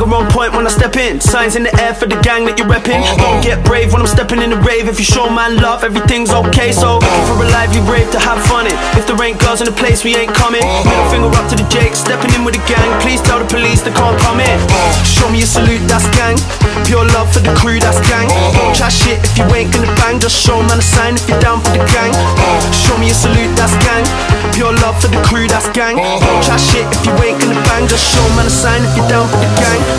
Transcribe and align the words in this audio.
Swagger 0.00 0.16
on 0.16 0.32
point 0.32 0.56
when 0.56 0.64
I 0.64 0.72
step 0.72 0.96
in. 0.96 1.20
Signs 1.20 1.56
in 1.56 1.62
the 1.62 1.74
air 1.76 1.92
for 1.92 2.08
the 2.08 2.16
gang 2.24 2.48
that 2.48 2.56
you're 2.56 2.72
repping. 2.72 3.04
Don't 3.20 3.44
get 3.44 3.60
brave 3.68 3.92
when 3.92 4.00
I'm 4.00 4.08
stepping 4.08 4.40
in 4.40 4.48
the 4.48 4.56
rave. 4.64 4.88
If 4.88 4.96
you 4.96 5.04
show 5.04 5.28
man 5.28 5.60
love, 5.60 5.84
everything's 5.84 6.32
okay. 6.32 6.72
So 6.72 7.04
looking 7.04 7.26
for 7.28 7.36
a 7.44 7.48
lively 7.52 7.84
rave 7.84 8.08
to 8.16 8.20
have 8.20 8.40
fun 8.48 8.64
in. 8.64 8.72
If 8.96 9.04
there 9.04 9.20
ain't 9.20 9.36
girls 9.44 9.60
in 9.60 9.68
the 9.68 9.76
place, 9.76 10.00
we 10.00 10.16
ain't 10.16 10.32
coming. 10.32 10.64
Middle 10.88 11.08
finger 11.12 11.28
up 11.36 11.44
to 11.52 11.56
the 11.60 11.68
Jake, 11.68 11.92
stepping 11.92 12.32
in 12.32 12.48
with 12.48 12.56
the 12.56 12.64
gang. 12.64 12.88
Please 13.04 13.20
tell 13.20 13.44
the 13.44 13.44
police 13.44 13.84
they 13.84 13.92
can't 13.92 14.16
come 14.24 14.40
in. 14.40 14.56
Show 15.04 15.28
me 15.28 15.44
a 15.44 15.48
salute, 15.48 15.84
that's 15.84 16.08
gang. 16.16 16.40
Pure 16.88 17.04
love 17.12 17.28
for 17.28 17.44
the 17.44 17.52
crew, 17.60 17.76
that's 17.76 18.00
gang. 18.08 18.24
Don't 18.56 18.72
chat 18.72 18.96
shit 18.96 19.20
if 19.20 19.36
you 19.36 19.44
ain't 19.52 19.68
gonna 19.68 19.92
bang. 20.00 20.16
Just 20.16 20.40
show 20.40 20.64
man 20.64 20.80
a 20.80 20.86
sign 20.96 21.20
if 21.20 21.28
you're 21.28 21.44
down 21.44 21.60
for 21.60 21.76
the 21.76 21.84
gang. 21.92 22.08
Show 22.72 22.96
me 22.96 23.12
a 23.12 23.16
salute, 23.16 23.52
that's 23.52 23.76
gang. 23.84 24.08
Pure 24.56 24.80
love 24.80 24.96
for 24.96 25.12
the 25.12 25.20
crew, 25.28 25.44
that's 25.44 25.68
gang. 25.76 26.00
Don't 26.00 26.40
chat 26.40 26.56
shit 26.56 26.88
if 26.88 27.04
you 27.04 27.12
ain't 27.20 27.36
gonna 27.36 27.60
bang. 27.68 27.84
Just 27.84 28.08
show 28.08 28.24
man 28.32 28.48
a 28.48 28.50
sign 28.50 28.80
if 28.80 28.96
you're 28.96 29.04
down 29.12 29.28
for 29.28 29.36
the 29.36 29.50
gang. 29.60 29.89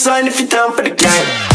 Sign 0.00 0.28
if 0.28 0.40
you're 0.40 0.48
down 0.48 0.74
for 0.74 0.82
the 0.82 0.90
gang. 0.90 1.49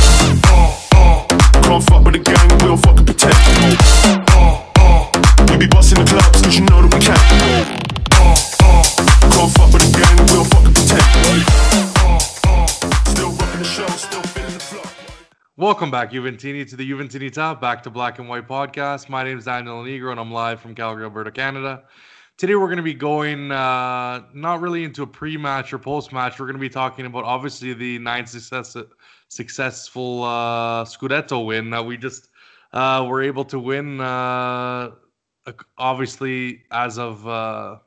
Welcome 15.76 15.92
back, 15.92 16.14
Juventini, 16.14 16.66
to 16.70 16.78
the 16.78 16.90
Juventini 16.90 17.30
Top, 17.30 17.60
back 17.60 17.84
to 17.84 17.90
Black 17.90 18.18
and 18.18 18.30
White 18.30 18.48
Podcast. 18.48 19.10
My 19.10 19.26
name 19.26 19.38
is 19.38 19.44
Daniel 19.44 19.84
Negro, 19.84 20.10
and 20.12 20.22
I'm 20.22 20.32
live 20.32 20.62
from 20.62 20.74
Calgary, 20.74 21.04
Alberta, 21.04 21.32
Canada. 21.32 21.84
Today, 22.38 22.56
we're 22.56 22.68
going 22.68 22.78
to 22.78 22.82
be 22.82 22.94
going 22.94 23.52
uh, 23.52 24.24
not 24.34 24.62
really 24.62 24.86
into 24.86 25.04
a 25.04 25.06
pre-match 25.06 25.74
or 25.74 25.78
post-match. 25.78 26.40
We're 26.40 26.46
going 26.46 26.56
to 26.56 26.62
be 26.62 26.70
talking 26.70 27.06
about 27.06 27.26
obviously 27.26 27.74
the 27.74 28.00
nine 28.00 28.26
success 28.26 28.78
successful 29.28 30.24
uh, 30.24 30.86
Scudetto 30.86 31.46
win 31.46 31.72
that 31.72 31.86
we 31.86 31.98
just 31.98 32.30
uh, 32.72 33.06
were 33.06 33.22
able 33.22 33.44
to 33.44 33.60
win. 33.60 34.00
Uh, 34.00 34.92
obviously, 35.78 36.64
as 36.72 36.98
of 36.98 37.28
uh, 37.28 37.80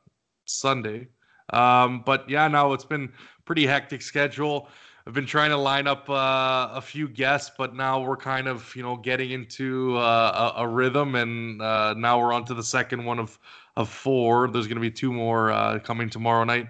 Sunday. 0.44 1.08
Um, 1.54 2.02
but 2.04 2.28
yeah, 2.28 2.48
now 2.48 2.74
it's 2.74 2.84
been 2.84 3.10
pretty 3.46 3.66
hectic 3.66 4.02
schedule. 4.02 4.68
I've 5.08 5.14
been 5.14 5.24
trying 5.24 5.48
to 5.50 5.56
line 5.56 5.86
up 5.86 6.10
uh, 6.10 6.68
a 6.70 6.82
few 6.82 7.08
guests, 7.08 7.50
but 7.56 7.74
now 7.74 7.98
we're 7.98 8.14
kind 8.14 8.46
of 8.46 8.76
you 8.76 8.82
know 8.82 8.94
getting 8.94 9.30
into 9.30 9.96
uh, 9.96 10.52
a, 10.54 10.64
a 10.64 10.68
rhythm, 10.68 11.14
and 11.14 11.62
uh, 11.62 11.94
now 11.94 12.20
we're 12.20 12.34
on 12.34 12.44
to 12.44 12.52
the 12.52 12.62
second 12.62 13.02
one 13.06 13.18
of 13.18 13.38
of 13.78 13.88
four. 13.88 14.48
There's 14.48 14.66
going 14.66 14.76
to 14.76 14.82
be 14.82 14.90
two 14.90 15.10
more 15.10 15.50
uh, 15.50 15.78
coming 15.78 16.10
tomorrow 16.10 16.44
night, 16.44 16.68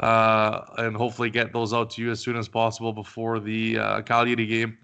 uh, 0.00 0.62
and 0.78 0.96
hopefully 0.96 1.30
get 1.30 1.52
those 1.52 1.72
out 1.72 1.90
to 1.90 2.02
you 2.02 2.10
as 2.10 2.18
soon 2.18 2.36
as 2.36 2.48
possible 2.48 2.92
before 2.92 3.38
the 3.38 3.78
uh, 3.78 4.02
Cagliari 4.02 4.46
game. 4.46 4.76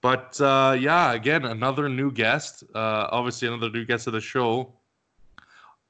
But 0.00 0.40
uh, 0.40 0.74
yeah, 0.80 1.12
again, 1.12 1.44
another 1.44 1.86
new 1.90 2.10
guest. 2.10 2.64
Obviously, 2.74 3.48
another 3.48 3.68
new 3.68 3.84
guest 3.84 4.06
of 4.06 4.14
the 4.14 4.22
show. 4.22 4.72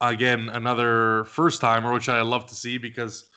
Again, 0.00 0.48
another 0.48 1.22
first 1.26 1.60
timer, 1.60 1.92
which 1.92 2.08
I 2.08 2.20
love 2.22 2.46
to 2.46 2.56
see 2.56 2.78
because, 2.78 3.30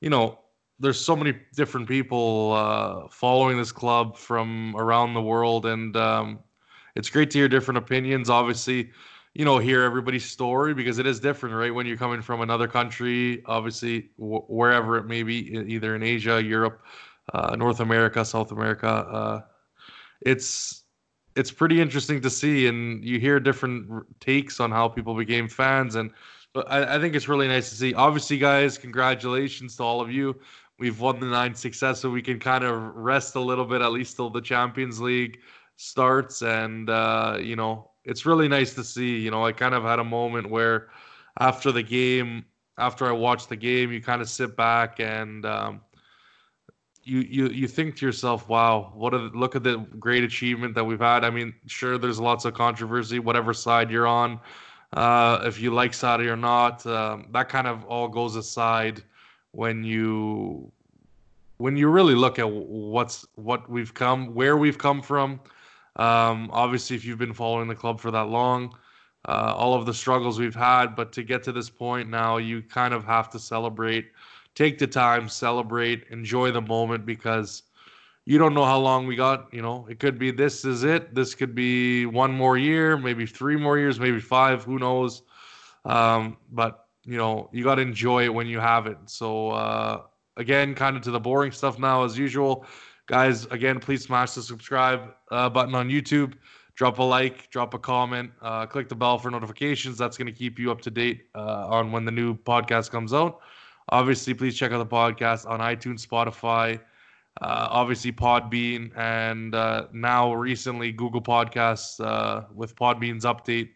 you 0.00 0.10
know, 0.10 0.38
there's 0.80 1.00
so 1.00 1.16
many 1.16 1.34
different 1.54 1.88
people 1.88 2.52
uh, 2.52 3.08
following 3.08 3.56
this 3.56 3.72
club 3.72 4.16
from 4.16 4.76
around 4.76 5.14
the 5.14 5.22
world, 5.22 5.66
and 5.66 5.96
um, 5.96 6.38
it's 6.94 7.10
great 7.10 7.30
to 7.32 7.38
hear 7.38 7.48
different 7.48 7.78
opinions. 7.78 8.30
Obviously, 8.30 8.90
you 9.34 9.44
know, 9.44 9.58
hear 9.58 9.82
everybody's 9.82 10.24
story 10.24 10.74
because 10.74 10.98
it 10.98 11.06
is 11.06 11.20
different, 11.20 11.54
right? 11.54 11.74
When 11.74 11.86
you're 11.86 11.96
coming 11.96 12.22
from 12.22 12.40
another 12.40 12.68
country, 12.68 13.42
obviously, 13.46 14.10
w- 14.18 14.42
wherever 14.48 14.96
it 14.96 15.06
may 15.06 15.22
be, 15.22 15.56
either 15.68 15.96
in 15.96 16.02
Asia, 16.02 16.42
Europe, 16.42 16.82
uh, 17.34 17.54
North 17.56 17.80
America, 17.80 18.24
South 18.24 18.52
America, 18.52 18.88
uh, 18.88 19.40
it's 20.22 20.82
it's 21.36 21.52
pretty 21.52 21.80
interesting 21.80 22.20
to 22.20 22.30
see, 22.30 22.66
and 22.66 23.04
you 23.04 23.20
hear 23.20 23.38
different 23.38 24.04
takes 24.18 24.58
on 24.58 24.72
how 24.72 24.88
people 24.88 25.14
became 25.14 25.48
fans, 25.48 25.94
and 25.94 26.10
I, 26.66 26.96
I 26.96 26.98
think 26.98 27.14
it's 27.14 27.28
really 27.28 27.46
nice 27.46 27.68
to 27.70 27.76
see. 27.76 27.94
Obviously, 27.94 28.38
guys, 28.38 28.78
congratulations 28.78 29.76
to 29.76 29.82
all 29.84 30.00
of 30.00 30.10
you. 30.10 30.34
We've 30.78 31.00
won 31.00 31.18
the 31.20 31.26
nine 31.26 31.54
success, 31.54 32.00
so 32.00 32.10
we 32.10 32.22
can 32.22 32.38
kind 32.38 32.64
of 32.64 32.94
rest 32.94 33.34
a 33.34 33.40
little 33.40 33.64
bit, 33.64 33.82
at 33.82 33.92
least 33.92 34.16
till 34.16 34.30
the 34.30 34.40
Champions 34.40 35.00
League 35.00 35.40
starts, 35.76 36.42
and 36.42 36.88
uh, 36.88 37.38
you 37.40 37.56
know, 37.56 37.90
it's 38.04 38.24
really 38.24 38.48
nice 38.48 38.74
to 38.74 38.84
see. 38.84 39.18
You 39.18 39.30
know, 39.30 39.44
I 39.44 39.52
kind 39.52 39.74
of 39.74 39.82
had 39.82 39.98
a 39.98 40.04
moment 40.04 40.50
where 40.50 40.88
after 41.40 41.72
the 41.72 41.82
game, 41.82 42.44
after 42.78 43.06
I 43.06 43.12
watched 43.12 43.48
the 43.48 43.56
game, 43.56 43.90
you 43.92 44.00
kind 44.00 44.22
of 44.22 44.28
sit 44.28 44.56
back 44.56 45.00
and. 45.00 45.44
Um, 45.44 45.80
you 47.04 47.20
you 47.20 47.48
you 47.48 47.66
think 47.66 47.96
to 47.96 48.04
yourself, 48.06 48.50
wow, 48.50 48.92
what 48.94 49.14
a 49.14 49.16
look 49.16 49.56
at 49.56 49.62
the 49.62 49.78
great 49.98 50.24
achievement 50.24 50.74
that 50.74 50.84
we've 50.84 51.00
had. 51.00 51.24
I 51.24 51.30
mean, 51.30 51.54
sure, 51.66 51.96
there's 51.96 52.20
lots 52.20 52.44
of 52.44 52.52
controversy, 52.52 53.18
whatever 53.18 53.54
side 53.54 53.90
you're 53.90 54.06
on, 54.06 54.38
uh, 54.92 55.40
if 55.44 55.60
you 55.60 55.70
like 55.72 55.92
Sarri 55.92 56.26
or 56.26 56.36
not, 56.36 56.86
um, 56.86 57.28
that 57.32 57.48
kind 57.48 57.66
of 57.66 57.84
all 57.84 58.08
goes 58.08 58.36
aside 58.36 59.02
when 59.52 59.84
you 59.84 60.70
when 61.58 61.76
you 61.76 61.88
really 61.88 62.14
look 62.14 62.38
at 62.38 62.50
what's 62.50 63.26
what 63.34 63.68
we've 63.68 63.94
come, 63.94 64.34
where 64.34 64.56
we've 64.56 64.78
come 64.78 65.02
from. 65.02 65.40
Um, 65.96 66.48
obviously, 66.52 66.94
if 66.94 67.04
you've 67.04 67.18
been 67.18 67.34
following 67.34 67.66
the 67.66 67.74
club 67.74 67.98
for 67.98 68.12
that 68.12 68.28
long, 68.28 68.72
uh, 69.26 69.52
all 69.56 69.74
of 69.74 69.84
the 69.84 69.94
struggles 69.94 70.38
we've 70.38 70.54
had, 70.54 70.94
but 70.94 71.10
to 71.12 71.24
get 71.24 71.42
to 71.44 71.52
this 71.52 71.68
point 71.68 72.08
now, 72.08 72.36
you 72.36 72.62
kind 72.62 72.94
of 72.94 73.04
have 73.04 73.28
to 73.30 73.38
celebrate 73.38 74.06
take 74.58 74.76
the 74.76 74.86
time, 74.88 75.28
celebrate, 75.28 76.04
enjoy 76.10 76.50
the 76.50 76.60
moment 76.60 77.06
because 77.06 77.62
you 78.24 78.38
don't 78.38 78.54
know 78.54 78.64
how 78.64 78.76
long 78.76 79.06
we 79.06 79.14
got. 79.14 79.54
You 79.54 79.62
know, 79.62 79.86
it 79.88 80.00
could 80.00 80.18
be 80.18 80.32
this 80.32 80.64
is 80.64 80.82
it. 80.82 81.14
This 81.14 81.32
could 81.36 81.54
be 81.54 82.06
one 82.06 82.32
more 82.32 82.58
year, 82.58 82.96
maybe 82.96 83.24
three 83.24 83.54
more 83.54 83.78
years, 83.78 84.00
maybe 84.00 84.18
five. 84.18 84.64
Who 84.64 84.80
knows? 84.80 85.22
Um, 85.84 86.38
but 86.50 86.87
you 87.04 87.16
know, 87.16 87.48
you 87.52 87.64
got 87.64 87.76
to 87.76 87.82
enjoy 87.82 88.24
it 88.24 88.32
when 88.32 88.46
you 88.46 88.60
have 88.60 88.86
it. 88.86 88.98
So 89.06 89.50
uh, 89.50 90.02
again, 90.36 90.74
kind 90.74 90.96
of 90.96 91.02
to 91.02 91.10
the 91.10 91.20
boring 91.20 91.52
stuff 91.52 91.78
now, 91.78 92.04
as 92.04 92.18
usual, 92.18 92.64
guys. 93.06 93.46
Again, 93.46 93.80
please 93.80 94.04
smash 94.04 94.32
the 94.32 94.42
subscribe 94.42 95.14
uh, 95.30 95.48
button 95.48 95.74
on 95.74 95.88
YouTube. 95.88 96.34
Drop 96.74 96.98
a 97.00 97.02
like, 97.02 97.50
drop 97.50 97.74
a 97.74 97.78
comment, 97.78 98.30
uh, 98.40 98.64
click 98.64 98.88
the 98.88 98.94
bell 98.94 99.18
for 99.18 99.32
notifications. 99.32 99.98
That's 99.98 100.16
going 100.16 100.26
to 100.26 100.32
keep 100.32 100.60
you 100.60 100.70
up 100.70 100.80
to 100.82 100.92
date 100.92 101.24
uh, 101.34 101.66
on 101.66 101.90
when 101.90 102.04
the 102.04 102.12
new 102.12 102.36
podcast 102.36 102.92
comes 102.92 103.12
out. 103.12 103.40
Obviously, 103.88 104.32
please 104.32 104.56
check 104.56 104.70
out 104.70 104.78
the 104.78 104.86
podcast 104.86 105.48
on 105.48 105.58
iTunes, 105.58 106.06
Spotify, 106.06 106.78
uh, 107.40 107.68
obviously 107.70 108.12
Podbean, 108.12 108.96
and 108.96 109.56
uh, 109.56 109.88
now 109.92 110.32
recently 110.32 110.92
Google 110.92 111.22
Podcasts 111.22 111.98
uh, 111.98 112.44
with 112.54 112.76
Podbean's 112.76 113.24
update. 113.24 113.70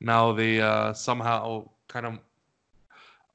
Now 0.00 0.32
they 0.32 0.60
uh, 0.60 0.92
somehow 0.92 1.70
kind 1.88 2.06
of 2.06 2.18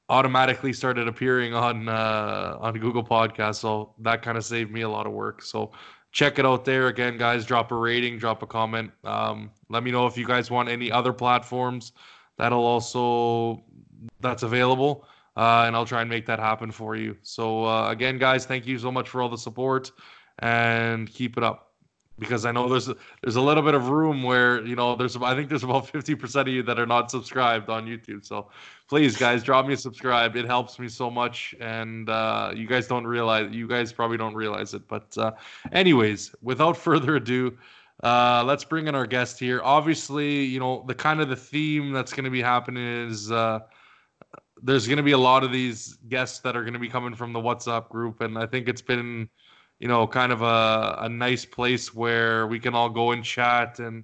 automatically 0.09 0.73
started 0.73 1.07
appearing 1.07 1.53
on 1.53 1.87
uh, 1.87 2.57
on 2.59 2.73
Google 2.79 3.03
Podcasts, 3.03 3.57
so 3.57 3.93
that 3.99 4.21
kind 4.21 4.37
of 4.37 4.43
saved 4.43 4.71
me 4.71 4.81
a 4.81 4.89
lot 4.89 5.07
of 5.07 5.13
work. 5.13 5.41
So 5.41 5.71
check 6.11 6.39
it 6.39 6.45
out 6.45 6.65
there 6.65 6.87
again, 6.87 7.17
guys. 7.17 7.45
Drop 7.45 7.71
a 7.71 7.75
rating, 7.75 8.17
drop 8.17 8.43
a 8.43 8.47
comment. 8.47 8.91
Um, 9.03 9.51
let 9.69 9.83
me 9.83 9.91
know 9.91 10.07
if 10.07 10.17
you 10.17 10.25
guys 10.25 10.51
want 10.51 10.69
any 10.69 10.91
other 10.91 11.13
platforms. 11.13 11.93
That'll 12.37 12.65
also 12.65 13.63
that's 14.21 14.43
available 14.43 15.05
uh, 15.39 15.63
and 15.65 15.75
I'll 15.75 15.85
try 15.85 16.01
and 16.01 16.09
make 16.09 16.25
that 16.25 16.39
happen 16.39 16.69
for 16.69 16.97
you. 16.97 17.15
So 17.23 17.65
uh, 17.65 17.89
again, 17.89 18.17
guys, 18.17 18.45
thank 18.45 18.67
you 18.67 18.77
so 18.77 18.91
much 18.91 19.07
for 19.07 19.21
all 19.21 19.29
the 19.29 19.37
support, 19.37 19.89
and 20.39 21.09
keep 21.09 21.37
it 21.37 21.43
up. 21.43 21.68
Because 22.19 22.45
I 22.45 22.51
know 22.51 22.67
there's 22.69 22.89
there's 23.21 23.35
a 23.35 23.41
little 23.41 23.63
bit 23.63 23.73
of 23.73 23.89
room 23.89 24.23
where 24.23 24.65
you 24.65 24.75
know 24.75 24.95
there's 24.95 25.15
I 25.17 25.35
think 25.35 25.49
there's 25.49 25.63
about 25.63 25.87
fifty 25.95 26.15
percent 26.15 26.47
of 26.47 26.53
you 26.53 26.63
that 26.63 26.79
are 26.79 26.85
not 26.85 27.09
subscribed 27.09 27.69
on 27.69 27.85
YouTube. 27.85 28.25
So 28.25 28.49
please, 28.87 29.17
guys, 29.17 29.43
drop 29.43 29.65
me 29.65 29.73
a 29.73 29.77
subscribe. 29.77 30.35
It 30.35 30.45
helps 30.45 30.77
me 30.79 30.87
so 30.87 31.09
much, 31.09 31.55
and 31.59 32.09
uh, 32.09 32.51
you 32.55 32.67
guys 32.67 32.87
don't 32.87 33.07
realize 33.07 33.53
you 33.53 33.67
guys 33.67 33.93
probably 33.93 34.17
don't 34.17 34.35
realize 34.35 34.73
it. 34.73 34.87
But 34.87 35.17
uh, 35.17 35.31
anyways, 35.71 36.35
without 36.41 36.77
further 36.87 37.15
ado. 37.15 37.57
Uh, 38.01 38.41
let's 38.45 38.63
bring 38.63 38.87
in 38.87 38.95
our 38.95 39.05
guest 39.05 39.37
here. 39.37 39.59
Obviously, 39.61 40.45
you 40.45 40.57
know 40.57 40.85
the 40.87 40.95
kind 40.95 41.19
of 41.19 41.27
the 41.27 41.35
theme 41.35 41.91
that's 41.91 42.13
going 42.13 42.23
to 42.23 42.29
be 42.29 42.41
happening 42.41 43.09
is 43.09 43.29
uh, 43.29 43.59
there's 44.63 44.87
going 44.87 44.97
to 44.97 45.03
be 45.03 45.11
a 45.11 45.17
lot 45.17 45.43
of 45.43 45.51
these 45.51 45.97
guests 46.07 46.39
that 46.39 46.55
are 46.55 46.61
going 46.61 46.73
to 46.73 46.79
be 46.79 46.89
coming 46.89 47.13
from 47.13 47.33
the 47.33 47.39
WhatsApp 47.39 47.89
group, 47.89 48.21
and 48.21 48.37
I 48.37 48.45
think 48.45 48.67
it's 48.67 48.81
been, 48.81 49.29
you 49.79 49.87
know, 49.87 50.05
kind 50.05 50.31
of 50.31 50.41
a, 50.41 50.97
a 51.01 51.09
nice 51.09 51.45
place 51.45 51.93
where 51.93 52.47
we 52.47 52.59
can 52.59 52.75
all 52.75 52.89
go 52.89 53.11
and 53.11 53.23
chat 53.23 53.79
and 53.79 54.03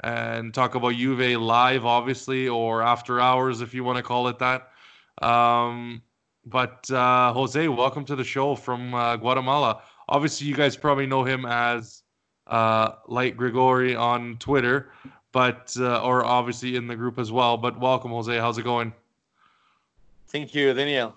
and 0.00 0.52
talk 0.52 0.74
about 0.74 0.94
Juve 0.94 1.40
live, 1.40 1.86
obviously, 1.86 2.48
or 2.48 2.82
after 2.82 3.20
hours, 3.20 3.60
if 3.60 3.72
you 3.72 3.82
want 3.82 3.96
to 3.96 4.02
call 4.02 4.28
it 4.28 4.38
that. 4.38 4.70
Um, 5.26 6.02
but 6.44 6.88
uh, 6.90 7.32
Jose, 7.32 7.66
welcome 7.68 8.04
to 8.04 8.14
the 8.14 8.24
show 8.24 8.54
from 8.54 8.94
uh, 8.94 9.16
Guatemala. 9.16 9.82
Obviously, 10.08 10.46
you 10.46 10.54
guys 10.54 10.76
probably 10.76 11.06
know 11.06 11.24
him 11.24 11.46
as 11.46 12.02
uh, 12.46 12.92
Light 13.08 13.36
Grigori 13.36 13.96
on 13.96 14.36
Twitter, 14.38 14.92
but 15.32 15.74
uh, 15.78 16.02
or 16.02 16.24
obviously 16.24 16.76
in 16.76 16.86
the 16.86 16.94
group 16.94 17.18
as 17.18 17.32
well. 17.32 17.56
But 17.56 17.80
welcome, 17.80 18.10
Jose. 18.10 18.36
How's 18.38 18.58
it 18.58 18.64
going? 18.64 18.92
Thank 20.28 20.54
you, 20.54 20.72
Daniel. 20.74 21.14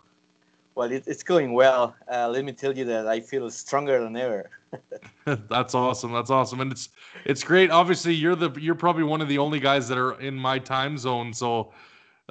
Well, 0.79 0.93
it, 0.93 1.03
it's 1.07 1.23
going 1.23 1.51
well. 1.51 1.93
Uh, 2.09 2.29
let 2.29 2.45
me 2.45 2.53
tell 2.53 2.71
you 2.77 2.85
that 2.85 3.05
I 3.05 3.19
feel 3.19 3.51
stronger 3.51 4.01
than 4.01 4.15
ever. 4.15 4.49
That's 5.49 5.75
awesome. 5.75 6.13
That's 6.13 6.29
awesome, 6.29 6.61
and 6.61 6.71
it's 6.71 6.87
it's 7.25 7.43
great. 7.43 7.69
Obviously, 7.69 8.13
you're 8.13 8.37
the 8.37 8.49
you're 8.51 8.75
probably 8.75 9.03
one 9.03 9.19
of 9.19 9.27
the 9.27 9.39
only 9.39 9.59
guys 9.59 9.89
that 9.89 9.97
are 9.97 10.17
in 10.21 10.35
my 10.35 10.57
time 10.57 10.97
zone, 10.97 11.33
so 11.33 11.73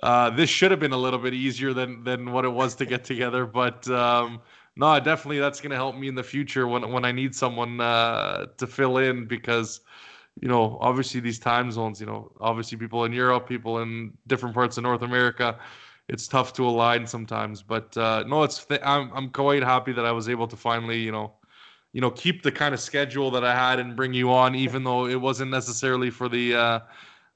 uh, 0.02 0.30
this 0.30 0.48
should 0.48 0.70
have 0.70 0.80
been 0.80 0.92
a 0.92 0.96
little 0.96 1.18
bit 1.18 1.34
easier 1.34 1.74
than 1.74 2.02
than 2.04 2.32
what 2.32 2.46
it 2.46 2.48
was 2.48 2.74
to 2.76 2.86
get 2.86 3.04
together. 3.12 3.44
But 3.44 3.86
um, 3.90 4.40
no, 4.76 4.98
definitely 4.98 5.40
that's 5.40 5.60
going 5.60 5.72
to 5.72 5.76
help 5.76 5.94
me 5.94 6.08
in 6.08 6.14
the 6.14 6.24
future 6.24 6.66
when 6.66 6.90
when 6.90 7.04
I 7.04 7.12
need 7.12 7.34
someone 7.34 7.82
uh, 7.82 8.46
to 8.56 8.66
fill 8.66 8.96
in 8.96 9.26
because 9.26 9.80
you 10.40 10.48
know 10.48 10.78
obviously 10.80 11.20
these 11.20 11.38
time 11.38 11.70
zones, 11.70 12.00
you 12.00 12.06
know, 12.06 12.32
obviously 12.40 12.78
people 12.78 13.04
in 13.04 13.12
Europe, 13.12 13.46
people 13.46 13.80
in 13.80 14.16
different 14.26 14.54
parts 14.54 14.78
of 14.78 14.84
North 14.84 15.02
America. 15.02 15.58
It's 16.08 16.26
tough 16.26 16.54
to 16.54 16.66
align 16.66 17.06
sometimes, 17.06 17.62
but 17.62 17.94
uh, 17.96 18.24
no, 18.26 18.42
it's 18.42 18.64
th- 18.64 18.80
I'm 18.82 19.12
I'm 19.12 19.28
quite 19.30 19.62
happy 19.62 19.92
that 19.92 20.06
I 20.06 20.12
was 20.12 20.28
able 20.28 20.46
to 20.48 20.56
finally, 20.56 20.98
you 21.00 21.12
know, 21.12 21.34
you 21.92 22.00
know, 22.00 22.10
keep 22.10 22.42
the 22.42 22.50
kind 22.52 22.72
of 22.72 22.80
schedule 22.80 23.30
that 23.32 23.44
I 23.44 23.54
had 23.54 23.78
and 23.78 23.94
bring 23.94 24.14
you 24.14 24.32
on, 24.32 24.54
even 24.54 24.84
though 24.84 25.06
it 25.06 25.20
wasn't 25.20 25.50
necessarily 25.50 26.08
for 26.10 26.28
the 26.28 26.54
uh, 26.54 26.80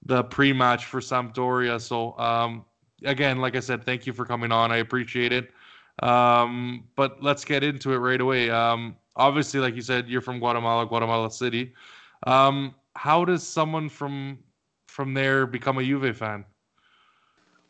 the 0.07 0.25
pre-match 0.25 0.87
for 0.87 1.01
Sampdoria. 1.01 1.81
So 1.81 2.19
um, 2.19 2.65
again, 3.05 3.39
like 3.39 3.57
I 3.57 3.61
said, 3.61 3.85
thank 3.85 4.07
you 4.07 4.13
for 4.13 4.25
coming 4.25 4.53
on. 4.53 4.73
I 4.73 4.79
appreciate 4.79 5.33
it. 5.33 5.51
Um, 6.03 6.85
but 6.97 7.23
let's 7.23 7.45
get 7.45 7.63
into 7.63 7.93
it 7.93 7.99
right 7.99 8.21
away. 8.21 8.51
Um, 8.51 8.97
obviously, 9.17 9.61
like 9.61 9.77
you 9.77 9.83
said, 9.83 10.09
you're 10.09 10.23
from 10.23 10.39
Guatemala, 10.39 10.87
Guatemala 10.87 11.31
City. 11.31 11.75
Um, 12.27 12.75
how 12.97 13.25
does 13.25 13.47
someone 13.47 13.89
from 13.89 14.39
from 14.89 15.15
there 15.15 15.47
become 15.47 15.79
a 15.79 15.83
Juve 15.85 16.17
fan? 16.17 16.45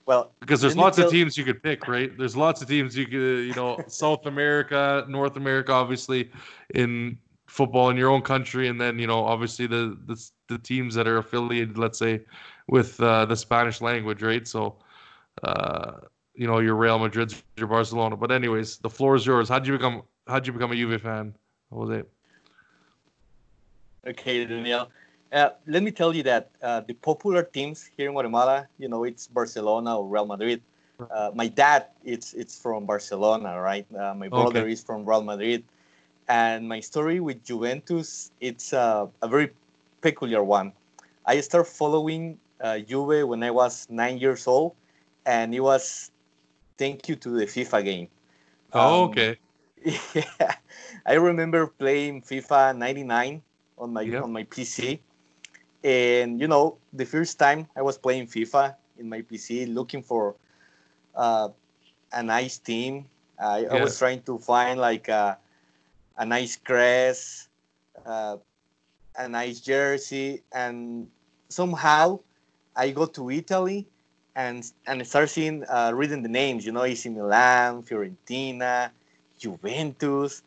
Well, 0.06 0.32
Because 0.40 0.60
there's 0.60 0.74
let 0.74 0.78
me 0.78 0.82
lots 0.84 0.98
of 0.98 1.10
teams 1.10 1.36
you 1.36 1.44
could 1.44 1.62
pick, 1.62 1.86
right? 1.86 2.16
There's 2.16 2.36
lots 2.36 2.60
of 2.60 2.68
teams 2.68 2.96
you 2.96 3.06
could, 3.06 3.46
you 3.46 3.54
know, 3.54 3.78
South 3.86 4.26
America, 4.26 5.04
North 5.08 5.36
America, 5.36 5.72
obviously, 5.72 6.30
in 6.74 7.18
football 7.46 7.90
in 7.90 7.96
your 7.96 8.10
own 8.10 8.22
country, 8.22 8.68
and 8.68 8.80
then 8.80 8.98
you 8.98 9.06
know, 9.06 9.24
obviously 9.24 9.66
the 9.66 9.96
the, 10.06 10.30
the 10.48 10.58
teams 10.58 10.94
that 10.94 11.06
are 11.06 11.18
affiliated, 11.18 11.78
let's 11.78 11.98
say, 11.98 12.20
with 12.68 13.00
uh, 13.00 13.26
the 13.26 13.36
Spanish 13.36 13.80
language, 13.80 14.22
right? 14.22 14.48
So, 14.48 14.76
uh, 15.42 15.92
you 16.34 16.46
know, 16.46 16.58
your 16.58 16.74
Real 16.74 16.98
Madrid, 16.98 17.34
your 17.56 17.68
Barcelona. 17.68 18.16
But 18.16 18.32
anyways, 18.32 18.78
the 18.78 18.90
floor 18.90 19.14
is 19.14 19.24
yours. 19.24 19.48
How'd 19.48 19.66
you 19.66 19.74
become? 19.74 20.02
How'd 20.26 20.46
you 20.46 20.52
become 20.52 20.72
a 20.72 20.76
Juve 20.76 21.00
fan? 21.00 21.34
What 21.68 21.88
was 21.88 21.98
it? 21.98 22.08
Okay, 24.06 24.44
Daniel. 24.44 24.88
Uh, 25.32 25.50
let 25.66 25.82
me 25.82 25.90
tell 25.90 26.14
you 26.14 26.22
that 26.22 26.50
uh, 26.62 26.80
the 26.80 26.94
popular 26.94 27.42
teams 27.42 27.90
here 27.96 28.06
in 28.08 28.12
Guatemala, 28.12 28.68
you 28.78 28.88
know, 28.88 29.04
it's 29.04 29.26
Barcelona 29.26 29.98
or 29.98 30.06
Real 30.06 30.26
Madrid. 30.26 30.62
Uh, 31.10 31.30
my 31.34 31.48
dad, 31.48 31.86
it's 32.04 32.34
it's 32.34 32.58
from 32.58 32.86
Barcelona, 32.86 33.60
right? 33.60 33.86
Uh, 33.94 34.14
my 34.14 34.28
brother 34.28 34.66
Okay. 34.66 34.68
is 34.68 34.82
from 34.82 35.04
Real 35.06 35.22
Madrid, 35.22 35.64
and 36.28 36.68
my 36.68 36.80
story 36.80 37.20
with 37.20 37.44
Juventus, 37.44 38.32
it's 38.40 38.72
uh, 38.72 39.06
a 39.22 39.28
very 39.28 39.50
peculiar 40.00 40.42
one. 40.42 40.72
I 41.26 41.40
started 41.40 41.70
following 41.70 42.38
uh, 42.60 42.78
Juve 42.80 43.26
when 43.28 43.42
I 43.42 43.50
was 43.50 43.88
nine 43.90 44.18
years 44.18 44.46
old, 44.46 44.74
and 45.26 45.54
it 45.54 45.60
was 45.60 46.10
thank 46.78 47.08
you 47.08 47.16
to 47.16 47.30
the 47.30 47.46
FIFA 47.46 47.84
game. 47.84 48.08
Oh, 48.72 49.04
Um, 49.04 49.04
okay. 49.04 49.38
yeah, 50.14 50.54
I 51.06 51.14
remember 51.14 51.66
playing 51.66 52.22
FIFA 52.22 52.76
99 52.76 53.42
on 53.78 53.92
my 53.92 54.04
Yep. 54.04 54.20
on 54.20 54.32
my 54.32 54.44
PC, 54.44 55.00
and 55.84 56.40
you 56.40 56.48
know 56.48 56.78
the 56.92 57.04
first 57.04 57.38
time 57.38 57.66
I 57.76 57.82
was 57.82 57.98
playing 57.98 58.26
FIFA 58.26 58.76
in 58.98 59.08
my 59.08 59.22
PC, 59.22 59.66
looking 59.66 60.02
for 60.02 60.36
uh, 61.14 61.48
a 62.12 62.22
nice 62.22 62.58
team. 62.58 63.06
I, 63.38 63.66
I 63.66 63.76
was 63.76 63.96
trying 63.98 64.22
to 64.22 64.38
find 64.38 64.80
like 64.80 65.08
a, 65.08 65.38
a 66.16 66.26
nice 66.26 66.56
crest, 66.56 67.48
uh, 68.04 68.36
a 69.16 69.28
nice 69.28 69.60
jersey, 69.60 70.42
and 70.52 71.08
somehow 71.48 72.20
I 72.76 72.90
go 72.90 73.06
to 73.06 73.30
Italy 73.30 73.88
and 74.34 74.64
and 74.86 75.06
start 75.06 75.30
seeing 75.30 75.64
uh, 75.68 75.92
reading 75.94 76.22
the 76.22 76.28
names. 76.28 76.66
You 76.66 76.72
know, 76.72 76.84
AC 76.84 77.08
Milan, 77.10 77.82
Fiorentina, 77.82 78.90
Juventus, 79.38 80.42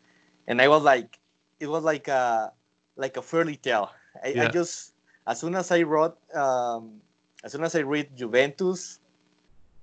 and 0.48 0.60
I 0.60 0.68
was 0.68 0.82
like, 0.82 1.18
it 1.60 1.68
was 1.68 1.84
like 1.84 2.08
a 2.08 2.52
like 2.96 3.16
a 3.16 3.22
fairy 3.22 3.56
tale. 3.56 3.90
I, 4.24 4.36
I 4.40 4.48
just 4.48 4.94
as 5.26 5.40
soon 5.40 5.54
as 5.54 5.70
I 5.70 5.82
wrote, 5.82 6.16
um, 6.34 7.00
as 7.44 7.52
soon 7.52 7.64
as 7.64 7.74
I 7.74 7.80
read 7.80 8.16
Juventus, 8.16 8.98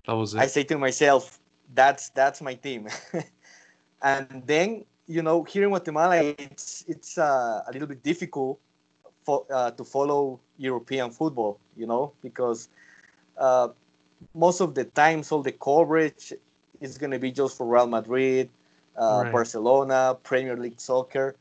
That 0.08 0.14
was 0.16 0.36
I 0.36 0.48
say 0.48 0.64
to 0.64 0.78
myself, 0.78 1.40
that's 1.74 2.10
that's 2.10 2.42
my 2.42 2.56
team. 2.56 2.88
and 4.02 4.44
then 4.46 4.86
you 5.08 5.22
know, 5.22 5.44
here 5.44 5.64
in 5.64 5.70
Guatemala, 5.70 6.18
it's 6.24 6.86
it's 6.88 7.18
uh, 7.18 7.64
a 7.68 7.72
little 7.72 7.88
bit 7.88 8.04
difficult 8.04 8.60
for 9.26 9.46
uh, 9.52 9.72
to 9.72 9.84
follow 9.84 10.40
European 10.58 11.12
football. 11.12 11.60
You 11.76 11.88
know, 11.88 12.14
because 12.22 12.70
uh, 13.38 13.70
most 14.34 14.62
of 14.62 14.76
the 14.76 14.86
times 14.86 15.32
all 15.32 15.42
the 15.42 15.52
coverage 15.52 16.34
is 16.80 16.98
going 16.98 17.12
to 17.12 17.20
be 17.20 17.32
just 17.32 17.58
for 17.58 17.66
Real 17.66 17.88
Madrid, 17.88 18.50
uh, 18.98 19.24
Right. 19.24 19.32
Barcelona, 19.32 20.18
Premier 20.24 20.58
League 20.58 20.80
soccer. 20.80 21.36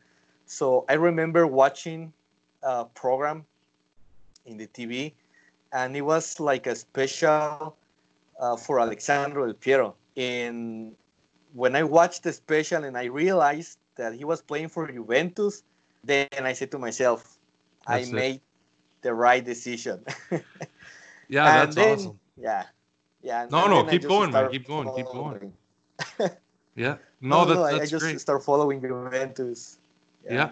So 0.47 0.85
I 0.89 0.95
remember 0.95 1.47
watching 1.47 2.13
a 2.63 2.85
program 2.85 3.47
in 4.47 4.57
the 4.57 4.67
TV, 4.67 5.13
and 5.73 5.97
it 5.97 6.03
was 6.03 6.41
like 6.41 6.67
a 6.67 6.75
special 6.75 7.77
uh, 8.41 8.57
for 8.57 8.81
Alexandro 8.81 9.45
Del 9.47 9.55
Piero. 9.55 9.95
And 10.17 10.93
when 11.55 11.77
I 11.77 11.83
watched 11.83 12.23
the 12.23 12.33
special 12.33 12.85
and 12.85 12.97
I 12.97 13.05
realized 13.05 13.79
that 13.97 14.15
he 14.15 14.25
was 14.25 14.43
playing 14.43 14.69
for 14.69 14.91
Juventus, 14.91 15.63
then 16.05 16.29
I 16.41 16.53
said 16.53 16.71
to 16.73 16.79
myself, 16.79 17.39
That's 17.87 18.07
I 18.07 18.11
it. 18.11 18.13
made 18.13 18.41
the 19.03 19.15
right 19.15 19.45
decision. 19.45 20.05
Yeah, 21.29 21.47
And 21.49 21.69
that's 21.73 21.77
then- 21.77 21.99
awesome. 21.99 22.19
Yeah, 22.37 22.65
yeah. 23.23 23.47
No, 23.51 23.67
no, 23.67 23.85
keep 23.85 24.03
going, 24.03 24.31
man. 24.33 24.43
start 24.43 24.53
Keep 24.53 24.67
going, 24.67 24.95
keep 24.95 25.07
going. 25.07 25.53
Yeah. 26.77 26.97
No, 27.21 27.45
No, 27.45 27.45
that, 27.45 27.55
no, 27.55 27.63
I, 27.63 27.71
I 27.83 27.87
just 27.87 28.03
great. 28.03 28.21
start 28.21 28.43
following 28.43 28.81
Juventus. 28.81 29.79
Yeah. 30.29 30.51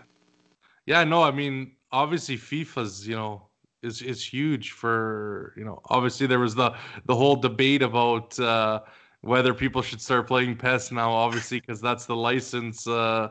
Yeah, 0.86 1.02
no, 1.04 1.22
I 1.24 1.32
mean, 1.32 1.72
obviously 1.90 2.38
FIFA's, 2.38 3.06
you 3.08 3.16
know, 3.16 3.49
is 3.82 4.02
is 4.02 4.24
huge 4.24 4.72
for, 4.72 5.54
you 5.56 5.64
know, 5.64 5.80
obviously 5.86 6.26
there 6.26 6.38
was 6.38 6.54
the 6.54 6.74
the 7.06 7.14
whole 7.14 7.36
debate 7.36 7.82
about 7.82 8.38
uh 8.38 8.80
whether 9.22 9.52
people 9.52 9.82
should 9.82 10.00
start 10.00 10.26
playing 10.26 10.56
PES 10.56 10.92
now, 10.92 11.10
obviously, 11.10 11.60
because 11.60 11.80
that's 11.80 12.06
the 12.06 12.16
license. 12.16 12.86
Uh, 12.86 13.28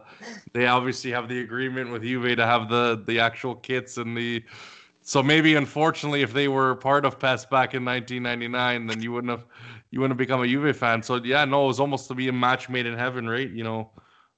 they 0.54 0.68
obviously 0.68 1.12
have 1.12 1.28
the 1.28 1.42
agreement 1.42 1.92
with 1.92 2.04
Juve 2.04 2.36
to 2.38 2.46
have 2.46 2.70
the 2.70 3.04
the 3.08 3.20
actual 3.20 3.56
kits 3.56 3.98
and 3.98 4.16
the. 4.16 4.44
So 5.02 5.24
maybe, 5.24 5.56
unfortunately, 5.56 6.22
if 6.22 6.34
they 6.34 6.48
were 6.48 6.76
part 6.76 7.06
of 7.06 7.18
PES 7.20 7.46
back 7.46 7.74
in 7.74 7.84
1999, 7.84 8.86
then 8.86 9.02
you 9.02 9.12
wouldn't 9.12 9.32
have 9.32 9.46
you 9.90 10.00
wouldn't 10.00 10.20
have 10.20 10.28
become 10.28 10.42
a 10.44 10.48
Juve 10.48 10.76
fan. 10.78 11.02
So 11.02 11.16
yeah, 11.24 11.46
no, 11.46 11.64
it 11.64 11.68
was 11.68 11.80
almost 11.80 12.08
to 12.10 12.16
be 12.16 12.28
a 12.28 12.34
match 12.34 12.70
made 12.70 12.86
in 12.86 12.96
heaven, 12.98 13.28
right? 13.28 13.50
You 13.50 13.64
know, 13.64 13.92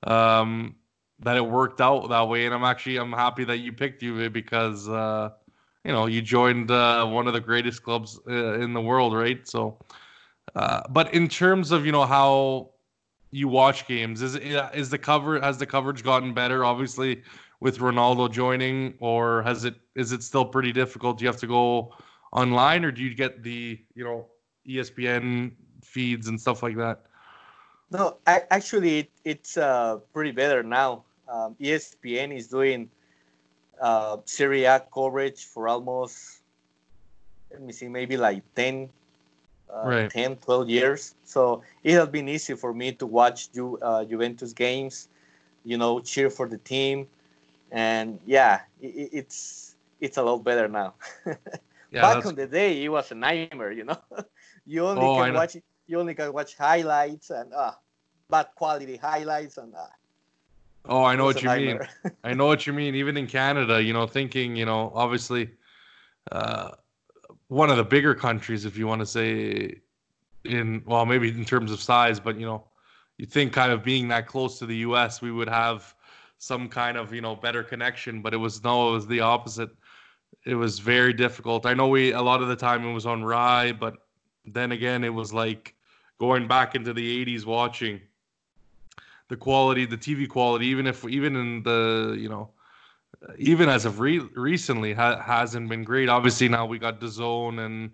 um, 0.04 0.76
that 1.20 1.36
it 1.36 1.46
worked 1.46 1.82
out 1.82 2.08
that 2.08 2.28
way, 2.30 2.46
and 2.46 2.56
I'm 2.56 2.64
actually 2.64 2.98
I'm 2.98 3.12
happy 3.12 3.44
that 3.44 3.58
you 3.58 3.74
picked 3.74 4.02
Juve 4.02 4.32
because 4.32 4.88
uh, 4.88 5.32
you 5.84 5.92
know 5.92 6.06
you 6.06 6.22
joined 6.22 6.72
uh, 6.72 7.06
one 7.06 7.28
of 7.28 7.34
the 7.34 7.40
greatest 7.40 7.84
clubs 7.84 8.20
uh, 8.28 8.60
in 8.60 8.74
the 8.74 8.82
world, 8.82 9.16
right? 9.16 9.48
So, 9.48 9.78
uh, 10.56 10.82
but 10.90 11.14
in 11.14 11.28
terms 11.28 11.72
of 11.72 11.86
you 11.86 11.92
know 11.92 12.06
how 12.06 12.70
you 13.32 13.48
watch 13.48 13.88
games, 13.88 14.22
is 14.22 14.36
it 14.36 14.44
is 14.74 14.90
the 14.90 14.98
cover 14.98 15.40
has 15.40 15.58
the 15.58 15.66
coverage 15.66 16.04
gotten 16.04 16.34
better? 16.34 16.64
Obviously, 16.66 17.24
with 17.60 17.80
Ronaldo 17.80 18.32
joining, 18.32 18.94
or 19.00 19.42
has 19.44 19.66
it 19.66 19.76
is 19.96 20.12
it 20.12 20.24
still 20.24 20.46
pretty 20.46 20.72
difficult? 20.72 21.18
Do 21.18 21.24
you 21.24 21.30
have 21.30 21.40
to 21.40 21.48
go 21.48 21.94
online, 22.32 22.86
or 22.86 22.92
do 22.92 23.02
you 23.02 23.16
get 23.16 23.44
the 23.44 23.80
you 23.96 24.04
know 24.04 24.28
ESPN 24.68 25.54
feeds 25.84 26.28
and 26.28 26.40
stuff 26.40 26.62
like 26.62 26.78
that? 26.78 27.06
No, 27.92 28.18
actually, 28.26 29.00
it, 29.00 29.10
it's 29.26 29.58
uh, 29.58 29.98
pretty 30.14 30.32
better 30.32 30.64
now. 30.64 31.04
Um, 31.28 31.56
ESPN 31.60 32.36
is 32.36 32.48
doing 32.48 32.90
uh, 33.82 34.18
Serie 34.26 34.66
A 34.66 34.80
coverage 34.94 35.46
for 35.46 35.68
almost, 35.68 36.44
let 37.52 37.62
me 37.62 37.74
see, 37.74 37.88
maybe 37.90 38.18
like 38.18 38.44
10, 38.56 38.90
uh, 39.74 40.02
Right. 40.02 40.10
10 40.10 40.38
12 40.38 40.70
years. 40.70 41.16
So 41.24 41.62
it 41.84 41.94
has 41.94 42.08
been 42.10 42.28
easy 42.30 42.56
for 42.56 42.74
me 42.74 42.94
to 42.94 43.06
watch 43.08 43.52
Ju- 43.52 43.78
uh, 43.82 44.04
Juventus 44.06 44.54
games, 44.54 45.10
you 45.64 45.78
know, 45.78 46.00
cheer 46.00 46.30
for 46.30 46.48
the 46.48 46.58
team. 46.58 47.08
And 47.72 48.20
yeah, 48.26 48.62
i 48.84 48.86
i- 48.88 49.10
it's 49.14 49.76
it's 50.00 50.18
a 50.18 50.24
lot 50.24 50.44
better 50.44 50.68
now. 50.68 50.96
Yeah, 51.92 52.22
Back 52.24 52.26
in 52.26 52.36
the 52.36 52.48
day, 52.48 52.84
it 52.84 52.90
was 52.90 53.12
a 53.12 53.16
nightmare, 53.16 53.64
you 53.72 53.84
know. 53.84 53.98
you 54.66 54.86
only 54.86 55.00
Oh, 55.00 55.10
can 55.10 55.32
watch 55.32 55.56
you 55.88 56.00
only 56.00 56.14
can 56.14 56.32
watch 56.34 56.56
highlights 56.58 57.30
and 57.30 57.54
uh, 57.54 57.74
bad 58.30 58.48
quality 58.56 58.98
highlights 58.98 59.58
and 59.58 59.74
uh, 59.76 59.88
Oh, 60.86 61.04
I 61.04 61.16
know 61.16 61.26
what 61.26 61.42
you 61.42 61.50
mean. 61.50 61.80
I 62.24 62.34
know 62.34 62.48
what 62.48 62.66
you 62.66 62.74
mean. 62.74 62.96
Even 62.96 63.18
in 63.18 63.28
Canada, 63.28 63.82
you 63.82 63.94
know, 63.94 64.08
thinking, 64.08 64.56
you 64.56 64.66
know, 64.66 64.92
obviously, 64.96 65.52
uh, 66.32 66.72
one 67.48 67.70
of 67.70 67.78
the 67.78 67.84
bigger 67.84 68.16
countries, 68.16 68.66
if 68.66 68.78
you 68.78 68.88
want 68.88 69.00
to 69.00 69.06
say, 69.06 69.82
in 70.46 70.82
well, 70.86 71.06
maybe 71.06 71.30
in 71.30 71.46
terms 71.46 71.72
of 71.72 71.82
size, 71.82 72.20
but 72.20 72.40
you 72.40 72.46
know, 72.46 72.66
you 73.18 73.26
think 73.26 73.54
kind 73.54 73.72
of 73.72 73.84
being 73.84 74.08
that 74.08 74.28
close 74.28 74.58
to 74.60 74.66
the 74.66 74.78
U.S., 74.78 75.22
we 75.22 75.32
would 75.32 75.50
have 75.50 75.94
some 76.38 76.68
kind 76.68 76.98
of 76.98 77.14
you 77.14 77.22
know 77.22 77.36
better 77.36 77.64
connection, 77.64 78.22
but 78.22 78.34
it 78.34 78.38
was 78.38 78.64
no, 78.64 78.90
it 78.90 78.94
was 78.94 79.08
the 79.08 79.20
opposite. 79.20 79.70
It 80.46 80.56
was 80.56 80.80
very 80.80 81.14
difficult. 81.14 81.66
I 81.66 81.74
know 81.76 81.88
we 81.88 82.14
a 82.14 82.22
lot 82.22 82.42
of 82.42 82.48
the 82.48 82.56
time 82.56 82.84
it 82.84 82.94
was 82.94 83.06
on 83.06 83.24
Rai, 83.24 83.74
but 83.74 83.98
then 84.46 84.72
again, 84.72 85.04
it 85.04 85.14
was 85.14 85.32
like 85.32 85.76
going 86.20 86.48
back 86.48 86.74
into 86.74 86.94
the 86.94 87.26
'80s 87.26 87.46
watching 87.46 88.02
the 89.32 89.38
quality, 89.38 89.86
the 89.86 89.98
TV 89.98 90.28
quality, 90.28 90.68
even 90.68 90.86
if 90.86 91.08
even 91.08 91.38
in 91.38 91.64
the 91.64 92.18
you 92.20 92.28
know, 92.28 92.50
even 93.38 93.70
as 93.70 93.86
of 93.86 94.02
re- 94.02 94.28
recently 94.36 94.94
ha- 94.94 95.22
hasn't 95.22 95.70
been 95.70 95.86
great. 95.86 96.10
Obviously 96.10 96.50
now 96.50 96.66
we 96.66 96.78
got 96.78 97.00
DAZN 97.00 97.66
and 97.66 97.92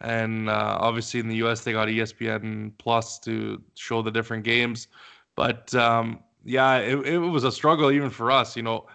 and 0.00 0.48
uh, 0.48 0.78
obviously 0.80 1.18
in 1.18 1.28
the 1.28 1.34
US 1.46 1.62
they 1.62 1.72
got 1.72 1.88
ESPN 1.88 2.70
Plus 2.78 3.18
to 3.26 3.60
show 3.74 4.00
the 4.00 4.12
different 4.12 4.44
games, 4.44 4.86
but 5.34 5.74
um, 5.74 6.20
yeah, 6.44 6.76
it, 6.76 7.04
it 7.04 7.18
was 7.18 7.42
a 7.42 7.50
struggle 7.50 7.90
even 7.90 8.08
for 8.08 8.30
us. 8.30 8.56
You 8.56 8.62
know, 8.62 8.86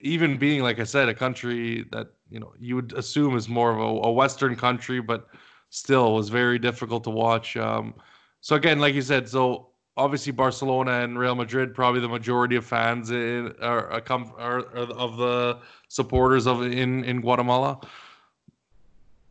even 0.00 0.38
being 0.38 0.62
like 0.62 0.80
I 0.80 0.84
said, 0.84 1.10
a 1.10 1.14
country 1.14 1.84
that 1.92 2.06
you 2.30 2.40
know 2.40 2.54
you 2.58 2.74
would 2.76 2.94
assume 2.94 3.36
is 3.36 3.50
more 3.50 3.70
of 3.70 3.80
a, 3.80 4.08
a 4.08 4.10
Western 4.10 4.56
country, 4.56 5.02
but 5.02 5.28
still 5.68 6.14
was 6.14 6.30
very 6.30 6.58
difficult 6.58 7.04
to 7.04 7.10
watch. 7.10 7.54
Um, 7.58 7.92
so 8.40 8.56
again, 8.56 8.78
like 8.78 8.94
you 8.94 9.02
said, 9.02 9.28
so 9.28 9.73
obviously 9.96 10.32
Barcelona 10.32 11.02
and 11.02 11.18
Real 11.18 11.34
Madrid 11.34 11.74
probably 11.74 12.00
the 12.00 12.08
majority 12.08 12.56
of 12.56 12.64
fans 12.64 13.10
in, 13.10 13.54
are, 13.60 13.88
are, 13.90 14.00
come, 14.00 14.32
are, 14.36 14.58
are 14.58 14.90
of 14.92 15.16
the 15.16 15.58
supporters 15.88 16.46
of 16.46 16.62
in 16.62 17.04
in 17.04 17.20
Guatemala. 17.20 17.80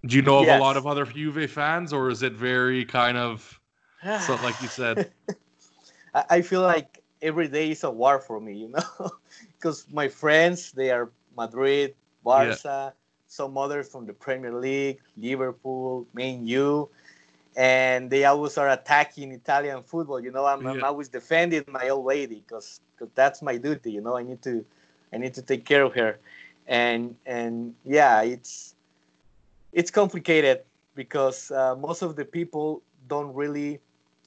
Do 0.05 0.15
you 0.15 0.21
know 0.21 0.39
of 0.39 0.47
Yes. 0.47 0.59
a 0.59 0.61
lot 0.61 0.77
of 0.77 0.85
other 0.85 1.05
Juve 1.05 1.49
fans, 1.49 1.93
or 1.93 2.09
is 2.09 2.23
it 2.23 2.33
very 2.33 2.83
kind 2.85 3.17
of 3.17 3.59
so 4.03 4.35
like 4.35 4.61
you 4.61 4.67
said? 4.67 5.11
I 6.29 6.41
feel 6.41 6.61
like 6.61 7.01
every 7.21 7.47
day 7.47 7.71
is 7.71 7.83
a 7.83 7.89
war 7.89 8.19
for 8.19 8.39
me, 8.39 8.53
you 8.53 8.67
know, 8.67 9.09
because 9.57 9.85
my 9.91 10.07
friends 10.07 10.71
they 10.71 10.91
are 10.91 11.11
Madrid, 11.35 11.95
Barca, 12.23 12.93
some 13.27 13.57
others 13.57 13.89
from 13.89 14.05
the 14.05 14.13
Premier 14.13 14.53
League, 14.53 14.99
Liverpool, 15.17 16.05
Man 16.13 16.45
U, 16.45 16.89
and 17.55 18.09
they 18.09 18.25
always 18.25 18.57
are 18.57 18.69
attacking 18.69 19.31
Italian 19.31 19.83
football. 19.83 20.19
You 20.19 20.31
know, 20.31 20.45
I'm, 20.45 20.65
I'm 20.65 20.83
always 20.83 21.09
defending 21.09 21.63
my 21.67 21.89
old 21.89 22.05
lady 22.05 22.43
because 22.47 22.81
that's 23.15 23.41
my 23.41 23.57
duty. 23.57 23.91
You 23.91 24.01
know, 24.01 24.17
I 24.17 24.23
need 24.23 24.41
to 24.43 24.65
I 25.13 25.17
need 25.17 25.33
to 25.35 25.41
take 25.41 25.65
care 25.65 25.83
of 25.83 25.93
her, 25.93 26.19
and 26.67 27.15
and 27.25 27.75
yeah, 27.85 28.21
it's 28.21 28.75
it's 29.71 29.91
complicated 29.91 30.61
because 30.95 31.51
uh, 31.51 31.75
most 31.75 32.01
of 32.01 32.15
the 32.15 32.25
people 32.25 32.81
don't 33.07 33.33
really 33.33 33.79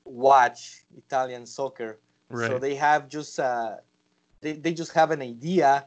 watch 0.05 0.85
Italian 0.97 1.47
soccer. 1.47 1.99
So 2.49 2.59
they 2.59 2.75
have 2.75 3.09
just 3.09 3.39
uh, 3.39 3.77
they, 4.41 4.53
they 4.55 4.75
just 4.75 4.93
have 4.93 5.11
an 5.13 5.23
idea 5.23 5.87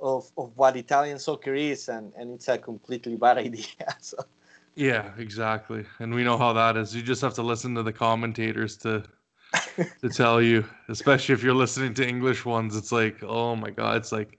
of, 0.00 0.30
of 0.36 0.56
what 0.56 0.76
Italian 0.76 1.18
soccer 1.18 1.54
is, 1.54 1.88
and, 1.88 2.12
and 2.16 2.34
it's 2.34 2.48
a 2.48 2.58
completely 2.58 3.16
bad 3.16 3.38
idea. 3.48 3.64
So 4.00 4.18
Yeah, 4.78 5.10
exactly. 5.18 5.84
And 5.98 6.14
we 6.14 6.22
know 6.22 6.38
how 6.38 6.52
that 6.52 6.76
is. 6.76 6.94
You 6.94 7.02
just 7.02 7.20
have 7.22 7.34
to 7.34 7.42
listen 7.42 7.74
to 7.74 7.82
the 7.82 7.92
commentators 7.92 8.76
to 8.78 9.02
to 10.00 10.08
tell 10.14 10.40
you, 10.40 10.64
especially 10.88 11.32
if 11.34 11.42
you're 11.42 11.54
listening 11.54 11.94
to 11.94 12.06
English 12.08 12.44
ones. 12.44 12.76
It's 12.76 12.92
like, 12.92 13.20
oh 13.24 13.56
my 13.56 13.70
god, 13.70 13.96
it's 13.96 14.12
like 14.12 14.38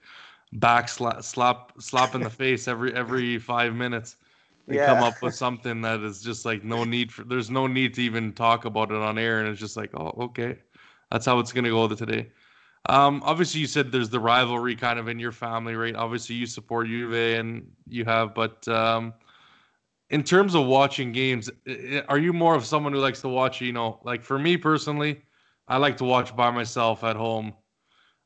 back 0.54 0.88
slap 0.88 1.22
slap 1.24 1.72
slap 1.78 2.14
in 2.14 2.22
the 2.22 2.30
face 2.42 2.68
every 2.68 2.94
every 2.94 3.38
five 3.38 3.74
minutes. 3.74 4.16
They 4.66 4.78
come 4.78 5.02
up 5.02 5.20
with 5.20 5.34
something 5.34 5.82
that 5.82 6.00
is 6.00 6.22
just 6.22 6.46
like 6.46 6.64
no 6.64 6.84
need 6.84 7.12
for. 7.12 7.24
There's 7.24 7.50
no 7.50 7.66
need 7.66 7.92
to 7.94 8.02
even 8.02 8.32
talk 8.32 8.64
about 8.64 8.90
it 8.90 8.96
on 8.96 9.18
air, 9.18 9.40
and 9.40 9.48
it's 9.48 9.60
just 9.60 9.76
like, 9.76 9.90
oh, 9.94 10.14
okay, 10.24 10.56
that's 11.12 11.26
how 11.26 11.38
it's 11.38 11.52
gonna 11.52 11.68
go 11.68 11.86
today. 11.88 12.32
Um, 12.88 13.22
obviously, 13.26 13.60
you 13.60 13.66
said 13.66 13.92
there's 13.92 14.08
the 14.08 14.20
rivalry 14.20 14.74
kind 14.74 14.98
of 14.98 15.06
in 15.08 15.18
your 15.18 15.32
family, 15.32 15.74
right? 15.74 15.94
Obviously, 15.94 16.36
you 16.36 16.46
support 16.46 16.86
Juve, 16.86 17.12
and 17.38 17.70
you 17.86 18.06
have, 18.06 18.34
but 18.34 18.66
um, 18.68 19.12
in 20.10 20.22
terms 20.24 20.54
of 20.54 20.66
watching 20.66 21.12
games, 21.12 21.48
are 22.08 22.18
you 22.18 22.32
more 22.32 22.54
of 22.54 22.66
someone 22.66 22.92
who 22.92 22.98
likes 22.98 23.20
to 23.22 23.28
watch? 23.28 23.60
You 23.60 23.72
know, 23.72 24.00
like 24.04 24.22
for 24.22 24.38
me 24.38 24.56
personally, 24.56 25.22
I 25.68 25.76
like 25.76 25.96
to 25.98 26.04
watch 26.04 26.34
by 26.34 26.50
myself 26.50 27.04
at 27.04 27.16
home. 27.16 27.54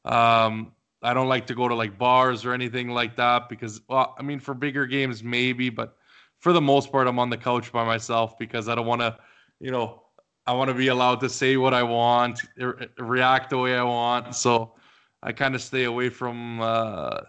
Um, 0.04 0.72
I 1.02 1.12
don't 1.12 1.28
like 1.28 1.46
to 1.48 1.54
go 1.54 1.68
to 1.68 1.74
like 1.74 1.98
bars 1.98 2.46
or 2.46 2.54
anything 2.54 2.88
like 2.88 3.16
that 3.16 3.50
because, 3.50 3.82
well, 3.88 4.14
I 4.18 4.22
mean, 4.22 4.40
for 4.40 4.54
bigger 4.54 4.86
games 4.86 5.22
maybe, 5.22 5.68
but 5.68 5.96
for 6.38 6.54
the 6.54 6.60
most 6.60 6.90
part, 6.90 7.06
I'm 7.06 7.18
on 7.18 7.28
the 7.28 7.36
couch 7.36 7.70
by 7.70 7.84
myself 7.84 8.38
because 8.38 8.68
I 8.68 8.74
don't 8.74 8.86
want 8.86 9.02
to, 9.02 9.16
you 9.60 9.70
know, 9.70 10.02
I 10.46 10.52
want 10.52 10.68
to 10.68 10.74
be 10.74 10.88
allowed 10.88 11.20
to 11.20 11.28
say 11.28 11.56
what 11.58 11.74
I 11.74 11.82
want, 11.82 12.40
re- 12.56 12.88
react 12.98 13.50
the 13.50 13.58
way 13.58 13.76
I 13.76 13.82
want. 13.82 14.34
So 14.34 14.74
I 15.22 15.32
kind 15.32 15.54
of 15.54 15.62
stay 15.62 15.84
away 15.84 16.08
from 16.08 16.60
uh, 16.60 17.20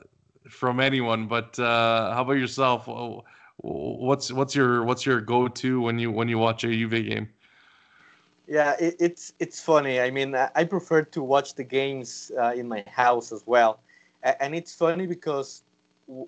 from 0.50 0.80
anyone. 0.80 1.28
But 1.28 1.58
uh, 1.60 2.14
how 2.14 2.22
about 2.22 2.34
yourself? 2.34 2.88
Wh- 3.58 4.00
What's 4.02 4.32
what's 4.32 4.56
your 4.56 4.84
what's 4.84 5.06
your 5.06 5.22
go 5.22 5.48
to 5.48 5.82
when 5.82 6.00
you 6.00 6.12
when 6.12 6.28
you 6.30 6.38
watch 6.38 6.64
a 6.64 6.68
Juve 6.68 6.92
game? 6.92 7.30
yeah, 8.48 8.76
it, 8.80 8.96
it's 9.00 9.34
it's 9.40 9.62
funny. 9.62 10.00
I 10.00 10.12
mean, 10.12 10.36
I 10.36 10.50
I 10.56 10.64
prefer 10.66 11.04
to 11.04 11.24
watch 11.24 11.56
the 11.56 11.64
games 11.64 12.32
uh, 12.40 12.54
in 12.56 12.68
my 12.68 12.84
house 12.88 13.32
as 13.32 13.44
well, 13.46 13.80
and 14.24 14.56
it's 14.56 14.74
funny 14.74 15.06
because 15.08 15.64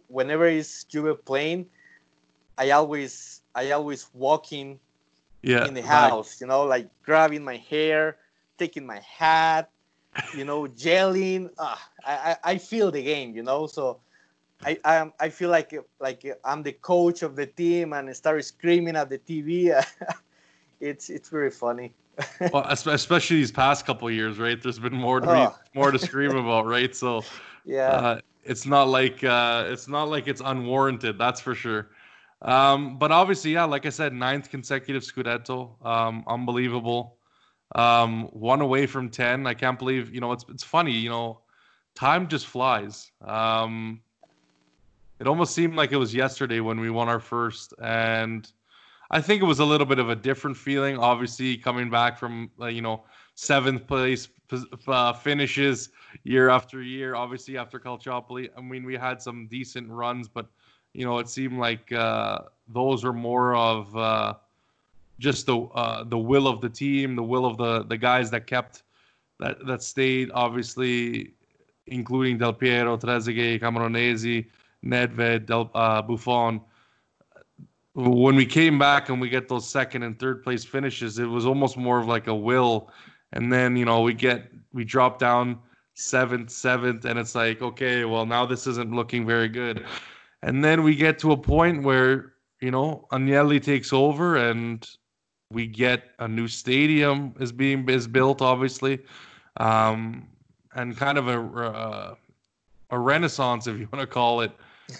whenever 0.07 0.45
it's 0.47 0.83
Juve 0.85 1.23
playing, 1.25 1.65
I 2.57 2.71
always 2.71 3.41
I 3.55 3.71
always 3.71 4.07
walking 4.13 4.79
Yeah, 5.43 5.67
in 5.67 5.73
the 5.73 5.81
like- 5.81 5.89
house, 5.89 6.41
you 6.41 6.47
know, 6.47 6.63
like 6.63 6.89
grabbing 7.03 7.43
my 7.43 7.57
hair, 7.57 8.17
taking 8.57 8.85
my 8.85 8.99
hat, 8.99 9.69
you 10.31 10.43
know, 10.45 10.65
yelling. 10.77 11.49
Ah, 11.57 11.81
I, 12.05 12.13
I, 12.13 12.51
I 12.53 12.57
feel 12.57 12.91
the 12.91 13.03
game, 13.03 13.35
you 13.35 13.43
know, 13.43 13.67
so 13.67 14.01
I, 14.65 14.77
I, 14.83 15.11
I 15.19 15.29
feel 15.29 15.49
like 15.49 15.73
like 15.99 16.25
I'm 16.43 16.63
the 16.63 16.73
coach 16.73 17.21
of 17.23 17.35
the 17.35 17.45
team 17.47 17.93
and 17.93 18.09
I 18.09 18.13
start 18.13 18.43
screaming 18.45 18.95
at 18.95 19.09
the 19.09 19.17
TV. 19.17 19.71
it's 20.79 21.09
it's 21.09 21.29
very 21.29 21.51
funny. 21.51 21.93
well, 22.51 22.65
especially 22.69 23.37
these 23.37 23.51
past 23.51 23.85
couple 23.85 24.09
years, 24.09 24.39
right? 24.39 24.61
There's 24.61 24.79
been 24.79 24.95
more 24.95 25.19
to 25.19 25.27
Oh. 25.27 25.27
be, 25.27 25.55
more 25.73 25.91
to 25.91 25.99
scream 25.99 26.35
about, 26.35 26.65
right? 26.65 26.95
So 26.95 27.27
Yeah, 27.65 28.01
uh, 28.01 28.19
it's 28.43 28.65
not 28.65 28.87
like 28.87 29.23
uh, 29.23 29.65
it's 29.67 29.87
not 29.87 30.05
like 30.09 30.27
it's 30.27 30.41
unwarranted. 30.43 31.17
That's 31.17 31.41
for 31.41 31.55
sure. 31.55 31.89
Um, 32.41 32.97
but 32.97 33.11
obviously, 33.11 33.53
yeah, 33.53 33.65
like 33.65 33.85
I 33.85 33.89
said, 33.89 34.13
ninth 34.13 34.49
consecutive 34.49 35.03
Scudetto, 35.03 35.83
um, 35.85 36.23
unbelievable. 36.27 37.17
Um, 37.75 38.23
one 38.31 38.61
away 38.61 38.85
from 38.87 39.09
ten. 39.09 39.45
I 39.47 39.53
can't 39.53 39.77
believe. 39.79 40.13
You 40.13 40.21
know, 40.21 40.31
it's 40.31 40.45
it's 40.49 40.63
funny. 40.63 40.93
You 40.93 41.09
know, 41.09 41.41
time 41.95 42.27
just 42.27 42.47
flies. 42.47 43.11
Um, 43.21 44.01
it 45.19 45.27
almost 45.27 45.53
seemed 45.53 45.75
like 45.75 45.91
it 45.91 45.97
was 45.97 46.13
yesterday 46.13 46.59
when 46.59 46.79
we 46.79 46.89
won 46.89 47.09
our 47.09 47.19
first, 47.19 47.73
and 47.81 48.49
I 49.09 49.21
think 49.21 49.41
it 49.41 49.45
was 49.45 49.59
a 49.59 49.65
little 49.65 49.85
bit 49.85 49.99
of 49.99 50.09
a 50.09 50.15
different 50.15 50.57
feeling. 50.57 50.97
Obviously, 50.97 51.57
coming 51.57 51.89
back 51.89 52.17
from 52.17 52.51
uh, 52.59 52.67
you 52.67 52.81
know 52.81 53.03
seventh 53.35 53.87
place 53.87 54.27
uh, 54.87 55.13
finishes 55.13 55.89
year 56.23 56.49
after 56.49 56.81
year. 56.81 57.15
Obviously, 57.15 57.57
after 57.57 57.79
Calciopoli, 57.79 58.49
I 58.57 58.61
mean, 58.61 58.83
we 58.85 58.95
had 58.95 59.21
some 59.21 59.47
decent 59.47 59.89
runs, 59.89 60.27
but 60.27 60.47
you 60.93 61.05
know, 61.05 61.19
it 61.19 61.29
seemed 61.29 61.59
like 61.59 61.91
uh, 61.91 62.39
those 62.67 63.03
were 63.03 63.13
more 63.13 63.55
of 63.55 63.95
uh, 63.95 64.33
just 65.19 65.45
the 65.45 65.57
uh, 65.57 66.03
the 66.03 66.17
will 66.17 66.47
of 66.47 66.61
the 66.61 66.69
team, 66.69 67.15
the 67.15 67.23
will 67.23 67.45
of 67.45 67.57
the 67.57 67.83
the 67.83 67.97
guys 67.97 68.29
that 68.31 68.47
kept 68.47 68.83
that 69.39 69.65
that 69.65 69.83
stayed. 69.83 70.31
Obviously, 70.33 71.33
including 71.87 72.37
Del 72.37 72.53
Piero, 72.53 72.97
Trezeguet, 72.97 73.61
Camoranesi, 73.61 74.47
Nedved, 74.85 75.45
Del 75.45 75.69
uh, 75.73 76.01
Buffon. 76.01 76.61
When 77.93 78.35
we 78.35 78.45
came 78.45 78.77
back 78.77 79.09
and 79.09 79.19
we 79.19 79.29
get 79.29 79.47
those 79.47 79.67
second 79.67 80.03
and 80.03 80.19
third 80.19 80.43
place 80.43 80.63
finishes, 80.63 81.17
it 81.17 81.25
was 81.25 81.45
almost 81.45 81.77
more 81.77 81.99
of 81.99 82.07
like 82.07 82.27
a 82.27 82.35
will. 82.35 82.91
And 83.33 83.51
then 83.51 83.75
you 83.75 83.85
know 83.85 84.01
we 84.01 84.13
get 84.13 84.51
we 84.73 84.85
drop 84.85 85.19
down 85.19 85.59
seventh, 85.95 86.51
seventh, 86.51 87.05
and 87.05 87.17
it's 87.17 87.35
like 87.35 87.61
okay, 87.61 88.05
well 88.05 88.25
now 88.25 88.45
this 88.45 88.67
isn't 88.67 88.93
looking 88.93 89.25
very 89.25 89.49
good. 89.49 89.85
And 90.43 90.63
then 90.63 90.83
we 90.83 90.95
get 90.95 91.17
to 91.19 91.31
a 91.31 91.37
point 91.37 91.83
where 91.83 92.33
you 92.61 92.71
know 92.71 93.07
Agnelli 93.11 93.61
takes 93.61 93.91
over 93.91 94.37
and 94.37 94.87
we 95.51 95.65
get 95.65 96.11
a 96.19 96.27
new 96.27 96.47
stadium 96.47 97.33
is 97.39 97.51
being 97.51 97.87
is 97.89 98.07
built 98.07 98.41
obviously 98.41 98.99
um, 99.57 100.27
and 100.75 100.95
kind 100.97 101.17
of 101.17 101.27
a 101.27 101.39
uh, 101.39 102.15
a 102.89 102.99
renaissance 102.99 103.67
if 103.67 103.77
you 103.77 103.87
want 103.91 104.01
to 104.01 104.07
call 104.07 104.41
it 104.41 104.51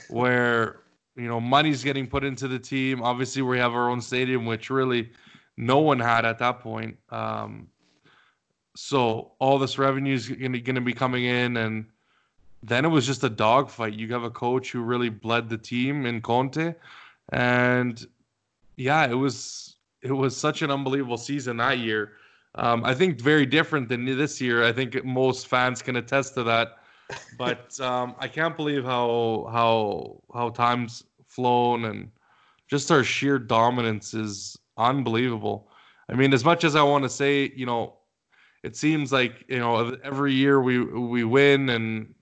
where 0.09 0.81
you 1.15 1.27
know 1.27 1.39
money's 1.39 1.83
getting 1.83 2.07
put 2.07 2.23
into 2.23 2.47
the 2.47 2.59
team 2.59 3.01
obviously 3.01 3.41
we 3.41 3.57
have 3.57 3.73
our 3.73 3.89
own 3.89 4.01
stadium 4.01 4.45
which 4.45 4.69
really 4.69 5.09
no 5.55 5.79
one 5.79 5.99
had 5.99 6.25
at 6.25 6.37
that 6.37 6.59
point 6.59 6.97
um, 7.09 7.67
so 8.77 9.31
all 9.39 9.57
this 9.57 9.79
revenue 9.79 10.13
is 10.13 10.29
going 10.29 10.75
to 10.75 10.81
be 10.81 10.93
coming 10.93 11.25
in, 11.25 11.57
and 11.57 11.87
then 12.61 12.85
it 12.85 12.89
was 12.89 13.07
just 13.07 13.23
a 13.23 13.29
dogfight. 13.29 13.93
You 13.93 14.13
have 14.13 14.21
a 14.21 14.29
coach 14.29 14.71
who 14.71 14.81
really 14.81 15.09
bled 15.09 15.49
the 15.49 15.57
team 15.57 16.05
in 16.05 16.21
Conte, 16.21 16.75
and 17.29 18.07
yeah, 18.75 19.07
it 19.07 19.15
was 19.15 19.77
it 20.03 20.11
was 20.11 20.37
such 20.37 20.61
an 20.61 20.69
unbelievable 20.69 21.17
season 21.17 21.57
that 21.57 21.79
year. 21.79 22.13
Um, 22.53 22.85
I 22.85 22.93
think 22.93 23.19
very 23.19 23.47
different 23.47 23.89
than 23.89 24.05
this 24.05 24.39
year. 24.39 24.63
I 24.63 24.71
think 24.71 25.03
most 25.03 25.47
fans 25.47 25.81
can 25.81 25.95
attest 25.95 26.35
to 26.35 26.43
that. 26.43 26.77
But 27.37 27.79
um, 27.79 28.15
I 28.19 28.27
can't 28.27 28.55
believe 28.57 28.83
how 28.83 29.47
how 29.51 30.21
how 30.33 30.49
times 30.49 31.03
flown 31.25 31.85
and 31.85 32.11
just 32.67 32.91
our 32.91 33.03
sheer 33.03 33.39
dominance 33.39 34.13
is 34.13 34.57
unbelievable. 34.77 35.69
I 36.09 36.15
mean, 36.15 36.33
as 36.33 36.43
much 36.43 36.63
as 36.63 36.75
I 36.75 36.83
want 36.83 37.03
to 37.03 37.09
say, 37.09 37.51
you 37.55 37.65
know, 37.65 37.97
it 38.63 38.75
seems 38.75 39.11
like 39.11 39.45
you 39.47 39.59
know 39.59 39.97
every 40.03 40.33
year 40.33 40.61
we 40.61 40.83
we 40.83 41.23
win 41.23 41.69
and 41.69 42.13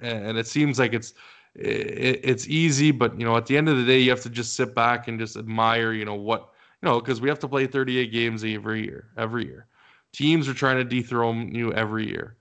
and 0.00 0.38
it 0.38 0.46
seems 0.46 0.78
like 0.78 0.92
it's 0.92 1.14
it, 1.54 2.20
it's 2.22 2.48
easy, 2.48 2.90
but 2.90 3.18
you 3.18 3.24
know, 3.24 3.36
at 3.36 3.46
the 3.46 3.56
end 3.56 3.68
of 3.68 3.76
the 3.76 3.84
day, 3.84 3.98
you 3.98 4.10
have 4.10 4.22
to 4.22 4.30
just 4.30 4.54
sit 4.54 4.74
back 4.74 5.08
and 5.08 5.18
just 5.18 5.36
admire, 5.36 5.92
you 5.92 6.04
know, 6.04 6.14
what 6.14 6.50
you 6.82 6.88
know, 6.88 7.00
because 7.00 7.20
we 7.20 7.28
have 7.28 7.38
to 7.40 7.48
play 7.48 7.66
38 7.66 8.12
games 8.12 8.44
every 8.44 8.84
year, 8.84 9.10
every 9.16 9.46
year. 9.46 9.66
Teams 10.12 10.48
are 10.48 10.54
trying 10.54 10.76
to 10.78 10.84
dethrone 10.84 11.54
you 11.54 11.72
every 11.72 12.08
year. 12.08 12.36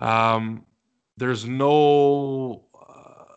Um, 0.00 0.64
there's 1.16 1.46
no, 1.46 2.64
uh, 2.74 3.34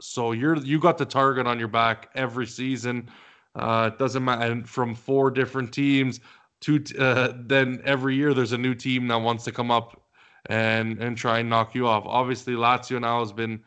so 0.00 0.32
you're 0.32 0.56
you 0.56 0.80
got 0.80 0.98
the 0.98 1.04
target 1.04 1.46
on 1.46 1.58
your 1.58 1.68
back 1.68 2.10
every 2.14 2.46
season. 2.46 3.08
Uh, 3.54 3.90
it 3.92 3.98
doesn't 3.98 4.24
matter. 4.24 4.52
And 4.52 4.68
from 4.68 4.94
four 4.94 5.30
different 5.30 5.72
teams, 5.72 6.20
two 6.60 6.82
uh, 6.98 7.32
then 7.36 7.80
every 7.84 8.16
year 8.16 8.34
there's 8.34 8.52
a 8.52 8.58
new 8.58 8.74
team 8.74 9.08
that 9.08 9.16
wants 9.16 9.44
to 9.44 9.52
come 9.52 9.70
up 9.70 10.00
and 10.46 11.00
and 11.02 11.16
try 11.16 11.40
and 11.40 11.50
knock 11.50 11.74
you 11.74 11.86
off. 11.86 12.04
Obviously, 12.06 12.54
Lazio 12.54 13.00
now 13.00 13.20
has 13.20 13.32
been 13.32 13.60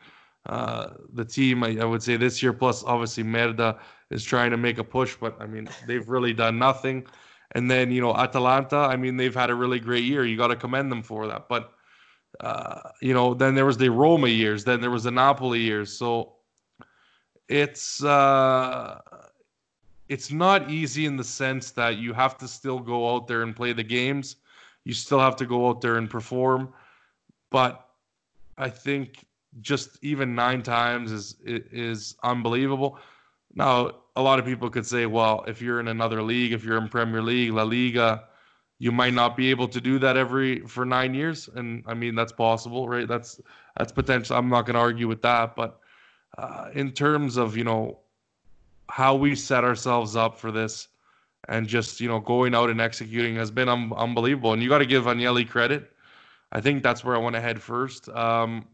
uh, 0.46 0.90
the 1.12 1.24
team 1.24 1.64
I, 1.64 1.78
I, 1.80 1.84
would 1.84 2.02
say 2.02 2.16
this 2.16 2.42
year. 2.42 2.52
Plus, 2.52 2.84
obviously, 2.84 3.24
Merda 3.24 3.78
is 4.10 4.24
trying 4.24 4.50
to 4.50 4.56
make 4.56 4.78
a 4.78 4.84
push, 4.84 5.16
but 5.16 5.40
I 5.40 5.46
mean 5.46 5.68
they've 5.86 6.08
really 6.08 6.32
done 6.32 6.58
nothing. 6.58 7.06
And 7.52 7.70
then 7.70 7.90
you 7.90 8.00
know 8.00 8.14
Atalanta, 8.14 8.76
I 8.76 8.96
mean 8.96 9.16
they've 9.16 9.34
had 9.34 9.50
a 9.50 9.54
really 9.54 9.78
great 9.78 10.04
year. 10.04 10.24
You 10.24 10.36
got 10.36 10.48
to 10.48 10.56
commend 10.56 10.90
them 10.90 11.02
for 11.02 11.26
that. 11.28 11.48
But 11.48 11.73
uh, 12.40 12.90
you 13.00 13.14
know 13.14 13.34
then 13.34 13.54
there 13.54 13.66
was 13.66 13.78
the 13.78 13.90
Roma 13.90 14.28
years, 14.28 14.64
then 14.64 14.80
there 14.80 14.90
was 14.90 15.04
the 15.04 15.10
Napoli 15.10 15.60
years. 15.60 15.92
So 15.96 16.34
it's 17.48 18.02
uh, 18.02 19.00
it's 20.08 20.30
not 20.30 20.70
easy 20.70 21.06
in 21.06 21.16
the 21.16 21.24
sense 21.24 21.70
that 21.72 21.98
you 21.98 22.12
have 22.12 22.36
to 22.38 22.48
still 22.48 22.78
go 22.78 23.14
out 23.14 23.26
there 23.26 23.42
and 23.42 23.54
play 23.54 23.72
the 23.72 23.82
games. 23.84 24.36
You 24.84 24.92
still 24.94 25.20
have 25.20 25.36
to 25.36 25.46
go 25.46 25.68
out 25.68 25.80
there 25.80 25.96
and 25.96 26.08
perform. 26.10 26.72
But 27.50 27.88
I 28.58 28.68
think 28.68 29.24
just 29.60 29.98
even 30.02 30.34
nine 30.34 30.62
times 30.62 31.12
is 31.12 31.36
is 31.44 32.16
unbelievable. 32.22 32.98
Now, 33.54 33.92
a 34.16 34.22
lot 34.22 34.38
of 34.38 34.44
people 34.44 34.68
could 34.68 34.86
say, 34.86 35.06
well, 35.06 35.44
if 35.46 35.62
you're 35.62 35.80
in 35.80 35.88
another 35.88 36.22
league, 36.22 36.52
if 36.52 36.64
you're 36.64 36.78
in 36.78 36.88
Premier 36.88 37.22
League, 37.22 37.52
La 37.52 37.62
Liga, 37.62 38.24
you 38.78 38.92
might 38.92 39.14
not 39.14 39.36
be 39.36 39.50
able 39.50 39.68
to 39.68 39.80
do 39.80 39.98
that 40.00 40.16
every 40.16 40.60
for 40.60 40.84
nine 40.84 41.14
years, 41.14 41.48
and 41.54 41.84
I 41.86 41.94
mean 41.94 42.14
that's 42.14 42.32
possible, 42.32 42.88
right? 42.88 43.06
That's 43.06 43.40
that's 43.76 43.92
potential. 43.92 44.36
I'm 44.36 44.48
not 44.48 44.66
going 44.66 44.74
to 44.74 44.80
argue 44.80 45.08
with 45.08 45.22
that, 45.22 45.56
but 45.56 45.80
uh, 46.38 46.70
in 46.74 46.92
terms 46.92 47.36
of 47.36 47.56
you 47.56 47.64
know 47.64 48.00
how 48.88 49.14
we 49.14 49.34
set 49.34 49.64
ourselves 49.64 50.16
up 50.16 50.38
for 50.38 50.50
this, 50.50 50.88
and 51.48 51.66
just 51.66 52.00
you 52.00 52.08
know 52.08 52.20
going 52.20 52.54
out 52.54 52.70
and 52.70 52.80
executing 52.80 53.36
has 53.36 53.50
been 53.50 53.68
un- 53.68 53.92
unbelievable, 53.96 54.52
and 54.52 54.62
you 54.62 54.68
got 54.68 54.78
to 54.78 54.86
give 54.86 55.04
Agnelli 55.04 55.48
credit. 55.48 55.92
I 56.52 56.60
think 56.60 56.82
that's 56.82 57.04
where 57.04 57.16
I 57.16 57.18
want 57.18 57.34
to 57.34 57.40
head 57.40 57.60
first. 57.60 58.08
Um, 58.10 58.66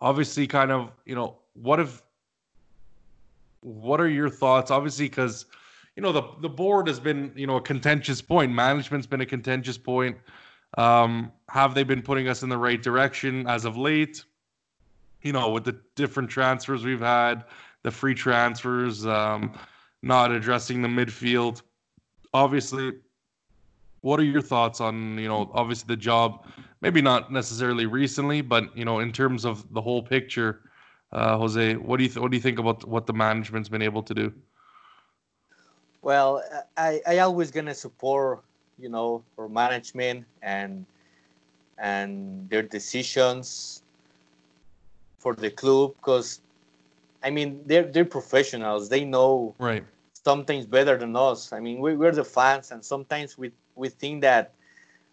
obviously, 0.00 0.46
kind 0.46 0.70
of 0.70 0.92
you 1.06 1.14
know 1.14 1.38
what 1.54 1.80
if 1.80 2.02
what 3.62 4.00
are 4.00 4.08
your 4.08 4.28
thoughts? 4.28 4.70
Obviously, 4.70 5.08
because 5.08 5.46
you 5.96 6.02
know 6.02 6.12
the 6.12 6.22
the 6.40 6.48
board 6.48 6.88
has 6.88 7.00
been 7.00 7.32
you 7.34 7.46
know 7.46 7.56
a 7.56 7.60
contentious 7.60 8.22
point. 8.22 8.52
Management's 8.52 9.06
been 9.06 9.20
a 9.20 9.26
contentious 9.26 9.78
point. 9.78 10.16
Um, 10.78 11.32
have 11.48 11.74
they 11.74 11.84
been 11.84 12.02
putting 12.02 12.28
us 12.28 12.42
in 12.42 12.48
the 12.48 12.56
right 12.56 12.82
direction 12.82 13.46
as 13.46 13.64
of 13.64 13.76
late? 13.76 14.24
You 15.22 15.32
know, 15.32 15.50
with 15.50 15.64
the 15.64 15.78
different 15.94 16.30
transfers 16.30 16.84
we've 16.84 17.00
had, 17.00 17.44
the 17.82 17.90
free 17.90 18.14
transfers, 18.14 19.06
um, 19.06 19.52
not 20.02 20.32
addressing 20.32 20.82
the 20.82 20.88
midfield. 20.88 21.62
Obviously, 22.34 22.92
what 24.00 24.18
are 24.18 24.24
your 24.24 24.42
thoughts 24.42 24.80
on 24.80 25.18
you 25.18 25.28
know 25.28 25.50
obviously 25.54 25.86
the 25.88 26.00
job? 26.00 26.46
Maybe 26.80 27.00
not 27.00 27.30
necessarily 27.30 27.86
recently, 27.86 28.40
but 28.40 28.76
you 28.76 28.84
know 28.84 29.00
in 29.00 29.12
terms 29.12 29.44
of 29.44 29.72
the 29.72 29.80
whole 29.80 30.02
picture 30.02 30.62
uh, 31.12 31.36
Jose, 31.36 31.76
what 31.76 31.98
do 31.98 32.04
you 32.04 32.08
th- 32.08 32.18
what 32.18 32.30
do 32.30 32.36
you 32.36 32.42
think 32.42 32.58
about 32.58 32.86
what 32.88 33.06
the 33.06 33.12
management's 33.12 33.68
been 33.68 33.82
able 33.82 34.02
to 34.02 34.14
do? 34.14 34.32
Well, 36.02 36.42
I 36.76 37.00
I 37.06 37.18
always 37.18 37.50
gonna 37.50 37.74
support 37.74 38.42
you 38.78 38.88
know 38.88 39.22
for 39.34 39.48
management 39.48 40.26
and 40.42 40.84
and 41.78 42.48
their 42.50 42.62
decisions 42.62 43.82
for 45.18 45.34
the 45.34 45.50
club 45.50 45.94
because 45.96 46.40
I 47.22 47.30
mean 47.30 47.62
they're 47.66 47.84
they're 47.84 48.04
professionals. 48.04 48.88
They 48.88 49.04
know 49.04 49.54
right 49.58 49.84
something 50.12 50.64
better 50.66 50.98
than 50.98 51.16
us. 51.16 51.52
I 51.52 51.60
mean 51.60 51.80
we, 51.80 51.96
we're 51.96 52.12
the 52.12 52.24
fans 52.24 52.72
and 52.72 52.84
sometimes 52.84 53.38
we 53.38 53.52
we 53.76 53.88
think 53.88 54.22
that 54.22 54.52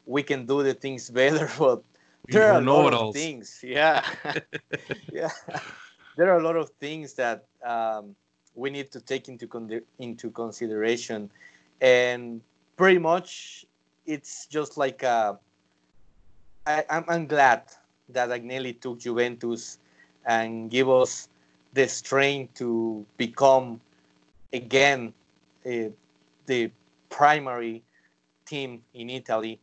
we 0.05 0.23
can 0.23 0.45
do 0.45 0.63
the 0.63 0.73
things 0.73 1.09
better, 1.21 1.49
but 1.59 1.83
there 2.27 2.51
are 2.51 2.61
a 2.61 2.65
lot 2.65 2.93
of 2.93 3.13
things. 3.13 3.61
Yeah, 3.63 4.03
yeah 5.11 5.29
there 6.19 6.29
are 6.33 6.39
a 6.39 6.43
lot 6.43 6.57
of 6.57 6.69
things 6.81 7.13
that 7.13 7.45
um, 7.63 8.15
we 8.55 8.69
need 8.69 8.91
to 8.91 9.01
take 9.01 9.29
into 9.29 9.47
con- 9.47 9.81
into 9.99 10.29
consideration, 10.31 11.29
and 11.81 12.41
pretty 12.77 12.99
much 12.99 13.65
it's 14.05 14.45
just 14.47 14.77
like 14.77 15.03
uh, 15.03 15.33
I, 16.65 16.83
I'm, 16.89 17.05
I'm 17.07 17.27
glad 17.27 17.63
that 18.09 18.29
Agnelli 18.29 18.79
took 18.79 18.99
Juventus 18.99 19.77
and 20.25 20.69
give 20.69 20.89
us 20.89 21.29
the 21.73 21.87
strength 21.87 22.55
to 22.55 23.05
become 23.17 23.79
again 24.53 25.13
uh, 25.65 25.89
the 26.45 26.71
primary 27.09 27.83
team 28.45 28.81
in 28.93 29.09
Italy. 29.09 29.59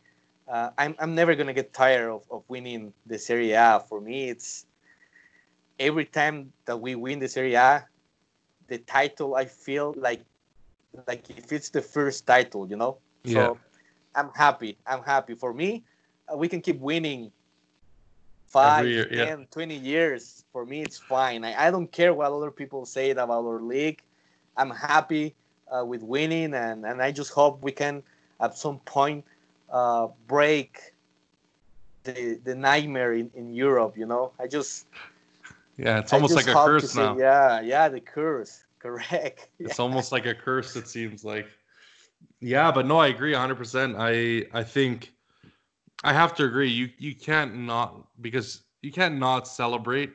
Uh, 0.47 0.69
I'm, 0.77 0.95
I'm 0.99 1.13
never 1.13 1.35
going 1.35 1.47
to 1.47 1.53
get 1.53 1.73
tired 1.73 2.09
of, 2.09 2.23
of 2.31 2.43
winning 2.47 2.93
the 3.05 3.19
Serie 3.19 3.51
A. 3.51 3.83
For 3.87 3.99
me, 3.99 4.29
it's 4.29 4.65
every 5.79 6.05
time 6.05 6.53
that 6.65 6.77
we 6.77 6.95
win 6.95 7.19
the 7.19 7.27
Serie 7.27 7.55
A, 7.55 7.85
the 8.67 8.79
title 8.79 9.35
I 9.35 9.45
feel 9.45 9.93
like 9.97 10.21
like 11.07 11.29
if 11.29 11.51
it's 11.51 11.69
the 11.69 11.81
first 11.81 12.25
title, 12.25 12.67
you 12.69 12.75
know. 12.75 12.97
Yeah. 13.23 13.33
So 13.33 13.57
I'm 14.15 14.31
happy. 14.35 14.77
I'm 14.85 15.03
happy. 15.03 15.35
For 15.35 15.53
me, 15.53 15.83
uh, 16.31 16.37
we 16.37 16.47
can 16.47 16.61
keep 16.61 16.79
winning 16.79 17.31
five, 18.47 18.87
year, 18.87 19.05
10, 19.05 19.39
yeah. 19.39 19.45
20 19.51 19.75
years. 19.75 20.45
For 20.51 20.65
me, 20.65 20.81
it's 20.81 20.97
fine. 20.97 21.43
I, 21.43 21.67
I 21.67 21.71
don't 21.71 21.91
care 21.91 22.13
what 22.13 22.31
other 22.31 22.51
people 22.51 22.85
say 22.85 23.11
about 23.11 23.29
our 23.29 23.61
league. 23.61 24.01
I'm 24.55 24.71
happy 24.71 25.35
uh, 25.71 25.85
with 25.85 26.01
winning, 26.01 26.53
and, 26.53 26.85
and 26.85 27.01
I 27.01 27.11
just 27.11 27.31
hope 27.31 27.61
we 27.61 27.71
can 27.71 28.01
at 28.39 28.57
some 28.57 28.79
point 28.79 29.23
uh, 29.71 30.07
break 30.27 30.93
the 32.03 32.39
the 32.43 32.55
nightmare 32.55 33.13
in, 33.13 33.29
in 33.35 33.53
Europe. 33.53 33.97
You 33.97 34.05
know, 34.05 34.31
I 34.39 34.47
just 34.47 34.87
yeah, 35.77 35.99
it's 35.99 36.11
almost 36.13 36.35
like 36.35 36.47
a 36.47 36.53
curse 36.53 36.95
now. 36.95 37.15
Say, 37.15 37.21
yeah, 37.21 37.61
yeah, 37.61 37.89
the 37.89 38.01
curse. 38.01 38.63
Correct. 38.79 39.49
It's 39.59 39.79
almost 39.79 40.11
like 40.11 40.25
a 40.25 40.35
curse. 40.35 40.75
It 40.75 40.87
seems 40.87 41.23
like. 41.23 41.47
Yeah, 42.39 42.71
but 42.71 42.85
no, 42.85 42.97
I 42.97 43.07
agree 43.07 43.33
100%. 43.33 43.95
I 43.97 44.45
I 44.57 44.63
think 44.63 45.13
I 46.03 46.13
have 46.13 46.35
to 46.35 46.45
agree. 46.45 46.69
You 46.69 46.89
you 46.97 47.15
can't 47.15 47.55
not 47.57 48.07
because 48.21 48.63
you 48.81 48.91
can't 48.91 49.17
not 49.17 49.47
celebrate. 49.47 50.13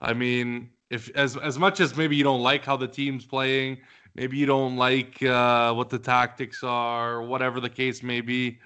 I 0.00 0.12
mean, 0.12 0.70
if 0.90 1.10
as 1.16 1.36
as 1.36 1.58
much 1.58 1.80
as 1.80 1.96
maybe 1.96 2.16
you 2.16 2.24
don't 2.24 2.42
like 2.42 2.64
how 2.64 2.76
the 2.76 2.88
team's 2.88 3.24
playing, 3.24 3.78
maybe 4.14 4.36
you 4.36 4.46
don't 4.46 4.76
like 4.76 5.22
uh, 5.22 5.72
what 5.74 5.90
the 5.90 5.98
tactics 5.98 6.62
are, 6.62 7.22
whatever 7.22 7.60
the 7.60 7.70
case 7.70 8.02
may 8.02 8.20
be, 8.20 8.58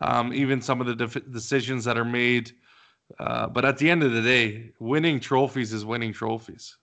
um, 0.00 0.32
even 0.32 0.60
some 0.60 0.80
of 0.80 0.86
the 0.86 0.94
def- 0.94 1.32
decisions 1.32 1.84
that 1.84 1.96
are 1.96 2.04
made 2.04 2.52
uh, 3.20 3.46
but 3.48 3.64
at 3.64 3.78
the 3.78 3.90
end 3.90 4.02
of 4.02 4.12
the 4.12 4.22
day, 4.22 4.72
winning 4.78 5.20
trophies 5.20 5.72
is 5.72 5.84
winning 5.84 6.12
trophies. 6.12 6.76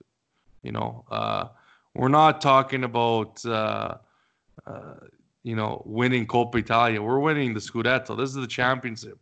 You 0.63 0.71
know, 0.71 1.05
uh, 1.09 1.45
we're 1.93 2.09
not 2.09 2.41
talking 2.41 2.83
about 2.83 3.45
uh, 3.45 3.97
uh 4.65 4.95
you 5.43 5.55
know 5.55 5.81
winning 5.85 6.25
Coppa 6.27 6.55
Italia. 6.55 7.01
We're 7.01 7.19
winning 7.19 7.53
the 7.53 7.59
Scudetto. 7.59 8.17
This 8.17 8.29
is 8.29 8.35
the 8.35 8.47
championship, 8.47 9.19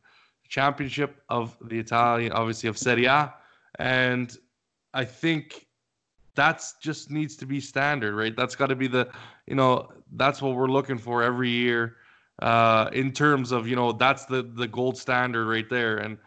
championship 0.47 1.21
of 1.29 1.57
the 1.61 1.77
Italian, 1.79 2.31
obviously 2.31 2.69
of 2.69 2.77
Serie 2.77 3.05
A, 3.05 3.33
and 3.79 4.35
I 4.93 5.05
think 5.05 5.67
that's 6.35 6.73
just 6.81 7.11
needs 7.11 7.35
to 7.37 7.45
be 7.45 7.59
standard, 7.59 8.15
right? 8.15 8.35
That's 8.35 8.55
got 8.55 8.67
to 8.67 8.75
be 8.75 8.87
the, 8.87 9.07
you 9.45 9.53
know, 9.53 9.91
that's 10.13 10.41
what 10.41 10.55
we're 10.55 10.67
looking 10.67 10.97
for 10.97 11.21
every 11.21 11.49
year. 11.49 11.97
uh, 12.41 12.89
in 12.93 13.11
terms 13.11 13.51
of 13.51 13.67
you 13.67 13.75
know 13.75 13.91
that's 13.91 14.25
the 14.25 14.43
the 14.55 14.67
gold 14.67 14.97
standard 14.97 15.45
right 15.45 15.69
there, 15.69 15.97
and 15.97 16.17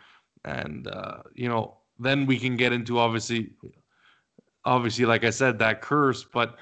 and 0.47 0.87
uh, 0.87 1.19
you 1.35 1.49
know 1.49 1.77
then 1.99 2.25
we 2.25 2.39
can 2.39 2.57
get 2.57 2.73
into 2.73 2.99
obviously 2.99 3.51
obviously 4.65 5.05
like 5.05 5.25
I 5.25 5.31
said 5.31 5.59
that 5.59 5.83
curse, 5.83 6.25
but 6.25 6.57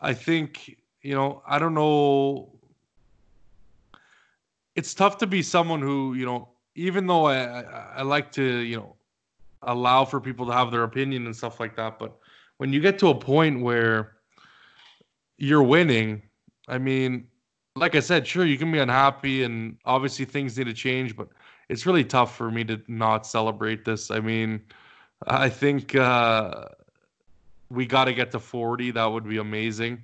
I 0.00 0.12
think 0.12 0.76
you 1.02 1.14
know 1.14 1.42
I 1.46 1.58
don't 1.58 1.74
know. 1.74 2.52
It's 4.76 4.94
tough 4.94 5.18
to 5.18 5.26
be 5.26 5.42
someone 5.42 5.80
who 5.80 6.14
you 6.14 6.26
know 6.26 6.48
even 6.74 7.06
though 7.06 7.26
I, 7.26 7.36
I, 7.36 7.92
I 7.96 8.02
like 8.02 8.30
to 8.32 8.44
you 8.58 8.76
know 8.76 8.96
allow 9.62 10.04
for 10.04 10.20
people 10.20 10.46
to 10.46 10.52
have 10.52 10.70
their 10.70 10.84
opinion 10.84 11.26
and 11.26 11.36
stuff 11.36 11.60
like 11.60 11.76
that, 11.76 11.98
but 11.98 12.18
when 12.56 12.72
you 12.72 12.80
get 12.80 12.98
to 12.98 13.08
a 13.08 13.14
point 13.14 13.60
where 13.62 14.16
you're 15.36 15.62
winning, 15.62 16.22
I 16.68 16.78
mean, 16.78 17.26
like 17.74 17.94
I 17.94 18.00
said, 18.00 18.26
sure 18.26 18.44
you 18.44 18.58
can 18.58 18.70
be 18.72 18.78
unhappy 18.78 19.44
and 19.44 19.76
obviously 19.84 20.24
things 20.24 20.58
need 20.58 20.64
to 20.64 20.74
change, 20.74 21.16
but 21.16 21.28
it's 21.70 21.86
really 21.86 22.04
tough 22.04 22.36
for 22.36 22.50
me 22.50 22.64
to 22.64 22.82
not 22.88 23.24
celebrate 23.24 23.84
this. 23.84 24.10
I 24.10 24.18
mean, 24.18 24.60
I 25.28 25.48
think 25.48 25.94
uh, 25.94 26.64
we 27.70 27.86
got 27.86 28.06
to 28.06 28.12
get 28.12 28.32
to 28.32 28.40
40. 28.40 28.90
That 28.90 29.06
would 29.06 29.28
be 29.28 29.38
amazing. 29.38 30.02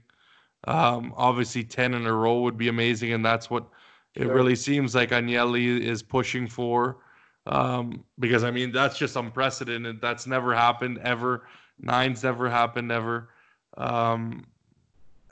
Um, 0.69 1.13
obviously, 1.17 1.65
10 1.65 1.95
in 1.95 2.07
a 2.07 2.13
row 2.13 2.39
would 2.43 2.57
be 2.57 2.69
amazing, 2.69 3.13
and 3.13 3.25
that's 3.25 3.51
what 3.51 3.67
it 4.15 4.29
really 4.29 4.55
seems 4.55 4.95
like 4.95 5.11
Agnelli 5.11 5.81
is 5.81 6.05
pushing 6.05 6.47
for. 6.47 6.99
Um, 7.47 8.05
because 8.21 8.45
I 8.45 8.53
mean, 8.53 8.71
that's 8.71 8.97
just 8.97 9.17
unprecedented. 9.17 10.01
That's 10.01 10.27
never 10.27 10.55
happened 10.55 10.99
ever. 10.99 11.49
Nine's 11.81 12.23
never 12.23 12.49
happened 12.49 12.93
ever. 12.93 13.31
Um, 13.77 14.47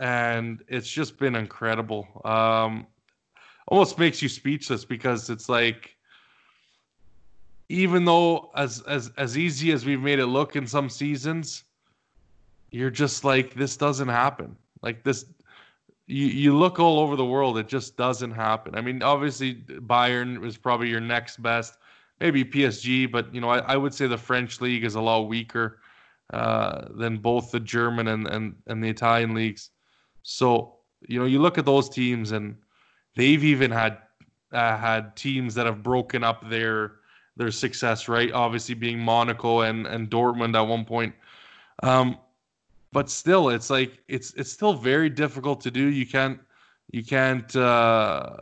and 0.01 0.65
it's 0.67 0.89
just 0.89 1.17
been 1.17 1.37
incredible. 1.37 2.09
Um, 2.25 2.89
almost 3.69 4.01
makes 4.01 4.21
you 4.21 4.29
speechless 4.29 4.85
because 4.85 5.31
it's 5.31 5.49
like, 5.49 5.94
even 7.69 8.05
though 8.05 8.51
as 8.55 8.83
as 8.83 9.11
as 9.17 9.39
easy 9.39 9.73
as 9.73 9.85
we've 9.85 10.01
made 10.01 10.19
it 10.19 10.27
look 10.27 10.57
in 10.57 10.67
some 10.67 10.89
seasons, 10.89 11.65
you're 12.71 12.91
just 12.91 13.25
like 13.25 13.55
this 13.55 13.77
doesn't 13.77 14.09
happen. 14.09 14.57
Like 14.83 15.03
this, 15.03 15.27
you 16.07 16.27
you 16.27 16.57
look 16.57 16.79
all 16.79 16.99
over 17.01 17.17
the 17.17 17.25
world, 17.25 17.59
it 17.59 17.69
just 17.69 17.97
doesn't 17.97 18.33
happen. 18.33 18.75
I 18.75 18.81
mean, 18.81 19.03
obviously 19.03 19.55
Bayern 19.55 20.45
is 20.45 20.59
probably 20.59 20.91
your 20.91 21.01
next 21.01 21.43
best, 21.43 21.79
maybe 22.21 22.45
PSG, 22.45 23.11
but 23.11 23.35
you 23.35 23.41
know 23.41 23.49
I, 23.49 23.59
I 23.59 23.77
would 23.77 23.95
say 23.95 24.07
the 24.07 24.19
French 24.19 24.61
league 24.61 24.85
is 24.85 24.95
a 24.95 25.01
lot 25.01 25.23
weaker 25.29 25.81
uh, 26.33 26.87
than 26.91 27.19
both 27.19 27.51
the 27.51 27.61
German 27.61 28.09
and, 28.09 28.27
and 28.27 28.55
and 28.67 28.85
the 28.85 28.89
Italian 28.89 29.35
leagues. 29.35 29.71
So 30.23 30.77
you 31.09 31.19
know 31.19 31.27
you 31.27 31.41
look 31.41 31.57
at 31.57 31.65
those 31.65 31.89
teams 31.89 32.33
and 32.33 32.57
they've 33.17 33.43
even 33.43 33.71
had 33.71 33.99
uh, 34.53 34.77
had 34.77 35.17
teams 35.17 35.55
that 35.55 35.65
have 35.65 35.83
broken 35.83 36.23
up 36.23 36.49
their 36.51 36.97
their 37.37 37.51
success, 37.51 38.09
right? 38.09 38.33
Obviously 38.33 38.75
being 38.75 38.99
Monaco 38.99 39.61
and 39.61 39.87
and 39.87 40.11
Dortmund 40.11 40.57
at 40.57 40.63
one 40.63 40.85
point. 40.85 41.15
Um, 41.83 42.19
but 42.93 43.11
still, 43.11 43.49
it's 43.49 43.71
like 43.71 44.03
it's 44.09 44.33
it's 44.35 44.53
still 44.53 44.75
very 44.75 45.11
difficult 45.11 45.61
to 45.63 45.71
do. 45.71 45.87
You 45.87 46.07
can't 46.07 46.39
you 46.93 47.05
can't 47.05 47.55
uh, 47.57 48.37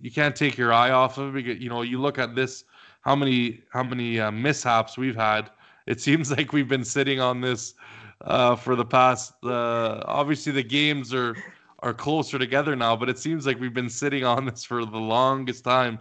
you 0.00 0.10
can't 0.10 0.34
take 0.34 0.56
your 0.56 0.72
eye 0.72 0.90
off 0.90 1.18
of 1.18 1.36
it 1.36 1.44
because 1.44 1.62
you 1.62 1.68
know 1.68 1.82
you 1.82 2.00
look 2.00 2.18
at 2.18 2.34
this 2.34 2.64
how 3.02 3.14
many 3.14 3.62
how 3.70 3.82
many 3.82 4.18
uh, 4.18 4.30
mishaps 4.30 4.96
we've 4.96 5.16
had. 5.16 5.50
It 5.86 6.00
seems 6.00 6.30
like 6.36 6.52
we've 6.52 6.68
been 6.68 6.84
sitting 6.84 7.20
on 7.20 7.40
this 7.40 7.74
uh, 8.22 8.56
for 8.56 8.76
the 8.76 8.84
past. 8.84 9.34
Uh, 9.44 10.02
obviously, 10.06 10.52
the 10.52 10.62
games 10.62 11.12
are 11.12 11.36
are 11.80 11.94
closer 11.94 12.38
together 12.38 12.76
now, 12.76 12.96
but 12.96 13.08
it 13.08 13.18
seems 13.18 13.46
like 13.46 13.58
we've 13.58 13.74
been 13.74 13.90
sitting 13.90 14.24
on 14.24 14.44
this 14.46 14.64
for 14.64 14.84
the 14.84 14.98
longest 14.98 15.64
time. 15.64 15.98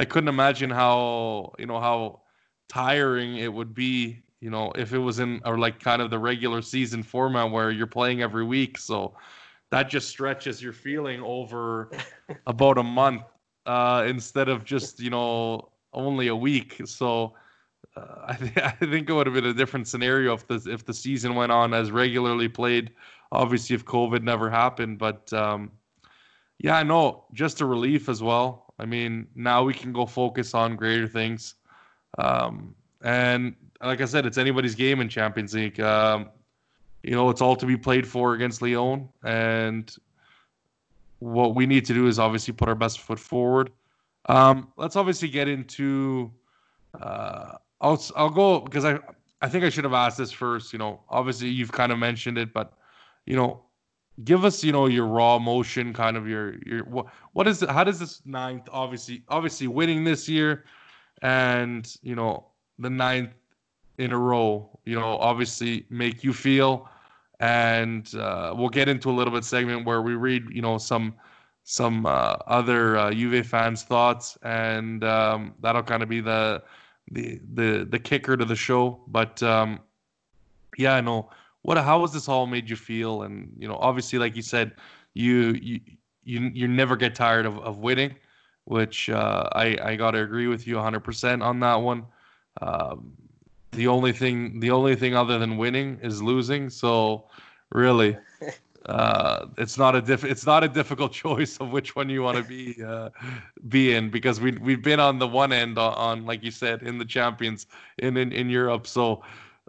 I 0.00 0.06
couldn't 0.06 0.28
imagine 0.28 0.70
how 0.70 1.52
you 1.58 1.66
know 1.66 1.78
how 1.78 2.22
tiring 2.70 3.36
it 3.36 3.52
would 3.52 3.74
be, 3.74 4.22
you 4.40 4.48
know, 4.48 4.72
if 4.74 4.94
it 4.94 4.98
was 4.98 5.18
in 5.18 5.42
or 5.44 5.58
like 5.58 5.78
kind 5.78 6.00
of 6.00 6.08
the 6.08 6.18
regular 6.18 6.62
season 6.62 7.02
format 7.02 7.50
where 7.50 7.70
you're 7.70 7.86
playing 7.86 8.22
every 8.22 8.44
week. 8.44 8.78
So 8.78 9.14
that 9.70 9.90
just 9.90 10.08
stretches 10.08 10.62
your 10.62 10.72
feeling 10.72 11.20
over 11.20 11.90
about 12.46 12.78
a 12.78 12.82
month 12.82 13.24
uh, 13.66 14.06
instead 14.08 14.48
of 14.48 14.64
just 14.64 15.00
you 15.00 15.10
know 15.10 15.68
only 15.92 16.28
a 16.28 16.36
week. 16.36 16.80
So 16.86 17.34
uh, 17.94 18.24
I, 18.28 18.36
th- 18.36 18.56
I 18.56 18.70
think 18.70 19.10
it 19.10 19.12
would 19.12 19.26
have 19.26 19.34
been 19.34 19.44
a 19.44 19.52
different 19.52 19.86
scenario 19.86 20.32
if 20.32 20.46
the 20.46 20.62
if 20.66 20.86
the 20.86 20.94
season 20.94 21.34
went 21.34 21.52
on 21.52 21.74
as 21.74 21.90
regularly 21.90 22.48
played. 22.48 22.92
Obviously, 23.32 23.76
if 23.76 23.84
COVID 23.84 24.22
never 24.22 24.48
happened, 24.48 24.98
but 24.98 25.30
um, 25.34 25.72
yeah, 26.58 26.76
I 26.76 26.84
know 26.84 27.24
just 27.34 27.60
a 27.60 27.66
relief 27.66 28.08
as 28.08 28.22
well. 28.22 28.69
I 28.80 28.86
mean, 28.86 29.26
now 29.34 29.62
we 29.62 29.74
can 29.74 29.92
go 29.92 30.06
focus 30.06 30.54
on 30.54 30.74
greater 30.74 31.06
things. 31.06 31.54
Um, 32.18 32.74
and 33.02 33.54
like 33.82 34.00
I 34.00 34.06
said, 34.06 34.24
it's 34.24 34.38
anybody's 34.38 34.74
game 34.74 35.00
in 35.00 35.08
Champions 35.08 35.54
League. 35.54 35.78
Um, 35.80 36.30
you 37.02 37.12
know, 37.12 37.28
it's 37.28 37.42
all 37.42 37.56
to 37.56 37.66
be 37.66 37.76
played 37.76 38.06
for 38.06 38.34
against 38.34 38.62
Lyon, 38.62 39.08
and 39.22 39.94
what 41.18 41.54
we 41.54 41.66
need 41.66 41.84
to 41.86 41.94
do 41.94 42.06
is 42.06 42.18
obviously 42.18 42.52
put 42.52 42.68
our 42.68 42.74
best 42.74 43.00
foot 43.00 43.18
forward. 43.18 43.70
Um, 44.26 44.72
let's 44.76 44.96
obviously 44.96 45.28
get 45.28 45.48
into. 45.48 46.30
Uh, 46.98 47.56
I'll 47.80 48.02
I'll 48.16 48.30
go 48.30 48.60
because 48.60 48.84
I 48.84 48.98
I 49.40 49.48
think 49.48 49.64
I 49.64 49.70
should 49.70 49.84
have 49.84 49.94
asked 49.94 50.18
this 50.18 50.32
first. 50.32 50.72
You 50.72 50.78
know, 50.78 51.00
obviously 51.08 51.48
you've 51.48 51.72
kind 51.72 51.92
of 51.92 51.98
mentioned 51.98 52.38
it, 52.38 52.52
but 52.52 52.74
you 53.26 53.36
know, 53.36 53.62
give 54.24 54.44
us 54.44 54.62
you 54.64 54.72
know 54.72 54.86
your 54.86 55.06
raw 55.06 55.36
emotion, 55.36 55.92
kind 55.92 56.16
of 56.16 56.28
your 56.28 56.56
your 56.66 56.84
what 56.84 57.06
what 57.32 57.46
is 57.48 57.62
it? 57.62 57.70
How 57.70 57.84
does 57.84 57.98
this 57.98 58.22
ninth 58.24 58.68
obviously 58.72 59.22
obviously 59.28 59.66
winning 59.66 60.04
this 60.04 60.28
year, 60.28 60.64
and 61.22 61.96
you 62.02 62.14
know 62.14 62.46
the 62.78 62.90
ninth 62.90 63.30
in 64.00 64.12
a 64.12 64.18
row, 64.18 64.66
you 64.86 64.98
know, 64.98 65.18
obviously 65.18 65.84
make 65.90 66.24
you 66.24 66.32
feel. 66.32 66.88
And 67.38 68.12
uh, 68.14 68.54
we'll 68.56 68.70
get 68.70 68.88
into 68.88 69.10
a 69.10 69.12
little 69.12 69.32
bit 69.32 69.44
segment 69.44 69.86
where 69.86 70.02
we 70.02 70.14
read, 70.14 70.44
you 70.50 70.62
know, 70.62 70.78
some 70.78 71.14
some 71.64 72.06
uh, 72.06 72.36
other 72.46 72.96
uh, 72.96 73.42
fans' 73.44 73.82
thoughts, 73.82 74.36
and 74.42 75.04
um, 75.04 75.54
that'll 75.60 75.82
kind 75.82 76.02
of 76.02 76.08
be 76.08 76.20
the 76.20 76.62
the 77.10 77.40
the 77.54 77.86
the 77.88 77.98
kicker 77.98 78.36
to 78.36 78.44
the 78.44 78.56
show. 78.56 79.00
But 79.08 79.42
um, 79.42 79.80
yeah, 80.76 80.94
I 80.94 81.00
know 81.00 81.30
what 81.62 81.78
how 81.78 82.00
has 82.00 82.12
this 82.12 82.28
all 82.28 82.46
made 82.46 82.68
you 82.70 82.76
feel? 82.76 83.22
And 83.22 83.52
you 83.58 83.68
know, 83.68 83.76
obviously, 83.76 84.18
like 84.18 84.36
you 84.36 84.42
said, 84.42 84.72
you 85.14 85.58
you 85.60 85.80
you, 86.24 86.50
you 86.54 86.68
never 86.68 86.96
get 86.96 87.14
tired 87.14 87.46
of, 87.46 87.58
of 87.58 87.78
winning, 87.78 88.14
which 88.64 89.10
uh, 89.10 89.48
I 89.52 89.76
I 89.82 89.96
gotta 89.96 90.22
agree 90.22 90.46
with 90.46 90.66
you 90.66 90.76
100% 90.76 91.42
on 91.42 91.60
that 91.60 91.76
one. 91.76 92.06
Um, 92.60 93.12
the 93.72 93.86
only 93.86 94.12
thing 94.12 94.60
the 94.60 94.70
only 94.70 94.96
thing 94.96 95.14
other 95.14 95.38
than 95.38 95.56
winning 95.56 95.98
is 96.02 96.22
losing. 96.22 96.70
So 96.70 97.28
really, 97.72 98.16
uh, 98.86 99.46
it's 99.58 99.78
not 99.78 99.94
a 99.94 100.00
diff- 100.00 100.24
it's 100.24 100.46
not 100.46 100.64
a 100.64 100.68
difficult 100.68 101.12
choice 101.24 101.58
of 101.58 101.70
which 101.70 101.94
one 101.94 102.08
you 102.08 102.22
want 102.22 102.38
to 102.38 102.42
be 102.42 102.82
uh, 102.82 103.10
be 103.68 103.94
in 103.94 104.10
because 104.10 104.40
we 104.40 104.52
we've 104.52 104.82
been 104.82 105.00
on 105.00 105.18
the 105.18 105.28
one 105.28 105.52
end 105.52 105.78
on, 105.78 105.94
on 105.94 106.26
like 106.26 106.42
you 106.42 106.50
said 106.50 106.82
in 106.82 106.98
the 106.98 107.04
champions 107.04 107.66
in 107.98 108.16
in, 108.16 108.32
in 108.32 108.48
Europe. 108.48 108.86
So 108.86 109.22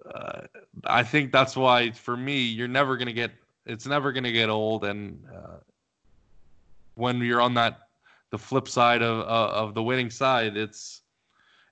uh, 0.06 0.42
I 0.86 1.04
think 1.04 1.32
that's 1.32 1.56
why 1.56 1.92
for 1.92 2.18
me 2.18 2.42
you're 2.42 2.68
never 2.68 2.98
gonna 2.98 3.14
get 3.14 3.32
it's 3.66 3.86
never 3.86 4.12
gonna 4.12 4.32
get 4.32 4.50
old 4.50 4.86
and 4.86 5.24
uh, 5.34 5.58
when 6.96 7.20
you're 7.20 7.42
on 7.42 7.54
that 7.56 7.88
the 8.32 8.38
flip 8.38 8.68
side 8.68 9.02
of 9.02 9.20
uh, 9.20 9.54
of 9.54 9.74
the 9.74 9.84
winning 9.84 10.10
side 10.10 10.58
it's 10.58 11.02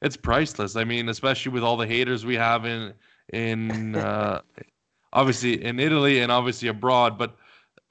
it's 0.02 0.16
priceless. 0.16 0.76
I 0.76 0.84
mean, 0.84 1.10
especially 1.10 1.52
with 1.52 1.64
all 1.64 1.78
the 1.78 1.88
haters 1.88 2.26
we 2.26 2.36
have 2.36 2.66
in 2.66 2.94
in 3.34 3.96
uh, 3.96 4.42
obviously 5.14 5.64
in 5.64 5.80
Italy 5.80 6.22
and 6.22 6.32
obviously 6.32 6.70
abroad. 6.70 7.18
But 7.18 7.36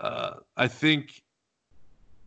uh, 0.01 0.35
I 0.57 0.68
think, 0.68 1.22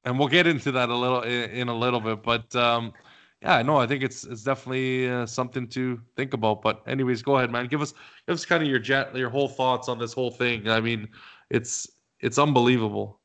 and 0.05 0.19
we'll 0.19 0.27
get 0.27 0.47
into 0.47 0.71
that 0.73 0.89
a 0.89 0.95
little 0.95 1.21
in, 1.21 1.49
in 1.51 1.67
a 1.67 1.75
little 1.75 1.99
bit. 1.99 2.23
But 2.23 2.55
um, 2.55 2.93
yeah, 3.41 3.61
no, 3.63 3.77
I 3.77 3.87
think 3.87 4.03
it's 4.03 4.23
it's 4.23 4.43
definitely 4.43 5.09
uh, 5.09 5.25
something 5.25 5.67
to 5.69 5.99
think 6.15 6.33
about. 6.33 6.61
But 6.61 6.83
anyways, 6.85 7.23
go 7.23 7.37
ahead, 7.37 7.51
man. 7.51 7.67
Give 7.67 7.81
us 7.81 7.93
give 8.27 8.35
us 8.35 8.45
kind 8.45 8.61
of 8.61 8.69
your 8.69 8.79
jet 8.79 9.15
your 9.15 9.29
whole 9.29 9.47
thoughts 9.47 9.89
on 9.89 9.97
this 9.97 10.13
whole 10.13 10.29
thing. 10.29 10.69
I 10.69 10.79
mean, 10.79 11.07
it's 11.49 11.87
it's 12.19 12.37
unbelievable. 12.37 13.19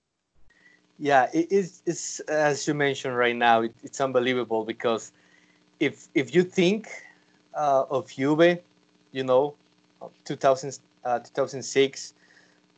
Yeah, 0.99 1.29
it 1.35 1.53
is. 1.53 1.83
It's 1.85 2.21
as 2.21 2.67
you 2.67 2.73
mentioned 2.73 3.17
right 3.17 3.37
now. 3.37 3.61
It, 3.63 3.75
it's 3.83 4.01
unbelievable 4.01 4.65
because 4.65 5.13
if 5.81 6.09
if 6.15 6.35
you 6.35 6.43
think 6.43 6.89
uh, 7.55 7.85
of 7.91 8.11
Juve, 8.11 8.59
you 9.13 9.25
know, 9.25 9.55
2000, 10.25 10.79
uh, 11.05 11.19
2006, 11.19 12.15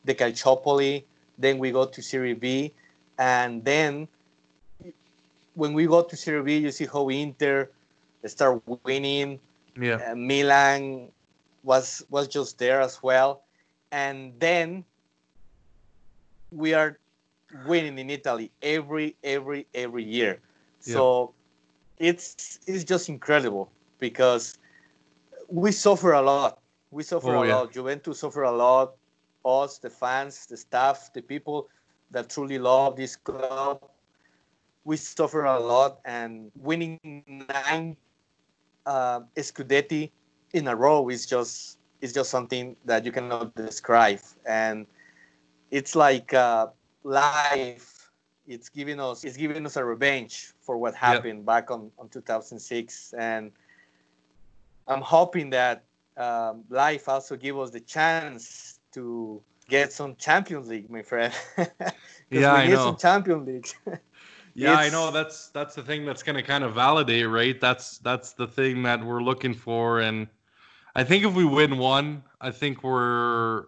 the 0.05 0.15
Calciopoli, 0.15 1.05
then 1.39 1.59
we 1.59 1.71
go 1.71 1.87
to 1.87 2.03
Serie 2.03 2.35
B, 2.35 2.73
and 3.19 3.65
then 3.65 4.09
when 5.59 5.75
we 5.75 5.87
go 5.87 6.03
to 6.03 6.17
Serie 6.17 6.43
B, 6.43 6.59
you 6.59 6.71
see 6.71 6.87
how 6.87 7.09
Inter 7.09 7.71
start 8.27 8.63
winning. 8.85 9.41
Yeah, 9.81 10.01
Uh, 10.01 10.15
Milan 10.15 11.11
was 11.65 12.05
was 12.11 12.29
just 12.29 12.59
there 12.59 12.81
as 12.81 13.03
well, 13.03 13.43
and 13.91 14.39
then 14.39 14.85
we 16.53 16.75
are 16.75 16.99
winning 17.67 17.99
in 17.99 18.11
Italy 18.11 18.53
every 18.63 19.17
every 19.25 19.67
every 19.75 20.05
year. 20.05 20.41
So 20.81 21.35
it's 21.99 22.61
it's 22.67 22.85
just 22.85 23.09
incredible 23.09 23.71
because 23.99 24.59
we 25.49 25.73
suffer 25.73 26.13
a 26.13 26.23
lot. 26.23 26.59
We 26.91 27.03
suffer 27.03 27.35
Oh, 27.35 27.43
a 27.43 27.45
yeah. 27.45 27.61
lot. 27.61 27.73
Juventus 27.73 28.21
suffer 28.21 28.43
a 28.45 28.53
lot. 28.53 28.95
Us, 29.45 29.79
the 29.79 29.91
fans, 29.91 30.47
the 30.47 30.57
staff, 30.57 31.13
the 31.15 31.23
people 31.23 31.69
that 32.11 32.31
truly 32.31 32.59
love 32.59 32.97
this 32.97 33.17
club, 33.17 33.83
we 34.89 34.97
suffer 34.97 35.45
a 35.45 35.61
lot. 35.61 36.01
And 36.07 36.51
winning 36.57 36.99
nine 37.29 37.97
uh, 38.87 39.21
Scudetti 39.37 40.11
in 40.55 40.67
a 40.67 40.75
row 40.75 41.11
is 41.11 41.27
just 41.27 41.79
is 42.01 42.13
just 42.15 42.31
something 42.31 42.75
that 42.87 43.05
you 43.05 43.13
cannot 43.13 43.55
describe. 43.55 44.21
And 44.47 44.87
it's 45.71 45.95
like 45.95 46.33
uh, 46.33 46.69
life. 47.05 48.11
It's 48.47 48.71
giving 48.71 48.99
us 48.99 49.25
it's 49.25 49.37
giving 49.37 49.67
us 49.67 49.77
a 49.77 49.85
revenge 49.85 50.55
for 50.63 50.79
what 50.79 50.95
happened 50.95 51.45
back 51.45 51.71
on, 51.71 51.91
on 51.99 52.09
2006. 52.09 53.13
And 53.19 53.53
I'm 54.87 55.03
hoping 55.03 55.51
that 55.51 55.85
um, 56.17 56.65
life 56.71 57.11
also 57.11 57.37
give 57.37 57.59
us 57.59 57.71
the 57.71 57.81
chance 57.81 58.81
to 58.93 59.43
get 59.69 59.93
some 59.93 60.17
Champions 60.17 60.69
League, 60.69 60.89
my 60.89 61.03
friend. 61.03 61.33
Yeah, 62.31 62.53
we 62.53 62.59
I 62.59 62.67
need 62.67 62.75
know. 62.75 62.85
some 62.85 62.97
Champions 62.97 63.49
League. 63.49 63.99
Yeah, 64.59 64.75
I 64.77 64.89
know 64.91 65.13
that's 65.13 65.51
that's 65.51 65.77
the 65.77 65.83
thing 65.83 66.05
that's 66.05 66.25
going 66.25 66.35
to 66.35 66.43
kind 66.43 66.65
of 66.65 66.75
validate, 66.75 67.29
right? 67.29 67.61
That's 67.61 67.99
that's 67.99 68.33
the 68.33 68.47
thing 68.49 68.83
that 68.83 69.05
we're 69.05 69.23
looking 69.23 69.55
for 69.55 70.01
and 70.01 70.27
I 70.97 71.05
think 71.05 71.25
if 71.25 71.33
we 71.33 71.45
win 71.45 71.79
one, 71.79 72.25
I 72.41 72.51
think 72.51 72.83
we're 72.83 73.67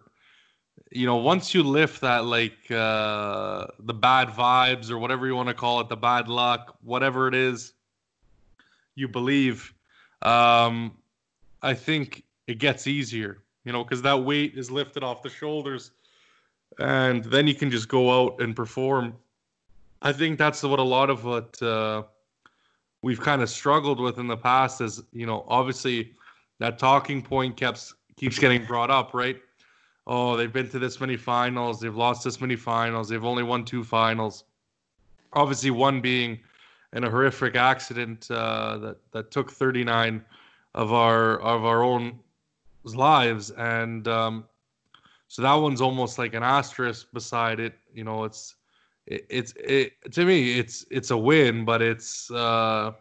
you 0.91 1.05
know, 1.05 1.15
once 1.15 1.53
you 1.53 1.63
lift 1.63 2.01
that 2.01 2.25
like 2.25 2.69
uh 2.69 3.67
the 3.79 3.93
bad 3.93 4.27
vibes 4.29 4.91
or 4.91 4.97
whatever 4.97 5.25
you 5.27 5.33
want 5.33 5.47
to 5.47 5.53
call 5.53 5.79
it, 5.79 5.87
the 5.87 5.95
bad 5.95 6.27
luck, 6.27 6.75
whatever 6.81 7.29
it 7.29 7.35
is 7.35 7.71
you 8.95 9.07
believe 9.07 9.73
um 10.23 10.97
I 11.61 11.73
think 11.73 12.25
it 12.47 12.57
gets 12.57 12.85
easier, 12.85 13.43
you 13.63 13.71
know, 13.71 13.85
cuz 13.85 14.01
that 14.01 14.21
weight 14.25 14.57
is 14.57 14.69
lifted 14.69 15.03
off 15.03 15.21
the 15.21 15.29
shoulders 15.29 15.91
and 16.79 17.23
then 17.23 17.47
you 17.47 17.55
can 17.55 17.71
just 17.71 17.87
go 17.87 18.03
out 18.11 18.41
and 18.41 18.53
perform 18.53 19.15
I 20.01 20.11
think 20.11 20.37
that's 20.37 20.63
what 20.63 20.79
a 20.79 20.83
lot 20.83 21.09
of 21.09 21.25
what 21.25 21.61
uh, 21.61 22.03
we've 23.01 23.21
kind 23.21 23.41
of 23.41 23.49
struggled 23.49 23.99
with 23.99 24.17
in 24.17 24.27
the 24.27 24.37
past 24.37 24.81
is, 24.81 25.01
you 25.11 25.25
know, 25.25 25.45
obviously 25.47 26.13
that 26.59 26.79
talking 26.79 27.21
point 27.21 27.57
keeps 27.57 27.93
keeps 28.17 28.39
getting 28.39 28.65
brought 28.65 28.91
up, 28.91 29.13
right? 29.13 29.37
Oh, 30.07 30.35
they've 30.35 30.51
been 30.51 30.69
to 30.69 30.79
this 30.79 30.99
many 30.99 31.17
finals, 31.17 31.79
they've 31.79 31.95
lost 31.95 32.23
this 32.23 32.41
many 32.41 32.55
finals, 32.55 33.09
they've 33.09 33.23
only 33.23 33.43
won 33.43 33.63
two 33.63 33.83
finals. 33.83 34.43
Obviously, 35.33 35.71
one 35.71 36.01
being 36.01 36.39
in 36.93 37.03
a 37.03 37.09
horrific 37.09 37.55
accident 37.55 38.29
uh, 38.29 38.77
that 38.79 38.97
that 39.11 39.31
took 39.31 39.51
39 39.51 40.23
of 40.75 40.93
our 40.93 41.39
of 41.39 41.65
our 41.65 41.83
own 41.83 42.19
lives, 42.83 43.51
and 43.51 44.07
um, 44.07 44.45
so 45.27 45.41
that 45.41 45.53
one's 45.53 45.81
almost 45.81 46.17
like 46.17 46.33
an 46.33 46.43
asterisk 46.43 47.07
beside 47.13 47.59
it. 47.59 47.73
You 47.93 48.03
know, 48.03 48.23
it's 48.23 48.55
it, 49.07 49.25
it's 49.29 49.53
it 49.57 50.11
to 50.11 50.25
me 50.25 50.59
it's 50.59 50.85
it's 50.91 51.11
a 51.11 51.17
win 51.17 51.65
but 51.65 51.81
it's 51.81 52.29
uh 52.31 52.91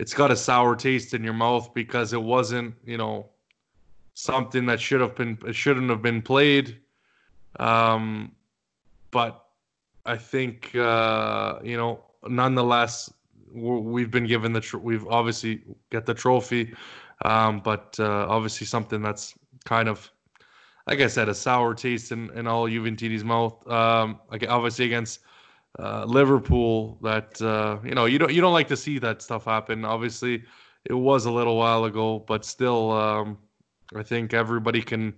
it's 0.00 0.12
got 0.12 0.30
a 0.30 0.36
sour 0.36 0.74
taste 0.74 1.14
in 1.14 1.22
your 1.22 1.34
mouth 1.34 1.72
because 1.74 2.12
it 2.12 2.22
wasn't 2.22 2.74
you 2.84 2.96
know 2.96 3.28
something 4.14 4.66
that 4.66 4.80
should 4.80 5.00
have 5.00 5.14
been 5.14 5.38
shouldn't 5.52 5.90
have 5.90 6.02
been 6.02 6.22
played. 6.22 6.78
Um 7.58 8.32
but 9.10 9.44
i 10.04 10.16
think 10.16 10.74
uh 10.74 11.58
you 11.62 11.76
know 11.76 12.04
nonetheless 12.26 13.12
we've 13.52 14.10
been 14.10 14.26
given 14.26 14.52
the 14.52 14.60
tr- 14.60 14.78
we've 14.78 15.06
obviously 15.06 15.62
get 15.90 16.04
the 16.04 16.12
trophy 16.12 16.74
um 17.24 17.60
but 17.60 17.94
uh 18.00 18.26
obviously 18.28 18.66
something 18.66 19.00
that's 19.00 19.34
kind 19.64 19.88
of 19.88 20.10
like 20.86 21.00
I 21.00 21.06
said, 21.06 21.28
a 21.28 21.34
sour 21.34 21.74
taste 21.74 22.12
in, 22.12 22.30
in 22.36 22.46
all 22.46 22.68
Juventini's 22.68 23.24
mouth. 23.24 23.66
Um, 23.68 24.20
like 24.30 24.46
obviously 24.48 24.84
against 24.86 25.20
uh, 25.78 26.04
Liverpool, 26.04 26.98
that 27.02 27.40
uh, 27.40 27.78
you 27.84 27.94
know 27.94 28.04
you 28.04 28.18
don't 28.18 28.32
you 28.32 28.40
don't 28.40 28.52
like 28.52 28.68
to 28.68 28.76
see 28.76 28.98
that 28.98 29.22
stuff 29.22 29.44
happen. 29.44 29.84
Obviously, 29.84 30.42
it 30.84 30.94
was 30.94 31.24
a 31.24 31.30
little 31.30 31.56
while 31.56 31.84
ago, 31.84 32.18
but 32.20 32.44
still, 32.44 32.92
um, 32.92 33.38
I 33.96 34.02
think 34.02 34.34
everybody 34.34 34.82
can, 34.82 35.14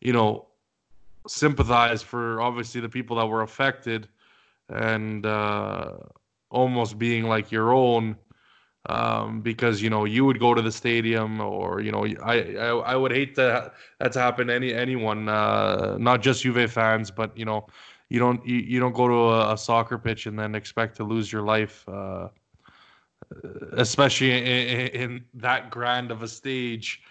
you 0.00 0.12
know, 0.12 0.46
sympathize 1.26 2.02
for 2.02 2.40
obviously 2.40 2.80
the 2.80 2.88
people 2.88 3.16
that 3.16 3.26
were 3.26 3.42
affected, 3.42 4.08
and 4.70 5.26
uh, 5.26 5.92
almost 6.50 6.98
being 6.98 7.24
like 7.24 7.52
your 7.52 7.72
own 7.72 8.16
um, 8.86 9.40
because 9.42 9.80
you 9.80 9.90
know 9.90 10.04
you 10.04 10.24
would 10.24 10.40
go 10.40 10.54
to 10.54 10.62
the 10.62 10.72
stadium 10.72 11.40
or 11.40 11.80
you 11.80 11.92
know 11.92 12.04
I 12.22 12.54
I, 12.56 12.68
I 12.68 12.96
would 12.96 13.12
hate 13.12 13.34
to 13.36 13.72
that 14.00 14.12
to 14.12 14.18
happen 14.18 14.48
to 14.48 14.54
any 14.54 14.74
anyone 14.74 15.28
uh, 15.28 15.96
not 15.98 16.20
just 16.20 16.42
Juve 16.42 16.70
fans 16.70 17.10
but 17.10 17.36
you 17.36 17.44
know 17.44 17.66
you 18.08 18.18
don't 18.18 18.44
you, 18.46 18.56
you 18.56 18.80
don't 18.80 18.92
go 18.92 19.06
to 19.08 19.14
a, 19.14 19.54
a 19.54 19.58
soccer 19.58 19.98
pitch 19.98 20.26
and 20.26 20.38
then 20.38 20.54
expect 20.54 20.96
to 20.96 21.04
lose 21.04 21.32
your 21.32 21.42
life 21.42 21.88
uh, 21.88 22.28
especially 23.72 24.32
in, 24.32 24.88
in 24.88 25.24
that 25.34 25.70
grand 25.70 26.10
of 26.10 26.22
a 26.22 26.28
stage. 26.28 27.02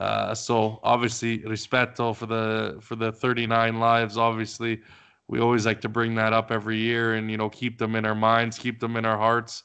Uh, 0.00 0.34
so 0.34 0.78
obviously 0.82 1.38
rispetto 1.40 2.14
for 2.14 2.26
the 2.26 2.76
for 2.80 2.94
the 2.94 3.10
39 3.10 3.80
lives 3.80 4.16
obviously 4.16 4.80
we 5.26 5.40
always 5.40 5.66
like 5.66 5.80
to 5.80 5.88
bring 5.88 6.14
that 6.14 6.32
up 6.32 6.52
every 6.52 6.78
year 6.78 7.14
and 7.14 7.28
you 7.28 7.36
know 7.36 7.48
keep 7.50 7.76
them 7.76 7.96
in 7.96 8.04
our 8.04 8.14
minds 8.14 8.56
keep 8.56 8.78
them 8.78 8.96
in 8.96 9.04
our 9.04 9.18
hearts 9.18 9.64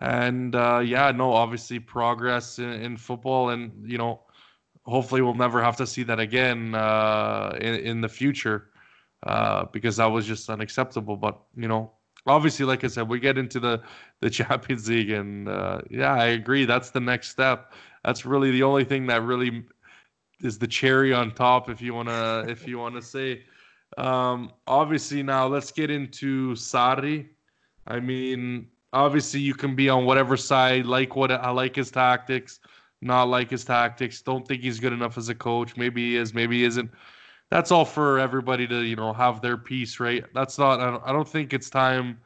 and 0.00 0.54
uh, 0.54 0.80
yeah, 0.84 1.10
no, 1.10 1.32
obviously 1.32 1.78
progress 1.78 2.58
in, 2.58 2.70
in 2.70 2.96
football, 2.96 3.50
and 3.50 3.72
you 3.84 3.98
know, 3.98 4.22
hopefully 4.84 5.20
we'll 5.20 5.34
never 5.34 5.62
have 5.62 5.76
to 5.76 5.86
see 5.86 6.02
that 6.04 6.18
again 6.18 6.74
uh, 6.74 7.56
in 7.60 7.74
in 7.74 8.00
the 8.00 8.08
future 8.08 8.70
uh, 9.26 9.66
because 9.66 9.96
that 9.96 10.06
was 10.06 10.26
just 10.26 10.48
unacceptable. 10.48 11.16
But 11.16 11.38
you 11.54 11.68
know, 11.68 11.92
obviously, 12.26 12.64
like 12.64 12.82
I 12.82 12.86
said, 12.86 13.08
we 13.08 13.20
get 13.20 13.36
into 13.36 13.60
the 13.60 13.82
the 14.20 14.30
Champions 14.38 14.88
League, 14.88 15.10
and 15.10 15.48
uh, 15.48 15.82
yeah, 15.90 16.14
I 16.14 16.26
agree. 16.26 16.64
That's 16.64 16.90
the 16.90 17.00
next 17.00 17.30
step. 17.30 17.72
That's 18.04 18.24
really 18.24 18.50
the 18.50 18.62
only 18.62 18.84
thing 18.84 19.06
that 19.08 19.22
really 19.22 19.64
is 20.40 20.58
the 20.58 20.66
cherry 20.66 21.12
on 21.12 21.32
top, 21.32 21.68
if 21.68 21.82
you 21.82 21.92
wanna 21.92 22.46
if 22.48 22.66
you 22.66 22.78
wanna 22.78 23.02
say. 23.02 23.42
Um, 23.98 24.52
obviously, 24.66 25.22
now 25.22 25.46
let's 25.46 25.72
get 25.72 25.90
into 25.90 26.52
Sarri. 26.54 27.28
I 27.86 28.00
mean, 28.00 28.68
obviously 28.92 29.40
you 29.40 29.54
can 29.54 29.74
be 29.74 29.88
on 29.88 30.04
whatever 30.04 30.36
side 30.36 30.86
like 30.86 31.16
what 31.16 31.30
i 31.30 31.50
like 31.50 31.76
his 31.76 31.90
tactics 31.90 32.60
not 33.02 33.24
like 33.24 33.50
his 33.50 33.64
tactics. 33.64 34.20
Don't 34.20 34.46
think 34.46 34.62
he's 34.62 34.78
good 34.78 34.92
enough 34.92 35.16
as 35.16 35.28
a 35.28 35.34
coach. 35.34 35.76
Maybe 35.76 36.10
he 36.10 36.16
is 36.16 36.34
maybe 36.34 36.58
he 36.58 36.64
isn't. 36.64 36.90
That's 37.50 37.72
all 37.72 37.84
for 37.84 38.18
everybody 38.18 38.66
to 38.68 38.82
you 38.82 38.96
know 38.96 39.12
have 39.12 39.40
their 39.40 39.56
piece 39.56 40.00
right? 40.00 40.24
That's 40.34 40.58
not 40.58 40.80
i 41.06 41.12
don't, 41.12 41.28
think 41.28 41.52
it's 41.52 41.70
time 41.70 42.20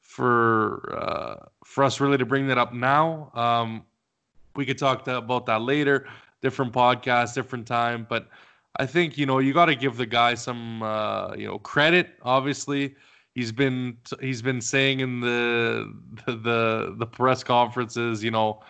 for 0.00 0.94
uh, 0.96 1.46
for 1.64 1.84
us 1.84 2.00
really 2.00 2.18
to 2.18 2.26
bring 2.26 2.46
that 2.48 2.58
up 2.58 2.72
now. 2.74 3.30
Um 3.34 3.84
we 4.54 4.64
could 4.64 4.78
talk 4.78 5.04
to, 5.04 5.16
about 5.18 5.46
that 5.46 5.62
later. 5.62 6.08
Different 6.42 6.72
podcast 6.72 7.34
different 7.34 7.66
time. 7.66 8.06
But 8.08 8.28
i 8.78 8.84
think 8.84 9.16
you 9.16 9.26
know 9.26 9.38
you 9.38 9.54
got 9.54 9.66
to 9.66 9.74
give 9.74 9.96
the 9.96 10.06
guy 10.06 10.34
some 10.34 10.82
uh 10.82 11.34
you 11.34 11.46
know 11.46 11.58
credit 11.58 12.10
obviously 12.22 12.94
he's 13.36 13.52
been 13.52 13.98
he's 14.18 14.40
been 14.42 14.60
saying 14.62 15.00
in 15.00 15.20
the 15.20 15.94
the 16.26 16.94
the 16.98 17.06
press 17.06 17.44
conferences, 17.44 18.24
you 18.24 18.32
know, 18.32 18.62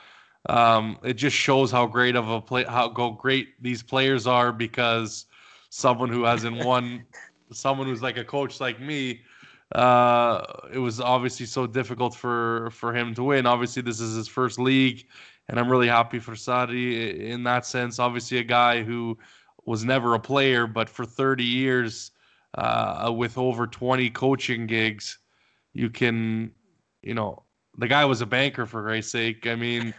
um, 0.48 0.98
it 1.04 1.14
just 1.14 1.36
shows 1.36 1.70
how 1.70 1.86
great 1.86 2.16
of 2.16 2.28
a 2.28 2.40
play 2.40 2.64
how 2.64 2.88
go 2.88 3.12
great 3.12 3.62
these 3.62 3.82
players 3.82 4.26
are 4.26 4.52
because 4.52 5.26
someone 5.70 6.10
who 6.10 6.24
hasn't 6.24 6.62
won, 6.66 7.06
someone 7.52 7.86
who's 7.86 8.02
like 8.02 8.18
a 8.18 8.24
coach 8.24 8.60
like 8.60 8.80
me, 8.80 9.22
uh, 9.72 10.42
it 10.74 10.78
was 10.78 11.00
obviously 11.00 11.46
so 11.46 11.66
difficult 11.66 12.14
for 12.14 12.68
for 12.72 12.92
him 12.94 13.14
to 13.14 13.22
win. 13.22 13.46
Obviously, 13.46 13.82
this 13.82 14.00
is 14.00 14.16
his 14.16 14.26
first 14.26 14.58
league, 14.58 15.06
and 15.48 15.60
I'm 15.60 15.70
really 15.70 15.88
happy 15.88 16.18
for 16.18 16.32
Sarri 16.32 17.20
in 17.20 17.44
that 17.44 17.64
sense. 17.64 18.00
Obviously, 18.00 18.38
a 18.38 18.44
guy 18.44 18.82
who 18.82 19.16
was 19.64 19.84
never 19.84 20.14
a 20.14 20.20
player, 20.20 20.66
but 20.66 20.88
for 20.88 21.04
30 21.04 21.44
years 21.44 22.10
uh, 22.56 23.12
with 23.14 23.38
over 23.38 23.66
20 23.66 24.10
coaching 24.10 24.66
gigs, 24.66 25.18
you 25.72 25.90
can, 25.90 26.50
you 27.02 27.14
know, 27.14 27.42
the 27.78 27.86
guy 27.86 28.04
was 28.04 28.22
a 28.22 28.26
banker 28.26 28.66
for 28.66 28.82
Christ's 28.82 29.12
sake. 29.12 29.46
I 29.46 29.54
mean, 29.54 29.94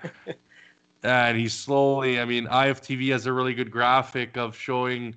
and 1.04 1.38
he's 1.38 1.54
slowly, 1.54 2.20
I 2.20 2.26
mean, 2.26 2.48
IFTV 2.48 3.12
has 3.12 3.26
a 3.26 3.34
really 3.34 3.54
good 3.54 3.72
graphic 3.72 4.38
of 4.38 4.56
showing 4.56 5.16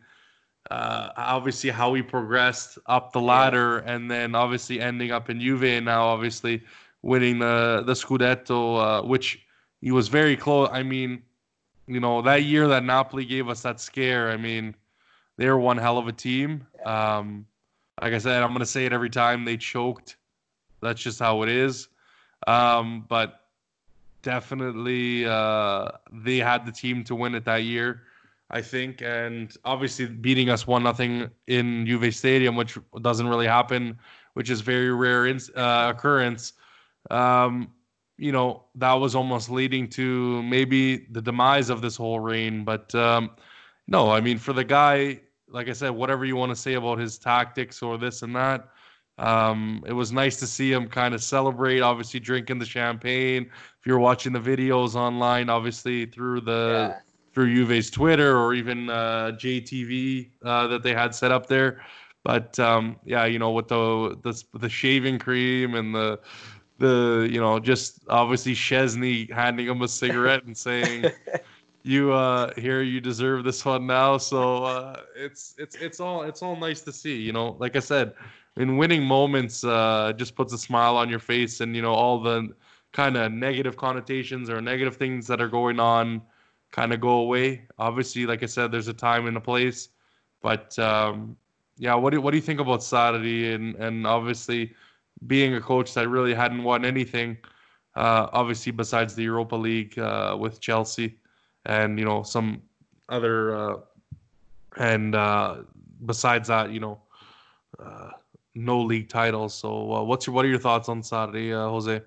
uh, 0.71 1.11
obviously 1.17 1.71
how 1.71 1.95
he 1.95 2.03
progressed 2.03 2.79
up 2.87 3.13
the 3.13 3.21
ladder 3.21 3.79
and 3.79 4.11
then 4.11 4.35
obviously 4.35 4.81
ending 4.81 5.11
up 5.11 5.31
in 5.31 5.41
Juve 5.41 5.65
and 5.65 5.87
now 5.87 6.05
obviously 6.05 6.63
winning 7.03 7.39
the, 7.39 7.83
the 7.87 7.95
Scudetto, 7.95 8.79
uh, 8.79 9.03
which 9.03 9.45
he 9.81 9.91
was 9.91 10.09
very 10.09 10.37
close. 10.37 10.69
I 10.71 10.83
mean, 10.83 11.23
you 11.87 11.99
know, 11.99 12.23
that 12.23 12.45
year 12.45 12.69
that 12.69 12.85
Napoli 12.85 13.25
gave 13.25 13.49
us 13.49 13.63
that 13.63 13.81
scare, 13.81 14.31
I 14.31 14.37
mean, 14.37 14.75
they 15.41 15.49
were 15.49 15.59
one 15.59 15.79
hell 15.79 15.97
of 15.97 16.07
a 16.07 16.13
team. 16.13 16.67
Um, 16.85 17.47
like 18.03 18.13
I 18.13 18.19
said, 18.19 18.43
I'm 18.43 18.53
gonna 18.53 18.67
say 18.67 18.85
it 18.85 18.93
every 18.93 19.09
time 19.09 19.47
they 19.47 19.57
choked. 19.57 20.19
That's 20.83 21.01
just 21.01 21.19
how 21.19 21.41
it 21.41 21.49
is. 21.49 21.89
Um, 22.47 23.07
but 23.09 23.41
definitely, 24.21 25.25
uh, 25.25 25.93
they 26.13 26.37
had 26.37 26.67
the 26.67 26.73
team 26.73 27.05
to 27.05 27.15
win 27.15 27.35
it 27.35 27.47
that 27.47 27.63
year. 27.63 28.03
I 28.51 28.61
think, 28.61 29.01
and 29.01 29.57
obviously 29.65 30.07
beating 30.09 30.51
us 30.51 30.67
one 30.67 30.83
nothing 30.83 31.31
in 31.47 31.87
Juve 31.87 32.15
Stadium, 32.15 32.55
which 32.55 32.77
doesn't 33.01 33.27
really 33.27 33.47
happen, 33.47 33.99
which 34.35 34.51
is 34.51 34.61
very 34.61 34.93
rare 34.93 35.27
in, 35.27 35.41
uh, 35.57 35.95
occurrence. 35.97 36.53
Um, 37.11 37.73
you 38.19 38.33
know, 38.33 38.65
that 38.75 38.93
was 38.93 39.15
almost 39.15 39.49
leading 39.49 39.89
to 39.91 40.43
maybe 40.43 41.07
the 41.13 41.23
demise 41.23 41.71
of 41.71 41.81
this 41.81 41.97
whole 41.97 42.21
reign. 42.21 42.63
But 42.63 42.95
um, 42.95 43.31
no, 43.89 44.11
I 44.11 44.21
mean, 44.21 44.37
for 44.37 44.53
the 44.53 44.65
guy, 44.65 45.21
like 45.51 45.69
I 45.69 45.73
said, 45.73 45.91
whatever 45.91 46.25
you 46.25 46.37
want 46.37 46.51
to 46.51 46.57
say 46.57 46.75
about 46.75 46.99
his 46.99 47.19
tactics 47.19 47.83
or 47.83 47.99
this 47.99 48.23
and 48.23 48.35
that, 48.37 48.69
um, 49.19 49.83
it 49.87 49.93
was 49.93 50.13
nice 50.13 50.39
to 50.41 50.47
see 50.47 50.73
him 50.73 50.89
kind 50.89 51.15
of 51.15 51.23
celebrate. 51.23 51.81
Obviously, 51.81 52.21
drinking 52.21 52.59
the 52.59 52.67
champagne. 52.67 53.45
If 53.79 53.87
you're 53.87 53.99
watching 53.99 54.33
the 54.33 54.41
videos 54.41 54.95
online, 54.95 55.49
obviously 55.51 56.07
through 56.07 56.41
the 56.43 56.89
Yeah. 56.91 57.01
through 57.35 57.55
Juve's 57.55 57.91
Twitter 57.91 58.37
or 58.37 58.55
even 58.55 58.91
uh, 58.91 59.33
JTV 59.39 60.31
uh, 60.45 60.67
that 60.69 60.83
they 60.83 60.95
had 60.95 61.15
set 61.15 61.31
up 61.31 61.47
there. 61.47 61.83
But 62.25 62.59
um, 62.59 62.97
yeah, 63.05 63.25
you 63.27 63.39
know, 63.39 63.51
with 63.53 63.69
the 63.69 64.17
the 64.23 64.43
the 64.59 64.69
shaving 64.69 65.19
cream 65.19 65.75
and 65.75 65.95
the 65.95 66.21
the 66.79 67.29
you 67.31 67.41
know 67.41 67.59
just 67.61 68.01
obviously 68.09 68.55
Szczęsny 68.55 69.31
handing 69.31 69.67
him 69.67 69.83
a 69.83 69.89
cigarette 69.89 70.45
and 70.45 70.57
saying, 70.57 71.11
"You 71.83 72.13
uh, 72.13 72.53
here, 72.57 72.83
you 72.83 73.01
deserve 73.01 73.45
this 73.45 73.65
one 73.65 73.87
now." 73.87 74.19
So 74.19 74.65
uh, 74.65 75.03
it's 75.17 75.55
it's 75.59 75.77
it's 75.77 76.01
all 76.01 76.23
it's 76.23 76.43
all 76.43 76.57
nice 76.57 76.83
to 76.83 76.93
see. 76.93 77.17
You 77.17 77.33
know, 77.33 77.57
like 77.59 77.77
I 77.77 77.81
said, 77.81 78.15
in 78.57 78.77
winning 78.77 79.05
moments, 79.05 79.65
uh, 79.65 80.13
just 80.17 80.35
puts 80.35 80.53
a 80.53 80.59
smile 80.59 80.97
on 80.97 81.09
your 81.09 81.19
face, 81.19 81.61
and 81.61 81.75
you 81.75 81.83
know 81.83 81.93
all 81.93 82.21
the 82.21 82.55
kind 82.93 83.17
of 83.17 83.33
negative 83.33 83.77
connotations 83.77 84.51
or 84.51 84.61
negative 84.61 84.97
things 84.97 85.27
that 85.29 85.41
are 85.41 85.49
going 85.49 85.79
on 85.79 86.23
kind 86.71 86.93
of 86.93 87.01
go 87.01 87.11
away. 87.21 87.63
Obviously, 87.79 88.27
like 88.27 88.43
I 88.43 88.47
said, 88.47 88.73
there's 88.73 88.89
a 88.89 88.95
time 88.95 89.27
and 89.27 89.37
a 89.37 89.41
place, 89.41 89.89
but 90.43 90.79
um, 90.79 91.37
yeah, 91.77 91.95
what 91.95 92.11
do 92.13 92.21
what 92.21 92.33
do 92.33 92.37
you 92.37 92.43
think 92.43 92.61
about 92.61 92.83
Saturday 92.83 93.53
and 93.53 93.75
and 93.77 94.07
obviously 94.07 94.75
being 95.27 95.55
a 95.55 95.61
coach 95.61 95.95
that 95.95 96.09
really 96.09 96.35
hadn't 96.35 96.63
won 96.63 96.85
anything, 96.85 97.37
uh, 97.95 98.29
obviously 98.33 98.73
besides 98.73 99.15
the 99.15 99.23
Europa 99.23 99.57
League 99.57 99.99
uh, 99.99 100.37
with 100.39 100.61
Chelsea, 100.61 101.19
and 101.67 101.99
you 101.99 102.05
know 102.05 102.23
some 102.23 102.63
other 103.09 103.57
uh, 103.57 103.77
and 104.77 105.15
uh, 105.15 105.57
besides 106.05 106.49
that, 106.49 106.71
you 106.71 106.81
know. 106.81 107.01
Uh, 107.79 108.11
no 108.57 108.81
league 108.83 109.09
titles. 109.09 109.55
So, 109.55 109.93
uh, 109.93 110.03
what's 110.03 110.27
your 110.27 110.35
what 110.35 110.45
are 110.45 110.49
your 110.49 110.59
thoughts 110.59 110.89
on 110.89 111.05
Saturday, 111.05 111.55
uh, 111.55 111.69
Jose? 111.69 112.03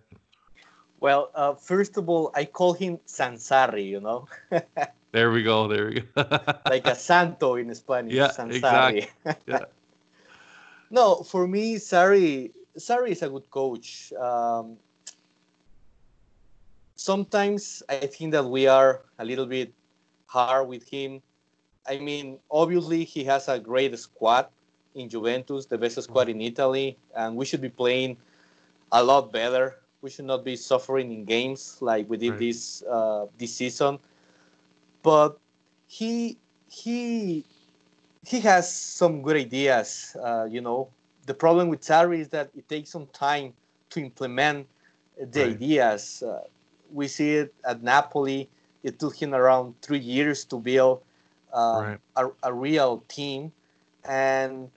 Well, 1.00 1.32
uh, 1.34 1.54
first 1.56 1.98
of 1.98 2.10
all, 2.10 2.32
I 2.36 2.46
call 2.46 2.74
him 2.74 3.00
Sansari, 3.08 3.88
you 3.88 4.02
know, 4.02 4.28
There 5.14 5.30
we 5.30 5.44
go. 5.44 5.68
There 5.68 5.86
we 5.94 6.02
go. 6.02 6.26
like 6.66 6.88
a 6.88 6.96
santo 6.96 7.54
in 7.56 7.74
Spanish. 7.76 8.14
Yeah, 8.14 8.30
Sansari. 8.30 9.08
Yeah. 9.46 9.60
no, 10.90 11.22
for 11.22 11.48
me, 11.48 11.76
Sarri, 11.76 12.52
Sarri 12.80 13.10
is 13.10 13.22
a 13.22 13.30
good 13.30 13.48
coach. 13.52 14.12
Um, 14.14 14.78
sometimes 17.04 17.92
I 18.00 18.08
think 18.08 18.32
that 18.34 18.46
we 18.46 18.68
are 18.68 19.04
a 19.20 19.26
little 19.26 19.48
bit 19.48 19.74
hard 20.28 20.68
with 20.68 20.90
him. 20.90 21.22
I 21.88 21.98
mean, 22.00 22.40
obviously, 22.50 23.04
he 23.04 23.24
has 23.26 23.48
a 23.48 23.60
great 23.60 23.98
squad 23.98 24.48
in 24.96 25.10
Juventus, 25.10 25.66
the 25.66 25.78
best 25.78 26.02
squad 26.02 26.30
in 26.30 26.42
Italy, 26.42 26.98
and 27.16 27.36
we 27.36 27.46
should 27.46 27.62
be 27.62 27.70
playing 27.70 28.18
a 28.92 29.04
lot 29.04 29.32
better. 29.32 29.78
We 30.02 30.10
should 30.10 30.26
not 30.26 30.44
be 30.46 30.56
suffering 30.56 31.12
in 31.12 31.26
games 31.26 31.78
like 31.82 32.10
we 32.10 32.18
did 32.18 32.38
Right. 32.38 32.40
this 32.40 32.84
uh, 32.90 33.28
this 33.38 33.56
season. 33.56 34.00
But 35.04 35.38
he 35.88 36.38
he 36.70 37.46
he 38.26 38.40
has 38.42 38.72
some 38.72 39.22
good 39.22 39.38
ideas. 39.38 40.16
Uh, 40.22 40.46
you 40.50 40.62
know, 40.62 40.90
the 41.26 41.34
problem 41.34 41.70
with 41.70 41.82
Sarri 41.82 42.20
is 42.20 42.30
that 42.30 42.50
it 42.56 42.68
takes 42.70 42.92
some 42.92 43.08
time 43.08 43.54
to 43.90 44.00
implement 44.02 44.68
the 45.18 45.44
Right. 45.44 45.56
ideas. 45.56 46.24
Uh, 46.24 46.42
we 46.94 47.08
see 47.08 47.36
it 47.36 47.56
at 47.66 47.84
Napoli. 47.84 48.50
It 48.84 49.00
took 49.00 49.16
him 49.22 49.34
around 49.34 49.76
three 49.82 50.00
years 50.00 50.46
to 50.46 50.60
build 50.60 51.02
uh, 51.54 51.86
Right. 51.86 52.00
a, 52.16 52.28
a 52.44 52.54
real 52.54 53.04
team, 53.08 53.54
and 54.06 54.72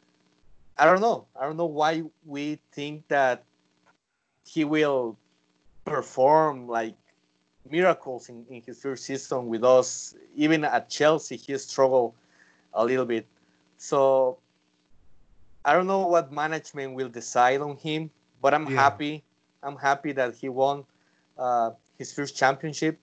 I 0.78 0.86
don't 0.86 1.00
know. 1.00 1.26
I 1.38 1.44
don't 1.46 1.56
know 1.56 1.66
why 1.66 2.04
we 2.26 2.58
think 2.72 3.08
that 3.08 3.44
he 4.44 4.64
will 4.64 5.16
perform 5.84 6.68
like 6.68 6.94
miracles 7.70 8.28
in, 8.28 8.44
in 8.50 8.62
his 8.62 8.80
first 8.82 9.04
season 9.04 9.48
with 9.48 9.64
us. 9.64 10.14
Even 10.36 10.64
at 10.64 10.88
Chelsea, 10.90 11.36
he 11.36 11.56
struggled 11.58 12.14
a 12.74 12.84
little 12.84 13.06
bit. 13.06 13.26
So 13.78 14.38
I 15.64 15.72
don't 15.74 15.86
know 15.86 16.06
what 16.06 16.32
management 16.32 16.94
will 16.94 17.08
decide 17.08 17.60
on 17.60 17.76
him, 17.76 18.10
but 18.40 18.54
I'm 18.54 18.66
Yeah. 18.66 18.66
happy. 18.66 19.24
I'm 19.62 19.76
happy 19.76 20.12
that 20.12 20.34
he 20.36 20.48
won 20.48 20.84
uh, 21.38 21.72
his 21.98 22.12
first 22.12 22.36
championship, 22.36 22.98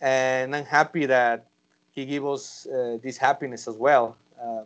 and 0.00 0.54
I'm 0.54 0.64
happy 0.64 1.06
that 1.06 1.46
he 1.92 2.06
gave 2.06 2.24
us 2.26 2.66
uh, 2.66 2.98
this 3.02 3.16
happiness 3.16 3.68
as 3.68 3.76
well. 3.76 4.16
Uh, 4.40 4.62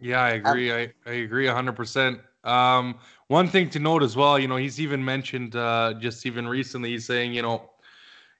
Yeah, 0.00 0.22
I 0.22 0.30
agree. 0.30 0.72
I, 0.72 0.92
I 1.06 1.12
agree 1.12 1.46
100%. 1.46 2.20
Um, 2.44 2.96
one 3.28 3.48
thing 3.48 3.70
to 3.70 3.78
note 3.78 4.02
as 4.02 4.16
well, 4.16 4.38
you 4.38 4.48
know, 4.48 4.56
he's 4.56 4.80
even 4.80 5.04
mentioned 5.04 5.56
uh, 5.56 5.94
just 5.98 6.26
even 6.26 6.46
recently, 6.46 6.90
he's 6.90 7.06
saying, 7.06 7.32
you 7.32 7.42
know, 7.42 7.70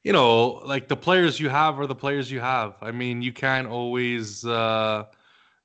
you 0.02 0.12
know, 0.12 0.61
like 0.66 0.88
the 0.88 0.96
players 0.96 1.40
you 1.40 1.48
have 1.48 1.80
are 1.80 1.87
the 1.87 1.94
players 1.94 2.30
you 2.30 2.40
have. 2.40 2.74
I 2.83 2.90
mean, 2.90 3.22
you 3.22 3.33
can't 3.33 3.66
always, 3.66 4.44
uh, 4.44 5.04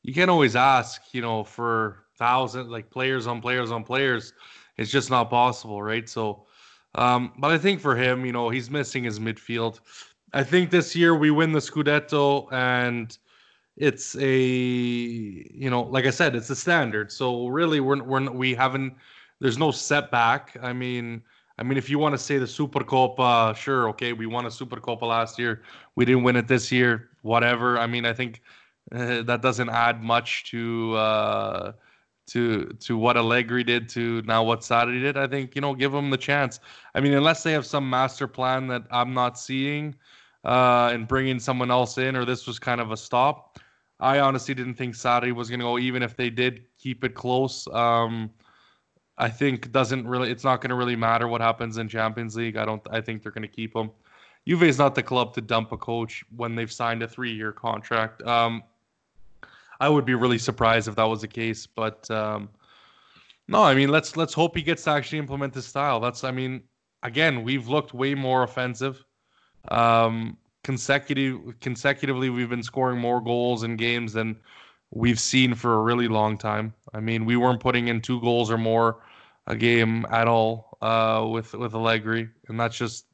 you 0.03 0.13
can't 0.13 0.29
always 0.29 0.55
ask, 0.55 1.01
you 1.13 1.21
know, 1.21 1.43
for 1.43 2.05
thousands, 2.17 2.69
like 2.69 2.89
players 2.89 3.27
on 3.27 3.41
players 3.41 3.71
on 3.71 3.83
players. 3.83 4.33
It's 4.77 4.91
just 4.91 5.09
not 5.09 5.29
possible, 5.29 5.83
right? 5.83 6.07
So, 6.07 6.45
um, 6.99 7.31
but 7.37 7.51
I 7.51 7.57
think 7.57 7.79
for 7.79 7.95
him, 7.95 8.25
you 8.25 8.33
know, 8.33 8.49
he's 8.49 8.69
missing 8.69 9.05
his 9.05 9.19
midfield. 9.19 9.79
I 10.33 10.43
think 10.43 10.69
this 10.69 10.95
year 10.95 11.15
we 11.15 11.31
win 11.31 11.53
the 11.53 11.59
Scudetto 11.59 12.51
and 12.51 13.17
it's 13.77 14.17
a 14.17 14.37
you 14.37 15.69
know 15.69 15.83
like 15.83 16.05
i 16.05 16.09
said 16.09 16.35
it's 16.35 16.49
a 16.49 16.55
standard. 16.55 17.11
So 17.11 17.47
really 17.47 17.79
we're, 17.79 18.03
we're 18.03 18.29
we 18.29 18.53
haven't 18.53 18.93
there's 19.39 19.57
no 19.57 19.71
setback. 19.71 20.57
I 20.61 20.73
mean 20.73 21.23
i 21.57 21.63
mean 21.63 21.77
if 21.77 21.89
you 21.89 21.99
want 21.99 22.13
to 22.13 22.17
say 22.17 22.37
the 22.37 22.47
super 22.47 22.83
copa 22.83 23.55
sure 23.57 23.87
okay 23.89 24.11
we 24.13 24.25
won 24.25 24.45
a 24.45 24.51
super 24.51 24.79
copa 24.81 25.05
last 25.05 25.39
year. 25.39 25.63
We 25.95 26.03
didn't 26.03 26.23
win 26.23 26.35
it 26.35 26.47
this 26.49 26.69
year 26.71 27.09
whatever. 27.21 27.79
I 27.79 27.87
mean 27.87 28.05
i 28.05 28.13
think 28.13 28.41
uh, 28.91 29.21
that 29.23 29.41
doesn't 29.41 29.69
add 29.69 30.03
much 30.03 30.51
to 30.51 30.95
uh 30.95 31.71
to 32.29 32.65
to 32.79 32.97
what 32.97 33.17
Allegri 33.17 33.63
did 33.63 33.89
to 33.89 34.21
now 34.23 34.43
what 34.43 34.63
Saturday 34.63 35.01
did. 35.01 35.17
I 35.17 35.27
think 35.27 35.55
you 35.55 35.61
know 35.61 35.73
give 35.73 35.91
them 35.91 36.09
the 36.09 36.17
chance. 36.17 36.59
I 36.95 37.01
mean, 37.01 37.13
unless 37.13 37.43
they 37.43 37.51
have 37.51 37.65
some 37.65 37.89
master 37.89 38.27
plan 38.27 38.67
that 38.67 38.83
I'm 38.91 39.13
not 39.13 39.39
seeing, 39.39 39.95
uh, 40.43 40.89
and 40.93 41.07
bringing 41.07 41.39
someone 41.39 41.71
else 41.71 41.97
in, 41.97 42.15
or 42.15 42.25
this 42.25 42.47
was 42.47 42.59
kind 42.59 42.81
of 42.81 42.91
a 42.91 42.97
stop. 42.97 43.59
I 43.99 44.19
honestly 44.19 44.53
didn't 44.53 44.75
think 44.75 44.95
Saturday 44.95 45.33
was 45.33 45.49
going 45.49 45.59
to 45.59 45.65
go, 45.65 45.77
even 45.77 46.03
if 46.03 46.15
they 46.15 46.29
did 46.29 46.63
keep 46.77 47.03
it 47.03 47.15
close. 47.15 47.67
Um, 47.67 48.31
I 49.17 49.29
think 49.29 49.73
doesn't 49.73 50.07
really, 50.07 50.31
it's 50.31 50.45
not 50.45 50.61
going 50.61 50.69
to 50.69 50.75
really 50.75 50.95
matter 50.95 51.27
what 51.27 51.41
happens 51.41 51.77
in 51.77 51.89
Champions 51.89 52.37
League. 52.37 52.55
I 52.55 52.63
don't, 52.63 52.81
I 52.89 53.01
think 53.01 53.21
they're 53.21 53.33
going 53.33 53.41
to 53.41 53.49
keep 53.49 53.75
him. 53.75 53.91
Juve 54.47 54.63
is 54.63 54.77
not 54.77 54.95
the 54.95 55.03
club 55.03 55.33
to 55.33 55.41
dump 55.41 55.73
a 55.73 55.77
coach 55.77 56.23
when 56.37 56.55
they've 56.55 56.71
signed 56.71 57.03
a 57.03 57.07
three-year 57.07 57.51
contract. 57.51 58.21
Um, 58.21 58.63
I 59.79 59.89
would 59.89 60.05
be 60.05 60.15
really 60.15 60.37
surprised 60.37 60.87
if 60.87 60.95
that 60.95 61.03
was 61.03 61.21
the 61.21 61.27
case, 61.27 61.65
but 61.65 62.09
um, 62.11 62.49
no, 63.47 63.63
I 63.63 63.73
mean 63.73 63.89
let's 63.89 64.17
let's 64.17 64.33
hope 64.33 64.55
he 64.55 64.61
gets 64.61 64.83
to 64.83 64.91
actually 64.91 65.19
implement 65.19 65.53
his 65.53 65.65
style. 65.65 65.99
That's, 65.99 66.23
I 66.23 66.31
mean, 66.31 66.63
again, 67.03 67.43
we've 67.43 67.67
looked 67.67 67.93
way 67.93 68.15
more 68.15 68.43
offensive. 68.43 69.03
Um, 69.69 70.37
consecutive 70.63 71.59
consecutively 71.59 72.29
we've 72.29 72.49
been 72.49 72.63
scoring 72.63 72.99
more 72.99 73.21
goals 73.21 73.63
in 73.63 73.75
games 73.77 74.13
than 74.13 74.35
we've 74.91 75.19
seen 75.19 75.53
for 75.55 75.75
a 75.75 75.81
really 75.81 76.07
long 76.07 76.37
time. 76.37 76.73
I 76.93 76.99
mean, 76.99 77.25
we 77.25 77.37
weren't 77.37 77.59
putting 77.59 77.87
in 77.87 78.01
two 78.01 78.19
goals 78.21 78.51
or 78.51 78.57
more 78.57 79.01
a 79.47 79.55
game 79.55 80.05
at 80.11 80.27
all 80.27 80.77
uh, 80.81 81.25
with 81.29 81.53
with 81.53 81.73
Allegri, 81.73 82.29
and 82.47 82.59
that's 82.59 82.77
just 82.77 83.05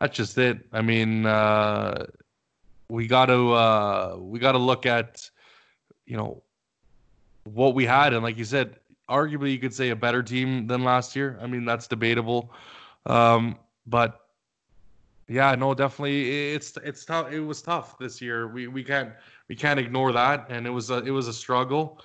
that's 0.00 0.16
just 0.16 0.38
it. 0.38 0.58
I 0.72 0.82
mean, 0.82 1.26
uh, 1.26 2.06
we 2.88 3.06
got 3.06 3.26
to 3.26 3.52
uh, 3.52 4.16
we 4.18 4.38
got 4.38 4.52
to 4.52 4.58
look 4.58 4.86
at 4.86 5.28
you 6.08 6.16
know 6.16 6.42
what 7.44 7.74
we 7.74 7.84
had, 7.84 8.12
and 8.14 8.22
like 8.22 8.38
you 8.38 8.44
said, 8.44 8.76
arguably 9.08 9.52
you 9.52 9.58
could 9.58 9.74
say 9.74 9.90
a 9.90 9.96
better 9.96 10.22
team 10.22 10.66
than 10.66 10.82
last 10.82 11.14
year. 11.14 11.38
I 11.40 11.46
mean, 11.46 11.64
that's 11.64 11.86
debatable, 11.86 12.52
um, 13.06 13.56
but 13.86 14.20
yeah, 15.28 15.54
no, 15.54 15.74
definitely. 15.74 16.54
It's 16.54 16.76
it's 16.82 17.04
tough. 17.04 17.30
It 17.30 17.40
was 17.40 17.60
tough 17.60 17.98
this 17.98 18.20
year. 18.20 18.48
We 18.48 18.66
we 18.68 18.82
can't 18.82 19.12
we 19.48 19.54
can't 19.54 19.78
ignore 19.78 20.12
that, 20.12 20.46
and 20.48 20.66
it 20.66 20.70
was 20.70 20.90
a 20.90 20.98
it 21.04 21.10
was 21.10 21.28
a 21.28 21.32
struggle. 21.32 22.00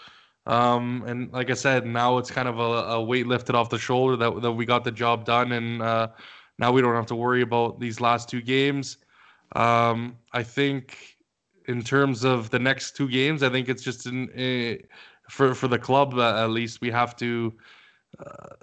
Um, 0.46 1.04
and 1.08 1.32
like 1.32 1.50
I 1.50 1.54
said, 1.54 1.86
now 1.86 2.18
it's 2.18 2.30
kind 2.30 2.50
of 2.50 2.60
a, 2.60 2.96
a 2.96 3.02
weight 3.02 3.28
lifted 3.28 3.56
off 3.56 3.70
the 3.70 3.78
shoulder 3.78 4.18
that, 4.18 4.42
that 4.42 4.52
we 4.52 4.66
got 4.66 4.84
the 4.84 4.92
job 4.92 5.24
done, 5.24 5.54
and 5.54 5.82
uh, 5.82 6.10
now 6.60 6.74
we 6.74 6.82
don't 6.82 6.96
have 6.96 7.06
to 7.08 7.16
worry 7.16 7.42
about 7.42 7.80
these 7.80 8.02
last 8.02 8.28
two 8.28 8.42
games. 8.42 8.98
Um, 9.56 10.18
I 10.34 10.44
think 10.44 11.13
in 11.68 11.82
terms 11.82 12.24
of 12.24 12.50
the 12.50 12.60
next 12.60 12.96
two 12.96 13.08
games, 13.10 13.44
I 13.44 13.50
think 13.50 13.70
it's 13.70 13.84
just 13.84 14.06
in, 14.06 14.30
uh, 14.30 14.84
for 15.30 15.54
for 15.54 15.68
the 15.68 15.80
club 15.80 16.16
uh, 16.16 16.44
at 16.44 16.50
least 16.50 16.82
we 16.82 16.92
have 16.92 17.16
to 17.18 17.54
uh, 18.20 18.56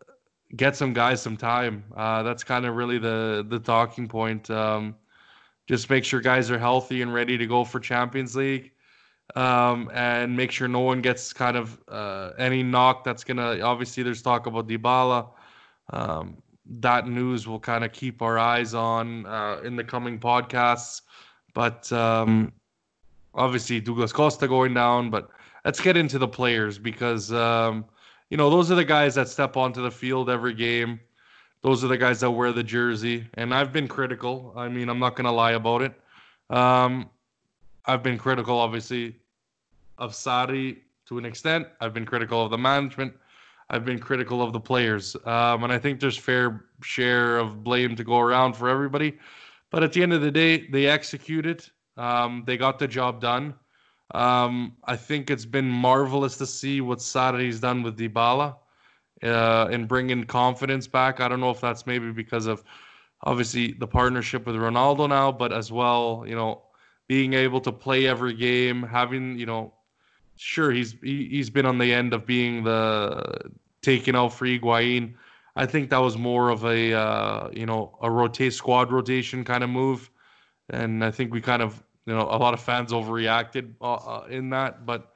get 0.56 0.76
some 0.76 0.92
guys 0.92 1.22
some 1.22 1.36
time. 1.36 1.84
Uh, 1.96 2.22
that's 2.22 2.44
kind 2.44 2.66
of 2.66 2.76
really 2.76 2.98
the 2.98 3.46
the 3.48 3.58
talking 3.58 4.08
point. 4.08 4.50
Um, 4.50 4.96
just 5.68 5.88
make 5.88 6.04
sure 6.04 6.20
guys 6.20 6.50
are 6.50 6.58
healthy 6.58 7.02
and 7.02 7.14
ready 7.14 7.38
to 7.38 7.46
go 7.46 7.64
for 7.64 7.78
Champions 7.78 8.34
League 8.34 8.72
um, 9.36 9.90
and 9.94 10.36
make 10.36 10.50
sure 10.50 10.68
no 10.68 10.80
one 10.80 11.00
gets 11.00 11.32
kind 11.32 11.56
of 11.56 11.78
uh, 11.88 12.30
any 12.38 12.62
knock 12.62 13.04
that's 13.04 13.24
gonna. 13.24 13.60
Obviously, 13.60 14.02
there's 14.02 14.22
talk 14.22 14.46
about 14.46 14.68
Dybala. 14.68 15.28
Um, 15.92 16.42
that 16.66 17.08
news 17.08 17.48
will 17.48 17.60
kind 17.60 17.84
of 17.84 17.92
keep 17.92 18.22
our 18.22 18.38
eyes 18.38 18.74
on 18.74 19.26
uh, 19.26 19.60
in 19.64 19.76
the 19.76 19.84
coming 19.84 20.18
podcasts. 20.18 21.02
But 21.52 21.90
um, 21.92 22.52
obviously, 23.34 23.80
Douglas 23.80 24.12
Costa 24.12 24.48
going 24.48 24.74
down. 24.74 25.10
But 25.10 25.30
let's 25.64 25.80
get 25.80 25.96
into 25.96 26.18
the 26.18 26.28
players 26.28 26.78
because 26.78 27.32
um, 27.32 27.84
you 28.30 28.36
know 28.36 28.50
those 28.50 28.70
are 28.70 28.76
the 28.76 28.84
guys 28.84 29.14
that 29.14 29.28
step 29.28 29.56
onto 29.56 29.82
the 29.82 29.90
field 29.90 30.30
every 30.30 30.54
game. 30.54 31.00
Those 31.62 31.84
are 31.84 31.88
the 31.88 31.98
guys 31.98 32.20
that 32.20 32.30
wear 32.30 32.52
the 32.52 32.62
jersey, 32.62 33.26
and 33.34 33.54
I've 33.54 33.72
been 33.72 33.86
critical. 33.86 34.54
I 34.56 34.68
mean, 34.68 34.88
I'm 34.88 34.98
not 34.98 35.14
gonna 35.16 35.32
lie 35.32 35.52
about 35.52 35.82
it. 35.82 35.92
Um, 36.48 37.10
I've 37.86 38.02
been 38.02 38.18
critical, 38.18 38.58
obviously, 38.58 39.16
of 39.98 40.12
Sarri 40.12 40.78
to 41.06 41.18
an 41.18 41.24
extent. 41.24 41.66
I've 41.80 41.92
been 41.92 42.06
critical 42.06 42.44
of 42.44 42.50
the 42.50 42.58
management. 42.58 43.14
I've 43.70 43.84
been 43.84 43.98
critical 43.98 44.42
of 44.42 44.52
the 44.52 44.60
players. 44.60 45.16
Um, 45.24 45.64
and 45.64 45.72
I 45.72 45.78
think 45.78 46.00
there's 46.00 46.16
fair 46.16 46.64
share 46.82 47.38
of 47.38 47.62
blame 47.62 47.94
to 47.96 48.04
go 48.04 48.18
around 48.18 48.54
for 48.54 48.68
everybody. 48.68 49.18
But 49.70 49.84
at 49.84 49.92
the 49.92 50.02
end 50.02 50.12
of 50.12 50.22
the 50.22 50.30
day, 50.30 50.66
they 50.68 50.86
executed. 50.86 51.68
Um, 51.96 52.44
they 52.46 52.56
got 52.56 52.78
the 52.78 52.88
job 52.88 53.20
done. 53.20 53.54
Um, 54.14 54.76
I 54.84 54.96
think 54.96 55.30
it's 55.30 55.44
been 55.44 55.68
marvelous 55.68 56.36
to 56.38 56.46
see 56.46 56.80
what 56.80 56.98
Sarri's 56.98 57.60
done 57.60 57.82
with 57.82 57.98
Dybala 57.98 58.56
uh, 59.22 59.68
and 59.70 59.86
bringing 59.86 60.24
confidence 60.24 60.86
back. 60.86 61.20
I 61.20 61.28
don't 61.28 61.40
know 61.40 61.50
if 61.50 61.60
that's 61.60 61.86
maybe 61.86 62.10
because 62.10 62.46
of 62.46 62.64
obviously 63.22 63.72
the 63.72 63.86
partnership 63.86 64.46
with 64.46 64.56
Ronaldo 64.56 65.08
now, 65.08 65.30
but 65.30 65.52
as 65.52 65.70
well, 65.70 66.24
you 66.26 66.34
know, 66.34 66.62
being 67.06 67.34
able 67.34 67.60
to 67.60 67.72
play 67.72 68.06
every 68.06 68.34
game, 68.34 68.82
having 68.82 69.38
you 69.38 69.46
know, 69.46 69.74
sure 70.36 70.70
he's 70.70 70.94
he, 71.02 71.28
he's 71.28 71.50
been 71.50 71.66
on 71.66 71.78
the 71.78 71.92
end 71.92 72.12
of 72.12 72.26
being 72.26 72.64
the 72.64 73.50
taking 73.82 74.16
out 74.16 74.32
for 74.32 74.46
Higuain. 74.46 75.14
I 75.56 75.66
think 75.66 75.90
that 75.90 75.98
was 75.98 76.16
more 76.16 76.48
of 76.48 76.64
a 76.64 76.92
uh, 76.94 77.50
you 77.52 77.66
know 77.66 77.98
a 78.00 78.10
rotate 78.10 78.54
squad 78.54 78.90
rotation 78.90 79.44
kind 79.44 79.62
of 79.62 79.70
move, 79.70 80.10
and 80.70 81.04
I 81.04 81.10
think 81.10 81.32
we 81.32 81.40
kind 81.40 81.62
of 81.62 81.82
you 82.06 82.14
know 82.14 82.22
a 82.22 82.38
lot 82.38 82.54
of 82.54 82.60
fans 82.60 82.92
overreacted 82.92 83.74
uh, 83.80 83.94
uh, 83.94 84.26
in 84.28 84.50
that, 84.50 84.86
but 84.86 85.12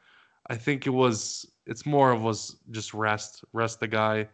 I 0.49 0.57
think 0.57 0.87
it 0.87 0.91
was 0.91 1.47
it's 1.67 1.87
more 1.87 2.13
of 2.13 2.23
was 2.23 2.57
just 2.71 2.95
rest 2.95 3.45
rest 3.53 3.81
the 3.81 3.89
guy. 3.89 4.29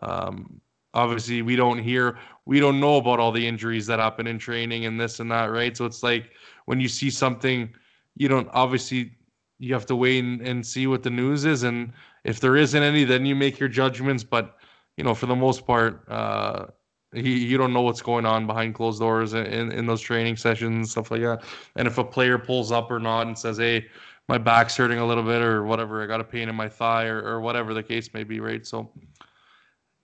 Um, 0.00 0.60
obviously, 0.94 1.42
we 1.42 1.56
don't 1.56 1.78
hear 1.78 2.18
we 2.46 2.60
don't 2.60 2.80
know 2.80 2.96
about 2.96 3.20
all 3.20 3.32
the 3.32 3.46
injuries 3.46 3.86
that 3.86 3.98
happen 3.98 4.26
in 4.26 4.38
training 4.38 4.86
and 4.86 4.98
this 4.98 5.20
and 5.20 5.30
that, 5.30 5.46
right? 5.46 5.76
So 5.76 5.84
it's 5.84 6.02
like 6.02 6.32
when 6.66 6.80
you 6.80 6.88
see 6.88 7.10
something, 7.10 7.72
you 8.16 8.28
don't 8.28 8.48
obviously 8.52 9.12
you 9.58 9.72
have 9.74 9.86
to 9.86 9.96
wait 9.96 10.24
and, 10.24 10.40
and 10.40 10.66
see 10.66 10.86
what 10.86 11.02
the 11.02 11.10
news 11.10 11.44
is, 11.44 11.62
and 11.62 11.92
if 12.24 12.40
there 12.40 12.56
isn't 12.56 12.82
any, 12.82 13.04
then 13.04 13.26
you 13.26 13.36
make 13.36 13.58
your 13.58 13.68
judgments. 13.68 14.24
But 14.24 14.56
you 14.96 15.04
know, 15.04 15.14
for 15.14 15.26
the 15.26 15.36
most 15.36 15.66
part, 15.66 16.04
uh, 16.08 16.66
he, 17.12 17.38
you 17.38 17.58
don't 17.58 17.72
know 17.72 17.82
what's 17.82 18.02
going 18.02 18.26
on 18.26 18.46
behind 18.46 18.74
closed 18.74 19.00
doors 19.00 19.34
in, 19.34 19.72
in 19.72 19.86
those 19.86 20.00
training 20.00 20.36
sessions 20.36 20.90
stuff 20.92 21.10
like 21.10 21.20
that. 21.20 21.42
And 21.76 21.86
if 21.86 21.98
a 21.98 22.04
player 22.04 22.38
pulls 22.38 22.72
up 22.72 22.90
or 22.90 22.98
not 22.98 23.26
and 23.26 23.38
says, 23.38 23.58
"Hey, 23.58 23.86
my 24.28 24.38
back's 24.38 24.76
hurting 24.76 24.98
a 24.98 25.06
little 25.06 25.24
bit," 25.24 25.42
or 25.42 25.64
whatever, 25.64 26.02
I 26.02 26.06
got 26.06 26.20
a 26.20 26.24
pain 26.24 26.48
in 26.48 26.54
my 26.54 26.68
thigh, 26.68 27.06
or, 27.06 27.22
or 27.22 27.40
whatever 27.40 27.74
the 27.74 27.82
case 27.82 28.12
may 28.14 28.24
be, 28.24 28.40
right? 28.40 28.66
So, 28.66 28.90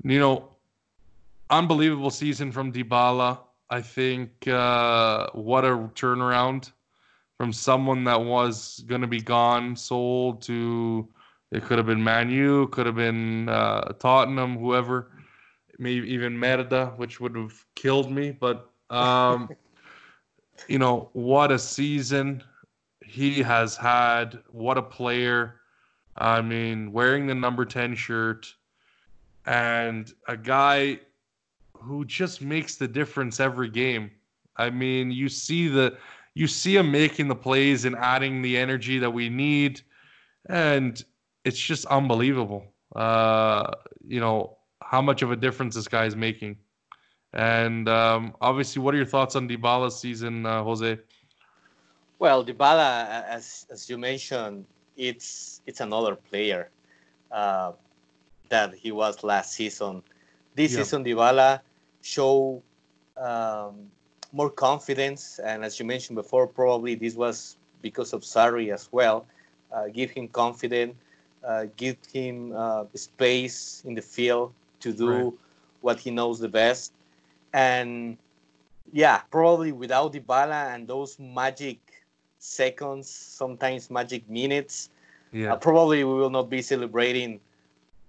you 0.04 0.18
know, 0.18 0.50
unbelievable 1.50 2.10
season 2.10 2.52
from 2.52 2.72
Dybala. 2.72 3.38
I 3.70 3.82
think 3.82 4.48
uh, 4.48 5.28
what 5.32 5.64
a 5.64 5.70
turnaround 5.94 6.72
from 7.36 7.52
someone 7.52 8.04
that 8.04 8.20
was 8.20 8.82
going 8.86 9.02
to 9.02 9.06
be 9.06 9.20
gone, 9.20 9.76
sold 9.76 10.42
to 10.42 11.08
it 11.50 11.64
could 11.64 11.78
have 11.78 11.86
been 11.86 12.02
Manu, 12.02 12.68
could 12.68 12.86
have 12.86 12.96
been 12.96 13.48
uh, 13.48 13.92
Tottenham, 13.98 14.58
whoever, 14.58 15.10
maybe 15.78 16.08
even 16.12 16.36
Merda, 16.36 16.96
which 16.98 17.20
would 17.20 17.36
have 17.36 17.64
killed 17.74 18.10
me. 18.10 18.30
But 18.30 18.70
um, 18.90 19.48
you 20.68 20.78
know 20.78 21.10
what 21.12 21.50
a 21.50 21.58
season 21.58 22.42
he 23.04 23.42
has 23.42 23.76
had. 23.76 24.38
What 24.50 24.78
a 24.78 24.82
player! 24.82 25.60
I 26.16 26.42
mean, 26.42 26.92
wearing 26.92 27.26
the 27.26 27.34
number 27.34 27.64
ten 27.64 27.94
shirt 27.94 28.52
and 29.46 30.12
a 30.26 30.36
guy 30.36 31.00
who 31.72 32.04
just 32.04 32.42
makes 32.42 32.76
the 32.76 32.88
difference 32.88 33.40
every 33.40 33.70
game. 33.70 34.10
I 34.56 34.70
mean, 34.70 35.10
you 35.10 35.28
see 35.28 35.68
the 35.68 35.96
you 36.34 36.46
see 36.46 36.76
him 36.76 36.92
making 36.92 37.28
the 37.28 37.34
plays 37.34 37.84
and 37.84 37.96
adding 37.96 38.42
the 38.42 38.58
energy 38.58 38.98
that 38.98 39.10
we 39.10 39.28
need, 39.28 39.80
and 40.48 41.02
it's 41.44 41.58
just 41.58 41.86
unbelievable. 41.86 42.64
Uh, 42.94 43.70
you 44.06 44.20
know 44.20 44.57
how 44.82 45.00
much 45.02 45.22
of 45.22 45.30
a 45.30 45.36
difference 45.36 45.74
this 45.74 45.88
guy 45.88 46.04
is 46.06 46.16
making. 46.16 46.56
And 47.32 47.88
um, 47.88 48.34
obviously, 48.40 48.82
what 48.82 48.94
are 48.94 48.96
your 48.96 49.06
thoughts 49.06 49.36
on 49.36 49.48
Dybala's 49.48 49.98
season, 50.00 50.46
uh, 50.46 50.62
Jose? 50.64 50.98
Well, 52.18 52.44
Dybala, 52.44 53.24
as 53.28 53.66
as 53.70 53.88
you 53.90 53.98
mentioned, 53.98 54.64
it's 54.96 55.60
it's 55.66 55.80
another 55.80 56.16
player 56.16 56.70
uh, 57.30 57.72
that 58.48 58.74
he 58.74 58.90
was 58.92 59.22
last 59.22 59.52
season. 59.52 60.02
This 60.54 60.72
Yeah. 60.72 60.78
season, 60.78 61.04
Dybala 61.04 61.60
show 62.02 62.62
um, 63.16 63.90
more 64.32 64.50
confidence, 64.50 65.38
and 65.38 65.64
as 65.64 65.78
you 65.78 65.84
mentioned 65.86 66.16
before, 66.16 66.46
probably 66.46 66.94
this 66.94 67.14
was 67.14 67.56
because 67.82 68.12
of 68.12 68.22
Sarri 68.22 68.72
as 68.72 68.88
well. 68.90 69.26
Uh, 69.70 69.88
give 69.88 70.10
him 70.10 70.28
confidence, 70.28 70.94
uh, 71.44 71.66
give 71.76 71.96
him 72.10 72.52
uh, 72.56 72.84
space 72.94 73.82
in 73.84 73.94
the 73.94 74.02
field 74.02 74.52
to 74.80 74.92
do 74.92 75.06
Right. 75.08 75.32
what 75.80 75.98
he 76.00 76.10
knows 76.10 76.38
the 76.38 76.48
best, 76.48 76.92
and 77.52 78.16
yeah, 78.92 79.20
probably 79.30 79.72
without 79.72 80.12
Dybala 80.12 80.74
and 80.74 80.86
those 80.88 81.18
magic 81.18 81.78
seconds, 82.38 83.08
sometimes 83.08 83.90
magic 83.90 84.28
minutes, 84.28 84.90
Yeah, 85.32 85.52
uh, 85.52 85.56
probably 85.56 86.04
we 86.04 86.14
will 86.14 86.30
not 86.30 86.48
be 86.48 86.62
celebrating 86.62 87.40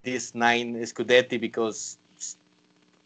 this 0.02 0.34
nine 0.34 0.74
Scudetti 0.76 1.38
because 1.40 1.98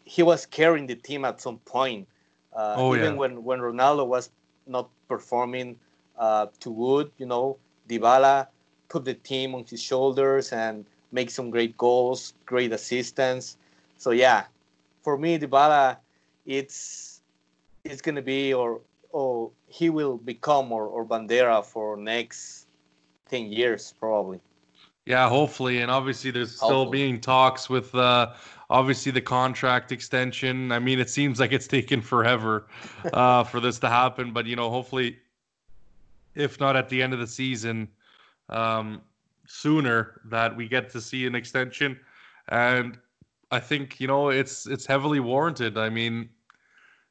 he 0.05 0.23
was 0.23 0.45
carrying 0.45 0.87
the 0.87 0.95
team 0.95 1.25
at 1.25 1.41
some 1.41 1.57
point. 1.59 2.07
Uh, 2.55 2.77
Oh, 2.77 2.93
even 2.93 3.13
yeah. 3.13 3.19
when, 3.19 3.43
when 3.43 3.59
Ronaldo 3.59 4.07
was 4.07 4.29
not 4.67 4.89
performing 5.07 5.77
uh, 6.17 6.47
too 6.59 6.73
good, 6.73 7.11
you 7.17 7.25
know, 7.25 7.57
Dybala 7.89 8.47
put 8.87 9.03
the 9.05 9.13
team 9.13 9.55
on 9.55 9.65
his 9.65 9.81
shoulders 9.81 10.53
and 10.53 10.85
make 11.15 11.29
some 11.31 11.49
great 11.49 11.75
goals, 11.77 12.33
great 12.45 12.71
assistance. 12.73 13.57
So 13.97 14.11
yeah, 14.11 14.43
for 15.01 15.17
me, 15.17 15.39
Dybala, 15.39 15.97
it's 16.45 17.21
it's 17.83 18.01
gonna 18.01 18.21
be 18.21 18.53
or 18.53 18.81
or 19.11 19.49
he 19.67 19.89
will 19.89 20.17
become 20.17 20.71
or, 20.71 20.85
or 20.85 21.05
Bandera 21.05 21.63
for 21.63 21.95
next 21.95 22.67
ten 23.29 23.51
years 23.51 23.93
probably. 23.99 24.39
yeah, 25.05 25.29
hopefully, 25.29 25.81
and 25.81 25.89
obviously, 25.89 26.31
there's 26.31 26.55
still 26.57 26.85
being 26.99 27.21
talks 27.21 27.69
with 27.69 27.95
uh, 27.95 28.33
obviously 28.69 29.11
the 29.11 29.21
contract 29.21 29.91
extension. 29.91 30.71
I 30.71 30.79
mean, 30.79 30.99
it 30.99 31.09
seems 31.09 31.39
like 31.39 31.53
it's 31.53 31.67
taken 31.67 32.01
forever 32.01 32.67
uh, 33.13 33.43
for 33.51 33.59
this 33.59 33.79
to 33.79 33.89
happen, 33.89 34.33
but 34.33 34.45
you 34.45 34.55
know, 34.55 34.69
hopefully, 34.69 35.17
if 36.33 36.59
not 36.59 36.75
at 36.75 36.89
the 36.89 37.01
end 37.01 37.13
of 37.13 37.19
the 37.19 37.27
season, 37.27 37.87
um, 38.49 39.01
sooner 39.47 40.21
that 40.25 40.55
we 40.55 40.67
get 40.67 40.89
to 40.91 41.01
see 41.01 41.25
an 41.25 41.35
extension, 41.35 41.99
and 42.49 42.99
I 43.51 43.59
think 43.59 43.99
you 43.99 44.07
know 44.07 44.29
it's 44.29 44.67
it's 44.67 44.85
heavily 44.85 45.19
warranted. 45.19 45.77
I 45.77 45.89
mean, 45.89 46.29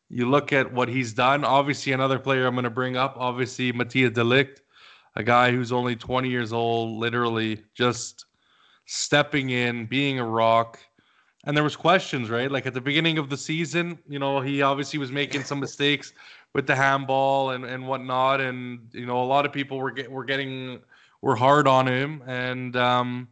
you 0.09 0.29
look 0.29 0.53
at 0.53 0.73
what 0.73 0.89
he's 0.89 1.13
done. 1.13 1.45
Obviously, 1.45 1.93
another 1.93 2.19
player 2.19 2.47
I'm 2.47 2.55
going 2.55 2.65
to 2.65 2.71
bring 2.71 2.97
up. 2.97 3.17
Obviously, 3.19 3.73
Matthijs 3.73 4.15
de 4.15 4.23
Ligt, 4.23 4.59
a 5.17 5.23
guy 5.23 5.51
who's 5.51 5.73
only 5.73 5.97
20 5.97 6.29
years 6.29 6.53
old, 6.53 6.99
literally 6.99 7.63
just 7.75 8.27
stepping 8.87 9.51
in, 9.51 9.87
being 9.87 10.19
a 10.19 10.25
rock. 10.25 10.79
And 11.47 11.57
there 11.57 11.65
was 11.65 11.77
questions, 11.77 12.31
right? 12.31 12.51
Like 12.51 12.67
at 12.67 12.75
the 12.75 12.81
beginning 12.81 13.19
of 13.19 13.29
the 13.29 13.37
season, 13.37 13.99
you 14.09 14.19
know, 14.19 14.41
he 14.41 14.63
obviously 14.63 14.99
was 14.99 15.13
making 15.13 15.45
some 15.45 15.61
mistakes 15.61 16.13
with 16.55 16.67
the 16.67 16.75
handball 16.75 17.51
and, 17.51 17.65
and 17.65 17.87
whatnot. 17.87 18.41
And, 18.41 18.89
you 18.93 19.05
know, 19.05 19.23
a 19.23 19.25
lot 19.25 19.45
of 19.45 19.53
people 19.53 19.79
were 19.79 19.91
get, 19.91 20.11
were 20.11 20.25
getting 20.25 20.81
were 21.25 21.35
hard 21.35 21.67
on 21.67 21.89
him. 21.89 22.23
And 22.27 22.77
um, 22.77 23.29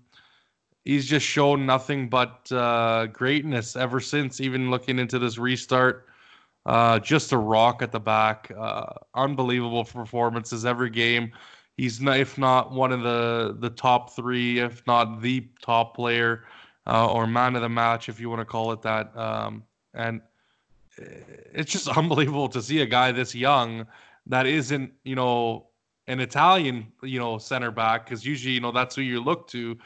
he's 0.85 1.07
just 1.07 1.27
shown 1.27 1.67
nothing 1.67 2.09
but 2.09 2.51
uh, 2.51 3.07
greatness 3.07 3.77
ever 3.77 4.01
since. 4.01 4.41
Even 4.41 4.71
looking 4.71 4.99
into 4.99 5.19
this 5.19 5.37
restart, 5.37 6.09
uh, 6.65 6.99
just 6.99 7.33
a 7.33 7.37
rock 7.37 7.83
at 7.83 7.93
the 7.93 8.01
back. 8.01 8.51
Uh, 8.59 8.87
unbelievable 9.15 9.85
performances 9.85 10.65
every 10.65 10.89
game. 10.89 11.33
He's 11.77 12.01
not, 12.01 12.19
if 12.19 12.39
not 12.39 12.73
one 12.73 12.93
of 12.93 13.03
the 13.03 13.57
the 13.61 13.71
top 13.71 14.15
three, 14.17 14.59
if 14.59 14.87
not 14.87 15.21
the 15.21 15.47
top 15.63 15.95
player 15.95 16.45
uh, 16.87 17.13
or 17.13 17.27
man 17.27 17.57
of 17.57 17.63
the 17.63 17.69
match, 17.69 18.09
if 18.09 18.19
you 18.19 18.31
want 18.31 18.41
to 18.41 18.47
call 18.47 18.73
it 18.73 18.81
that. 18.83 19.15
Um, 19.17 19.65
and 19.93 20.23
it's 20.97 21.71
just 21.71 21.89
unbelievable 21.99 22.49
to 22.49 22.63
see 22.63 22.81
a 22.81 22.87
guy 22.87 23.13
this 23.13 23.35
young 23.35 23.87
that 24.27 24.47
isn't, 24.47 24.93
you 25.05 25.15
know, 25.15 25.67
an 26.07 26.21
Italian, 26.21 26.87
you 27.03 27.19
know, 27.19 27.39
center 27.39 27.71
back 27.71 28.05
because 28.05 28.25
usually, 28.27 28.55
you 28.55 28.61
know, 28.61 28.73
that's 28.73 28.97
who 28.97 29.03
you 29.03 29.21
look 29.21 29.49
to 29.49 29.79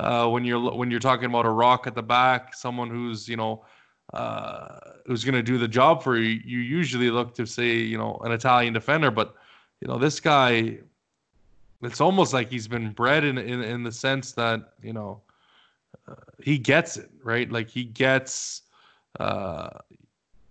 uh, 0.00 0.28
when 0.28 0.44
you're 0.44 0.72
when 0.72 0.90
you're 0.90 1.00
talking 1.00 1.26
about 1.26 1.46
a 1.46 1.50
rock 1.50 1.86
at 1.86 1.94
the 1.94 2.02
back, 2.02 2.54
someone 2.54 2.90
who's, 2.90 3.28
you 3.28 3.36
know, 3.36 3.64
uh, 4.12 4.78
who's 5.06 5.24
going 5.24 5.34
to 5.34 5.42
do 5.42 5.58
the 5.58 5.68
job 5.68 6.02
for 6.02 6.16
you. 6.18 6.40
You 6.44 6.58
usually 6.58 7.10
look 7.10 7.34
to 7.34 7.46
say, 7.46 7.76
you 7.76 7.98
know, 7.98 8.20
an 8.24 8.32
Italian 8.32 8.72
defender, 8.72 9.10
but 9.10 9.34
you 9.80 9.88
know, 9.88 9.98
this 9.98 10.20
guy, 10.20 10.78
it's 11.82 12.00
almost 12.00 12.32
like 12.32 12.50
he's 12.50 12.68
been 12.68 12.92
bred 12.92 13.24
in 13.24 13.38
in, 13.38 13.62
in 13.62 13.82
the 13.82 13.92
sense 13.92 14.32
that 14.32 14.74
you 14.82 14.92
know 14.92 15.20
uh, 16.08 16.14
he 16.42 16.58
gets 16.58 16.96
it 16.96 17.10
right. 17.22 17.50
Like 17.50 17.68
he 17.68 17.84
gets 17.84 18.62
uh, 19.18 19.70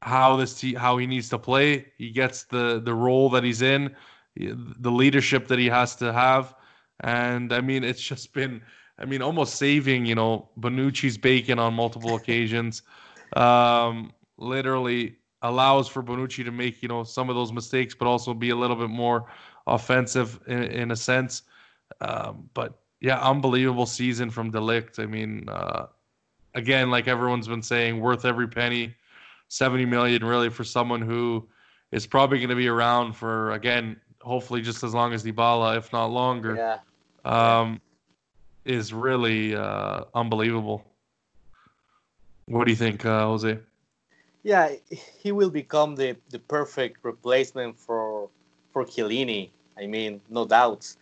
how 0.01 0.36
this 0.36 0.59
te- 0.59 0.76
how 0.76 0.97
he 0.97 1.07
needs 1.07 1.30
to 1.30 1.38
play. 1.38 1.88
He 1.97 2.11
gets 2.11 2.43
the 2.43 2.82
the 2.84 2.93
role 2.93 3.30
that 3.30 3.43
he's 3.43 3.61
in, 3.61 3.95
the 4.36 4.91
leadership 4.91 5.47
that 5.47 5.59
he 5.59 5.67
has 5.67 5.95
to 5.97 6.13
have, 6.13 6.55
and 7.01 7.53
I 7.53 7.61
mean 7.61 7.84
it's 7.84 8.01
just 8.01 8.34
been 8.34 8.61
I 8.97 9.05
mean 9.05 9.21
almost 9.21 9.55
saving 9.55 10.05
you 10.05 10.15
know 10.15 10.49
Bonucci's 10.59 11.17
bacon 11.17 11.59
on 11.59 11.73
multiple 11.73 12.15
occasions. 12.15 12.84
Um, 13.36 14.11
literally 14.38 15.17
allows 15.43 15.88
for 15.88 16.03
Bonucci 16.03 16.43
to 16.43 16.51
make 16.51 16.82
you 16.82 16.88
know 16.88 17.03
some 17.03 17.29
of 17.29 17.36
those 17.36 17.51
mistakes, 17.51 17.95
but 17.95 18.07
also 18.07 18.34
be 18.34 18.49
a 18.49 18.55
little 18.55 18.75
bit 18.75 18.89
more 18.89 19.25
offensive 19.67 20.39
in, 20.47 20.63
in 20.63 20.91
a 20.91 20.95
sense. 20.95 21.43
Um, 21.99 22.49
but 22.53 22.79
yeah, 22.99 23.19
unbelievable 23.19 23.86
season 23.86 24.29
from 24.29 24.51
de 24.51 24.59
Ligt. 24.59 24.99
I 24.99 25.05
mean, 25.05 25.49
uh, 25.49 25.88
again, 26.55 26.89
like 26.89 27.07
everyone's 27.07 27.47
been 27.47 27.63
saying, 27.63 27.99
worth 27.99 28.25
every 28.25 28.47
penny. 28.47 28.95
70 29.51 29.86
million 29.86 30.23
really 30.23 30.49
for 30.49 30.63
someone 30.63 31.01
who 31.01 31.45
is 31.91 32.07
probably 32.07 32.38
going 32.38 32.49
to 32.49 32.55
be 32.55 32.69
around 32.69 33.11
for 33.11 33.51
again 33.51 33.99
hopefully 34.22 34.61
just 34.61 34.84
as 34.84 34.93
long 34.93 35.13
as 35.13 35.24
Dybala 35.24 35.78
if 35.78 35.91
not 35.91 36.05
longer 36.11 36.55
Yeah. 36.55 36.78
um 37.26 37.82
is 38.65 38.93
really 38.93 39.55
uh 39.55 40.05
unbelievable 40.13 40.86
what 42.45 42.65
do 42.65 42.72
you 42.72 42.78
think 42.78 43.05
uh, 43.05 43.26
Jose 43.26 43.59
Yeah, 44.43 44.74
he 45.19 45.32
will 45.32 45.49
become 45.51 45.95
the, 45.95 46.15
the 46.30 46.39
perfect 46.39 46.97
replacement 47.03 47.78
for 47.78 48.30
for 48.74 48.86
Chiellini. 48.86 49.49
I 49.78 49.86
mean, 49.88 50.22
no 50.30 50.45
doubts. 50.45 50.97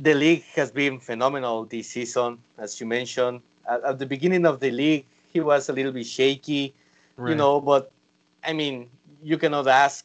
De 0.00 0.14
Ligt 0.14 0.44
has 0.54 0.70
been 0.70 1.00
phenomenal 1.00 1.64
this 1.64 1.88
season, 1.88 2.38
as 2.58 2.80
you 2.80 2.86
mentioned. 2.86 3.40
At, 3.68 3.82
at 3.84 3.98
the 3.98 4.06
beginning 4.06 4.46
of 4.46 4.60
the 4.60 4.70
league, 4.70 5.04
he 5.32 5.40
was 5.40 5.68
a 5.68 5.72
little 5.72 5.92
bit 5.92 6.06
shaky, 6.06 6.74
you 7.24 7.34
know. 7.34 7.60
But 7.60 7.90
I 8.44 8.52
mean, 8.52 8.88
you 9.22 9.36
cannot 9.38 9.66
ask 9.66 10.04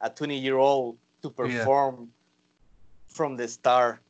a 0.00 0.10
20 0.10 0.38
year 0.38 0.56
old 0.58 0.96
to 1.22 1.30
perform 1.30 2.08
from 3.06 3.36
the 3.36 3.48
start 3.48 4.00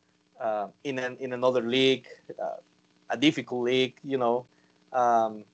uh, 0.41 0.69
in 0.83 0.99
an, 0.99 1.17
in 1.21 1.33
another 1.33 1.63
league, 1.63 2.07
uh, 2.43 2.57
a 3.11 3.17
difficult 3.17 3.65
league, 3.65 3.97
you 4.03 4.19
know. 4.19 4.47
Um, 4.93 5.45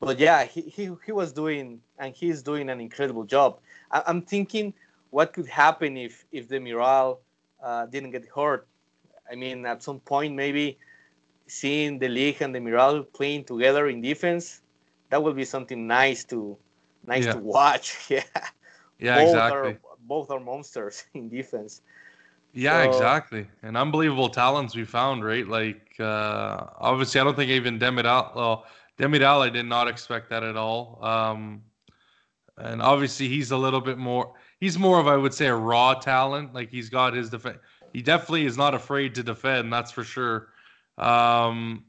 but 0.00 0.18
yeah, 0.18 0.44
he, 0.44 0.62
he, 0.62 0.90
he 1.06 1.12
was 1.12 1.32
doing 1.32 1.80
and 1.98 2.14
he's 2.14 2.42
doing 2.42 2.68
an 2.68 2.80
incredible 2.80 3.24
job. 3.24 3.58
I, 3.90 4.02
I'm 4.06 4.22
thinking 4.22 4.74
what 5.10 5.32
could 5.32 5.46
happen 5.46 5.96
if 5.96 6.24
if 6.32 6.48
Demiral 6.48 7.18
uh, 7.62 7.86
didn't 7.86 8.10
get 8.10 8.26
hurt. 8.34 8.66
I 9.30 9.34
mean, 9.36 9.64
at 9.66 9.82
some 9.82 10.00
point 10.00 10.34
maybe 10.34 10.78
seeing 11.46 11.98
de 11.98 12.08
Ligt 12.08 12.40
and 12.40 12.54
Demiral 12.54 13.06
playing 13.12 13.44
together 13.44 13.88
in 13.88 14.00
defense, 14.00 14.60
that 15.10 15.22
would 15.22 15.36
be 15.36 15.44
something 15.44 15.86
nice 15.86 16.24
to 16.24 16.56
nice 17.06 17.24
Yeah. 17.26 17.32
to 17.32 17.38
watch. 17.38 17.96
Yeah, 18.10 18.24
yeah 19.02 19.16
both 19.16 19.28
exactly 19.28 19.70
are 19.72 19.78
both 20.06 20.30
are 20.30 20.40
monsters 20.40 21.04
in 21.14 21.28
defense. 21.28 21.82
Yeah, 22.54 22.82
So- 22.82 22.90
exactly. 22.90 23.46
And 23.62 23.76
unbelievable 23.76 24.28
talents 24.28 24.74
we 24.76 24.84
found, 24.84 25.24
right? 25.24 25.46
Like 25.46 25.82
uh 26.00 26.66
obviously 26.90 27.20
I 27.20 27.24
don't 27.24 27.36
think 27.36 27.50
even 27.50 27.78
Demiral 27.78 28.34
well, 28.34 28.66
Demiral 28.98 29.40
I 29.40 29.50
did 29.50 29.66
not 29.66 29.88
expect 29.88 30.28
that 30.30 30.42
at 30.42 30.56
all. 30.56 30.98
Um 31.02 31.62
and 32.58 32.82
obviously 32.82 33.28
he's 33.28 33.50
a 33.50 33.56
little 33.56 33.80
bit 33.80 33.98
more 33.98 34.34
he's 34.60 34.78
more 34.78 34.98
of 35.00 35.06
I 35.08 35.16
would 35.16 35.34
say 35.34 35.46
a 35.46 35.54
raw 35.54 35.94
talent. 35.94 36.52
Like 36.54 36.68
he's 36.70 36.88
got 36.90 37.14
his 37.14 37.30
defense 37.30 37.58
he 37.92 38.00
definitely 38.02 38.46
is 38.46 38.56
not 38.56 38.74
afraid 38.74 39.14
to 39.16 39.22
defend, 39.22 39.72
that's 39.72 39.90
for 39.90 40.04
sure. 40.04 40.48
Um 40.98 41.84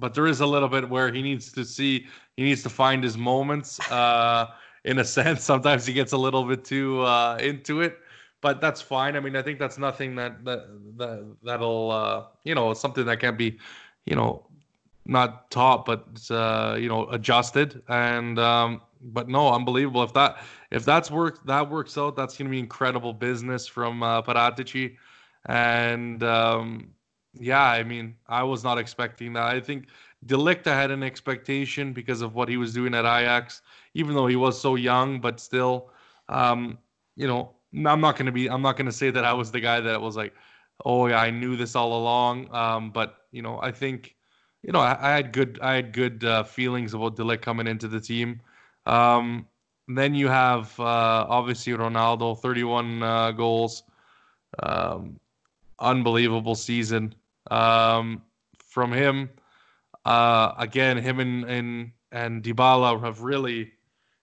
but 0.00 0.14
there 0.14 0.26
is 0.26 0.40
a 0.40 0.46
little 0.54 0.68
bit 0.68 0.88
where 0.88 1.12
he 1.12 1.22
needs 1.22 1.52
to 1.52 1.64
see 1.64 2.06
he 2.36 2.42
needs 2.42 2.62
to 2.64 2.68
find 2.82 3.04
his 3.04 3.16
moments 3.16 3.78
uh 3.92 4.46
in 4.84 4.98
a 4.98 5.04
sense 5.18 5.42
sometimes 5.42 5.86
he 5.86 5.92
gets 5.92 6.12
a 6.12 6.16
little 6.16 6.44
bit 6.44 6.64
too 6.64 7.00
uh 7.02 7.36
into 7.40 7.80
it 7.80 7.98
but 8.40 8.60
that's 8.60 8.82
fine. 8.82 9.16
I 9.16 9.20
mean 9.20 9.36
i 9.36 9.42
think 9.42 9.58
that's 9.58 9.78
nothing 9.78 10.16
that 10.16 10.44
that, 10.44 10.66
that 10.96 11.36
that'll 11.42 11.90
uh 11.90 12.24
you 12.44 12.54
know 12.54 12.74
something 12.74 13.04
that 13.06 13.20
can 13.20 13.36
be 13.36 13.58
you 14.04 14.16
know 14.16 14.46
not 15.06 15.50
taught 15.50 15.84
but 15.84 16.06
uh 16.30 16.76
you 16.78 16.88
know 16.88 17.06
adjusted. 17.10 17.82
And 17.88 18.38
um 18.38 18.82
but 19.00 19.28
no 19.28 19.52
unbelievable. 19.52 20.02
If 20.02 20.12
that 20.14 20.42
if 20.70 20.84
that's 20.84 21.10
worked 21.10 21.46
that 21.46 21.70
works 21.70 21.96
out 21.98 22.16
that's 22.16 22.36
going 22.36 22.46
to 22.46 22.50
be 22.50 22.58
incredible 22.58 23.12
business 23.12 23.66
from 23.66 24.02
uh 24.02 24.22
Paratici. 24.22 24.96
And 25.46 26.22
um 26.22 26.92
yeah, 27.34 27.64
I 27.64 27.82
mean, 27.82 28.14
I 28.28 28.42
was 28.42 28.62
not 28.62 28.78
expecting 28.78 29.32
that. 29.34 29.44
I 29.44 29.60
think 29.60 29.86
Delicta 30.26 30.66
had 30.66 30.90
an 30.90 31.02
expectation 31.02 31.92
because 31.92 32.20
of 32.20 32.34
what 32.34 32.48
he 32.48 32.56
was 32.56 32.74
doing 32.74 32.94
at 32.94 33.04
Ajax, 33.04 33.62
even 33.94 34.14
though 34.14 34.26
he 34.26 34.36
was 34.36 34.60
so 34.60 34.74
young, 34.74 35.20
but 35.20 35.40
still, 35.40 35.90
um, 36.28 36.78
you 37.16 37.26
know, 37.26 37.52
I'm 37.74 38.00
not 38.00 38.16
going 38.16 38.26
to 38.26 38.32
be, 38.32 38.48
I'm 38.48 38.62
not 38.62 38.76
going 38.76 38.86
to 38.86 38.92
say 38.92 39.10
that 39.10 39.24
I 39.24 39.32
was 39.32 39.50
the 39.50 39.60
guy 39.60 39.80
that 39.80 40.00
was 40.00 40.16
like, 40.16 40.34
oh 40.84 41.06
yeah, 41.06 41.20
I 41.20 41.30
knew 41.30 41.56
this 41.56 41.74
all 41.76 41.96
along. 41.96 42.52
Um, 42.54 42.90
but 42.90 43.26
you 43.30 43.42
know, 43.42 43.60
I 43.62 43.70
think, 43.72 44.14
you 44.62 44.72
know, 44.72 44.80
I, 44.80 44.96
I 45.00 45.14
had 45.14 45.32
good, 45.32 45.58
I 45.62 45.74
had 45.74 45.92
good 45.92 46.24
uh, 46.24 46.44
feelings 46.44 46.94
about 46.94 47.16
de 47.16 47.22
Ligt 47.22 47.42
coming 47.42 47.66
into 47.66 47.88
the 47.88 48.00
team. 48.00 48.40
Um, 48.86 49.46
then 49.88 50.14
you 50.14 50.28
have 50.28 50.78
uh, 50.78 51.26
obviously 51.28 51.72
Ronaldo, 51.72 52.38
31 52.38 53.02
uh, 53.02 53.30
goals, 53.32 53.82
um, 54.62 55.18
unbelievable 55.78 56.54
season 56.54 57.14
um, 57.50 58.22
from 58.64 58.92
him. 58.92 59.28
Uh, 60.04 60.52
again, 60.58 60.96
him 60.96 61.20
and 61.20 61.44
and 61.44 61.92
and 62.10 62.42
Dybala 62.42 63.00
have 63.02 63.22
really, 63.22 63.72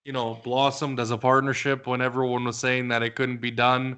you 0.10 0.14
know, 0.14 0.40
blossomed 0.44 1.00
as 1.00 1.12
a 1.12 1.18
partnership 1.20 1.86
when 1.86 2.02
everyone 2.02 2.44
was 2.44 2.58
saying 2.58 2.88
that 2.88 3.04
it 3.04 3.14
couldn't 3.14 3.40
be 3.40 3.52
done. 3.52 3.96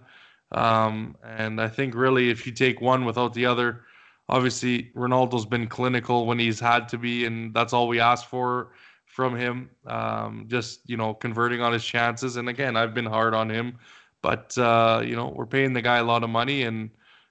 Um, 0.51 1.15
and 1.23 1.61
I 1.61 1.69
think 1.69 1.95
really, 1.95 2.29
if 2.29 2.45
you 2.45 2.51
take 2.51 2.81
one 2.81 3.05
without 3.05 3.33
the 3.33 3.45
other, 3.45 3.83
obviously 4.27 4.91
Ronaldo's 4.93 5.45
been 5.45 5.67
clinical 5.67 6.25
when 6.25 6.37
he's 6.37 6.59
had 6.59 6.89
to 6.89 6.97
be, 6.97 7.23
and 7.25 7.53
that's 7.53 7.71
all 7.71 7.87
we 7.87 8.01
asked 8.01 8.25
for 8.25 8.73
from 9.05 9.37
him. 9.37 9.69
Um, 9.87 10.47
just 10.49 10.81
you 10.85 10.97
know, 10.97 11.13
converting 11.13 11.61
on 11.61 11.71
his 11.71 11.85
chances. 11.85 12.35
And 12.35 12.49
again, 12.49 12.75
I've 12.75 12.93
been 12.93 13.05
hard 13.05 13.33
on 13.33 13.49
him, 13.49 13.77
but 14.21 14.57
uh, 14.57 15.01
you 15.05 15.15
know, 15.15 15.29
we're 15.33 15.45
paying 15.45 15.71
the 15.71 15.81
guy 15.81 15.99
a 15.99 16.03
lot 16.03 16.25
of 16.25 16.29
money, 16.29 16.63
and 16.63 16.89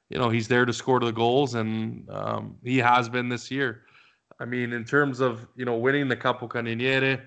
you 0.08 0.16
know 0.16 0.30
he's 0.30 0.48
there 0.48 0.64
to 0.64 0.72
score 0.72 1.00
the 1.00 1.12
goals, 1.12 1.54
and 1.54 2.08
um, 2.08 2.56
he 2.64 2.78
has 2.78 3.10
been 3.10 3.28
this 3.28 3.50
year. 3.50 3.82
I 4.38 4.46
mean, 4.46 4.72
in 4.72 4.86
terms 4.86 5.20
of 5.20 5.46
you 5.54 5.66
know 5.66 5.76
winning 5.76 6.08
the 6.08 6.16
Capocannoniere, 6.16 7.20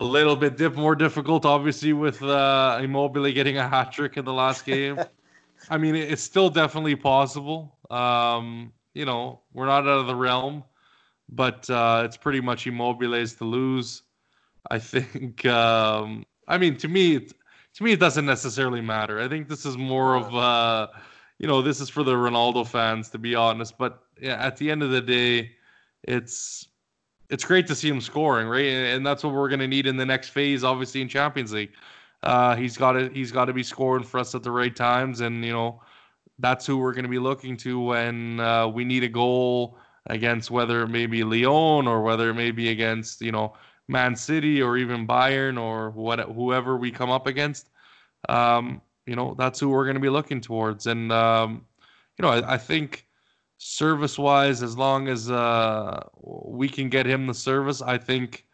a 0.00 0.04
little 0.04 0.34
bit 0.34 0.56
dip, 0.56 0.74
more 0.74 0.96
difficult, 0.96 1.44
obviously, 1.44 1.92
with 1.92 2.22
uh, 2.22 2.80
Immobile 2.82 3.30
getting 3.32 3.58
a 3.58 3.68
hat 3.68 3.92
trick 3.92 4.16
in 4.16 4.24
the 4.24 4.32
last 4.32 4.64
game. 4.64 4.98
I 5.70 5.76
mean, 5.76 5.94
it's 5.94 6.22
still 6.22 6.48
definitely 6.48 6.96
possible. 6.96 7.76
Um, 7.90 8.72
you 8.94 9.04
know, 9.04 9.40
we're 9.52 9.66
not 9.66 9.80
out 9.80 10.00
of 10.00 10.06
the 10.06 10.14
realm, 10.14 10.64
but 11.28 11.68
uh, 11.68 12.02
it's 12.06 12.16
pretty 12.16 12.40
much 12.40 12.66
Immobile's 12.66 13.34
to 13.34 13.44
lose. 13.44 14.02
I 14.70 14.78
think. 14.78 15.44
Um, 15.46 16.24
I 16.48 16.58
mean, 16.58 16.76
to 16.78 16.88
me, 16.88 17.16
it, 17.16 17.32
to 17.74 17.84
me, 17.84 17.92
it 17.92 18.00
doesn't 18.00 18.26
necessarily 18.26 18.80
matter. 18.80 19.20
I 19.20 19.28
think 19.28 19.48
this 19.48 19.64
is 19.64 19.76
more 19.76 20.16
of, 20.16 20.34
uh, 20.34 20.88
you 21.38 21.46
know, 21.46 21.62
this 21.62 21.80
is 21.80 21.88
for 21.88 22.02
the 22.02 22.14
Ronaldo 22.14 22.66
fans, 22.66 23.10
to 23.10 23.18
be 23.18 23.34
honest. 23.34 23.78
But 23.78 24.02
yeah, 24.20 24.44
at 24.44 24.56
the 24.56 24.70
end 24.70 24.82
of 24.82 24.90
the 24.90 25.00
day, 25.00 25.52
it's 26.02 26.68
it's 27.30 27.44
great 27.44 27.66
to 27.68 27.74
see 27.74 27.88
him 27.88 28.00
scoring, 28.00 28.48
right? 28.48 28.66
And, 28.66 29.06
that's 29.06 29.24
what 29.24 29.32
we're 29.32 29.48
going 29.48 29.60
to 29.60 29.68
need 29.68 29.86
in 29.86 29.96
the 29.96 30.04
next 30.04 30.30
phase, 30.30 30.64
obviously 30.64 31.00
in 31.00 31.08
Champions 31.08 31.52
League. 31.52 31.72
Uh, 32.22 32.54
he's 32.54 32.76
got 32.76 32.92
to 32.92 33.08
he's 33.14 33.32
got 33.32 33.46
to 33.46 33.54
be 33.54 33.62
scoring 33.62 34.04
for 34.04 34.20
us 34.20 34.34
at 34.34 34.42
the 34.42 34.50
right 34.50 34.76
times, 34.76 35.20
and 35.20 35.42
you 35.42 35.52
know, 35.52 35.80
that's 36.38 36.66
who 36.66 36.76
we're 36.76 36.92
going 36.92 37.04
to 37.04 37.10
be 37.10 37.18
looking 37.18 37.56
to 37.56 37.80
when 37.80 38.40
uh, 38.40 38.68
we 38.68 38.84
need 38.84 39.04
a 39.04 39.08
goal 39.08 39.78
against 40.06 40.50
whether 40.50 40.82
it 40.82 40.88
may 40.88 41.06
be 41.06 41.22
Lyon 41.24 41.86
or 41.86 42.02
whether 42.02 42.30
it 42.30 42.34
may 42.34 42.50
be 42.50 42.68
against 42.68 43.22
you 43.22 43.32
know 43.32 43.54
Man 43.88 44.14
City 44.14 44.60
or 44.60 44.76
even 44.76 45.06
Bayern 45.06 45.58
or 45.58 45.90
what 45.90 46.20
whoever 46.20 46.76
we 46.76 46.90
come 46.90 47.10
up 47.10 47.26
against. 47.26 47.70
Um, 48.28 48.82
you 49.06 49.16
know 49.16 49.34
that's 49.38 49.58
who 49.58 49.70
we're 49.70 49.84
going 49.84 49.94
to 49.94 50.00
be 50.00 50.10
looking 50.10 50.42
towards, 50.42 50.86
and 50.86 51.10
um, 51.10 51.64
you 52.18 52.22
know 52.22 52.28
I, 52.28 52.54
I 52.54 52.58
think 52.58 53.06
service 53.62 54.18
wise, 54.18 54.62
as 54.62 54.74
long 54.78 55.06
as 55.06 55.30
uh, 55.30 56.02
we 56.22 56.66
can 56.66 56.88
get 56.88 57.04
him 57.04 57.26
the 57.26 57.34
service, 57.34 57.82
I 57.82 57.98
think. 57.98 58.46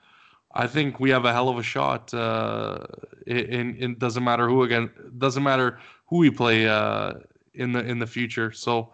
I 0.52 0.66
think 0.66 0.98
we 0.98 1.10
have 1.10 1.24
a 1.26 1.32
hell 1.32 1.48
of 1.48 1.58
a 1.58 1.62
shot. 1.62 2.12
Uh, 2.12 2.86
in 3.26 3.94
doesn't 3.98 4.24
matter 4.24 4.48
who 4.48 4.64
again 4.64 4.90
doesn't 5.18 5.42
matter 5.42 5.78
who 6.06 6.16
we 6.18 6.30
play 6.30 6.66
uh, 6.66 7.12
in 7.54 7.72
the 7.72 7.80
in 7.80 7.98
the 7.98 8.06
future. 8.06 8.50
So, 8.50 8.90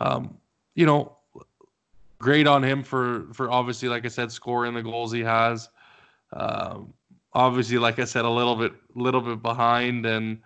um, 0.00 0.36
you 0.74 0.86
know, 0.86 1.16
great 2.18 2.48
on 2.48 2.64
him 2.64 2.82
for 2.82 3.26
for 3.32 3.50
obviously, 3.50 3.88
like 3.88 4.04
I 4.04 4.08
said, 4.08 4.32
scoring 4.32 4.74
the 4.74 4.82
goals 4.82 5.12
he 5.12 5.20
has. 5.20 5.68
Um, 6.32 6.92
obviously, 7.34 7.78
like 7.78 7.98
I 8.00 8.04
said, 8.04 8.24
a 8.24 8.30
little 8.30 8.56
bit 8.56 8.72
little 8.94 9.20
bit 9.20 9.42
behind, 9.42 10.06
and 10.06 10.38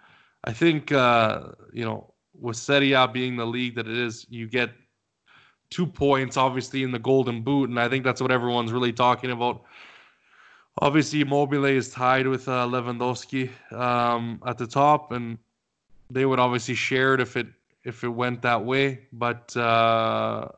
I 0.44 0.52
think 0.52 0.92
uh, 0.92 1.52
you 1.72 1.84
know 1.84 2.12
with 2.38 2.56
Serie 2.56 2.92
A 2.92 3.08
being 3.08 3.36
the 3.36 3.46
league 3.46 3.76
that 3.76 3.86
it 3.86 3.96
is, 3.96 4.26
you 4.28 4.46
get 4.46 4.72
two 5.70 5.86
points 5.86 6.36
obviously 6.36 6.82
in 6.82 6.90
the 6.90 6.98
Golden 6.98 7.42
Boot, 7.42 7.70
and 7.70 7.78
I 7.78 7.88
think 7.88 8.04
that's 8.04 8.20
what 8.20 8.30
everyone's 8.30 8.72
really 8.72 8.92
talking 8.92 9.30
about. 9.30 9.62
Obviously, 10.78 11.22
Immobile 11.22 11.64
is 11.64 11.90
tied 11.90 12.26
with 12.26 12.48
uh, 12.48 12.66
Lewandowski 12.66 13.50
um, 13.72 14.42
at 14.46 14.58
the 14.58 14.66
top, 14.66 15.12
and 15.12 15.38
they 16.10 16.26
would 16.26 16.38
obviously 16.38 16.74
share 16.74 17.14
it 17.14 17.20
if 17.20 17.36
it 17.36 17.46
if 17.84 18.04
it 18.04 18.08
went 18.08 18.42
that 18.42 18.64
way. 18.64 19.06
But 19.12 19.56
uh, 19.56 20.48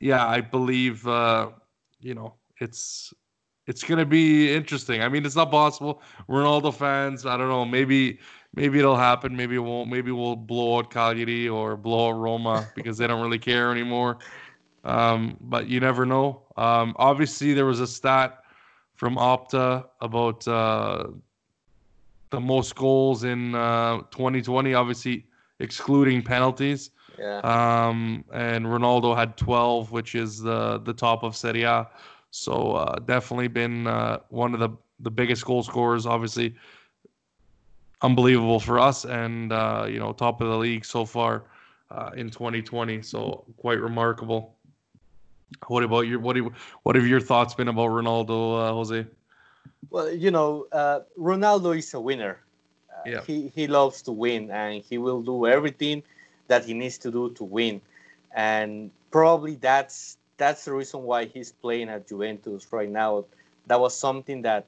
yeah, 0.00 0.26
I 0.26 0.40
believe 0.40 1.06
uh, 1.06 1.50
you 2.00 2.14
know 2.14 2.34
it's 2.60 3.12
it's 3.66 3.82
gonna 3.82 4.06
be 4.06 4.52
interesting. 4.54 5.02
I 5.02 5.08
mean, 5.08 5.26
it's 5.26 5.36
not 5.36 5.50
possible. 5.50 6.00
Ronaldo 6.28 6.72
fans, 6.72 7.26
I 7.26 7.36
don't 7.36 7.48
know. 7.48 7.64
Maybe 7.64 8.18
maybe 8.56 8.78
it'll 8.78 8.96
happen. 8.96 9.36
Maybe 9.36 9.54
it 9.54 9.60
won't. 9.60 9.88
Maybe 9.88 10.10
we'll 10.10 10.34
blow 10.34 10.78
out 10.78 10.90
Cagliari 10.90 11.48
or 11.48 11.76
blow 11.76 12.08
out 12.08 12.18
Roma 12.18 12.68
because 12.74 12.98
they 12.98 13.06
don't 13.06 13.22
really 13.22 13.38
care 13.38 13.70
anymore. 13.70 14.18
Um, 14.84 15.36
but 15.40 15.68
you 15.68 15.78
never 15.80 16.06
know. 16.06 16.42
Um, 16.56 16.94
obviously, 16.96 17.52
there 17.52 17.66
was 17.66 17.80
a 17.80 17.86
stat 17.86 18.42
from 18.94 19.16
Opta 19.16 19.86
about 20.00 20.46
uh, 20.48 21.08
the 22.30 22.40
most 22.40 22.74
goals 22.74 23.24
in 23.24 23.54
uh, 23.54 23.98
2020, 24.10 24.74
obviously 24.74 25.26
excluding 25.60 26.22
penalties. 26.22 26.90
Yeah. 27.18 27.38
Um, 27.38 28.24
and 28.32 28.66
Ronaldo 28.66 29.16
had 29.16 29.36
12, 29.36 29.90
which 29.90 30.14
is 30.14 30.40
the 30.40 30.78
the 30.78 30.92
top 30.92 31.22
of 31.22 31.34
Serie 31.36 31.62
A. 31.62 31.88
So 32.30 32.72
uh, 32.72 32.98
definitely 33.00 33.48
been 33.48 33.86
uh, 33.86 34.18
one 34.28 34.54
of 34.54 34.60
the 34.60 34.70
the 35.00 35.10
biggest 35.10 35.44
goal 35.44 35.62
scorers. 35.62 36.06
Obviously, 36.06 36.54
unbelievable 38.06 38.60
for 38.60 38.78
us, 38.78 39.04
and 39.04 39.52
uh, 39.52 39.86
you 39.88 39.98
know 39.98 40.12
top 40.12 40.40
of 40.42 40.48
the 40.48 40.58
league 40.58 40.84
so 40.84 41.04
far 41.04 41.44
uh, 41.90 42.10
in 42.16 42.30
2020. 42.30 43.02
So 43.02 43.44
quite 43.58 43.80
remarkable. 43.80 44.56
What 45.68 45.84
about 45.84 46.02
your 46.02 46.20
what? 46.20 46.34
do- 46.36 46.52
What 46.82 46.96
have 46.96 47.06
your 47.06 47.20
thoughts 47.20 47.54
been 47.54 47.68
about 47.68 47.90
Ronaldo, 47.90 48.68
uh, 48.68 48.72
Jose? 48.74 49.06
Well, 49.90 50.10
you 50.12 50.30
know, 50.30 50.66
uh, 50.72 51.00
Ronaldo 51.18 51.76
is 51.78 51.94
a 51.94 52.00
winner. 52.00 52.38
Uh, 52.90 53.10
Yeah. 53.10 53.20
He 53.26 53.48
he 53.54 53.66
loves 53.66 54.02
to 54.02 54.12
win, 54.12 54.50
and 54.50 54.82
he 54.82 54.98
will 54.98 55.22
do 55.22 55.46
everything 55.46 56.02
that 56.48 56.64
he 56.64 56.74
needs 56.74 56.98
to 56.98 57.10
do 57.10 57.30
to 57.34 57.44
win. 57.44 57.80
And 58.34 58.90
probably 59.10 59.56
that's 59.56 60.18
that's 60.36 60.64
the 60.64 60.72
reason 60.72 61.02
why 61.02 61.24
he's 61.26 61.52
playing 61.52 61.88
at 61.90 62.08
Juventus 62.08 62.72
right 62.72 62.90
now. 62.90 63.24
That 63.66 63.80
was 63.80 63.94
something 63.96 64.42
that 64.42 64.66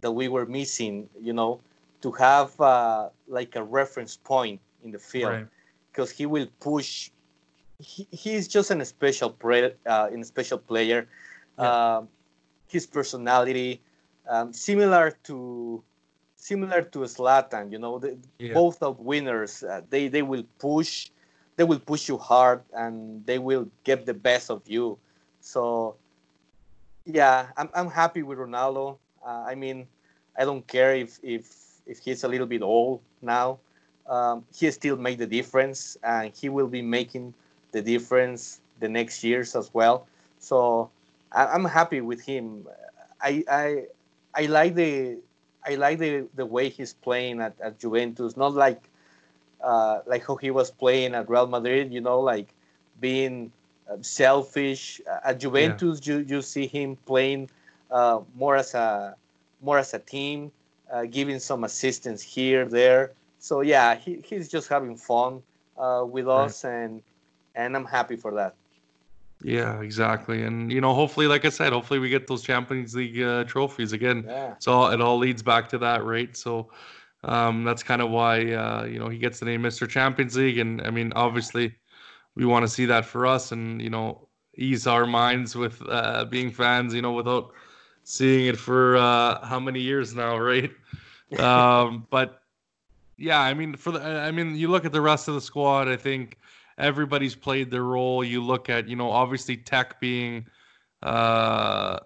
that 0.00 0.12
we 0.12 0.28
were 0.28 0.46
missing. 0.46 1.08
You 1.20 1.32
know, 1.34 1.60
to 2.02 2.10
have 2.12 2.58
uh, 2.60 3.08
like 3.28 3.56
a 3.56 3.62
reference 3.62 4.16
point 4.16 4.60
in 4.84 4.90
the 4.90 4.98
field 4.98 5.32
Right. 5.32 5.46
because 5.92 6.10
he 6.10 6.26
will 6.26 6.46
push. 6.60 7.10
He, 7.78 8.06
he's 8.10 8.48
just 8.48 8.70
an 8.70 8.84
special 8.84 9.30
player, 9.30 9.74
uh, 9.86 10.08
in 10.12 10.20
a 10.20 10.24
special 10.24 10.58
player. 10.58 11.06
Yeah. 11.58 11.96
Um, 11.96 12.08
his 12.68 12.86
personality, 12.86 13.80
um, 14.28 14.52
similar 14.52 15.16
to 15.24 15.82
similar 16.36 16.82
to 16.82 17.00
Zlatan. 17.00 17.70
You 17.72 17.78
know, 17.78 17.98
the, 17.98 18.16
Yeah. 18.38 18.54
both 18.54 18.82
of 18.82 19.00
winners. 19.00 19.62
Uh, 19.62 19.82
they 19.90 20.08
they 20.08 20.22
will 20.22 20.44
push, 20.58 21.10
they 21.56 21.64
will 21.64 21.80
push 21.80 22.08
you 22.08 22.16
hard, 22.16 22.62
and 22.72 23.24
they 23.26 23.38
will 23.38 23.68
get 23.84 24.06
the 24.06 24.14
best 24.14 24.50
of 24.50 24.62
you. 24.66 24.96
So, 25.40 25.96
yeah, 27.04 27.48
I'm 27.56 27.68
I'm 27.74 27.90
happy 27.90 28.22
with 28.22 28.38
Ronaldo. 28.38 28.96
Uh, 29.24 29.44
I 29.46 29.54
mean, 29.54 29.86
I 30.38 30.44
don't 30.44 30.66
care 30.66 30.94
if 30.94 31.18
if 31.22 31.44
if 31.90 31.98
he's 32.00 32.24
a 32.24 32.28
little 32.28 32.46
bit 32.46 32.62
old 32.62 33.00
now. 33.22 33.58
Um, 34.08 34.44
he 34.54 34.70
still 34.70 34.96
made 34.96 35.18
the 35.18 35.26
difference, 35.26 35.96
and 36.02 36.32
he 36.34 36.48
will 36.48 36.68
be 36.68 36.82
making 36.82 37.34
the 37.72 37.82
difference 37.82 38.60
the 38.80 38.88
next 38.88 39.24
years 39.24 39.54
as 39.56 39.72
well. 39.74 40.06
So 40.38 40.90
I, 41.32 41.46
I'm 41.46 41.64
happy 41.66 42.00
with 42.00 42.22
him. 42.22 42.66
I 43.20 43.44
I 43.48 43.86
I 44.34 44.46
like 44.46 44.74
the 44.74 45.18
I 45.66 45.76
like 45.76 45.98
the, 45.98 46.26
the 46.34 46.46
way 46.46 46.68
he's 46.70 46.94
playing 46.94 47.40
at, 47.40 47.54
at 47.60 47.78
Juventus. 47.78 48.36
Not 48.36 48.54
like 48.54 48.88
uh, 49.62 50.00
like 50.06 50.26
how 50.26 50.36
he 50.36 50.50
was 50.50 50.70
playing 50.70 51.14
at 51.14 51.28
Real 51.28 51.46
Madrid. 51.46 51.92
You 51.92 52.00
know, 52.00 52.20
like 52.20 52.54
being 53.00 53.52
uh, 53.90 53.96
selfish. 54.00 55.00
At 55.24 55.40
Juventus, 55.40 56.06
you 56.06 56.18
you 56.26 56.42
see 56.42 56.66
him 56.66 56.96
playing 57.06 57.50
uh, 57.90 58.20
more 58.34 58.56
as 58.56 58.74
a 58.74 59.16
more 59.62 59.78
as 59.78 59.94
a 59.94 59.98
team, 59.98 60.52
uh, 60.92 61.04
giving 61.04 61.38
some 61.38 61.64
assistance 61.64 62.22
here 62.22 62.66
there. 62.66 63.12
So 63.38 63.60
yeah, 63.62 63.94
he, 63.96 64.20
he's 64.24 64.48
just 64.48 64.68
having 64.68 64.96
fun 64.96 65.42
uh, 65.78 66.04
with 66.06 66.26
Right. 66.34 66.52
us, 66.52 66.64
and 66.64 67.02
and 67.54 67.76
I'm 67.76 67.84
happy 67.86 68.16
for 68.16 68.32
that. 68.34 68.54
Yeah, 69.42 69.80
exactly. 69.80 70.42
And 70.42 70.70
you 70.72 70.80
know, 70.80 70.94
hopefully, 70.94 71.26
like 71.26 71.44
I 71.44 71.48
said, 71.48 71.72
hopefully 71.72 71.98
we 71.98 72.08
get 72.10 72.26
those 72.26 72.42
Champions 72.42 72.94
League 72.94 73.20
uh, 73.20 73.44
trophies 73.44 73.92
again. 73.92 74.26
Yeah. 74.26 74.54
So 74.58 74.86
it 74.88 75.00
all 75.00 75.18
leads 75.18 75.42
back 75.42 75.68
to 75.70 75.78
that, 75.78 76.04
right? 76.04 76.36
So 76.36 76.70
um, 77.24 77.64
that's 77.64 77.82
kind 77.82 78.02
of 78.02 78.10
why 78.10 78.52
uh, 78.52 78.84
you 78.84 78.98
know 78.98 79.08
he 79.08 79.18
gets 79.18 79.40
the 79.40 79.46
name 79.46 79.62
Mr. 79.62 79.88
Champions 79.88 80.36
League, 80.36 80.58
and 80.58 80.82
I 80.82 80.90
mean, 80.90 81.12
obviously, 81.14 81.74
we 82.34 82.44
want 82.44 82.64
to 82.64 82.68
see 82.68 82.84
that 82.86 83.04
for 83.06 83.26
us, 83.26 83.52
and 83.52 83.80
you 83.80 83.90
know, 83.90 84.28
ease 84.56 84.86
our 84.86 85.06
minds 85.06 85.56
with 85.56 85.82
uh, 85.88 86.24
being 86.26 86.50
fans, 86.50 86.92
you 86.94 87.00
know, 87.02 87.12
without 87.12 87.52
seeing 88.04 88.46
it 88.46 88.58
for 88.58 88.96
uh, 88.96 89.44
how 89.44 89.60
many 89.60 89.80
years 89.80 90.14
now, 90.14 90.38
right? 90.38 90.70
um, 91.38 92.06
but 92.10 92.42
yeah, 93.16 93.40
I 93.40 93.54
mean, 93.54 93.76
for 93.76 93.92
the, 93.92 94.02
I 94.02 94.30
mean, 94.30 94.56
you 94.56 94.68
look 94.68 94.84
at 94.84 94.92
the 94.92 95.00
rest 95.00 95.28
of 95.28 95.34
the 95.34 95.40
squad. 95.40 95.88
I 95.88 95.96
think 95.96 96.38
everybody's 96.78 97.34
played 97.34 97.70
their 97.70 97.84
role. 97.84 98.24
You 98.24 98.42
look 98.42 98.70
at, 98.70 98.88
you 98.88 98.96
know, 98.96 99.10
obviously 99.10 99.56
Tek 99.56 100.00
being 100.00 100.46
uh, 101.02 101.98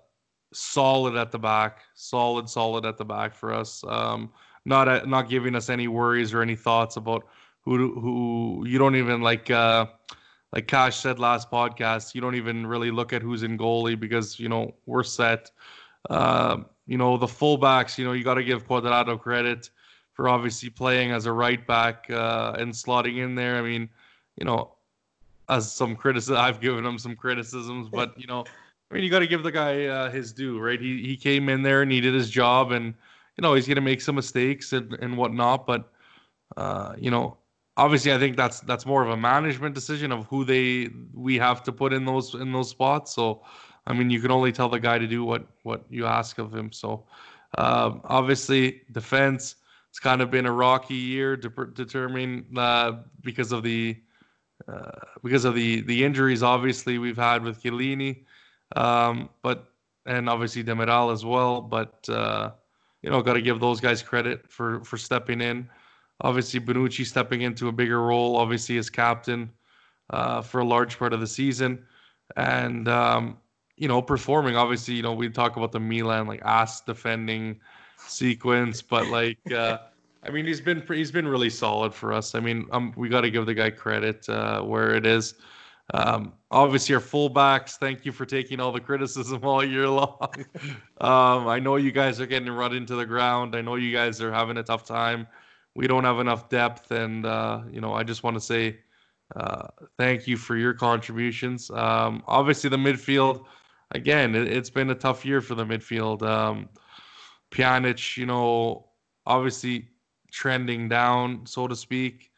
solid 0.52 1.16
at 1.16 1.30
the 1.30 1.38
back, 1.38 1.82
solid, 1.94 2.48
solid 2.48 2.84
at 2.84 2.98
the 2.98 3.04
back 3.04 3.34
for 3.34 3.52
us. 3.52 3.84
Um, 3.86 4.32
not 4.66 4.88
uh 4.88 5.02
not 5.04 5.28
giving 5.28 5.54
us 5.54 5.68
any 5.68 5.88
worries 5.88 6.32
or 6.32 6.40
any 6.40 6.56
thoughts 6.56 6.96
about 6.96 7.26
who 7.64 8.00
who 8.00 8.64
you 8.66 8.78
don't 8.78 8.96
even 8.96 9.20
like. 9.20 9.50
Uh, 9.50 9.86
like 10.52 10.68
Cash 10.68 10.98
said 10.98 11.18
last 11.18 11.50
podcast, 11.50 12.14
you 12.14 12.20
don't 12.20 12.36
even 12.36 12.64
really 12.64 12.92
look 12.92 13.12
at 13.12 13.22
who's 13.22 13.42
in 13.42 13.58
goalie 13.58 13.98
because 13.98 14.38
you 14.38 14.48
know 14.48 14.74
we're 14.86 15.02
set. 15.02 15.50
Uh, 16.10 16.58
you 16.86 16.98
know 16.98 17.16
the 17.16 17.26
fullbacks. 17.26 17.98
You 17.98 18.04
know 18.04 18.12
you 18.12 18.24
got 18.24 18.34
to 18.34 18.44
give 18.44 18.66
Cuadrado 18.66 19.18
credit 19.20 19.70
for 20.12 20.28
obviously 20.28 20.70
playing 20.70 21.10
as 21.10 21.26
a 21.26 21.32
right 21.32 21.66
back 21.66 22.06
uh, 22.10 22.54
and 22.58 22.72
slotting 22.72 23.18
in 23.18 23.34
there. 23.34 23.56
I 23.56 23.62
mean, 23.62 23.88
you 24.36 24.44
know, 24.44 24.74
as 25.48 25.70
some 25.72 25.96
criticism, 25.96 26.36
I've 26.36 26.60
given 26.60 26.84
him 26.84 26.98
some 26.98 27.16
criticisms, 27.16 27.88
but 27.88 28.18
you 28.18 28.26
know, 28.26 28.44
I 28.90 28.94
mean, 28.94 29.04
you 29.04 29.10
got 29.10 29.20
to 29.20 29.26
give 29.26 29.42
the 29.42 29.52
guy 29.52 29.86
uh, 29.86 30.10
his 30.10 30.32
due, 30.32 30.60
right? 30.60 30.80
He 30.80 31.02
he 31.04 31.16
came 31.16 31.48
in 31.48 31.62
there 31.62 31.82
and 31.82 31.90
he 31.90 32.00
did 32.00 32.14
his 32.14 32.30
job, 32.30 32.72
and 32.72 32.86
you 33.36 33.42
know 33.42 33.54
he's 33.54 33.66
gonna 33.66 33.80
make 33.80 34.00
some 34.00 34.14
mistakes 34.14 34.72
and 34.72 34.92
and 34.94 35.16
whatnot, 35.16 35.66
but 35.66 35.90
uh, 36.56 36.94
you 36.98 37.10
know, 37.10 37.36
obviously, 37.76 38.12
I 38.12 38.18
think 38.18 38.36
that's 38.36 38.60
that's 38.60 38.86
more 38.86 39.02
of 39.02 39.10
a 39.10 39.16
management 39.16 39.74
decision 39.74 40.12
of 40.12 40.26
who 40.26 40.44
they 40.44 40.90
we 41.12 41.36
have 41.38 41.62
to 41.64 41.72
put 41.72 41.92
in 41.92 42.04
those 42.04 42.34
in 42.34 42.52
those 42.52 42.70
spots. 42.70 43.14
So, 43.14 43.42
I 43.86 43.92
mean, 43.92 44.10
you 44.10 44.20
can 44.20 44.30
only 44.30 44.52
tell 44.52 44.68
the 44.68 44.80
guy 44.80 44.98
to 44.98 45.06
do 45.06 45.24
what 45.24 45.46
what 45.62 45.84
you 45.90 46.06
ask 46.06 46.38
of 46.38 46.54
him. 46.54 46.72
So, 46.72 47.04
um, 47.58 48.00
obviously, 48.04 48.82
defense. 48.92 49.56
It's 49.90 50.00
kind 50.00 50.20
of 50.20 50.30
been 50.30 50.46
a 50.46 50.52
rocky 50.52 50.94
year 50.94 51.36
to 51.36 51.48
determine 51.72 52.46
uh, 52.56 52.92
because 53.20 53.52
of 53.52 53.62
the 53.62 53.96
uh, 54.66 54.90
because 55.22 55.44
of 55.44 55.54
the 55.54 55.82
the 55.82 56.04
injuries. 56.04 56.42
Obviously, 56.42 56.98
we've 56.98 57.16
had 57.16 57.42
with 57.44 57.62
Chiellini, 57.62 58.24
um, 58.74 59.28
but 59.42 59.68
and 60.06 60.28
obviously 60.28 60.64
Demiral 60.64 61.12
as 61.12 61.24
well. 61.24 61.60
But 61.60 62.08
uh, 62.08 62.50
you 63.02 63.10
know, 63.10 63.22
got 63.22 63.34
to 63.34 63.42
give 63.42 63.60
those 63.60 63.80
guys 63.80 64.02
credit 64.02 64.50
for 64.50 64.82
for 64.84 64.96
stepping 64.96 65.40
in. 65.40 65.68
Obviously, 66.22 66.58
Bonucci 66.58 67.04
stepping 67.04 67.42
into 67.42 67.68
a 67.68 67.72
bigger 67.72 68.02
role, 68.02 68.36
obviously 68.36 68.78
as 68.78 68.88
captain 68.88 69.50
uh, 70.10 70.40
for 70.40 70.60
a 70.60 70.64
large 70.64 70.98
part 70.98 71.12
of 71.12 71.20
the 71.20 71.26
season, 71.26 71.84
and 72.36 72.88
um, 72.88 73.36
you 73.76 73.88
know 73.88 74.02
performing. 74.02 74.56
Obviously, 74.56 74.94
you 74.94 75.02
know 75.02 75.12
we 75.12 75.28
talk 75.28 75.56
about 75.56 75.72
the 75.72 75.80
Milan 75.80 76.26
like 76.26 76.42
ass 76.44 76.80
defending 76.80 77.60
sequence, 77.98 78.82
but 78.82 79.06
like. 79.08 79.38
Uh, 79.52 79.78
I 80.26 80.30
mean, 80.30 80.46
he's 80.46 80.60
been 80.60 80.82
he's 80.88 81.12
been 81.12 81.28
really 81.28 81.50
solid 81.50 81.92
for 81.92 82.10
us. 82.10 82.34
I 82.34 82.40
mean, 82.40 82.66
um, 82.72 82.94
we 82.96 83.10
got 83.10 83.20
to 83.22 83.30
give 83.30 83.44
the 83.44 83.52
guy 83.52 83.68
credit 83.68 84.26
uh, 84.28 84.62
where 84.62 84.94
it 84.94 85.04
is. 85.04 85.34
Um, 85.92 86.32
obviously, 86.50 86.94
our 86.94 87.00
fullbacks. 87.00 87.76
Thank 87.76 88.06
you 88.06 88.12
for 88.12 88.24
taking 88.24 88.58
all 88.58 88.72
the 88.72 88.80
criticism 88.80 89.40
all 89.44 89.62
year 89.62 89.88
long. 89.88 90.28
um, 91.00 91.46
I 91.46 91.58
know 91.60 91.76
you 91.76 91.92
guys 91.92 92.20
are 92.20 92.26
getting 92.26 92.50
run 92.50 92.74
into 92.74 92.96
the 92.96 93.04
ground. 93.04 93.54
I 93.54 93.60
know 93.60 93.74
you 93.74 93.92
guys 93.92 94.20
are 94.22 94.32
having 94.32 94.56
a 94.56 94.62
tough 94.62 94.86
time. 94.86 95.26
We 95.74 95.86
don't 95.86 96.04
have 96.04 96.20
enough 96.20 96.48
depth, 96.48 96.90
and 96.90 97.26
uh, 97.26 97.62
you 97.70 97.80
know, 97.80 97.92
I 97.92 98.02
just 98.02 98.22
want 98.22 98.36
to 98.36 98.40
say 98.40 98.78
uh, 99.36 99.66
thank 99.98 100.26
you 100.26 100.36
for 100.36 100.56
your 100.56 100.72
contributions. 100.72 101.70
Um, 101.70 102.22
obviously, 102.26 102.70
the 102.70 102.76
midfield. 102.76 103.44
Again, 103.94 104.34
it, 104.34 104.52
has 104.52 104.70
been 104.70 104.90
a 104.90 104.94
tough 104.94 105.24
year 105.24 105.40
for 105.40 105.54
the 105.54 105.64
midfield. 105.64 106.22
Um, 106.22 106.68
Pjanic, 107.50 108.16
you 108.16 108.26
know, 108.26 108.88
obviously 109.24 109.88
trending 110.32 110.88
down, 110.88 111.46
so 111.46 111.68
to 111.68 111.76
speak. 111.76 112.30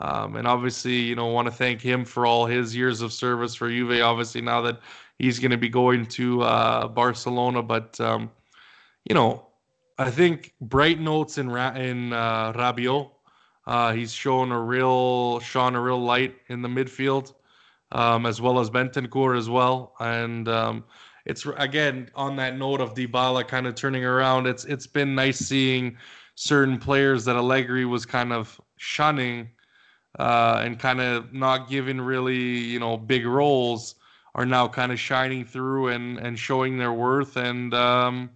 Um, 0.00 0.36
and 0.36 0.48
obviously, 0.48 0.94
you 0.94 1.14
know, 1.14 1.26
want 1.26 1.46
to 1.46 1.52
thank 1.52 1.80
him 1.80 2.04
for 2.04 2.24
all 2.24 2.46
his 2.46 2.74
years 2.74 3.02
of 3.02 3.12
service 3.12 3.54
for 3.54 3.68
Juve. 3.68 4.00
Obviously, 4.00 4.40
now 4.40 4.62
that 4.62 4.80
he's 5.18 5.38
going 5.38 5.50
to 5.50 5.58
be 5.58 5.68
going 5.68 6.06
to 6.06 6.42
uh, 6.42 6.88
Barcelona, 6.88 7.62
but 7.62 8.00
um, 8.00 8.30
you 9.04 9.14
know, 9.14 9.46
I 9.98 10.10
think 10.10 10.54
bright 10.60 10.98
notes 10.98 11.36
in 11.36 11.50
Ra- 11.50 11.74
in 11.74 12.12
uh, 12.12 12.52
Rabiot. 12.54 13.10
Uh, 13.66 13.92
he's 13.92 14.12
shown 14.12 14.50
a 14.50 14.58
real, 14.58 15.38
shone 15.40 15.76
a 15.76 15.80
real 15.80 16.00
light 16.00 16.34
in 16.48 16.62
the 16.62 16.68
midfield, 16.68 17.34
um, 17.92 18.26
as 18.26 18.40
well 18.40 18.58
as 18.58 18.70
Bentancur 18.70 19.38
as 19.38 19.48
well. 19.48 19.94
And 20.00 20.48
um, 20.48 20.84
it's 21.24 21.46
again 21.56 22.10
on 22.14 22.36
that 22.36 22.58
note 22.58 22.80
of 22.80 22.94
Dybala 22.94 23.46
kind 23.46 23.66
of 23.66 23.74
turning 23.74 24.04
around. 24.04 24.46
It's 24.46 24.64
it's 24.64 24.86
been 24.86 25.14
nice 25.14 25.38
seeing 25.38 25.96
certain 26.34 26.78
players 26.78 27.24
that 27.26 27.36
Allegri 27.36 27.84
was 27.84 28.04
kind 28.04 28.32
of 28.32 28.60
shunning 28.76 29.50
uh, 30.18 30.60
and 30.64 30.78
kind 30.78 31.00
of 31.00 31.32
not 31.32 31.68
giving 31.68 32.00
really 32.00 32.58
you 32.58 32.78
know 32.78 32.96
big 32.96 33.26
roles 33.26 33.94
are 34.34 34.46
now 34.46 34.66
kind 34.66 34.92
of 34.92 34.98
shining 34.98 35.44
through 35.44 35.88
and 35.88 36.18
and 36.18 36.38
showing 36.38 36.78
their 36.78 36.92
worth 36.92 37.36
and 37.36 37.74
um, 37.74 38.30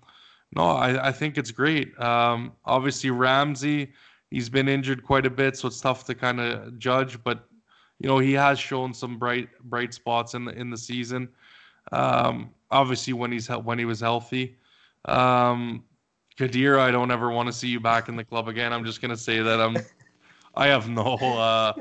no 0.55 0.63
I, 0.63 1.09
I 1.09 1.13
think 1.13 1.37
it's 1.39 1.51
great 1.51 1.99
um, 2.01 2.53
obviously 2.65 3.11
Ramsey 3.11 3.93
he's 4.31 4.49
been 4.49 4.69
injured 4.69 5.03
quite 5.03 5.27
a 5.27 5.31
bit 5.31 5.57
so 5.57 5.69
it's 5.69 5.81
tough 5.81 6.05
to 6.05 6.15
kind 6.15 6.41
of 6.41 6.79
judge 6.79 7.23
but 7.25 7.46
you 7.99 8.09
know 8.09 8.19
he 8.19 8.33
has 8.33 8.59
shown 8.59 8.93
some 8.93 9.19
bright 9.19 9.49
bright 9.65 9.95
spots 9.95 10.35
in 10.35 10.45
the 10.45 10.53
in 10.53 10.71
the 10.71 10.79
season 10.79 11.29
um, 11.93 12.51
obviously 12.71 13.13
when 13.13 13.33
he's 13.33 13.49
when 13.49 13.79
he 13.79 13.85
was 13.85 14.01
healthy 14.01 14.57
um, 15.07 15.85
Khedira, 16.37 16.81
I 16.81 16.91
don't 16.91 17.11
ever 17.11 17.31
want 17.31 17.47
to 17.47 17.53
see 17.53 17.69
you 17.69 17.81
back 17.81 18.09
in 18.09 18.17
the 18.17 18.25
club 18.25 18.49
again. 18.49 18.73
I'm 18.73 18.85
just 18.85 19.01
gonna 19.01 19.17
say 19.17 19.41
that 19.41 19.61
I'm 19.61 19.77
I 20.55 20.67
have 20.67 20.89
no 20.89 21.15
uh, 21.15 21.73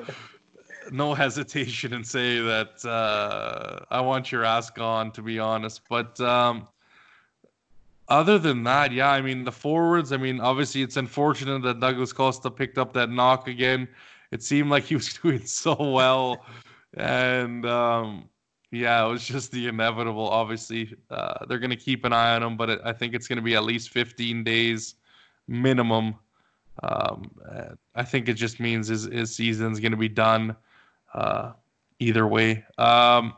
no 0.91 1.13
hesitation 1.13 1.93
in 1.93 2.03
say 2.03 2.39
that 2.39 2.85
uh, 2.85 3.79
I 3.89 3.99
want 4.01 4.31
your 4.31 4.45
ass 4.45 4.69
gone. 4.69 5.11
To 5.11 5.21
be 5.21 5.39
honest, 5.39 5.81
but 5.89 6.19
um, 6.21 6.67
other 8.07 8.39
than 8.39 8.63
that, 8.63 8.93
yeah, 8.93 9.09
I 9.09 9.21
mean 9.21 9.43
the 9.43 9.51
forwards. 9.51 10.13
I 10.13 10.17
mean, 10.17 10.39
obviously 10.39 10.81
it's 10.81 10.95
unfortunate 10.95 11.61
that 11.63 11.81
Douglas 11.81 12.13
Costa 12.13 12.49
picked 12.49 12.77
up 12.77 12.93
that 12.93 13.09
knock 13.09 13.49
again. 13.49 13.89
It 14.35 14.43
seemed 14.43 14.69
like 14.69 14.83
he 14.83 14.95
was 14.95 15.13
doing 15.23 15.45
so 15.45 15.75
well, 15.79 16.45
and 16.95 17.65
um, 17.65 18.29
yeah, 18.71 19.05
it 19.05 19.09
was 19.09 19.25
just 19.25 19.51
the 19.51 19.67
inevitable. 19.67 20.29
Obviously, 20.29 20.95
uh, 21.09 21.45
they're 21.47 21.59
going 21.59 21.69
to 21.71 21.75
keep 21.75 22.05
an 22.05 22.13
eye 22.13 22.35
on 22.35 22.43
him, 22.43 22.57
but 22.57 22.69
it, 22.69 22.81
I 22.85 22.93
think 22.93 23.15
it's 23.15 23.27
going 23.27 23.37
to 23.37 23.41
be 23.41 23.55
at 23.55 23.63
least 23.63 23.89
15 23.89 24.43
days 24.43 24.95
minimum 25.47 26.15
um, 26.83 27.31
I 27.95 28.03
think 28.03 28.27
it 28.27 28.33
just 28.33 28.59
means 28.59 28.87
his, 28.87 29.03
his 29.03 29.33
season's 29.33 29.79
going 29.79 29.91
to 29.91 29.97
be 29.97 30.09
done 30.09 30.55
uh, 31.13 31.53
either 31.99 32.27
way. 32.27 32.65
Um, 32.77 33.33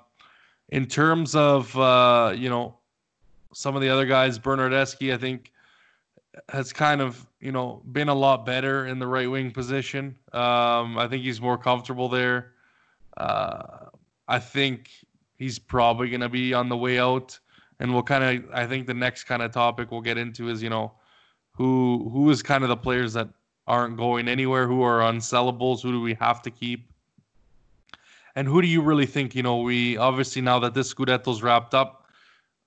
in 0.69 0.85
terms 0.85 1.35
of, 1.35 1.77
uh, 1.77 2.33
you 2.35 2.49
know, 2.49 2.77
some 3.53 3.75
of 3.75 3.81
the 3.81 3.89
other 3.89 4.05
guys, 4.05 4.39
Bernardeschi, 4.39 5.13
I 5.13 5.17
think, 5.17 5.51
has 6.49 6.73
kind 6.73 7.01
of, 7.01 7.27
you 7.39 7.51
know, 7.51 7.81
been 7.91 8.09
a 8.09 8.15
lot 8.15 8.45
better 8.45 8.87
in 8.87 8.99
the 8.99 9.07
right 9.07 9.29
wing 9.29 9.51
position. 9.51 10.15
Um, 10.33 10.97
I 10.97 11.07
think 11.09 11.23
he's 11.23 11.41
more 11.41 11.57
comfortable 11.57 12.09
there. 12.09 12.53
Uh, 13.17 13.85
I 14.27 14.39
think 14.39 14.89
he's 15.37 15.59
probably 15.59 16.09
going 16.09 16.21
to 16.21 16.29
be 16.29 16.53
on 16.53 16.69
the 16.69 16.77
way 16.77 16.99
out. 16.99 17.39
And 17.79 17.93
we'll 17.93 18.03
kind 18.03 18.23
of, 18.23 18.51
I 18.53 18.65
think 18.65 18.87
the 18.87 18.93
next 18.93 19.25
kind 19.25 19.41
of 19.41 19.51
topic 19.51 19.91
we'll 19.91 20.01
get 20.01 20.17
into 20.17 20.49
is, 20.49 20.63
you 20.63 20.69
know, 20.69 20.93
who 21.51 22.09
who 22.11 22.29
is 22.29 22.43
kind 22.43 22.63
of 22.63 22.69
the 22.69 22.77
players 22.77 23.13
that 23.13 23.29
aren't 23.67 23.97
going 23.97 24.27
anywhere, 24.27 24.67
who 24.67 24.81
are 24.81 24.99
unsellables, 24.99 25.81
who 25.81 25.91
do 25.91 26.01
we 26.01 26.13
have 26.15 26.41
to 26.43 26.51
keep? 26.51 26.91
And 28.35 28.47
who 28.47 28.61
do 28.61 28.67
you 28.67 28.81
really 28.81 29.07
think, 29.07 29.35
you 29.35 29.43
know, 29.43 29.57
we 29.57 29.97
obviously 29.97 30.41
now 30.41 30.59
that 30.59 30.73
this 30.73 30.93
Scudetto's 30.93 31.41
wrapped 31.41 31.73
up, 31.73 32.06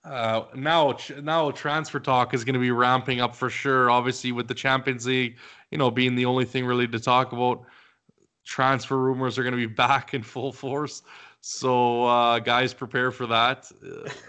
uh, 0.05 0.45
now 0.55 0.97
now 1.23 1.51
transfer 1.51 2.01
talk 2.01 2.33
is 2.33 2.45
going 2.45 2.55
to 2.55 2.61
be 2.61 2.71
ramping 2.71 3.21
up 3.21 3.35
for 3.35 3.51
sure. 3.51 3.91
Obviously, 3.91 4.33
with 4.33 4.49
the 4.49 4.55
Champions 4.55 5.07
League, 5.07 5.37
you 5.71 5.79
know, 5.79 5.91
being 5.91 6.15
the 6.15 6.25
only 6.25 6.45
thing 6.45 6.65
really 6.65 6.89
to 6.89 6.99
talk 6.99 7.33
about, 7.33 7.63
transfer 8.45 8.99
rumors 8.99 9.39
are 9.39 9.43
going 9.43 9.53
to 9.53 9.59
be 9.59 9.67
back 9.75 10.15
in 10.15 10.23
full 10.23 10.53
force. 10.53 11.03
So, 11.43 12.05
uh, 12.05 12.39
guys, 12.39 12.75
prepare 12.75 13.11
for 13.11 13.27
that. 13.27 13.71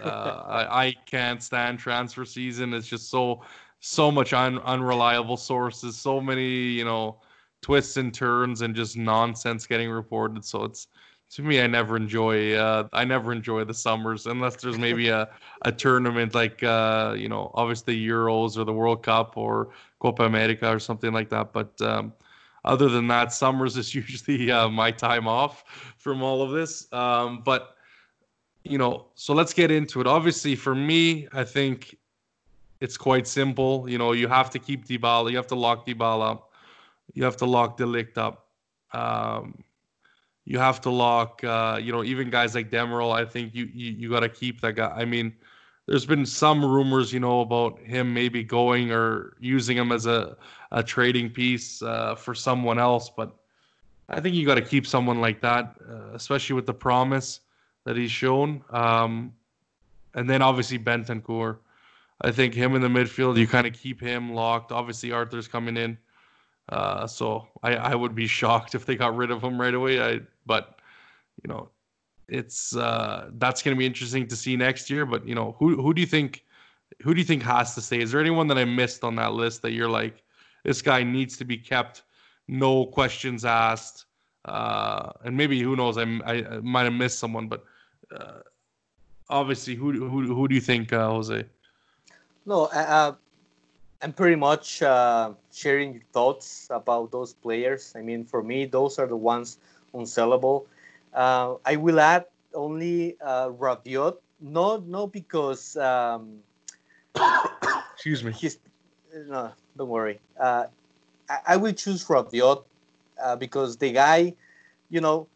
Uh, 0.02 0.44
I, 0.48 0.86
I 0.86 0.96
can't 1.06 1.44
stand 1.44 1.80
transfer 1.80 2.24
season. 2.24 2.74
It's 2.74 2.88
just 2.88 3.10
so 3.10 3.42
so 3.82 4.12
much 4.12 4.32
un- 4.32 4.60
unreliable 4.60 5.38
sources, 5.38 5.98
so 5.98 6.22
many, 6.22 6.50
you 6.50 6.86
know, 6.86 7.20
twists 7.62 7.98
and 7.98 8.14
turns 8.14 8.62
and 8.62 8.76
just 8.76 8.96
nonsense 8.96 9.66
getting 9.66 9.90
reported. 9.90 10.46
So 10.46 10.64
it's 10.64 10.88
to 11.32 11.42
me, 11.42 11.62
I 11.62 11.68
never 11.68 11.96
enjoy 11.96 12.56
uh, 12.56 12.88
I 12.92 13.06
never 13.06 13.32
enjoy 13.32 13.64
the 13.64 13.74
summers 13.74 14.26
unless 14.26 14.58
there's 14.58 14.78
maybe 14.78 15.08
a, 15.08 15.30
a 15.64 15.72
tournament 15.72 16.36
like 16.36 16.62
uh, 16.62 17.16
you 17.18 17.30
know, 17.30 17.52
obviously 17.54 17.98
Euros 17.98 18.58
or 18.58 18.66
the 18.66 18.74
World 18.74 19.02
Cup 19.04 19.38
or 19.38 19.70
Copa 20.00 20.24
America 20.24 20.70
or 20.70 20.80
something 20.80 21.14
like 21.14 21.30
that. 21.30 21.54
But 21.54 21.80
um, 21.82 22.12
other 22.66 22.90
than 22.90 23.08
that, 23.08 23.32
summers 23.32 23.78
is 23.78 23.96
usually 24.04 24.52
uh, 24.52 24.68
my 24.68 24.92
time 24.92 25.28
off 25.28 25.64
from 25.98 26.22
all 26.22 26.42
of 26.42 26.52
this. 26.52 26.92
Um, 26.92 27.42
but 27.46 27.76
you 28.64 28.78
know, 28.78 29.08
so 29.16 29.34
let's 29.34 29.54
get 29.54 29.72
into 29.72 30.02
it. 30.02 30.08
Obviously, 30.08 30.56
for 30.56 30.76
me, 30.76 31.28
I 31.32 31.46
think 31.46 31.98
it's 32.82 32.98
quite 32.98 33.26
simple. 33.26 33.90
You 33.90 33.98
know, 33.98 34.12
you 34.12 34.28
have 34.28 34.50
to 34.50 34.60
keep 34.60 34.86
Dybala. 34.86 35.32
You 35.32 35.38
have 35.38 35.48
to 35.48 35.56
lock 35.56 35.88
Dybala 35.88 36.32
up. 36.32 36.52
You 37.14 37.24
have 37.24 37.38
to 37.38 37.46
lock 37.46 37.78
De 37.78 37.86
Ligt 37.86 38.18
up. 38.18 38.48
Um, 38.94 39.64
you 40.52 40.60
have 40.60 40.82
to 40.82 40.90
lock, 40.90 41.42
uh, 41.46 41.80
you 41.82 41.94
know, 41.94 42.04
even 42.04 42.30
guys 42.30 42.56
like 42.56 42.70
Demiral. 42.70 43.14
I 43.14 43.24
think 43.24 43.56
you 43.56 43.70
you, 43.74 43.92
you 43.92 44.10
got 44.10 44.20
to 44.20 44.28
keep 44.28 44.60
that 44.62 44.74
guy. 44.76 44.90
I 44.90 45.06
mean, 45.06 45.34
there's 45.86 46.06
been 46.06 46.26
some 46.26 46.66
rumors, 46.66 47.14
you 47.14 47.22
know, 47.22 47.40
about 47.40 47.80
him 47.80 48.14
maybe 48.14 48.44
going 48.44 48.92
or 48.92 49.38
using 49.40 49.78
him 49.78 49.94
as 49.94 50.08
a 50.08 50.36
a 50.74 50.84
trading 50.84 51.30
piece 51.30 51.82
uh, 51.82 52.16
for 52.16 52.36
someone 52.36 52.80
else, 52.80 53.10
but 53.10 53.34
I 54.10 54.20
think 54.20 54.36
you 54.36 54.46
got 54.46 54.56
to 54.56 54.62
keep 54.62 54.86
someone 54.86 55.22
like 55.22 55.40
that, 55.40 55.74
uh, 55.90 56.14
especially 56.16 56.56
with 56.56 56.66
the 56.66 56.74
promise 56.74 57.40
that 57.86 57.96
he's 57.96 58.12
shown. 58.12 58.62
Um, 58.72 59.34
and 60.16 60.30
then 60.30 60.42
obviously 60.42 60.80
Bentancur. 60.80 61.60
I 62.24 62.32
think 62.32 62.54
him 62.54 62.76
in 62.76 62.82
the 62.82 62.90
midfield, 62.90 63.38
you 63.38 63.48
kind 63.48 63.66
of 63.66 63.74
keep 63.74 64.02
him 64.02 64.34
locked. 64.34 64.74
Obviously, 64.74 65.14
Arthur's 65.14 65.48
coming 65.48 65.78
in, 65.78 65.98
uh, 66.70 67.08
so 67.08 67.48
I, 67.64 67.76
I 67.76 67.96
would 67.96 68.16
be 68.16 68.28
shocked 68.40 68.76
if 68.76 68.86
they 68.86 68.96
got 68.96 69.16
rid 69.16 69.32
of 69.32 69.42
him 69.42 69.60
right 69.60 69.74
away. 69.74 70.02
I 70.02 70.20
but 70.46 70.80
you 71.44 71.50
know, 71.50 71.70
it's 72.28 72.76
uh, 72.76 73.30
that's 73.34 73.62
going 73.62 73.76
to 73.76 73.80
be 73.80 73.86
interesting 73.86 74.28
to 74.28 74.36
see 74.36 74.56
next 74.56 74.90
year. 74.90 75.06
But 75.06 75.28
you 75.28 75.36
know, 75.36 75.56
who 75.60 75.82
who 75.82 75.94
do 75.94 76.02
you 76.02 76.08
think 76.08 76.44
who 77.02 77.14
do 77.14 77.20
you 77.20 77.26
think 77.26 77.44
has 77.44 77.76
to 77.76 77.82
stay? 77.82 78.00
Is 78.02 78.12
there 78.12 78.22
anyone 78.22 78.48
that 78.48 78.58
I 78.58 78.66
missed 78.66 79.04
on 79.04 79.16
that 79.16 79.34
list 79.34 79.62
that 79.64 79.72
you're 79.72 79.90
like, 79.90 80.24
this 80.64 80.82
guy 80.82 81.04
needs 81.04 81.38
to 81.38 81.46
be 81.46 81.58
kept, 81.58 82.04
no 82.48 82.86
questions 82.86 83.46
asked? 83.46 84.06
Uh, 84.46 85.12
and 85.24 85.38
maybe 85.38 85.62
who 85.62 85.76
knows, 85.76 85.98
I, 85.98 86.04
I, 86.26 86.60
might 86.62 86.84
have 86.84 86.94
missed 86.94 87.20
someone, 87.20 87.48
but 87.48 87.64
uh, 88.16 88.40
obviously, 89.30 89.76
who 89.76 89.92
who 90.10 90.34
who 90.34 90.48
do 90.48 90.56
you 90.56 90.62
think, 90.62 90.92
uh, 90.94 91.10
Jose? 91.10 91.46
No, 92.46 92.66
uh, 92.66 93.14
I'm 94.02 94.14
pretty 94.14 94.36
much 94.36 94.82
uh, 94.82 95.34
sharing 95.54 95.94
your 95.94 96.04
thoughts 96.12 96.68
about 96.72 97.12
those 97.12 97.34
players. 97.34 97.94
I 97.96 98.02
mean, 98.02 98.26
for 98.26 98.42
me, 98.42 98.66
those 98.66 98.98
are 98.98 99.06
the 99.06 99.16
ones 99.16 99.60
unsellable. 99.94 100.66
Uh, 101.14 101.56
I 101.66 101.76
will 101.78 102.00
add 102.00 102.26
only 102.54 103.18
uh, 103.22 103.50
Rabiot, 103.50 104.18
not 104.40 104.88
not 104.88 105.12
because 105.12 105.76
um, 105.78 106.40
excuse 107.96 108.24
me. 108.24 108.34
He's 108.34 108.60
no, 109.28 109.52
don't 109.78 109.90
worry. 109.90 110.20
Uh, 110.40 110.66
I, 111.30 111.38
I 111.48 111.58
will 111.58 111.74
choose 111.74 112.06
Rabiot 112.06 112.64
uh, 113.22 113.36
because 113.36 113.78
the 113.78 113.92
guy, 113.92 114.34
you 114.90 115.02
know, 115.02 115.28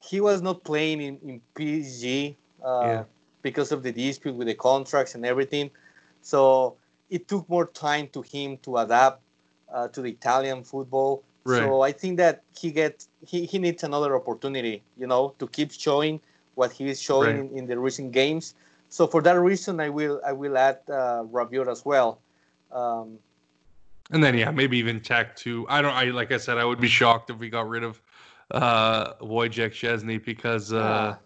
he 0.00 0.20
was 0.20 0.42
not 0.42 0.64
playing 0.64 1.00
in, 1.00 1.18
in 1.24 1.40
PSG 1.54 2.36
uh, 2.64 2.86
Yeah. 2.86 3.04
because 3.42 3.72
of 3.72 3.82
the 3.82 3.92
dispute 3.92 4.34
with 4.34 4.46
the 4.48 4.54
contracts 4.54 5.14
and 5.14 5.24
everything. 5.24 5.70
So 6.22 6.76
it 7.10 7.28
took 7.28 7.48
more 7.48 7.66
time 7.66 8.08
to 8.08 8.22
him 8.22 8.58
to 8.58 8.76
adapt 8.78 9.20
uh, 9.72 9.88
to 9.88 10.02
the 10.02 10.10
Italian 10.10 10.62
football. 10.64 11.22
Right. 11.44 11.60
So 11.60 11.80
I 11.80 11.92
think 11.92 12.18
that 12.18 12.42
he 12.58 12.70
get 12.70 13.06
he, 13.26 13.46
he 13.46 13.58
needs 13.58 13.82
another 13.82 14.14
opportunity, 14.14 14.82
you 14.96 15.06
know, 15.06 15.34
to 15.38 15.46
keep 15.48 15.72
showing 15.72 16.20
what 16.54 16.72
he 16.72 16.88
is 16.88 17.00
showing 17.00 17.26
Right. 17.26 17.36
in, 17.36 17.58
in 17.58 17.66
the 17.66 17.78
recent 17.78 18.12
games. 18.12 18.54
So 18.88 19.06
for 19.06 19.22
that 19.22 19.38
reason, 19.38 19.80
I 19.80 19.88
will 19.88 20.20
I 20.26 20.32
will 20.32 20.58
add 20.58 20.78
uh, 20.88 21.22
Rabiot 21.32 21.68
as 21.68 21.84
well. 21.84 22.20
Um, 22.72 23.18
And 24.12 24.22
then 24.22 24.36
yeah, 24.36 24.50
maybe 24.50 24.76
even 24.78 25.00
Tek 25.00 25.36
too. 25.36 25.66
I 25.68 25.80
don't. 25.82 25.94
I 25.94 26.04
like 26.10 26.32
I 26.32 26.38
said, 26.38 26.58
I 26.58 26.64
would 26.64 26.80
be 26.80 26.88
shocked 26.88 27.30
if 27.30 27.38
we 27.38 27.48
got 27.48 27.68
rid 27.68 27.84
of 27.84 28.02
uh, 28.50 29.14
Wojciech 29.22 29.72
Szczęsny 29.72 30.18
because 30.24 30.72
uh, 30.72 31.14
Ah. 31.14 31.18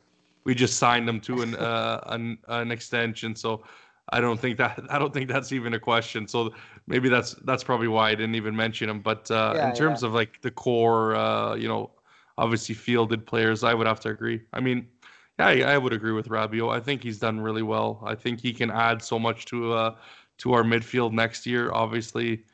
we 0.44 0.54
just 0.54 0.76
signed 0.78 1.08
him 1.08 1.20
to 1.20 1.42
an, 1.42 1.54
uh, 1.56 2.00
an 2.06 2.38
an 2.48 2.70
extension. 2.70 3.34
So 3.34 3.64
I 4.10 4.20
don't 4.20 4.38
think 4.38 4.58
that 4.58 4.80
I 4.90 4.98
don't 4.98 5.12
think 5.12 5.28
that's 5.28 5.52
even 5.52 5.74
a 5.74 5.80
question. 5.80 6.26
So 6.28 6.54
maybe 6.86 7.08
that's 7.08 7.34
that's 7.44 7.64
probably 7.64 7.88
why 7.88 8.10
I 8.10 8.14
didn't 8.14 8.34
even 8.34 8.54
mention 8.54 8.88
him. 8.88 9.00
But 9.00 9.30
uh, 9.30 9.52
Yeah, 9.56 9.68
in 9.70 9.74
terms 9.74 10.02
of 10.02 10.12
like 10.12 10.40
the 10.42 10.50
core, 10.50 11.14
uh, 11.14 11.54
you 11.54 11.68
know, 11.68 11.90
obviously 12.38 12.74
fielded 12.74 13.26
players, 13.26 13.64
I 13.64 13.74
would 13.74 13.86
have 13.86 14.00
to 14.00 14.10
agree. 14.10 14.42
I 14.52 14.60
mean. 14.60 14.88
Yeah, 15.36 15.48
I, 15.48 15.74
I 15.74 15.78
would 15.78 15.92
agree 15.92 16.12
with 16.12 16.28
Rabiot. 16.28 16.72
I 16.72 16.78
think 16.78 17.02
he's 17.02 17.18
done 17.18 17.40
really 17.40 17.62
well. 17.62 18.00
I 18.06 18.14
think 18.14 18.38
he 18.40 18.52
can 18.52 18.70
add 18.70 19.02
so 19.02 19.18
much 19.18 19.46
to 19.46 19.72
uh, 19.72 19.96
to 20.38 20.52
our 20.52 20.62
midfield 20.62 21.10
next 21.12 21.44
year. 21.44 21.72
Obviously, 21.72 22.44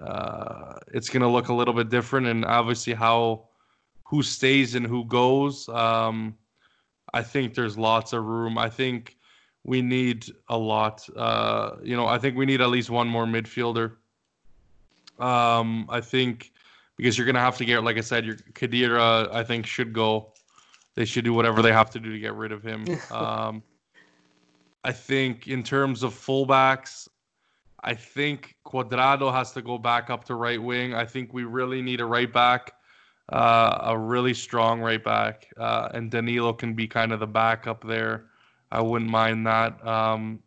uh, 0.00 0.78
it's 0.94 1.10
going 1.10 1.20
to 1.20 1.28
look 1.28 1.48
a 1.48 1.52
little 1.52 1.74
bit 1.74 1.90
different, 1.90 2.26
and 2.28 2.46
obviously 2.46 2.94
how 2.94 3.48
who 4.04 4.22
stays 4.22 4.74
and 4.74 4.86
who 4.86 5.04
goes. 5.04 5.68
Um, 5.68 6.34
I 7.12 7.22
think 7.22 7.54
there's 7.54 7.76
lots 7.76 8.14
of 8.14 8.24
room. 8.24 8.56
I 8.56 8.70
think 8.70 9.16
we 9.64 9.82
need 9.82 10.26
a 10.48 10.56
lot. 10.56 11.06
Uh, 11.16 11.76
you 11.82 11.96
know, 11.96 12.06
I 12.06 12.18
think 12.18 12.36
we 12.36 12.46
need 12.46 12.60
at 12.60 12.68
least 12.70 12.90
one 12.90 13.08
more 13.08 13.26
midfielder. 13.26 13.96
Um, 15.18 15.86
I 15.90 16.00
think 16.00 16.52
because 16.96 17.16
you're 17.16 17.24
going 17.24 17.34
to 17.34 17.40
have 17.40 17.56
to 17.58 17.64
get, 17.64 17.82
like 17.82 17.96
I 17.96 18.02
said, 18.02 18.24
your 18.24 18.36
Khedira. 18.52 19.32
I 19.32 19.42
think 19.42 19.66
should 19.66 19.92
go. 19.92 20.32
They 20.94 21.04
should 21.04 21.24
do 21.24 21.32
whatever 21.32 21.62
they 21.62 21.72
have 21.72 21.90
to 21.90 22.00
do 22.00 22.12
to 22.12 22.18
get 22.18 22.34
rid 22.34 22.52
of 22.52 22.62
him. 22.62 22.84
um, 23.10 23.62
I 24.84 24.92
think 24.92 25.46
in 25.46 25.62
terms 25.62 26.02
of 26.02 26.14
fullbacks, 26.14 27.08
I 27.82 27.94
think 27.94 28.56
Cuadrado 28.66 29.32
has 29.32 29.52
to 29.52 29.62
go 29.62 29.78
back 29.78 30.10
up 30.10 30.24
to 30.24 30.34
right 30.34 30.62
wing. 30.62 30.94
I 30.94 31.04
think 31.04 31.32
we 31.32 31.44
really 31.44 31.80
need 31.80 32.00
a 32.00 32.04
right 32.04 32.30
back, 32.30 32.72
uh, 33.30 33.78
a 33.82 33.98
really 33.98 34.34
strong 34.34 34.80
right 34.80 35.02
back, 35.02 35.48
uh, 35.56 35.88
and 35.94 36.10
Danilo 36.10 36.52
can 36.52 36.74
be 36.74 36.86
kind 36.86 37.12
of 37.12 37.20
the 37.20 37.26
backup 37.26 37.82
there. 37.84 38.29
I 38.72 38.80
wouldn't 38.80 39.10
mind 39.10 39.46
that. 39.46 39.86
Um, 39.86 40.40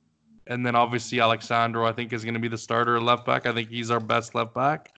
and 0.48 0.66
then 0.66 0.76
obviously 0.76 1.20
Alex 1.20 1.48
Sandro, 1.48 1.86
I 1.86 1.94
think, 1.94 2.14
is 2.14 2.24
going 2.24 2.34
to 2.34 2.40
be 2.40 2.48
the 2.48 2.58
starter 2.58 3.00
left 3.00 3.26
back. 3.26 3.46
I 3.46 3.54
think 3.54 3.70
he's 3.70 3.92
our 3.92 4.00
best 4.00 4.36
left 4.36 4.54
back. 4.54 4.94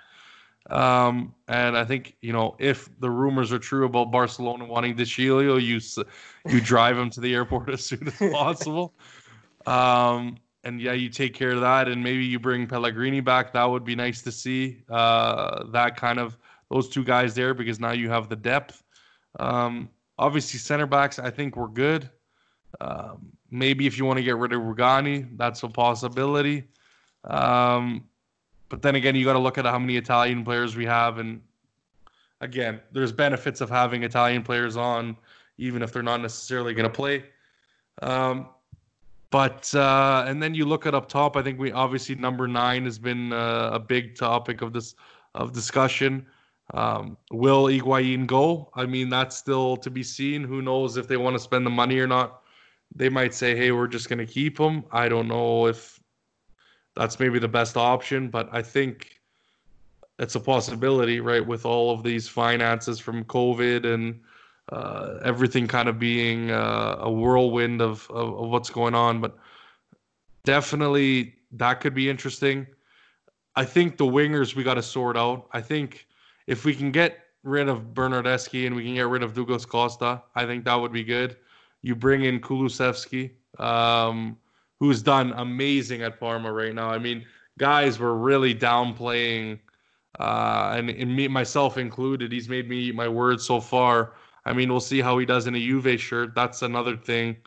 Um, 0.70 1.36
and 1.48 1.78
I 1.78 1.86
think 1.86 2.16
you 2.22 2.34
know 2.34 2.56
if 2.58 2.90
the 3.00 3.10
rumors 3.10 3.54
are 3.54 3.60
true 3.60 3.86
about 3.86 4.12
Barcelona 4.12 4.66
wanting 4.66 4.96
De 4.96 5.04
Sciglio, 5.04 5.62
you 5.62 5.80
you 6.52 6.60
drive 6.60 6.98
him 6.98 7.10
to 7.12 7.22
the 7.22 7.34
airport 7.36 7.70
as 7.74 7.86
soon 7.86 8.08
as 8.08 8.32
possible. 8.32 8.94
Um, 9.68 10.38
and 10.64 10.82
yeah, 10.82 10.94
you 10.94 11.10
take 11.10 11.36
care 11.36 11.52
of 11.52 11.62
that, 11.62 11.88
and 11.88 12.04
maybe 12.04 12.26
you 12.26 12.40
bring 12.40 12.66
Pellegrini 12.66 13.20
back. 13.20 13.54
That 13.54 13.66
would 13.66 13.86
be 13.86 13.96
nice 13.96 14.24
to 14.24 14.32
see. 14.32 14.82
Uh, 14.90 15.66
that 15.72 15.96
kind 15.96 16.20
of 16.20 16.38
those 16.72 16.90
two 16.90 17.04
guys 17.04 17.36
there 17.36 17.54
because 17.54 17.80
now 17.80 17.92
you 17.92 18.10
have 18.10 18.28
the 18.30 18.36
depth. 18.36 18.84
Um, 19.40 19.90
obviously, 20.18 20.60
center 20.60 20.88
backs, 20.88 21.20
I 21.20 21.30
think 21.30 21.56
we're 21.56 21.68
good. 21.68 22.10
Um, 22.82 23.32
maybe 23.52 23.88
if 23.88 23.98
you 23.98 24.06
want 24.06 24.18
to 24.18 24.24
get 24.24 24.38
rid 24.38 24.54
of 24.54 24.62
Rugani, 24.62 25.38
that's 25.38 25.64
a 25.64 25.70
possibility. 25.70 26.64
Um, 27.24 28.06
but 28.70 28.82
then 28.82 28.96
again, 28.96 29.16
you 29.16 29.26
got 29.26 29.34
to 29.34 29.40
look 29.40 29.58
at 29.58 29.66
how 29.66 29.80
many 29.80 29.98
Italian 29.98 30.44
players 30.44 30.76
we 30.76 30.86
have, 30.86 31.18
and 31.18 31.42
again, 32.42 32.82
there's 32.92 33.12
benefits 33.12 33.62
of 33.62 33.70
having 33.70 34.04
Italian 34.04 34.44
players 34.44 34.76
on, 34.78 35.16
even 35.58 35.82
if 35.82 35.94
they're 35.94 36.04
not 36.04 36.22
necessarily 36.22 36.74
going 36.74 36.90
to 36.90 36.96
play. 36.96 37.24
Um, 38.02 38.50
but 39.32 39.74
uh, 39.76 40.24
and 40.28 40.42
then 40.42 40.54
you 40.54 40.66
look 40.66 40.86
at 40.86 40.94
up 40.94 41.10
top. 41.10 41.36
I 41.36 41.42
think 41.42 41.60
we 41.60 41.72
obviously 41.72 42.16
number 42.16 42.48
nine 42.48 42.86
has 42.86 42.98
been 42.98 43.34
uh, 43.34 43.72
a 43.74 43.80
big 43.80 44.16
topic 44.16 44.62
of 44.62 44.72
this 44.72 44.96
of 45.34 45.52
discussion. 45.52 46.26
Um, 46.74 47.18
will 47.32 47.66
Higuain 47.66 48.26
go? 48.26 48.72
I 48.76 48.86
mean, 48.86 49.10
that's 49.10 49.36
still 49.36 49.78
to 49.78 49.90
be 49.90 50.04
seen. 50.04 50.44
Who 50.44 50.62
knows 50.62 50.98
if 50.98 51.08
they 51.08 51.18
want 51.18 51.36
to 51.36 51.40
spend 51.40 51.66
the 51.66 51.70
money 51.70 52.00
or 52.00 52.08
not? 52.08 52.42
They 52.94 53.10
might 53.10 53.34
say, 53.34 53.56
"Hey, 53.56 53.72
we're 53.72 53.88
just 53.88 54.10
going 54.10 54.20
to 54.20 54.26
keep 54.26 54.58
him." 54.58 54.84
I 54.92 55.10
don't 55.10 55.28
know 55.28 55.68
if 55.68 56.00
that's 56.96 57.20
maybe 57.20 57.40
the 57.40 57.48
best 57.48 57.78
option, 57.78 58.30
but 58.30 58.50
I 58.52 58.62
think 58.62 59.22
it's 60.20 60.36
a 60.36 60.40
possibility, 60.40 61.20
right? 61.20 61.46
With 61.46 61.66
all 61.66 61.92
of 61.92 62.04
these 62.04 62.28
finances 62.28 63.00
from 63.00 63.26
COVID 63.26 63.86
and 63.86 64.22
uh, 64.72 65.20
everything 65.24 65.68
kind 65.68 65.90
of 65.90 66.00
being 66.00 66.52
uh, 66.52 66.98
a 67.00 67.12
whirlwind 67.12 67.82
of, 67.82 68.10
of, 68.10 68.34
of 68.34 68.50
what's 68.50 68.70
going 68.70 68.96
on, 68.96 69.22
but 69.22 69.38
definitely 70.44 71.36
that 71.52 71.82
could 71.82 71.94
be 71.94 72.10
interesting. 72.10 72.66
I 73.56 73.66
think 73.66 73.98
the 73.98 74.06
wingers 74.06 74.56
we 74.56 74.64
got 74.64 74.76
to 74.76 74.84
sort 74.84 75.18
out. 75.18 75.48
I 75.52 75.62
think 75.62 76.08
if 76.48 76.66
we 76.66 76.74
can 76.74 76.92
get 76.92 77.20
rid 77.44 77.70
of 77.70 77.94
Bernardeschi 77.94 78.66
and 78.66 78.76
we 78.76 78.84
can 78.84 78.96
get 78.96 79.08
rid 79.08 79.24
of 79.24 79.34
Douglas 79.34 79.66
Costa, 79.66 80.24
I 80.36 80.46
think 80.46 80.66
that 80.66 80.76
would 80.76 80.92
be 80.92 81.04
good. 81.04 81.38
You 81.86 81.96
bring 81.96 82.24
in 82.24 82.40
Kulusevski, 82.40 83.30
um, 83.60 84.38
who's 84.80 85.04
done 85.04 85.34
amazing 85.38 86.02
at 86.02 86.20
Parma 86.20 86.52
right 86.52 86.74
now. 86.74 86.90
I 86.90 86.98
mean, 86.98 87.24
guys 87.60 88.00
were 88.00 88.18
really 88.18 88.56
downplaying, 88.56 89.60
uh, 90.20 90.74
and, 90.76 90.90
and 90.90 91.16
me 91.16 91.28
myself 91.28 91.78
included. 91.78 92.32
He's 92.32 92.50
made 92.50 92.68
me 92.68 92.78
eat 92.78 92.96
my 92.96 93.08
words 93.08 93.44
so 93.46 93.62
far. 93.62 94.14
I 94.46 94.54
mean, 94.54 94.72
we'll 94.72 94.80
see 94.80 95.00
how 95.00 95.20
he 95.20 95.28
does 95.28 95.46
in 95.46 95.54
a 95.54 95.60
Juve 95.60 96.02
shirt. 96.02 96.34
That's 96.34 96.64
another 96.64 96.98
thing. 96.98 97.38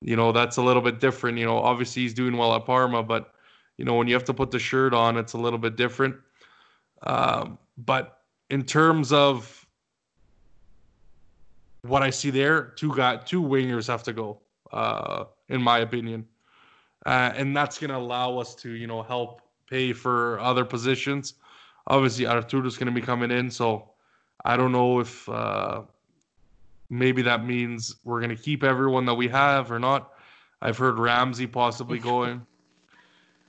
You 0.00 0.14
know, 0.14 0.30
that's 0.30 0.58
a 0.58 0.62
little 0.62 0.82
bit 0.82 1.00
different. 1.00 1.36
You 1.38 1.46
know, 1.46 1.58
obviously 1.58 2.02
he's 2.02 2.14
doing 2.14 2.36
well 2.36 2.54
at 2.54 2.64
Parma, 2.64 3.02
but 3.02 3.32
you 3.78 3.84
know, 3.84 3.94
when 3.94 4.06
you 4.06 4.14
have 4.14 4.24
to 4.26 4.34
put 4.34 4.52
the 4.52 4.60
shirt 4.60 4.94
on, 4.94 5.16
it's 5.16 5.32
a 5.32 5.38
little 5.38 5.58
bit 5.58 5.74
different. 5.74 6.14
Um, 7.02 7.58
but 7.76 8.18
in 8.48 8.62
terms 8.62 9.12
of 9.12 9.61
what 11.82 12.02
I 12.02 12.10
see 12.10 12.30
there, 12.30 12.62
two 12.76 12.94
got 12.94 13.26
two 13.26 13.42
wingers 13.42 13.86
have 13.88 14.02
to 14.04 14.12
go, 14.12 14.40
uh, 14.72 15.24
in 15.48 15.60
my 15.60 15.80
opinion, 15.80 16.26
uh, 17.06 17.32
and 17.34 17.56
that's 17.56 17.78
going 17.78 17.90
to 17.90 17.96
allow 17.96 18.38
us 18.38 18.54
to 18.56 18.70
you 18.70 18.86
know 18.86 19.02
help 19.02 19.42
pay 19.68 19.92
for 19.92 20.38
other 20.40 20.64
positions. 20.64 21.34
Obviously, 21.88 22.26
Arturo's 22.26 22.76
going 22.76 22.86
to 22.86 22.92
be 22.92 23.04
coming 23.04 23.30
in, 23.30 23.50
so 23.50 23.90
I 24.44 24.56
don't 24.56 24.72
know 24.72 25.00
if 25.00 25.28
uh, 25.28 25.82
maybe 26.88 27.22
that 27.22 27.44
means 27.44 27.96
we're 28.04 28.20
going 28.20 28.36
to 28.36 28.40
keep 28.40 28.62
everyone 28.62 29.04
that 29.06 29.14
we 29.14 29.26
have 29.28 29.72
or 29.72 29.80
not. 29.80 30.12
I've 30.60 30.78
heard 30.78 30.98
Ramsey 30.98 31.48
possibly 31.48 31.98
going. 32.12 32.46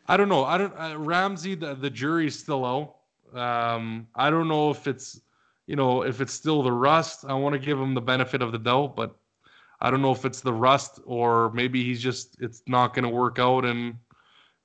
I 0.07 0.17
don't 0.17 0.29
know. 0.29 0.43
I 0.43 0.57
don't 0.57 0.73
uh, 0.77 0.97
Ramsey. 0.97 1.53
The 1.55 1.75
the 1.75 1.89
jury's 1.89 2.37
still 2.37 2.65
out. 2.65 2.95
Um, 3.39 4.07
I 4.15 4.29
don't 4.29 4.47
know 4.47 4.71
if 4.71 4.87
it's 4.87 5.21
you 5.67 5.75
know 5.75 6.03
if 6.03 6.21
it's 6.21 6.33
still 6.33 6.63
the 6.63 6.71
rust. 6.71 7.25
I 7.27 7.33
want 7.33 7.53
to 7.53 7.59
give 7.59 7.79
him 7.79 7.93
the 7.93 8.01
benefit 8.01 8.41
of 8.41 8.51
the 8.51 8.59
doubt, 8.59 8.95
but 8.95 9.15
I 9.81 9.91
don't 9.91 10.01
know 10.01 10.11
if 10.11 10.25
it's 10.25 10.41
the 10.41 10.53
rust 10.53 10.99
or 11.05 11.51
maybe 11.51 11.83
he's 11.83 12.01
just 12.01 12.37
it's 12.41 12.63
not 12.67 12.93
going 12.93 13.03
to 13.03 13.09
work 13.09 13.39
out. 13.39 13.65
And 13.65 13.95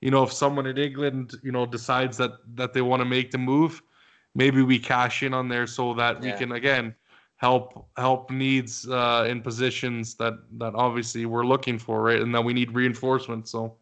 you 0.00 0.10
know 0.10 0.22
if 0.22 0.32
someone 0.32 0.66
in 0.66 0.78
England 0.78 1.34
you 1.42 1.52
know 1.52 1.66
decides 1.66 2.16
that 2.18 2.32
that 2.54 2.72
they 2.72 2.82
want 2.82 3.00
to 3.00 3.04
make 3.04 3.30
the 3.30 3.38
move, 3.38 3.82
maybe 4.34 4.62
we 4.62 4.78
cash 4.78 5.22
in 5.22 5.34
on 5.34 5.48
there 5.48 5.66
so 5.66 5.94
that 5.94 6.20
we 6.20 6.32
can 6.32 6.52
again 6.52 6.94
help 7.36 7.88
help 7.96 8.30
needs 8.30 8.88
uh, 8.88 9.26
in 9.28 9.40
positions 9.40 10.14
that 10.16 10.34
that 10.58 10.74
obviously 10.74 11.26
we're 11.26 11.46
looking 11.46 11.78
for, 11.78 12.02
right? 12.02 12.20
And 12.20 12.34
that 12.34 12.44
we 12.44 12.52
need 12.52 12.72
reinforcement. 12.72 13.48
So. 13.48 13.74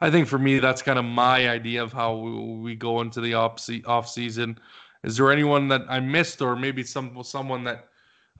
I 0.00 0.10
think 0.10 0.28
for 0.28 0.38
me, 0.38 0.58
that's 0.58 0.82
kind 0.82 0.98
of 0.98 1.04
my 1.04 1.48
idea 1.48 1.82
of 1.82 1.92
how 1.92 2.16
we, 2.16 2.32
we 2.58 2.74
go 2.74 3.00
into 3.00 3.20
the 3.22 3.32
off, 3.32 3.66
off 3.86 4.08
season. 4.08 4.58
Is 5.06 5.16
there 5.16 5.30
anyone 5.30 5.68
that 5.68 5.82
I 5.88 6.00
missed, 6.00 6.42
or 6.42 6.56
maybe 6.56 6.82
some 6.82 7.22
someone 7.22 7.62
that 7.64 7.86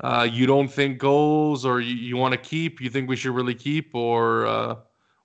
uh, 0.01 0.29
you 0.31 0.47
don't 0.47 0.69
think 0.69 0.99
goes, 0.99 1.65
or 1.65 1.81
you, 1.81 1.95
you 1.95 2.17
want 2.17 2.33
to 2.33 2.39
keep? 2.39 2.81
You 2.81 2.91
think 2.91 3.09
we 3.09 3.15
should 3.15 3.33
really 3.33 3.55
keep, 3.55 3.95
or 3.95 4.47
uh, 4.47 4.75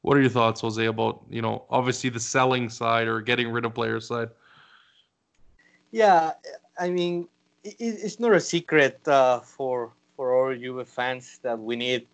what 0.04 0.16
are 0.16 0.22
your 0.22 0.30
thoughts, 0.30 0.62
Jose, 0.62 0.86
about 0.86 1.24
you 1.32 1.42
know 1.42 1.66
obviously 1.72 2.12
the 2.12 2.20
selling 2.20 2.70
side 2.70 3.08
or 3.08 3.22
getting 3.22 3.50
rid 3.50 3.66
of 3.66 3.74
players 3.74 4.08
side? 4.08 4.30
Yeah, 5.90 6.34
I 6.80 6.92
mean, 6.92 7.28
it, 7.64 7.76
it's 7.80 8.20
not 8.20 8.34
a 8.34 8.40
secret 8.40 9.06
uh, 9.08 9.40
for 9.40 9.94
for 10.16 10.36
all 10.36 10.56
Juve 10.56 10.88
fans 10.88 11.40
that 11.42 11.58
we 11.58 11.76
need 11.76 12.06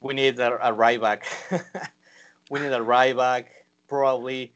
we 0.00 0.14
need 0.14 0.40
a, 0.40 0.66
a 0.66 0.72
right 0.72 1.00
back. 1.00 1.26
we 2.50 2.60
need 2.60 2.72
a 2.72 2.82
right 2.82 3.14
back. 3.14 3.52
Probably 3.86 4.54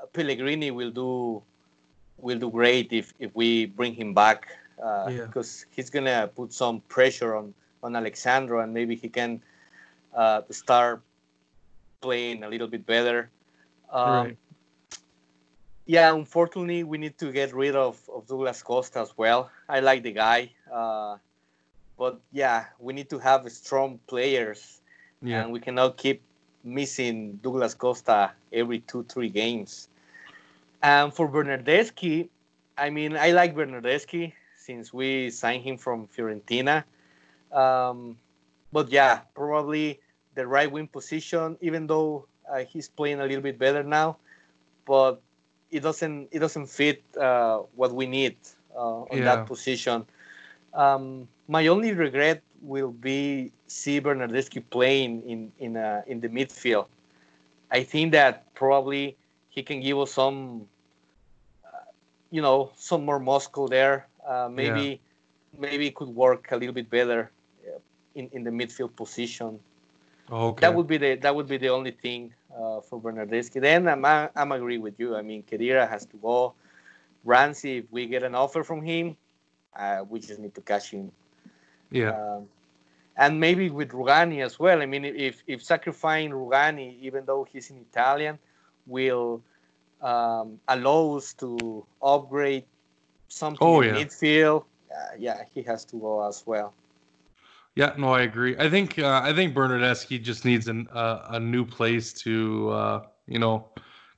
uh, 0.00 0.06
Pellegrini 0.06 0.70
will 0.70 0.90
do 0.90 1.42
will 2.22 2.38
do 2.38 2.50
great 2.50 2.92
if 2.92 3.12
if 3.18 3.30
we 3.34 3.66
bring 3.66 3.94
him 3.94 4.14
back 4.14 4.46
uh, 4.82 5.08
Yeah. 5.10 5.26
because 5.26 5.66
he's 5.70 5.90
gonna 5.90 6.28
put 6.34 6.52
some 6.52 6.80
pressure 6.88 7.34
on 7.36 7.54
on 7.82 7.96
Alex 7.96 8.20
Sandro 8.20 8.60
and 8.60 8.72
maybe 8.74 8.94
he 8.94 9.08
can 9.08 9.42
uh, 10.14 10.42
start 10.50 11.02
playing 12.00 12.42
a 12.44 12.48
little 12.48 12.68
bit 12.68 12.84
better. 12.86 13.30
Um, 13.90 14.24
Right. 14.24 14.36
Yeah, 15.86 16.14
unfortunately, 16.14 16.84
we 16.84 16.98
need 16.98 17.18
to 17.18 17.32
get 17.32 17.52
rid 17.52 17.74
of, 17.74 17.98
of 18.14 18.26
Douglas 18.26 18.62
Costa 18.62 19.00
as 19.00 19.16
well. 19.16 19.50
I 19.68 19.80
like 19.80 20.02
the 20.04 20.12
guy, 20.12 20.52
uh, 20.72 21.16
but 21.98 22.20
yeah, 22.30 22.66
we 22.78 22.92
need 22.92 23.10
to 23.10 23.18
have 23.18 23.50
strong 23.50 23.98
players, 24.06 24.80
Yeah. 25.22 25.42
and 25.42 25.52
we 25.52 25.58
cannot 25.58 25.96
keep 25.96 26.22
missing 26.62 27.40
Douglas 27.42 27.74
Costa 27.74 28.30
every 28.52 28.80
two, 28.80 29.02
three 29.04 29.30
games. 29.30 29.88
And 30.82 31.12
for 31.12 31.28
Bernardeschi, 31.28 32.28
I 32.76 32.90
mean, 32.90 33.16
I 33.16 33.32
like 33.32 33.54
Bernardeschi 33.54 34.32
since 34.56 34.92
we 34.92 35.30
signed 35.30 35.62
him 35.64 35.76
from 35.78 36.06
Fiorentina. 36.06 36.84
Um, 37.52 38.18
but 38.72 38.90
yeah, 38.90 39.20
probably 39.34 40.00
the 40.34 40.46
right 40.46 40.70
wing 40.70 40.88
position, 40.88 41.56
even 41.60 41.86
though 41.86 42.26
uh, 42.50 42.60
he's 42.64 42.88
playing 42.88 43.20
a 43.20 43.24
little 43.26 43.42
bit 43.42 43.58
better 43.58 43.82
now, 43.82 44.18
but 44.86 45.20
it 45.70 45.80
doesn't 45.80 46.28
it 46.32 46.38
doesn't 46.40 46.66
fit 46.66 47.02
uh, 47.18 47.58
what 47.74 47.92
we 47.94 48.06
need 48.06 48.36
uh, 48.74 49.02
on 49.10 49.22
Yeah. 49.22 49.24
that 49.24 49.46
position. 49.46 50.06
Um, 50.74 51.28
my 51.48 51.66
only 51.68 51.92
regret 51.92 52.42
will 52.62 52.90
be 52.92 53.52
see 53.66 54.00
Bernardeschi 54.00 54.62
playing 54.70 55.22
in 55.28 55.52
in 55.58 55.76
uh, 55.76 56.02
in 56.06 56.20
the 56.20 56.28
midfield. 56.28 56.86
I 57.70 57.82
think 57.82 58.12
that 58.12 58.52
probably 58.54 59.16
he 59.60 59.64
can 59.64 59.80
give 59.80 59.98
us 59.98 60.12
some, 60.12 60.66
uh, 61.66 61.84
you 62.30 62.40
know, 62.40 62.72
some 62.76 63.04
more 63.04 63.20
muscle 63.20 63.68
there. 63.68 64.08
Uh, 64.26 64.48
maybe 64.50 65.00
maybe 65.58 65.84
it 65.88 65.94
could 65.94 66.08
work 66.08 66.48
a 66.52 66.56
little 66.56 66.76
bit 66.80 66.88
better 66.88 67.30
uh, 67.68 67.78
in 68.14 68.24
in 68.32 68.42
the 68.48 68.50
midfield 68.50 68.96
position. 68.96 69.60
Okay. 70.32 70.60
That 70.62 70.72
would 70.74 70.86
be 70.86 70.96
the 70.96 71.16
that 71.16 71.32
would 71.36 71.48
be 71.54 71.58
the 71.58 71.68
only 71.68 71.90
thing 71.90 72.32
uh, 72.56 72.80
for 72.80 72.96
Bernardeschi. 73.04 73.60
Then 73.60 73.86
I'm 73.86 74.04
I'm 74.40 74.52
agree 74.52 74.78
with 74.78 74.96
you. 74.98 75.14
I 75.20 75.22
mean, 75.22 75.42
Khedira 75.42 75.84
has 75.88 76.06
to 76.06 76.16
go. 76.16 76.54
Ramsey, 77.22 77.72
if 77.82 77.86
we 77.90 78.06
get 78.06 78.22
an 78.22 78.34
offer 78.34 78.62
from 78.64 78.80
him, 78.80 79.14
uh, 79.76 80.00
we 80.08 80.20
just 80.20 80.40
need 80.40 80.54
to 80.54 80.62
cash 80.62 80.94
in. 80.94 81.12
yeah. 81.90 82.12
Um, 82.16 82.48
and 83.16 83.38
maybe 83.38 83.68
with 83.68 83.90
Rugani 83.90 84.38
as 84.42 84.58
well. 84.58 84.80
I 84.80 84.86
mean, 84.86 85.04
if 85.04 85.42
if 85.46 85.58
sacrificing 85.62 86.32
Rugani, 86.32 86.88
even 87.06 87.26
though 87.28 87.44
he's 87.50 87.68
in 87.72 87.76
Italian, 87.90 88.38
will 88.86 89.42
um, 90.02 90.60
allow 90.68 91.16
us 91.16 91.34
to 91.34 91.86
upgrade 92.02 92.64
something 93.28 93.72
Oh, 93.72 93.80
in 93.80 93.90
yeah. 93.90 93.92
midfield, 93.92 94.64
uh, 94.90 95.14
yeah, 95.18 95.44
he 95.54 95.62
has 95.62 95.84
to 95.86 95.96
go 95.96 96.26
as 96.26 96.44
well. 96.46 96.74
Yeah, 97.76 97.94
no, 97.96 98.12
I 98.12 98.22
agree. 98.22 98.56
I 98.58 98.68
think 98.68 98.98
uh, 98.98 99.20
I 99.22 99.32
think 99.32 99.54
Bernardeschi 99.54 100.22
just 100.22 100.44
needs 100.44 100.68
an, 100.68 100.88
uh, 100.92 101.26
a 101.30 101.40
new 101.40 101.64
place 101.64 102.12
to 102.24 102.70
uh, 102.70 103.02
you 103.26 103.38
know 103.38 103.68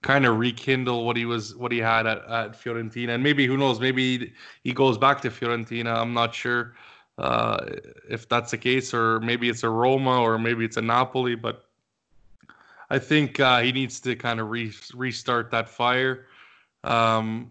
kind 0.02 0.26
of 0.26 0.38
rekindle 0.38 1.04
what 1.04 1.16
he 1.16 1.24
was 1.26 1.54
what 1.56 1.70
he 1.72 1.78
had 1.78 2.06
at, 2.06 2.18
at 2.28 2.52
Fiorentina, 2.52 3.10
and 3.14 3.22
maybe 3.22 3.46
who 3.46 3.56
knows, 3.56 3.80
maybe 3.80 4.32
he 4.62 4.72
goes 4.72 4.98
back 4.98 5.20
to 5.22 5.30
Fiorentina. 5.30 5.94
I'm 5.96 6.14
not 6.14 6.34
sure 6.34 6.74
uh, 7.18 7.58
if 8.08 8.28
that's 8.28 8.50
the 8.52 8.58
case, 8.58 8.94
or 8.94 9.20
maybe 9.20 9.48
it's 9.48 9.62
a 9.62 9.70
Roma, 9.70 10.20
or 10.20 10.38
maybe 10.38 10.64
it's 10.64 10.76
a 10.76 10.82
Napoli, 10.82 11.34
but 11.34 11.64
I 12.92 12.98
think 12.98 13.40
uh, 13.40 13.60
he 13.62 13.72
needs 13.72 14.00
to 14.00 14.14
kind 14.14 14.38
of 14.38 14.50
re- 14.50 14.74
restart 14.94 15.50
that 15.50 15.66
fire. 15.66 16.26
Um, 16.84 17.50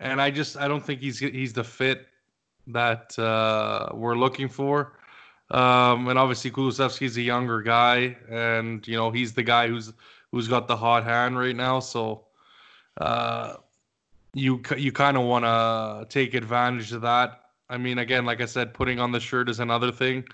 and 0.00 0.20
I 0.20 0.32
just 0.32 0.56
I 0.56 0.66
don't 0.66 0.84
think 0.84 1.00
he's 1.00 1.20
he's 1.20 1.52
the 1.52 1.62
fit 1.62 2.08
that 2.66 3.16
uh, 3.16 3.90
we're 3.94 4.16
looking 4.16 4.48
for. 4.48 4.98
Um, 5.52 6.08
and 6.08 6.18
obviously 6.18 6.50
Kulusevski's 6.50 7.16
a 7.16 7.22
younger 7.22 7.62
guy, 7.62 8.16
and 8.28 8.86
you 8.88 8.96
know 8.96 9.12
he's 9.12 9.32
the 9.32 9.44
guy 9.44 9.68
who's 9.68 9.92
who's 10.32 10.48
got 10.48 10.66
the 10.66 10.76
hot 10.76 11.04
hand 11.04 11.38
right 11.38 11.54
now. 11.54 11.78
So 11.78 12.24
uh, 13.00 13.54
you 14.34 14.60
you 14.76 14.90
kind 14.90 15.16
of 15.16 15.22
want 15.22 15.44
to 15.44 16.06
take 16.12 16.34
advantage 16.34 16.90
of 16.90 17.02
that. 17.02 17.38
I 17.70 17.78
mean, 17.78 17.98
again, 17.98 18.24
like 18.24 18.40
I 18.40 18.46
said, 18.46 18.74
putting 18.74 18.98
on 18.98 19.12
the 19.12 19.20
shirt 19.20 19.48
is 19.48 19.60
another 19.60 19.92
thing, 19.92 20.24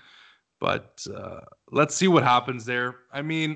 but 0.59 1.05
uh, 1.15 1.41
let's 1.71 1.93
see 1.93 2.07
what 2.07 2.23
happens 2.23 2.65
there. 2.65 2.95
I 3.13 3.21
mean, 3.21 3.55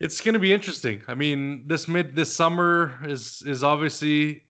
it's 0.00 0.20
going 0.20 0.34
to 0.34 0.38
be 0.38 0.52
interesting. 0.52 1.02
I 1.08 1.14
mean, 1.14 1.66
this 1.66 1.88
mid 1.88 2.14
this 2.16 2.34
summer 2.34 2.98
is 3.04 3.42
is 3.46 3.62
obviously 3.62 4.44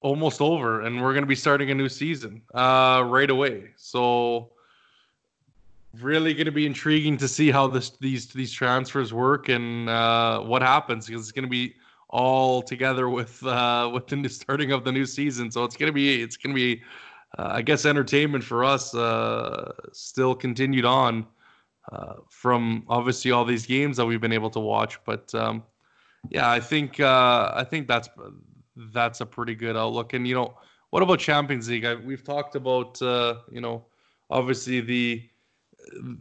almost 0.00 0.40
over, 0.40 0.82
and 0.82 1.00
we're 1.00 1.12
going 1.12 1.22
to 1.22 1.28
be 1.28 1.34
starting 1.34 1.70
a 1.70 1.74
new 1.74 1.88
season 1.88 2.42
uh, 2.54 3.04
right 3.06 3.28
away. 3.28 3.70
So, 3.76 4.50
really 6.00 6.32
going 6.32 6.46
to 6.46 6.52
be 6.52 6.66
intriguing 6.66 7.16
to 7.18 7.28
see 7.28 7.50
how 7.50 7.66
this 7.66 7.90
these 8.00 8.28
these 8.28 8.52
transfers 8.52 9.12
work 9.12 9.48
and 9.48 9.88
uh, 9.88 10.40
what 10.40 10.62
happens 10.62 11.06
because 11.06 11.22
it's 11.22 11.32
going 11.32 11.44
to 11.44 11.50
be 11.50 11.74
all 12.08 12.62
together 12.62 13.08
with 13.08 13.44
uh, 13.44 13.90
with 13.94 14.06
the 14.06 14.28
starting 14.28 14.72
of 14.72 14.84
the 14.84 14.92
new 14.92 15.06
season. 15.06 15.50
So 15.50 15.64
it's 15.64 15.76
going 15.76 15.88
to 15.88 15.94
be 15.94 16.22
it's 16.22 16.36
going 16.36 16.54
to 16.54 16.60
be 16.60 16.82
uh, 17.38 17.48
I 17.54 17.62
guess 17.62 17.84
entertainment 17.84 18.44
for 18.44 18.64
us 18.64 18.94
uh, 18.94 19.72
still 19.92 20.34
continued 20.34 20.84
on 20.84 21.26
uh, 21.92 22.14
from 22.28 22.84
obviously 22.88 23.30
all 23.30 23.44
these 23.44 23.66
games 23.66 23.96
that 23.96 24.06
we've 24.06 24.20
been 24.20 24.32
able 24.32 24.50
to 24.50 24.60
watch. 24.60 24.98
But 25.04 25.34
um, 25.34 25.62
yeah, 26.28 26.50
I 26.50 26.60
think 26.60 27.00
uh, 27.00 27.52
I 27.54 27.64
think 27.64 27.88
that's 27.88 28.08
that's 28.76 29.20
a 29.20 29.26
pretty 29.26 29.54
good 29.54 29.76
outlook. 29.76 30.12
And 30.12 30.26
you 30.26 30.34
know, 30.34 30.56
what 30.90 31.02
about 31.02 31.18
Champions 31.18 31.68
League? 31.68 31.84
I, 31.84 31.94
we've 31.94 32.24
talked 32.24 32.54
about 32.56 33.00
uh, 33.02 33.36
you 33.50 33.60
know 33.60 33.86
obviously 34.30 34.80
the 34.80 35.22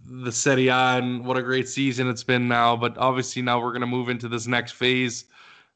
the 0.05 0.31
Serie 0.31 0.69
A 0.69 0.97
and 0.97 1.25
what 1.25 1.37
a 1.37 1.43
great 1.43 1.67
season 1.67 2.09
it's 2.09 2.23
been 2.23 2.47
now. 2.47 2.75
But 2.75 2.97
obviously 2.97 3.41
now 3.41 3.61
we're 3.61 3.71
going 3.71 3.81
to 3.81 3.87
move 3.87 4.09
into 4.09 4.27
this 4.27 4.47
next 4.47 4.73
phase, 4.73 5.25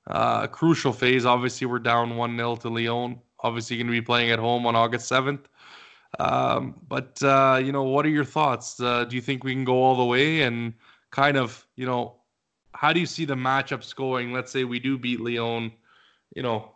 uh, 0.08 0.41
a 0.44 0.48
crucial 0.48 0.94
phase. 0.94 1.26
Obviously 1.26 1.68
we're 1.68 1.80
down 1.80 2.16
one 2.16 2.36
0 2.38 2.56
to 2.58 2.70
Lyon. 2.70 3.20
Obviously 3.41 3.78
going 3.78 3.88
to 3.88 3.91
be 3.91 4.02
playing 4.02 4.32
at 4.32 4.39
home 4.39 4.66
on 4.66 4.76
August 4.76 5.08
seventh. 5.08 5.48
Um, 6.20 6.76
but 6.88 7.22
uh, 7.24 7.59
you 7.64 7.72
know, 7.72 7.84
what 7.84 8.05
are 8.05 8.09
your 8.09 8.26
thoughts? 8.26 8.80
Uh, 8.80 9.05
do 9.05 9.16
you 9.16 9.22
think 9.22 9.43
we 9.43 9.53
can 9.53 9.64
go 9.64 9.82
all 9.82 9.95
the 9.95 10.05
way? 10.05 10.41
And 10.41 10.74
kind 11.11 11.38
of, 11.38 11.66
you 11.76 11.86
know, 11.86 12.16
how 12.74 12.93
do 12.93 12.99
you 12.99 13.05
see 13.05 13.26
the 13.26 13.36
matchups 13.36 13.95
going? 13.95 14.34
Let's 14.34 14.51
say 14.51 14.64
we 14.64 14.80
do 14.80 14.97
beat 14.97 15.20
Lyon. 15.20 15.72
You 16.36 16.43
know, 16.43 16.72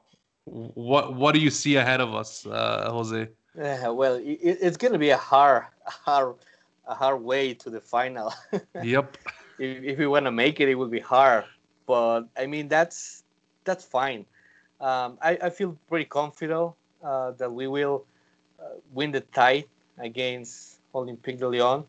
what 0.45 1.15
what 1.15 1.33
do 1.33 1.39
you 1.39 1.49
see 1.49 1.75
ahead 1.75 2.01
of 2.01 2.13
us, 2.15 2.45
uh, 2.45 2.89
Jose? 2.91 3.27
Yeah, 3.57 3.89
well, 3.89 4.15
it, 4.15 4.39
it's 4.61 4.77
going 4.77 4.93
to 4.93 4.99
be 4.99 5.09
a 5.09 5.17
hard, 5.17 5.65
a 5.85 5.91
hard, 5.91 6.35
a 6.88 6.93
hard 6.93 7.21
way 7.23 7.53
to 7.55 7.69
the 7.69 7.81
final. 7.81 8.33
Yep. 8.83 9.17
if, 9.57 9.83
if 9.83 9.97
we 9.97 10.05
want 10.05 10.25
to 10.25 10.31
make 10.31 10.59
it, 10.59 10.69
it 10.69 10.75
will 10.75 10.88
be 10.88 10.99
hard. 10.99 11.45
But 11.88 12.27
I 12.38 12.45
mean, 12.45 12.67
that's 12.67 13.23
that's 13.63 13.83
fine. 13.83 14.25
Um, 14.79 15.17
I, 15.21 15.38
I 15.43 15.49
feel 15.49 15.75
pretty 15.89 16.05
confident 16.05 16.73
uh, 17.03 17.31
that 17.31 17.51
we 17.51 17.67
will 17.67 18.05
win 18.93 19.11
the 19.11 19.22
tie 19.22 19.65
against 19.97 20.80
Olympique 20.93 21.39
de 21.39 21.47
Lyon, 21.47 21.86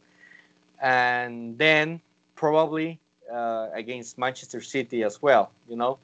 and 0.80 1.58
then 1.58 2.00
probably 2.34 2.98
uh, 3.32 3.68
against 3.74 4.18
Manchester 4.18 4.60
City 4.60 5.02
as 5.02 5.20
well. 5.22 5.50
You 5.68 5.76
know, 5.76 5.98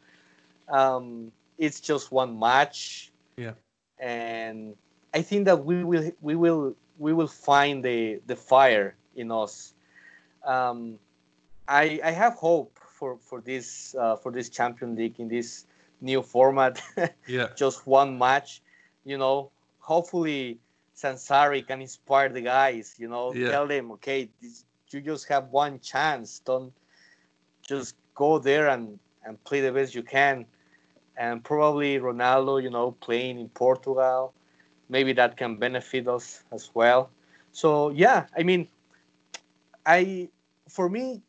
um, 0.69 1.33
it's 1.59 1.81
just 1.81 2.13
one 2.13 2.39
match. 2.39 3.11
Yeah. 3.37 3.53
and 3.99 4.77
I 5.13 5.23
think 5.23 5.47
that 5.47 5.65
we 5.65 5.83
will 5.85 6.11
we 6.21 6.35
will 6.37 6.75
we 6.99 7.13
will 7.13 7.29
find 7.29 7.85
the 7.85 8.21
the 8.27 8.37
fire 8.37 8.95
in 9.17 9.31
us. 9.31 9.75
Um, 10.45 10.99
I 11.69 12.01
I 12.05 12.11
have 12.11 12.35
hope 12.35 12.79
for 12.79 13.17
for 13.19 13.41
this 13.41 13.95
uh, 13.99 14.17
for 14.17 14.31
this 14.33 14.49
Champion 14.49 14.95
League 14.97 15.19
in 15.19 15.29
this 15.29 15.67
new 16.01 16.23
format. 16.23 16.83
Yeah. 17.27 17.49
Just 17.57 17.87
one 17.87 18.19
match, 18.19 18.61
you 19.05 19.19
know. 19.19 19.51
Hopefully, 19.81 20.59
Sansari 20.95 21.67
can 21.67 21.81
inspire 21.83 22.29
the 22.29 22.41
guys. 22.43 22.95
You 22.99 23.09
know, 23.09 23.35
Yeah. 23.35 23.51
tell 23.51 23.67
them, 23.67 23.91
okay, 23.93 24.29
this, 24.41 24.65
you 24.91 25.01
just 25.01 25.29
have 25.29 25.49
one 25.51 25.81
chance. 25.81 26.41
Don't 26.41 26.73
just 27.67 27.97
go 28.15 28.39
there 28.39 28.69
and 28.69 28.99
and 29.25 29.43
play 29.45 29.61
the 29.61 29.73
best 29.73 29.95
you 29.95 30.03
can. 30.03 30.47
And 31.17 31.43
probably 31.43 31.99
Ronaldo, 31.99 32.63
you 32.63 32.71
know, 32.71 32.93
playing 32.93 33.39
in 33.41 33.49
Portugal, 33.49 34.35
maybe 34.89 35.13
that 35.15 35.37
can 35.37 35.57
benefit 35.57 36.09
us 36.09 36.43
as 36.53 36.71
well. 36.75 37.11
So 37.53 37.91
yeah, 37.91 38.27
I 38.37 38.43
mean, 38.43 38.69
I 39.87 40.29
for 40.69 40.89
me, 40.89 41.23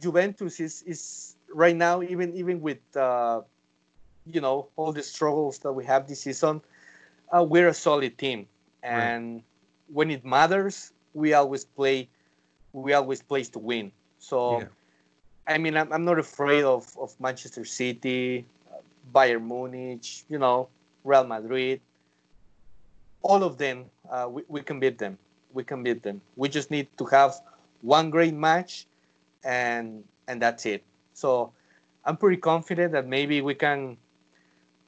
Juventus 0.00 0.60
is 0.60 0.82
is 0.82 1.36
right 1.54 1.76
now 1.76 2.02
even 2.02 2.34
even 2.34 2.60
with 2.60 2.78
uh, 2.96 3.42
you 4.26 4.40
know 4.40 4.68
all 4.76 4.92
the 4.92 5.02
struggles 5.02 5.58
that 5.60 5.72
we 5.72 5.84
have 5.84 6.06
this 6.08 6.20
season, 6.22 6.60
uh, 7.32 7.44
we're 7.44 7.68
a 7.68 7.74
solid 7.74 8.18
team, 8.18 8.46
and 8.82 9.42
when 9.88 10.10
it 10.10 10.24
matters, 10.24 10.92
we 11.14 11.34
always 11.34 11.64
play, 11.64 12.08
we 12.72 12.92
always 12.92 13.22
play 13.22 13.42
to 13.44 13.58
win. 13.58 13.92
So, 14.18 14.60
Yeah. 14.60 14.68
I 15.46 15.58
mean, 15.58 15.76
I'm, 15.76 15.92
I'm 15.92 16.04
not 16.04 16.18
afraid 16.18 16.64
of 16.64 16.96
of 16.98 17.18
Manchester 17.20 17.64
City, 17.64 18.46
uh, 18.70 18.78
Bayern 19.12 19.46
Munich, 19.46 20.24
you 20.28 20.38
know, 20.38 20.68
Real 21.04 21.24
Madrid. 21.24 21.80
All 23.22 23.42
of 23.42 23.58
them, 23.58 23.86
uh, 24.10 24.28
we, 24.30 24.42
we 24.48 24.62
can 24.62 24.80
beat 24.80 24.98
them. 24.98 25.18
We 25.52 25.64
can 25.64 25.82
beat 25.82 26.02
them. 26.02 26.20
We 26.36 26.48
just 26.48 26.70
need 26.70 26.88
to 26.98 27.04
have 27.06 27.34
one 27.82 28.10
great 28.10 28.34
match, 28.34 28.86
and 29.44 30.04
and 30.28 30.40
that's 30.40 30.64
it. 30.66 30.82
So 31.14 31.52
I'm 32.04 32.16
pretty 32.16 32.36
confident 32.38 32.92
that 32.92 33.06
maybe 33.06 33.40
we 33.40 33.54
can 33.54 33.96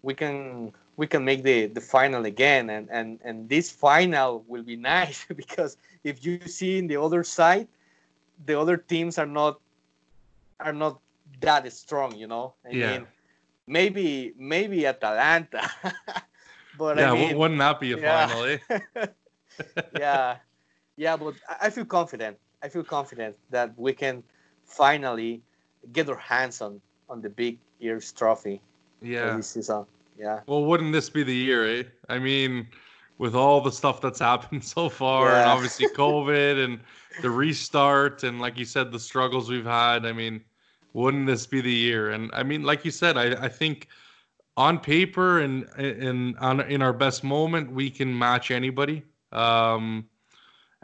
we 0.02 0.14
can 0.14 0.72
we 0.96 1.06
can 1.06 1.24
make 1.24 1.42
the 1.42 1.66
the 1.66 1.80
final 1.80 2.24
again 2.24 2.70
and 2.70 2.88
and 2.90 3.20
and 3.24 3.48
this 3.48 3.70
final 3.70 4.44
will 4.48 4.62
be 4.64 4.76
nice 4.94 5.26
because 5.34 5.76
if 6.04 6.24
you 6.24 6.38
see 6.38 6.70
in 6.70 6.78
the 6.78 6.88
other 6.90 7.14
side 7.22 7.58
the 8.38 8.58
other 8.58 8.76
teams 8.76 9.18
are 9.18 9.26
not 9.26 9.60
are 10.60 10.72
not 10.72 11.00
that 11.40 11.70
strong 11.72 12.14
you 12.14 12.26
know 12.26 12.54
i 12.66 12.72
Yeah. 12.72 12.74
mean 12.74 13.06
maybe 13.66 14.34
maybe 14.38 14.86
atalanta 14.86 15.62
but 16.76 16.98
yeah, 16.98 17.00
i 17.00 17.06
mean 17.06 17.36
wouldn't 17.36 17.58
that 17.60 17.80
be 17.80 17.92
a 17.92 17.96
yeah. 17.96 18.26
final, 18.26 18.44
eh? 18.44 18.58
yeah 19.90 20.36
yeah 20.96 21.16
but 21.16 21.34
I- 21.60 21.70
feel 21.70 21.84
confident 21.84 22.38
i 22.62 22.68
feel 22.68 22.84
confident 22.84 23.36
that 23.50 23.78
we 23.78 23.92
can 23.92 24.24
finally 24.64 25.42
get 25.92 26.08
our 26.08 26.16
hands 26.16 26.60
on 26.60 26.80
on 27.08 27.20
the 27.22 27.30
big 27.30 27.58
ears 27.80 28.12
trophy 28.12 28.62
for 29.14 29.30
Yeah. 29.30 29.32
this 29.32 29.48
season 29.50 29.86
yeah 30.18 30.40
Well, 30.46 30.64
wouldn't 30.64 30.92
this 30.92 31.10
be 31.10 31.22
the 31.22 31.34
year, 31.34 31.80
eh? 31.80 31.82
I 32.08 32.18
mean, 32.18 32.68
with 33.18 33.34
all 33.34 33.60
the 33.60 33.72
stuff 33.72 34.00
that's 34.00 34.18
happened 34.18 34.64
so 34.76 34.88
far, 34.88 35.28
and 35.28 35.48
obviously 35.48 35.86
COVID 35.96 36.64
and 36.64 36.80
the 37.20 37.30
restart, 37.30 38.24
and 38.24 38.40
like 38.40 38.58
you 38.58 38.64
said, 38.64 38.92
the 38.92 38.98
struggles 38.98 39.50
we've 39.50 39.64
had. 39.64 40.06
I 40.06 40.12
mean, 40.12 40.42
wouldn't 40.92 41.26
this 41.26 41.46
be 41.46 41.60
the 41.60 41.72
year? 41.72 42.10
And 42.10 42.30
I 42.34 42.42
mean, 42.42 42.62
like 42.62 42.84
you 42.84 42.90
said, 42.90 43.16
I, 43.16 43.44
I 43.44 43.48
think 43.48 43.88
on 44.56 44.78
paper 44.78 45.40
and 45.40 45.68
in 45.78 46.36
on 46.38 46.60
in 46.60 46.82
our 46.82 46.92
best 46.92 47.24
moment, 47.24 47.72
we 47.72 47.90
can 47.90 48.16
match 48.16 48.50
anybody. 48.50 49.02
Um, 49.32 50.08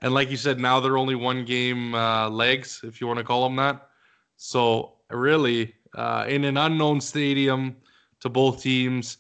and 0.00 0.14
like 0.14 0.30
you 0.30 0.36
said, 0.36 0.60
now 0.60 0.80
they're 0.80 0.96
only 0.96 1.16
one 1.16 1.44
game 1.44 1.94
uh, 1.94 2.28
legs, 2.30 2.80
if 2.84 3.00
you 3.00 3.06
want 3.06 3.18
to 3.18 3.24
call 3.24 3.42
them 3.44 3.56
that. 3.56 3.88
So 4.36 4.94
really, 5.10 5.74
uh, 5.94 6.24
in 6.28 6.44
an 6.44 6.56
unknown 6.56 7.00
stadium 7.00 7.76
to 8.20 8.28
both 8.28 8.62
teams, 8.62 9.18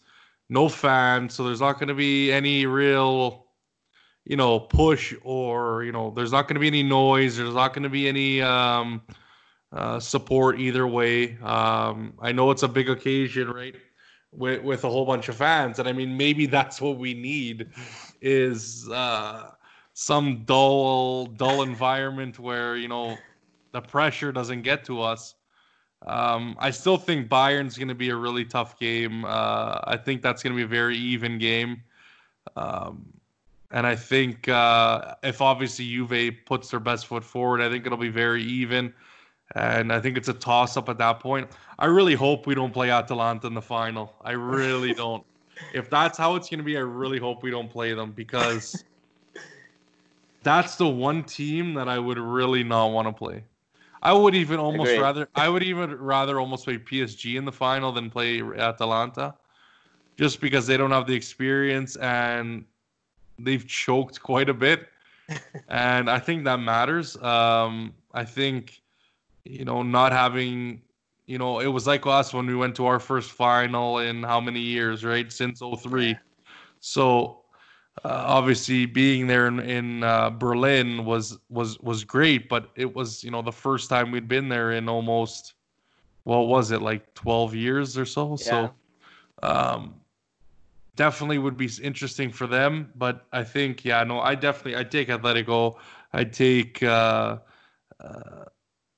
no 0.48 0.68
fans, 0.68 1.34
so 1.34 1.44
there's 1.44 1.60
not 1.60 1.74
going 1.74 1.88
to 1.88 1.94
be 1.94 2.32
any 2.32 2.66
real, 2.66 3.46
you 4.24 4.36
know, 4.36 4.60
push 4.60 5.14
or 5.22 5.84
you 5.84 5.92
know, 5.92 6.12
there's 6.14 6.32
not 6.32 6.48
going 6.48 6.54
to 6.54 6.60
be 6.60 6.66
any 6.66 6.82
noise. 6.82 7.36
There's 7.36 7.54
not 7.54 7.74
going 7.74 7.82
to 7.82 7.88
be 7.88 8.08
any 8.08 8.40
um, 8.42 9.02
uh, 9.72 10.00
support 10.00 10.58
either 10.58 10.86
way. 10.86 11.38
Um, 11.38 12.14
I 12.20 12.32
know 12.32 12.50
it's 12.50 12.62
a 12.62 12.68
big 12.68 12.88
occasion, 12.88 13.50
right? 13.50 13.74
With 14.32 14.62
with 14.62 14.84
a 14.84 14.90
whole 14.90 15.06
bunch 15.06 15.28
of 15.28 15.36
fans, 15.36 15.78
and 15.78 15.88
I 15.88 15.92
mean, 15.92 16.16
maybe 16.16 16.46
that's 16.46 16.80
what 16.80 16.98
we 16.98 17.14
need 17.14 17.68
is 18.20 18.88
uh, 18.90 19.50
some 19.94 20.44
dull, 20.44 21.26
dull 21.26 21.62
environment 21.62 22.38
where 22.38 22.76
you 22.76 22.88
know 22.88 23.16
the 23.72 23.80
pressure 23.80 24.32
doesn't 24.32 24.62
get 24.62 24.84
to 24.84 25.00
us. 25.00 25.34
Um, 26.06 26.56
I 26.58 26.70
still 26.70 26.96
think 26.96 27.28
Bayern's 27.28 27.76
going 27.76 27.88
to 27.88 27.94
be 27.94 28.10
a 28.10 28.16
really 28.16 28.44
tough 28.44 28.78
game. 28.78 29.24
Uh, 29.24 29.80
I 29.84 29.96
think 29.96 30.22
that's 30.22 30.42
going 30.42 30.52
to 30.52 30.56
be 30.56 30.62
a 30.62 30.66
very 30.66 30.96
even 30.96 31.38
game. 31.38 31.82
Um, 32.56 33.12
and 33.70 33.86
I 33.86 33.96
think 33.96 34.48
uh, 34.48 35.14
if 35.22 35.42
obviously 35.42 35.86
Juve 35.86 36.34
puts 36.46 36.70
their 36.70 36.80
best 36.80 37.06
foot 37.06 37.24
forward, 37.24 37.60
I 37.60 37.68
think 37.68 37.84
it'll 37.84 37.98
be 37.98 38.08
very 38.08 38.42
even. 38.42 38.94
And 39.54 39.92
I 39.92 40.00
think 40.00 40.16
it's 40.16 40.28
a 40.28 40.34
toss 40.34 40.76
up 40.76 40.88
at 40.88 40.98
that 40.98 41.20
point. 41.20 41.48
I 41.78 41.86
really 41.86 42.14
hope 42.14 42.46
we 42.46 42.54
don't 42.54 42.72
play 42.72 42.90
Atalanta 42.90 43.46
in 43.46 43.54
the 43.54 43.62
final. 43.62 44.14
I 44.22 44.32
really 44.32 44.94
don't. 44.94 45.24
If 45.74 45.90
that's 45.90 46.16
how 46.16 46.36
it's 46.36 46.48
going 46.48 46.58
to 46.58 46.64
be, 46.64 46.76
I 46.76 46.80
really 46.80 47.18
hope 47.18 47.42
we 47.42 47.50
don't 47.50 47.68
play 47.68 47.92
them 47.92 48.12
because 48.12 48.84
that's 50.42 50.76
the 50.76 50.88
one 50.88 51.24
team 51.24 51.74
that 51.74 51.88
I 51.88 51.98
would 51.98 52.18
really 52.18 52.62
not 52.62 52.88
want 52.88 53.08
to 53.08 53.12
play. 53.12 53.42
I 54.02 54.12
would 54.12 54.34
even 54.34 54.58
almost 54.58 54.90
Agreed. 54.90 55.00
rather 55.00 55.28
I 55.34 55.48
would 55.48 55.62
even 55.62 55.94
rather 55.96 56.38
almost 56.38 56.64
play 56.64 56.78
PSG 56.78 57.36
in 57.36 57.44
the 57.44 57.52
final 57.52 57.92
than 57.92 58.10
play 58.10 58.40
Atalanta, 58.40 59.34
just 60.16 60.40
because 60.40 60.66
they 60.66 60.76
don't 60.76 60.90
have 60.90 61.06
the 61.06 61.14
experience 61.14 61.96
and 61.96 62.64
they've 63.38 63.66
choked 63.66 64.22
quite 64.22 64.48
a 64.48 64.54
bit, 64.54 64.88
and 65.68 66.10
I 66.10 66.18
think 66.18 66.44
that 66.44 66.60
matters. 66.60 67.16
Um, 67.22 67.94
I 68.12 68.24
think 68.24 68.80
you 69.44 69.64
know 69.64 69.82
not 69.82 70.12
having 70.12 70.82
you 71.26 71.38
know 71.38 71.60
it 71.60 71.66
was 71.66 71.86
like 71.86 72.06
us 72.06 72.32
when 72.32 72.46
we 72.46 72.54
went 72.54 72.76
to 72.76 72.86
our 72.86 73.00
first 73.00 73.32
final 73.32 73.98
in 73.98 74.22
how 74.22 74.40
many 74.40 74.60
years 74.60 75.04
right 75.04 75.32
since 75.32 75.60
03 75.60 76.16
so 76.80 77.37
obviously 78.04 78.86
being 78.86 79.26
there 79.26 79.46
in, 79.46 79.60
in 79.60 80.02
uh, 80.02 80.30
Berlin 80.30 81.04
was 81.04 81.38
was 81.48 81.78
was 81.80 82.04
great, 82.04 82.48
but 82.48 82.70
it 82.76 82.94
was 82.94 83.24
you 83.24 83.30
know 83.30 83.42
the 83.42 83.52
first 83.52 83.88
time 83.88 84.10
we'd 84.10 84.28
been 84.28 84.48
there 84.48 84.72
in 84.72 84.88
almost 84.88 85.54
what 86.24 86.48
was 86.48 86.70
it 86.70 86.82
like 86.82 87.14
12 87.14 87.54
years 87.54 87.96
or 87.96 88.04
so. 88.04 88.36
So 88.36 88.74
um, 89.42 89.94
definitely 90.96 91.38
would 91.38 91.56
be 91.56 91.70
interesting 91.82 92.30
for 92.30 92.46
them. 92.46 92.92
But 92.96 93.26
I 93.32 93.44
think 93.44 93.84
yeah, 93.84 94.04
no, 94.04 94.20
I 94.20 94.34
definitely 94.34 94.76
I 94.76 94.84
take 94.84 95.08
Atletico. 95.08 95.76
I 96.12 96.24
take 96.24 96.82
uh, 96.82 97.38
uh, 98.00 98.44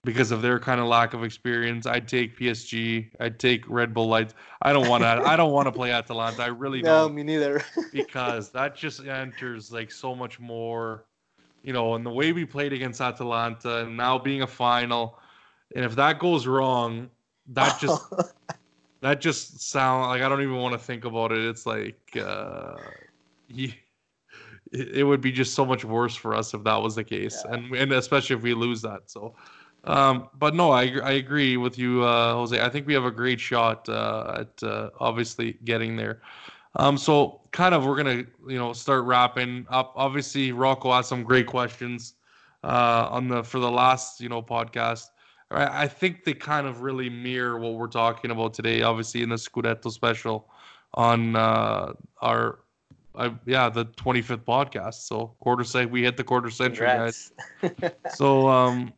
because 0.02 0.30
of 0.30 0.40
their 0.40 0.58
kind 0.58 0.80
of 0.80 0.86
lack 0.86 1.12
of 1.12 1.24
experience. 1.24 1.86
I'd 1.86 2.08
take 2.08 2.38
PSG. 2.38 3.10
I'd 3.20 3.38
take 3.38 3.68
Red 3.68 3.92
Bull 3.92 4.08
Leipzig. 4.08 4.36
I 4.62 4.72
don't 4.72 4.88
want 4.88 5.02
to. 5.02 5.08
I 5.08 5.36
don't 5.36 5.52
want 5.52 5.66
to 5.66 5.72
play 5.72 5.92
Atalanta. 5.92 6.42
I 6.42 6.46
really 6.46 6.80
no 6.82 7.06
don't 7.06 7.14
me 7.14 7.22
neither 7.22 7.62
because 7.92 8.50
that 8.50 8.76
just 8.76 9.04
enters 9.04 9.70
like 9.70 9.90
so 9.90 10.14
much 10.14 10.40
more, 10.40 11.04
you 11.62 11.72
know, 11.72 11.94
and 11.94 12.04
the 12.04 12.10
way 12.10 12.32
we 12.32 12.44
played 12.44 12.72
against 12.72 13.00
Atalanta 13.00 13.78
and 13.78 13.96
now 13.96 14.18
being 14.18 14.42
a 14.42 14.46
final, 14.46 15.18
and 15.76 15.84
if 15.84 15.94
that 15.96 16.18
goes 16.18 16.46
wrong, 16.46 17.10
that 17.48 17.78
just 17.78 18.02
that 19.00 19.20
just 19.20 19.60
sound 19.60 20.08
like 20.08 20.22
I 20.22 20.28
don't 20.28 20.42
even 20.42 20.56
want 20.56 20.72
to 20.72 20.78
think 20.78 21.04
about 21.04 21.30
it. 21.30 21.44
It's 21.44 21.66
like 21.66 22.00
uh, 22.18 22.76
he, 23.48 23.74
it, 24.72 25.06
would 25.06 25.20
be 25.20 25.32
just 25.32 25.54
so 25.54 25.66
much 25.66 25.84
worse 25.84 26.14
for 26.14 26.34
us 26.34 26.54
if 26.54 26.64
that 26.64 26.76
was 26.80 26.94
the 26.94 27.04
case, 27.04 27.42
Yeah. 27.44 27.54
and 27.54 27.74
and 27.74 27.92
especially 27.92 28.36
if 28.36 28.42
we 28.42 28.54
lose 28.54 28.80
that. 28.80 29.10
So. 29.10 29.34
Um, 29.84 30.28
but 30.38 30.54
no, 30.54 30.70
I, 30.70 30.98
I 31.02 31.12
agree 31.12 31.56
with 31.56 31.78
you, 31.78 32.04
uh, 32.04 32.34
Jose. 32.34 32.60
I 32.60 32.68
think 32.68 32.86
we 32.86 32.94
have 32.94 33.04
a 33.04 33.10
great 33.10 33.40
shot 33.40 33.88
uh, 33.88 34.38
at 34.40 34.62
uh, 34.62 34.90
obviously 35.00 35.58
getting 35.64 35.96
there. 35.96 36.20
Um, 36.76 36.96
so 36.96 37.40
kind 37.50 37.74
of 37.74 37.84
we're 37.84 37.96
gonna 37.96 38.24
you 38.46 38.58
know 38.58 38.72
start 38.72 39.04
wrapping 39.04 39.66
up. 39.70 39.92
Obviously, 39.96 40.52
Rocco 40.52 40.92
asked 40.92 41.08
some 41.08 41.24
great 41.24 41.46
questions 41.46 42.14
uh, 42.62 43.08
on 43.10 43.28
the 43.28 43.42
for 43.42 43.58
the 43.58 43.70
last 43.70 44.20
you 44.20 44.28
know 44.28 44.42
podcast. 44.42 45.06
I, 45.50 45.82
I 45.82 45.88
think 45.88 46.24
they 46.24 46.34
kind 46.34 46.66
of 46.66 46.82
really 46.82 47.10
mirror 47.10 47.58
what 47.58 47.74
we're 47.74 47.88
talking 47.88 48.30
about 48.30 48.54
today. 48.54 48.82
Obviously, 48.82 49.22
in 49.22 49.30
the 49.30 49.36
Scudetto 49.36 49.90
special 49.90 50.48
on 50.94 51.34
uh, 51.34 51.92
our 52.20 52.60
uh, 53.14 53.30
yeah 53.46 53.68
the 53.68 53.86
25th 53.86 54.44
podcast. 54.44 55.06
So 55.06 55.34
quarter 55.40 55.64
set 55.64 55.90
we 55.90 56.02
hit 56.02 56.16
the 56.16 56.24
quarter 56.24 56.50
century, 56.50 56.86
guys. 56.86 57.32
So 58.14 58.48
um, 58.48 58.92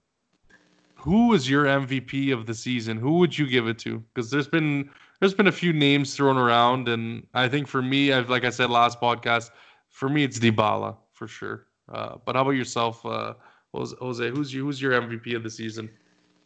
who 1.03 1.29
was 1.29 1.51
your 1.51 1.65
MVP 1.65 2.33
of 2.33 2.47
the 2.47 2.55
season? 2.55 2.97
Who 2.97 3.19
would 3.19 3.37
you 3.37 3.47
give 3.49 3.67
it 3.67 3.79
to? 3.81 3.99
Because 3.99 4.31
there's 4.31 4.47
been 4.47 4.89
there's 5.19 5.35
been 5.35 5.49
a 5.49 5.53
few 5.53 5.73
names 5.73 6.15
thrown 6.15 6.37
around, 6.37 6.89
and 6.89 7.27
I 7.35 7.49
think 7.49 7.67
for 7.67 7.83
me, 7.83 8.13
I've 8.13 8.31
like 8.31 8.45
I 8.45 8.51
said 8.51 8.71
last 8.71 9.01
podcast, 9.01 9.51
for 9.89 10.09
me 10.09 10.23
it's 10.23 10.39
Dybala 10.39 10.97
for 11.13 11.27
sure. 11.27 11.67
Uh, 11.93 12.17
but 12.25 12.37
how 12.37 12.43
about 12.43 12.53
yourself, 12.53 13.05
uh, 13.05 13.35
Jose? 13.75 14.31
Who's 14.31 14.55
you? 14.55 14.65
Who's 14.65 14.81
your 14.81 14.93
MVP 14.93 15.35
of 15.35 15.43
the 15.43 15.51
season? 15.51 15.91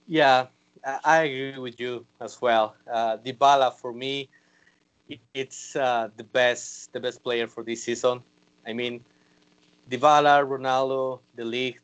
Yeah, 0.06 0.46
I 1.04 1.24
agree 1.24 1.58
with 1.58 1.78
you 1.78 2.06
as 2.20 2.40
well. 2.40 2.76
Uh, 2.90 3.18
Dybala 3.18 3.74
for 3.74 3.92
me, 3.92 4.28
it's 5.34 5.76
uh, 5.76 6.08
the 6.16 6.24
best 6.24 6.92
the 6.94 7.00
best 7.00 7.22
player 7.22 7.46
for 7.46 7.62
this 7.62 7.82
season. 7.82 8.22
I 8.66 8.72
mean, 8.72 9.04
Dybala, 9.90 10.48
Ronaldo, 10.48 11.20
the 11.34 11.44
league, 11.44 11.78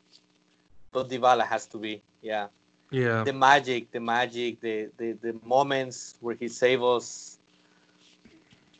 but 0.91 1.09
Dybala 1.09 1.45
has 1.45 1.67
to 1.67 1.77
be. 1.77 2.01
Yeah, 2.21 2.47
Yeah, 2.93 3.23
the 3.23 3.33
magic, 3.33 3.91
the 3.91 3.99
magic, 3.99 4.61
the 4.61 4.89
the, 4.97 5.13
the 5.13 5.35
moments 5.43 6.15
where 6.21 6.35
he 6.35 6.47
saves 6.47 6.83
us. 6.83 7.39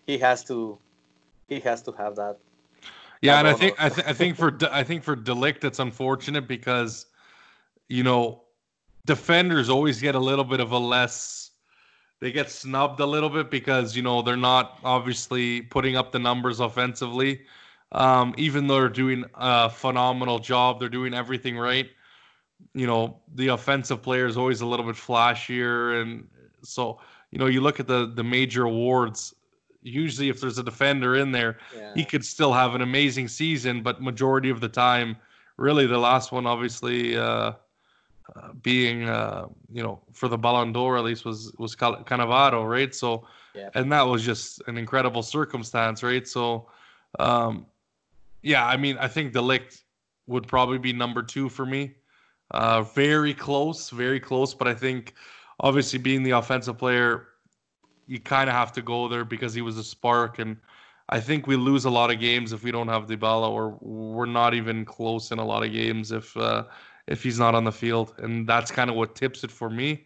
He 0.06 0.18
has 0.20 0.44
to, 0.46 0.78
he 1.50 1.60
has 1.62 1.82
to 1.84 1.92
have 1.94 2.16
that. 2.18 2.38
yeah, 3.22 3.40
and 3.40 3.48
I 3.48 3.54
think 3.54 3.76
I, 3.80 3.90
th- 3.90 4.08
I 4.08 4.14
think 4.14 4.38
for 4.38 4.56
I 4.72 4.84
think 4.84 5.04
for 5.04 5.16
de 5.16 5.34
Ligt 5.34 5.64
it's 5.64 5.80
unfortunate 5.80 6.48
because, 6.48 7.08
you 7.90 8.04
know, 8.04 8.44
defenders 9.06 9.70
always 9.70 10.02
get 10.02 10.16
a 10.16 10.20
little 10.20 10.46
bit 10.46 10.60
of 10.60 10.72
a 10.72 10.78
less. 10.78 11.52
They 12.20 12.32
get 12.32 12.52
snubbed 12.52 13.00
a 13.00 13.06
little 13.06 13.30
bit 13.30 13.50
because 13.50 13.96
you 13.96 14.04
know 14.04 14.22
they're 14.22 14.38
not 14.38 14.80
obviously 14.84 15.62
putting 15.62 15.98
up 15.98 16.12
the 16.12 16.20
numbers 16.20 16.60
offensively, 16.60 17.42
um, 17.92 18.36
even 18.38 18.68
though 18.68 18.82
they're 18.82 18.90
doing 18.90 19.26
a 19.36 19.70
phenomenal 19.70 20.40
job. 20.40 20.80
They're 20.80 20.90
doing 20.90 21.14
everything 21.14 21.58
right. 21.58 21.90
You 22.74 22.88
know, 22.88 23.20
the 23.36 23.50
offensive 23.50 24.02
player 24.02 24.26
is 24.26 24.38
always 24.38 24.62
a 24.62 24.66
little 24.66 24.86
bit 24.86 24.96
flashier, 24.96 26.02
and 26.02 26.28
so 26.64 27.00
you 27.32 27.40
know, 27.40 27.48
you 27.48 27.62
look 27.62 27.80
at 27.80 27.88
the 27.88 28.12
the 28.14 28.24
major 28.24 28.64
awards. 28.66 29.34
Usually, 29.82 30.30
if 30.30 30.40
there's 30.40 30.58
a 30.58 30.64
defender 30.64 31.16
in 31.18 31.32
there, 31.32 31.58
Yeah. 31.76 31.92
he 31.94 32.06
could 32.06 32.24
still 32.24 32.54
have 32.54 32.74
an 32.74 32.82
amazing 32.82 33.28
season, 33.28 33.84
but 33.84 34.02
majority 34.02 34.50
of 34.50 34.62
the 34.62 34.70
time, 34.70 35.18
really, 35.58 35.86
the 35.88 35.98
last 35.98 36.32
one, 36.32 36.48
obviously, 36.48 37.18
uh, 37.18 37.52
uh, 38.36 38.54
being 38.62 39.10
uh, 39.10 39.48
you 39.72 39.84
know 39.84 40.02
for 40.14 40.30
the 40.30 40.38
Ballon 40.38 40.72
d'Or 40.72 40.98
at 40.98 41.04
least 41.04 41.26
was 41.26 41.52
was 41.58 41.76
Cannavaro, 41.76 42.68
right? 42.68 42.96
So, 42.96 43.28
Yeah. 43.54 43.70
and 43.76 43.92
that 43.92 44.04
was 44.04 44.24
just 44.24 44.62
an 44.68 44.78
incredible 44.78 45.22
circumstance, 45.22 46.02
right? 46.02 46.26
So, 46.28 46.70
um, 47.20 47.66
yeah, 48.42 48.66
I 48.66 48.78
mean, 48.78 48.98
I 48.98 49.08
think 49.08 49.34
de 49.34 49.40
Ligt 49.42 49.82
would 50.28 50.48
probably 50.48 50.78
be 50.78 50.94
number 50.94 51.22
two 51.22 51.50
for 51.50 51.66
me. 51.66 51.96
Uh, 52.54 52.84
very 52.84 53.34
close, 53.34 53.90
very 53.90 54.20
close, 54.20 54.54
but 54.54 54.68
I 54.68 54.76
think 54.76 55.16
obviously 55.60 55.98
being 55.98 56.22
the 56.22 56.32
offensive 56.32 56.78
player, 56.78 57.28
you 58.06 58.20
kind 58.20 58.50
of 58.50 58.56
have 58.56 58.72
to 58.74 58.82
go 58.82 59.08
there 59.08 59.26
because 59.26 59.54
he 59.54 59.62
was 59.62 59.78
a 59.78 59.84
spark, 59.84 60.38
and 60.38 60.58
I 61.10 61.20
think 61.20 61.48
we 61.48 61.56
lose 61.56 61.86
a 61.86 61.90
lot 61.90 62.12
of 62.12 62.20
games 62.20 62.54
if 62.54 62.64
we 62.64 62.72
don't 62.72 62.88
have 62.90 63.08
Dybala, 63.08 63.50
or 63.50 63.78
we're 63.82 64.28
not 64.28 64.54
even 64.54 64.86
close 64.86 65.32
in 65.32 65.40
a 65.40 65.46
lot 65.46 65.64
of 65.64 65.72
games 65.72 66.12
if 66.12 66.36
uh, 66.38 66.66
if 67.08 67.24
he's 67.24 67.40
not 67.40 67.56
on 67.56 67.64
the 67.64 67.72
field, 67.72 68.14
and 68.20 68.48
that's 68.48 68.72
kind 68.72 68.90
of 68.90 68.96
what 68.96 69.16
tips 69.16 69.44
it 69.44 69.52
for 69.52 69.70
me. 69.70 70.06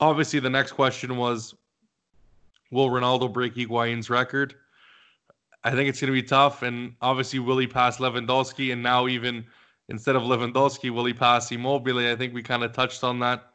Obviously, 0.00 0.38
the 0.38 0.50
next 0.50 0.72
question 0.72 1.16
was, 1.16 1.54
will 2.70 2.90
Ronaldo 2.90 3.32
break 3.32 3.54
Higuain's 3.54 4.10
record? 4.10 4.54
I 5.64 5.70
think 5.70 5.88
it's 5.88 6.00
going 6.00 6.12
to 6.12 6.22
be 6.22 6.22
tough, 6.22 6.62
and 6.62 6.94
obviously, 7.00 7.38
will 7.38 7.58
he 7.58 7.66
pass 7.66 7.96
Lewandowski? 7.96 8.72
And 8.72 8.82
now, 8.82 9.08
even 9.08 9.46
instead 9.88 10.16
of 10.16 10.22
Lewandowski, 10.22 10.90
will 10.90 11.04
he 11.04 11.12
pass 11.12 11.50
Immobile? 11.50 11.98
I 11.98 12.16
think 12.16 12.34
we 12.34 12.42
kind 12.42 12.64
of 12.64 12.72
touched 12.72 13.04
on 13.04 13.18
that. 13.20 13.50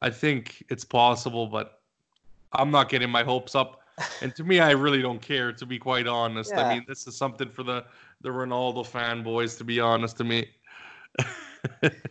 I 0.00 0.10
think 0.10 0.64
it's 0.68 0.84
possible, 0.84 1.46
but 1.46 1.80
I'm 2.52 2.70
not 2.70 2.88
getting 2.88 3.10
my 3.10 3.22
hopes 3.22 3.54
up. 3.54 3.80
And 4.20 4.34
to 4.36 4.44
me, 4.44 4.58
I 4.58 4.70
really 4.70 5.02
don't 5.02 5.20
care, 5.20 5.52
to 5.52 5.66
be 5.66 5.78
quite 5.78 6.06
honest. 6.06 6.50
Yeah. 6.52 6.66
I 6.66 6.74
mean, 6.74 6.84
this 6.88 7.06
is 7.06 7.16
something 7.16 7.48
for 7.48 7.62
the 7.62 7.84
the 8.22 8.30
Ronaldo 8.30 8.86
fanboys, 8.86 9.58
to 9.58 9.64
be 9.64 9.80
honest 9.80 10.16
to 10.18 10.24
me. 10.24 10.48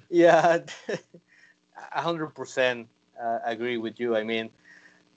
Yeah, 0.10 0.60
a 1.96 2.02
hundred 2.02 2.36
percent 2.36 2.88
uh, 3.22 3.40
agree 3.46 3.78
with 3.78 4.00
you. 4.00 4.16
I 4.16 4.24
mean, 4.24 4.50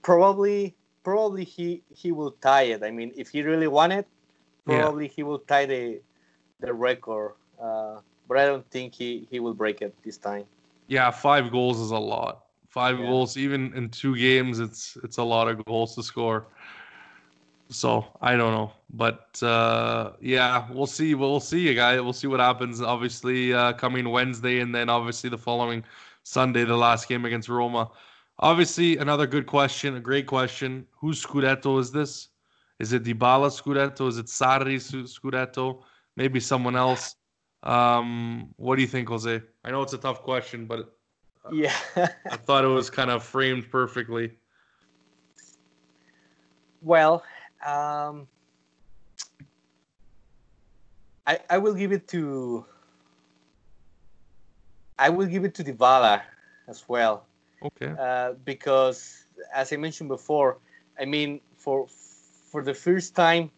probably, 0.02 0.74
probably 1.02 1.44
he 1.44 1.82
he 1.94 2.12
will 2.12 2.32
tie 2.40 2.62
it. 2.74 2.82
I 2.82 2.90
mean, 2.90 3.12
if 3.16 3.28
he 3.30 3.42
really 3.42 3.68
wanted, 3.68 4.06
Yeah. 4.66 4.82
probably 4.82 5.08
he 5.08 5.22
will 5.22 5.38
tie 5.40 5.66
the 5.66 6.00
the 6.60 6.72
record. 6.72 7.34
Uh, 7.60 8.00
but 8.28 8.38
I 8.38 8.46
don't 8.46 8.68
think 8.70 8.94
he 8.94 9.26
he 9.30 9.40
will 9.40 9.54
break 9.54 9.82
it 9.82 9.94
this 10.04 10.16
time. 10.16 10.44
Yeah, 10.86 11.10
five 11.10 11.50
goals 11.50 11.80
is 11.80 11.90
a 11.90 11.98
lot. 11.98 12.44
Five 12.68 12.98
Yeah. 12.98 13.06
goals, 13.06 13.36
even 13.36 13.72
in 13.74 13.88
two 13.90 14.16
games, 14.16 14.58
it's 14.60 14.96
it's 15.04 15.18
a 15.18 15.22
lot 15.22 15.48
of 15.48 15.64
goals 15.64 15.94
to 15.94 16.02
score. 16.02 16.46
So 17.70 18.06
I 18.20 18.36
don't 18.36 18.52
know, 18.52 18.72
but 18.90 19.42
uh, 19.42 20.12
yeah, 20.20 20.66
we'll 20.70 20.86
see. 20.86 21.14
We'll 21.14 21.40
see, 21.40 21.60
you 21.60 21.74
guys. 21.74 22.00
We'll 22.00 22.12
see 22.12 22.26
what 22.26 22.40
happens. 22.40 22.82
Obviously, 22.82 23.54
uh, 23.54 23.72
coming 23.72 24.10
Wednesday, 24.10 24.60
and 24.60 24.74
then 24.74 24.88
obviously 24.90 25.30
the 25.30 25.38
following 25.38 25.82
Sunday, 26.24 26.64
the 26.64 26.76
last 26.76 27.08
game 27.08 27.24
against 27.24 27.48
Roma. 27.48 27.90
Obviously, 28.38 28.98
another 28.98 29.26
good 29.26 29.46
question, 29.46 29.96
a 29.96 30.00
great 30.00 30.26
question. 30.26 30.86
Whose 31.00 31.24
Scudetto 31.24 31.78
is 31.80 31.90
this? 31.90 32.28
Is 32.80 32.92
it 32.92 33.04
Dybala 33.04 33.50
Scudetto? 33.50 34.08
Is 34.08 34.18
it 34.18 34.26
Sarri 34.26 34.76
Scudetto? 34.76 35.82
Maybe 36.16 36.40
someone 36.40 36.76
else. 36.76 37.16
Um, 37.64 38.50
what 38.56 38.76
do 38.76 38.82
you 38.82 38.88
think, 38.88 39.08
Jose? 39.08 39.42
I 39.64 39.70
know 39.70 39.82
it's 39.82 39.94
a 39.94 39.98
tough 39.98 40.22
question, 40.22 40.66
but 40.66 40.94
Yeah, 41.50 41.74
I 42.30 42.36
thought 42.36 42.64
it 42.64 42.68
was 42.68 42.90
kind 42.90 43.10
of 43.10 43.24
framed 43.24 43.70
perfectly. 43.70 44.32
well, 46.82 47.24
um, 47.64 48.28
I 51.26 51.38
I 51.48 51.58
will 51.58 51.74
give 51.74 51.92
it 51.92 52.06
to 52.08 52.66
I 54.98 55.08
will 55.08 55.26
give 55.26 55.44
it 55.44 55.54
to 55.54 55.64
Dybala 55.64 56.22
as 56.68 56.84
well. 56.88 57.26
Okay. 57.64 57.94
uh, 57.98 58.34
because 58.44 59.26
as 59.54 59.72
I 59.72 59.76
mentioned 59.76 60.08
before, 60.08 60.58
I 61.00 61.06
mean 61.06 61.40
for 61.56 61.88
for 62.50 62.62
the 62.62 62.74
first 62.74 63.14
time 63.16 63.50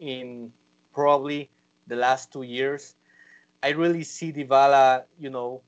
in 0.00 0.52
probably 0.92 1.50
the 1.86 1.96
last 1.96 2.32
two 2.32 2.42
years, 2.42 2.96
I 3.62 3.70
really 3.70 4.04
see 4.04 4.32
Dybala, 4.32 5.04
you 5.18 5.30
know, 5.30 5.62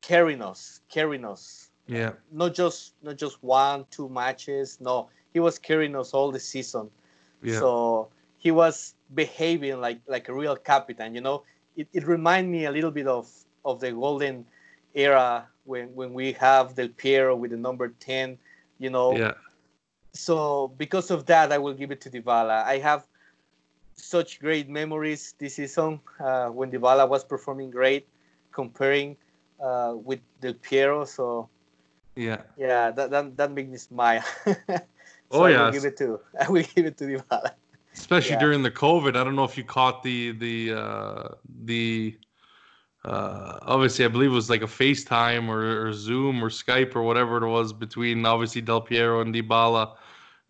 carrying 0.00 0.42
us, 0.42 0.80
carrying 0.90 1.24
us. 1.24 1.70
Yeah. 1.86 2.12
Not 2.30 2.54
just 2.54 2.94
not 3.02 3.16
just 3.16 3.42
one, 3.42 3.86
two 3.90 4.08
matches. 4.08 4.78
No, 4.80 5.08
he 5.32 5.40
was 5.40 5.58
carrying 5.58 5.96
us 5.96 6.12
all 6.12 6.30
the 6.30 6.40
season. 6.40 6.90
Yeah. 7.42 7.58
So 7.58 8.08
he 8.38 8.50
was 8.50 8.94
behaving 9.14 9.80
like 9.80 10.00
like 10.06 10.28
a 10.28 10.34
real 10.34 10.56
captain. 10.56 11.14
You 11.14 11.20
know, 11.20 11.42
it, 11.76 11.88
it 11.92 12.06
reminded 12.06 12.50
me 12.50 12.64
a 12.66 12.70
little 12.70 12.90
bit 12.90 13.06
of 13.06 13.30
of 13.64 13.80
the 13.80 13.92
golden 13.92 14.46
era 14.94 15.46
when 15.64 15.94
when 15.94 16.14
we 16.14 16.32
have 16.32 16.74
Del 16.74 16.88
Piero 16.88 17.36
with 17.36 17.50
the 17.50 17.56
number 17.56 17.88
ten. 18.00 18.38
You 18.78 18.90
know, 18.90 19.16
yeah. 19.16 19.34
so 20.12 20.68
because 20.78 21.10
of 21.10 21.26
that, 21.26 21.52
I 21.52 21.58
will 21.58 21.74
give 21.74 21.90
it 21.90 22.00
to 22.02 22.10
Dybala. 22.10 22.64
I 22.64 22.78
have 22.78 23.06
such 23.96 24.40
great 24.40 24.68
memories 24.68 25.34
this 25.38 25.56
season 25.56 26.00
uh, 26.20 26.48
when 26.48 26.70
Dybala 26.70 27.08
was 27.08 27.24
performing 27.24 27.70
great, 27.70 28.06
comparing 28.52 29.16
uh, 29.62 29.94
with 29.96 30.20
Del 30.40 30.54
Piero. 30.54 31.04
So 31.04 31.48
Yeah. 32.16 32.42
yeah, 32.56 32.90
that 32.90 33.10
that, 33.10 33.36
that 33.36 33.50
makes 33.52 33.70
me 33.70 33.78
smile. 33.78 34.22
so 34.46 34.84
Oh, 35.30 35.44
I 35.44 35.50
yes. 35.50 35.58
will 35.58 35.72
give 35.72 35.84
it 35.84 35.96
to 35.98 36.20
I 36.40 36.48
will 36.50 36.62
give 36.74 36.86
it 36.86 36.96
to 36.98 37.04
Dybala. 37.04 37.52
Especially 37.94 38.34
Yeah. 38.34 38.40
during 38.40 38.62
the 38.62 38.70
COVID. 38.70 39.16
I 39.16 39.24
don't 39.24 39.36
know 39.36 39.44
if 39.44 39.56
you 39.56 39.64
caught 39.64 40.02
the 40.02 40.32
the 40.32 40.74
uh 40.74 41.28
the 41.64 42.18
uh 43.04 43.58
obviously 43.62 44.04
I 44.04 44.08
believe 44.08 44.30
it 44.30 44.34
was 44.34 44.48
like 44.50 44.62
a 44.62 44.66
FaceTime 44.66 45.48
or, 45.48 45.86
or 45.88 45.92
Zoom 45.92 46.42
or 46.42 46.48
Skype 46.50 46.96
or 46.96 47.02
whatever 47.02 47.36
it 47.44 47.48
was 47.48 47.72
between 47.72 48.24
obviously 48.26 48.62
Del 48.62 48.80
Piero 48.80 49.20
and 49.20 49.34
Dybala. 49.34 49.96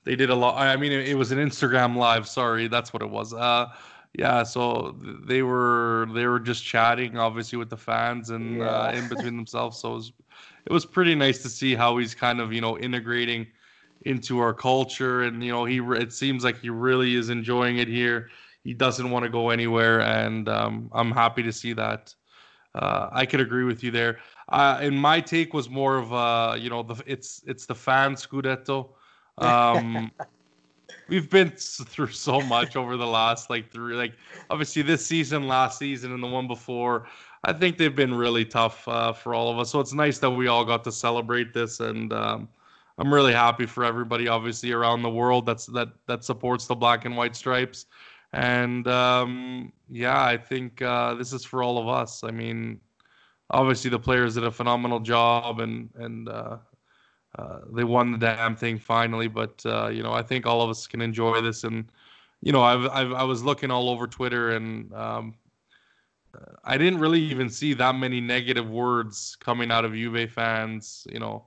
They 0.05 0.17
did 0.17 0.31
a 0.31 0.35
lot. 0.35 0.57
I 0.59 0.77
mean, 0.77 0.93
it, 0.93 1.09
it 1.09 1.15
was 1.15 1.33
an 1.33 1.39
Instagram 1.39 1.97
live. 1.97 2.29
Sorry, 2.29 2.69
that's 2.69 2.93
what 2.93 3.03
it 3.03 3.11
was. 3.11 3.33
Uh, 3.33 3.67
yeah. 4.13 4.43
So 4.43 4.97
they 5.25 5.43
were 5.43 6.07
they 6.15 6.27
were 6.27 6.41
just 6.41 6.65
chatting, 6.65 7.17
obviously, 7.17 7.59
with 7.59 7.71
the 7.71 7.77
fans 7.77 8.31
and 8.31 8.63
uh, 8.63 8.93
in 8.95 9.09
between 9.15 9.37
themselves. 9.37 9.79
So 9.79 9.93
it 9.93 9.95
was 9.95 10.13
it 10.67 10.73
was 10.73 10.87
pretty 10.87 11.15
nice 11.15 11.43
to 11.43 11.49
see 11.49 11.75
how 11.75 11.99
he's 11.99 12.15
kind 12.15 12.41
of 12.41 12.53
you 12.53 12.61
know 12.61 12.79
integrating 12.79 13.47
into 14.03 14.39
our 14.39 14.55
culture, 14.55 15.23
and 15.23 15.43
you 15.43 15.53
know 15.53 15.65
he 15.65 15.81
it 15.81 16.13
seems 16.13 16.45
like 16.45 16.61
he 16.61 16.71
really 16.71 17.15
is 17.15 17.31
enjoying 17.31 17.79
it 17.79 17.89
here. 17.89 18.29
He 18.63 18.73
doesn't 18.73 19.11
want 19.11 19.25
to 19.25 19.31
go 19.31 19.51
anywhere, 19.51 20.01
and 20.01 20.49
um, 20.49 20.91
I'm 20.93 21.11
happy 21.11 21.43
to 21.43 21.53
see 21.53 21.73
that. 21.75 22.15
Uh, 22.75 23.09
I 23.13 23.25
could 23.25 23.41
agree 23.41 23.65
with 23.65 23.85
you 23.85 23.91
there. 23.91 24.19
Uh, 24.49 24.79
and 24.81 24.99
my 24.99 25.21
take 25.21 25.55
was 25.55 25.71
more 25.71 25.97
of 25.97 26.13
uh, 26.13 26.57
you 26.59 26.71
know 26.71 26.83
the 26.83 27.03
it's 27.07 27.43
it's 27.47 27.67
the 27.67 27.75
fan 27.75 28.15
scudetto. 28.15 28.91
Um, 29.39 30.11
we've 31.09 31.29
been 31.29 31.51
through 31.51 32.09
so 32.09 32.41
much 32.41 32.77
over 32.77 32.97
the 32.97 33.07
last 33.07 33.51
like 33.51 33.71
three 33.71 33.95
like 33.95 34.15
obviously 34.51 34.83
this 34.83 35.05
season, 35.05 35.49
last 35.49 35.79
season, 35.79 36.13
and 36.13 36.23
the 36.23 36.29
one 36.29 36.47
before. 36.47 37.07
I 37.45 37.53
think 37.53 37.77
they've 37.77 37.95
been 37.95 38.15
really 38.15 38.45
tough 38.45 38.87
uh, 38.89 39.13
for 39.13 39.35
all 39.35 39.51
of 39.51 39.59
us. 39.59 39.71
So 39.71 39.81
it's 39.81 39.93
nice 39.93 40.19
that 40.19 40.31
we 40.31 40.47
all 40.47 40.65
got 40.65 40.83
to 40.85 40.93
celebrate 40.93 41.53
this, 41.53 41.81
and 41.81 42.13
um, 42.13 42.49
I'm 42.99 43.13
really 43.13 43.33
happy 43.33 43.67
for 43.67 43.85
everybody, 43.85 44.29
obviously 44.29 44.73
around 44.73 45.03
the 45.03 45.11
world 45.11 45.47
that's 45.47 45.67
that 45.67 45.89
that 46.07 46.25
supports 46.25 46.67
the 46.67 46.75
black 46.75 47.05
and 47.05 47.17
white 47.17 47.37
stripes. 47.37 47.87
And 48.33 48.89
um, 48.89 49.73
yeah, 49.89 50.25
I 50.25 50.37
think 50.37 50.83
uh, 50.83 51.15
this 51.15 51.33
is 51.33 51.45
for 51.45 51.63
all 51.63 51.79
of 51.79 51.89
us. 51.89 52.25
I 52.25 52.31
mean, 52.31 52.81
obviously 53.51 53.91
the 53.91 53.99
players 53.99 54.35
did 54.35 54.45
a 54.45 54.51
phenomenal 54.51 55.01
job, 55.01 55.61
and 55.61 55.91
and 55.97 56.29
uh, 56.29 56.57
uh, 57.39 57.61
they 57.73 57.85
won 57.85 58.13
the 58.13 58.19
damn 58.19 58.57
thing 58.57 58.79
finally. 58.79 59.29
But 59.29 59.65
uh, 59.67 59.89
you 59.89 60.03
know, 60.03 60.13
I 60.13 60.23
think 60.23 60.47
all 60.47 60.63
of 60.63 60.71
us 60.71 60.87
can 60.87 61.01
enjoy 61.01 61.41
this. 61.41 61.65
And 61.65 61.87
you 62.43 62.53
know, 62.53 62.63
I've, 62.63 62.87
I've 62.87 63.13
I 63.13 63.25
was 63.25 63.43
looking 63.43 63.71
all 63.71 63.89
over 63.89 64.07
Twitter, 64.07 64.51
and 64.51 64.93
um, 64.95 65.35
uh, 66.35 66.53
I 66.65 66.79
didn't 66.79 67.01
really 67.01 67.21
even 67.21 67.49
see 67.49 67.75
that 67.75 67.97
many 67.97 68.21
negative 68.21 68.69
words 68.69 69.37
coming 69.41 69.71
out 69.71 69.85
of 69.85 69.93
Juve 69.93 70.31
fans. 70.31 71.07
You 71.11 71.19
know, 71.19 71.45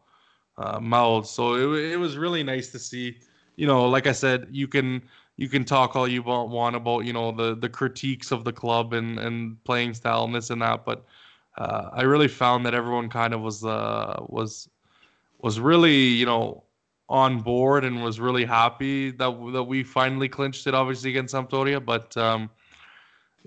uh, 0.57 0.79
mouths. 0.79 1.29
So 1.29 1.53
it, 1.53 1.93
it 1.93 1.97
was 1.97 2.17
really 2.17 2.43
nice 2.43 2.71
to 2.71 2.79
see. 2.79 3.17
You 3.55 3.67
know, 3.67 3.87
like 3.87 4.07
I 4.07 4.11
said, 4.11 4.47
you 4.51 4.67
can 4.67 5.01
you 5.37 5.47
can 5.47 5.63
talk 5.63 5.95
all 5.95 6.07
you 6.07 6.21
want, 6.23 6.75
about 6.75 7.05
you 7.05 7.13
know 7.13 7.31
the 7.31 7.55
the 7.55 7.69
critiques 7.69 8.31
of 8.31 8.43
the 8.43 8.53
club 8.53 8.93
and 8.93 9.19
and 9.19 9.63
playing 9.63 9.93
style 9.93 10.25
and 10.25 10.35
this 10.35 10.49
and 10.49 10.61
that, 10.61 10.83
but 10.83 11.05
uh, 11.57 11.89
I 11.93 12.03
really 12.03 12.27
found 12.27 12.65
that 12.65 12.73
everyone 12.73 13.09
kind 13.09 13.33
of 13.33 13.41
was 13.41 13.63
was 13.63 14.67
was 15.39 15.59
really 15.59 15.95
you 15.95 16.25
know 16.25 16.63
on 17.09 17.39
board 17.39 17.85
and 17.85 18.03
was 18.03 18.19
really 18.19 18.45
happy 18.45 19.11
that 19.11 19.31
that 19.53 19.63
we 19.63 19.83
finally 19.83 20.27
clinched 20.27 20.67
it, 20.67 20.73
obviously 20.73 21.09
against 21.09 21.33
Sampdoria. 21.33 21.83
But 21.83 22.15
um, 22.17 22.49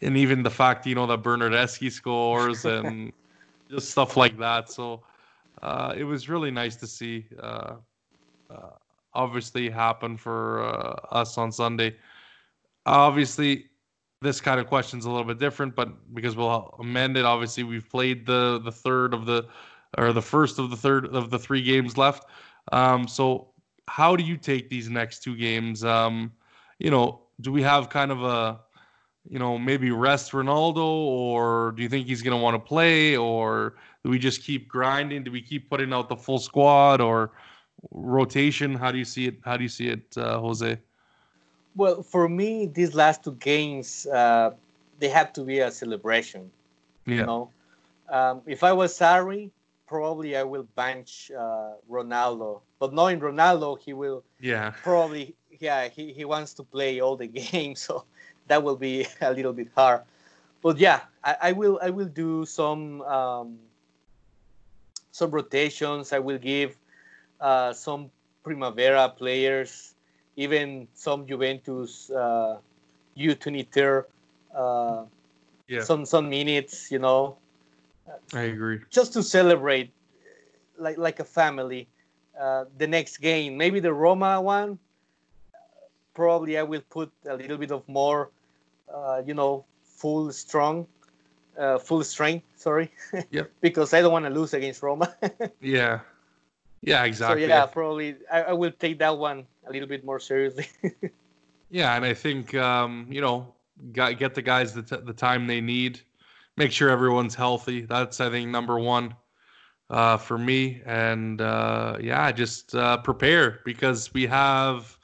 and 0.03 0.17
even 0.17 0.43
the 0.43 0.51
fact 0.51 0.87
you 0.87 0.95
know 0.95 1.07
that 1.07 1.23
Bernardeschi 1.23 1.91
scores 1.91 2.65
and 2.77 3.13
just 3.71 3.91
stuff 3.91 4.17
like 4.17 4.39
that. 4.39 4.71
So 4.71 5.03
uh, 5.63 5.95
it 5.97 6.05
was 6.05 6.29
really 6.29 6.51
nice 6.51 6.77
to 6.77 6.87
see. 6.87 7.27
Uh, 7.39 7.77
uh, 8.51 8.71
obviously, 9.15 9.69
happen 9.69 10.17
for 10.17 10.65
uh, 10.65 11.15
us 11.15 11.39
on 11.39 11.53
Sunday. 11.53 11.97
Obviously, 12.87 13.67
this 14.23 14.41
kind 14.41 14.59
of 14.59 14.67
question 14.67 14.99
is 14.99 15.05
a 15.05 15.11
little 15.11 15.25
bit 15.25 15.39
different, 15.39 15.75
but 15.75 16.15
because 16.15 16.37
we'll 16.37 16.75
amend 16.79 17.17
it, 17.17 17.25
obviously 17.25 17.63
we've 17.63 17.89
played 17.89 18.27
the 18.27 18.61
the 18.65 18.73
third 18.73 19.15
of 19.15 19.27
the 19.27 19.47
or 19.99 20.13
the 20.13 20.23
first 20.23 20.59
of 20.59 20.71
the 20.71 20.77
third 20.77 21.07
of 21.07 21.31
the 21.31 21.39
three 21.39 21.63
games 21.63 21.97
left. 21.97 22.27
Um, 22.73 23.09
so 23.09 23.49
how 23.89 24.17
do 24.17 24.23
you 24.23 24.37
take 24.37 24.69
these 24.69 24.89
next 24.89 25.23
two 25.23 25.37
games? 25.37 25.85
Um, 25.85 26.33
you 26.79 26.91
know, 26.91 27.23
do 27.41 27.53
we 27.53 27.63
have 27.63 27.89
kind 27.89 28.11
of 28.11 28.23
a 28.23 28.61
you 29.29 29.39
know 29.39 29.59
maybe 29.59 29.91
rest 29.91 30.33
Ronaldo, 30.33 30.85
or 30.85 31.73
do 31.73 31.83
you 31.83 31.89
think 31.89 32.07
he's 32.07 32.23
going 32.23 32.37
to 32.37 32.43
want 32.43 32.55
to 32.55 32.59
play, 32.59 33.17
or 33.17 33.77
do 34.05 34.11
we 34.11 34.19
just 34.19 34.43
keep 34.43 34.69
grinding? 34.69 35.25
Do 35.25 35.31
we 35.31 35.43
keep 35.43 35.69
putting 35.69 35.93
out 35.93 36.09
the 36.09 36.17
full 36.17 36.39
squad 36.39 37.01
or 37.01 37.33
rotation? 37.91 38.75
How 38.75 38.93
do 38.93 38.99
you 38.99 39.05
see 39.05 39.27
it? 39.27 39.39
How 39.45 39.57
do 39.57 39.63
you 39.63 39.69
see 39.69 39.89
it, 39.89 40.17
uh, 40.17 40.39
Jose? 40.39 40.79
Well, 41.77 42.03
for 42.03 42.29
me, 42.29 42.67
these 42.67 42.95
last 42.95 43.25
two 43.25 43.35
games, 43.35 44.07
uh, 44.07 44.51
they 44.99 45.09
have 45.09 45.33
to 45.35 45.43
be 45.43 45.61
a 45.61 45.71
celebration. 45.71 46.51
Yeah. 47.07 47.15
You 47.15 47.27
know, 47.27 47.51
um, 48.09 48.43
if 48.47 48.65
I 48.65 48.73
was 48.73 48.97
Sarri, 48.99 49.51
probably 49.91 50.37
I 50.37 50.45
will 50.45 50.69
bench 50.77 51.33
uh, 51.37 51.73
Ronaldo. 51.91 52.61
But 52.79 52.95
knowing 52.95 53.21
Ronaldo, 53.21 53.79
he 53.81 53.93
will 53.93 54.23
Yeah. 54.41 54.73
probably, 54.83 55.35
yeah, 55.59 55.89
he, 55.89 56.13
he 56.13 56.25
wants 56.25 56.55
to 56.55 56.63
play 56.63 57.01
all 57.01 57.17
the 57.17 57.27
games, 57.43 57.81
so 57.81 58.05
that 58.47 58.63
will 58.63 58.77
be 58.77 59.07
a 59.21 59.33
little 59.33 59.53
bit 59.53 59.69
hard. 59.75 60.03
But 60.63 60.79
yeah, 60.79 61.01
I, 61.25 61.37
I 61.43 61.53
will 61.53 61.79
I 61.83 61.91
will 61.91 62.09
do 62.09 62.47
some 62.47 63.03
um, 63.03 63.59
some 65.11 65.31
rotations. 65.31 66.13
I 66.13 66.19
will 66.21 66.39
give 66.39 66.77
uh, 67.41 67.73
some 67.73 68.11
Primavera 68.45 69.09
players, 69.11 69.95
even 70.37 70.89
some 70.95 71.27
Juventus 71.27 72.11
uh, 72.11 72.59
U23, 73.17 74.05
uh, 74.55 75.05
Yeah. 75.69 75.87
some 75.87 76.05
some 76.07 76.29
minutes. 76.31 76.91
You 76.93 76.99
know, 77.01 77.37
I 78.35 78.43
agree. 78.43 78.81
just 78.91 79.13
to 79.15 79.23
celebrate, 79.23 79.93
like 80.79 80.99
like 80.99 81.21
a 81.21 81.25
family. 81.25 81.89
Uh, 82.39 82.65
the 82.79 82.87
next 82.87 83.19
game, 83.19 83.57
maybe 83.57 83.81
the 83.81 83.93
Roma 83.93 84.41
one. 84.41 84.79
Probably 86.15 86.59
I 86.59 86.63
will 86.63 86.83
put 86.91 87.11
a 87.29 87.37
little 87.37 87.59
bit 87.59 87.71
of 87.71 87.87
more, 87.89 88.31
uh, 88.93 89.23
you 89.25 89.35
know, 89.35 89.65
full 89.85 90.33
strong, 90.33 90.87
uh, 91.59 91.79
full 91.79 92.03
strength. 92.05 92.47
Sorry. 92.57 92.91
Yep. 93.31 93.51
because 93.61 93.93
I 93.95 94.01
don't 94.01 94.13
want 94.13 94.25
to 94.25 94.31
lose 94.31 94.55
against 94.55 94.83
Roma. 94.83 95.15
Yeah. 95.61 96.01
Yeah, 96.83 97.05
exactly. 97.05 97.43
So 97.43 97.49
yeah, 97.49 97.67
probably 97.67 98.17
I, 98.33 98.43
I 98.43 98.53
will 98.55 98.73
take 98.73 98.99
that 99.01 99.19
one 99.19 99.47
a 99.67 99.71
little 99.73 99.89
bit 99.89 100.05
more 100.05 100.19
seriously. 100.21 100.69
Yeah, 101.71 101.95
and 101.95 102.05
I 102.05 102.15
think 102.15 102.55
um, 102.55 103.07
you 103.09 103.21
know, 103.21 103.55
got, 103.93 104.19
get 104.19 104.35
the 104.35 104.43
guys 104.43 104.75
the, 104.75 104.83
t- 104.83 105.05
the 105.05 105.13
time 105.13 105.47
they 105.47 105.61
need. 105.61 106.01
Make 106.61 106.73
sure 106.73 106.91
everyone's 106.91 107.35
healthy. 107.35 107.87
That's 107.87 108.21
I 108.21 108.29
think 108.29 108.51
number 108.51 108.79
one 108.79 109.15
uh, 109.89 110.19
for 110.19 110.37
me. 110.37 110.83
And 110.85 111.41
uh, 111.41 111.97
yeah, 112.03 112.31
just 112.33 112.75
uh, 112.75 112.99
prepare 112.99 113.61
because 113.65 114.13
we 114.13 114.27
have 114.27 114.95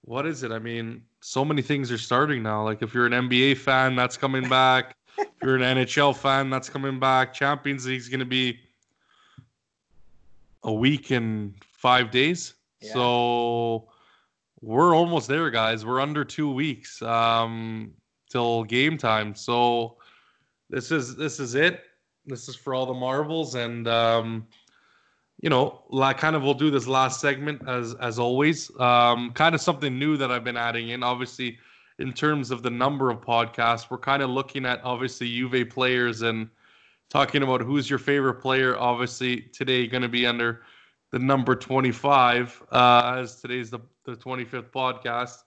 what 0.00 0.26
is 0.26 0.42
it? 0.42 0.50
I 0.50 0.58
mean, 0.58 1.02
so 1.20 1.44
many 1.44 1.62
things 1.62 1.92
are 1.92 1.98
starting 1.98 2.42
now. 2.42 2.64
Like 2.64 2.82
if 2.82 2.92
you're 2.92 3.06
an 3.06 3.12
NBA 3.12 3.58
fan, 3.58 3.94
that's 3.94 4.16
coming 4.16 4.48
back. 4.48 4.96
if 5.16 5.28
you're 5.44 5.54
an 5.54 5.62
NHL 5.62 6.16
fan, 6.16 6.50
that's 6.50 6.68
coming 6.68 6.98
back. 6.98 7.32
Champions 7.32 7.86
League's 7.86 8.08
going 8.08 8.18
to 8.18 8.26
be 8.26 8.58
a 10.64 10.72
week 10.72 11.12
and 11.12 11.54
five 11.62 12.10
days. 12.10 12.54
Yeah. 12.80 12.94
So 12.94 13.88
we're 14.60 14.92
almost 14.96 15.28
there, 15.28 15.50
guys. 15.50 15.86
We're 15.86 16.00
under 16.00 16.24
two 16.24 16.52
weeks 16.52 17.00
um, 17.00 17.92
till 18.28 18.64
game 18.64 18.98
time. 18.98 19.36
So 19.36 19.98
this 20.70 20.90
is 20.90 21.16
this 21.16 21.40
is 21.40 21.54
it. 21.54 21.82
This 22.24 22.48
is 22.48 22.56
for 22.56 22.74
all 22.74 22.86
the 22.86 22.94
marbles, 22.94 23.54
and 23.54 23.86
um, 23.86 24.46
you 25.40 25.50
know, 25.50 25.84
like 25.90 26.18
kind 26.18 26.34
of 26.34 26.42
we'll 26.42 26.54
do 26.54 26.70
this 26.70 26.86
last 26.86 27.20
segment 27.20 27.66
as 27.68 27.94
as 27.94 28.18
always. 28.18 28.70
Um, 28.80 29.32
kind 29.32 29.54
of 29.54 29.60
something 29.60 29.98
new 29.98 30.16
that 30.16 30.30
I've 30.30 30.44
been 30.44 30.56
adding 30.56 30.88
in. 30.88 31.02
Obviously, 31.02 31.58
in 31.98 32.12
terms 32.12 32.50
of 32.50 32.62
the 32.62 32.70
number 32.70 33.10
of 33.10 33.20
podcasts, 33.20 33.90
we're 33.90 33.98
kind 33.98 34.22
of 34.22 34.30
looking 34.30 34.66
at 34.66 34.80
obviously 34.82 35.28
Juve 35.28 35.68
players 35.70 36.22
and 36.22 36.48
talking 37.08 37.42
about 37.42 37.60
who's 37.60 37.88
your 37.88 37.98
favorite 37.98 38.40
player. 38.40 38.76
Obviously, 38.78 39.42
today 39.42 39.86
going 39.86 40.02
to 40.02 40.08
be 40.08 40.26
under 40.26 40.62
the 41.12 41.18
number 41.18 41.54
25 41.54 42.62
uh, 42.72 43.16
as 43.18 43.40
today's 43.40 43.70
the, 43.70 43.78
the 44.04 44.16
25th 44.16 44.70
podcast. 44.70 45.44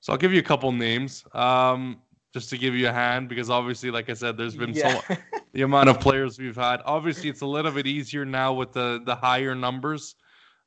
So 0.00 0.12
I'll 0.12 0.18
give 0.18 0.32
you 0.32 0.40
a 0.40 0.44
couple 0.44 0.72
names 0.72 1.24
um, 1.34 1.98
just 2.32 2.48
to 2.50 2.58
give 2.58 2.74
you 2.74 2.88
a 2.88 2.92
hand 2.92 3.28
because 3.28 3.50
obviously, 3.50 3.90
like 3.90 4.08
I 4.08 4.14
said, 4.14 4.36
there's 4.36 4.56
been 4.56 4.72
yeah. 4.72 5.00
so 5.08 5.16
the 5.52 5.62
amount 5.62 5.88
of 5.88 6.00
players 6.00 6.38
we've 6.38 6.56
had. 6.56 6.80
Obviously, 6.84 7.28
it's 7.28 7.42
a 7.42 7.46
little 7.46 7.70
bit 7.70 7.86
easier 7.86 8.24
now 8.24 8.52
with 8.52 8.72
the 8.72 9.02
the 9.04 9.14
higher 9.14 9.54
numbers. 9.54 10.14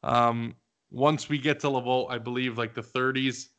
Um, 0.03 0.55
once 0.91 1.27
we 1.27 1.37
get 1.37 1.59
to 1.61 1.69
level, 1.69 2.07
I 2.09 2.19
believe 2.19 2.57
like 2.57 2.73
the 2.73 2.83
30s, 2.83 3.49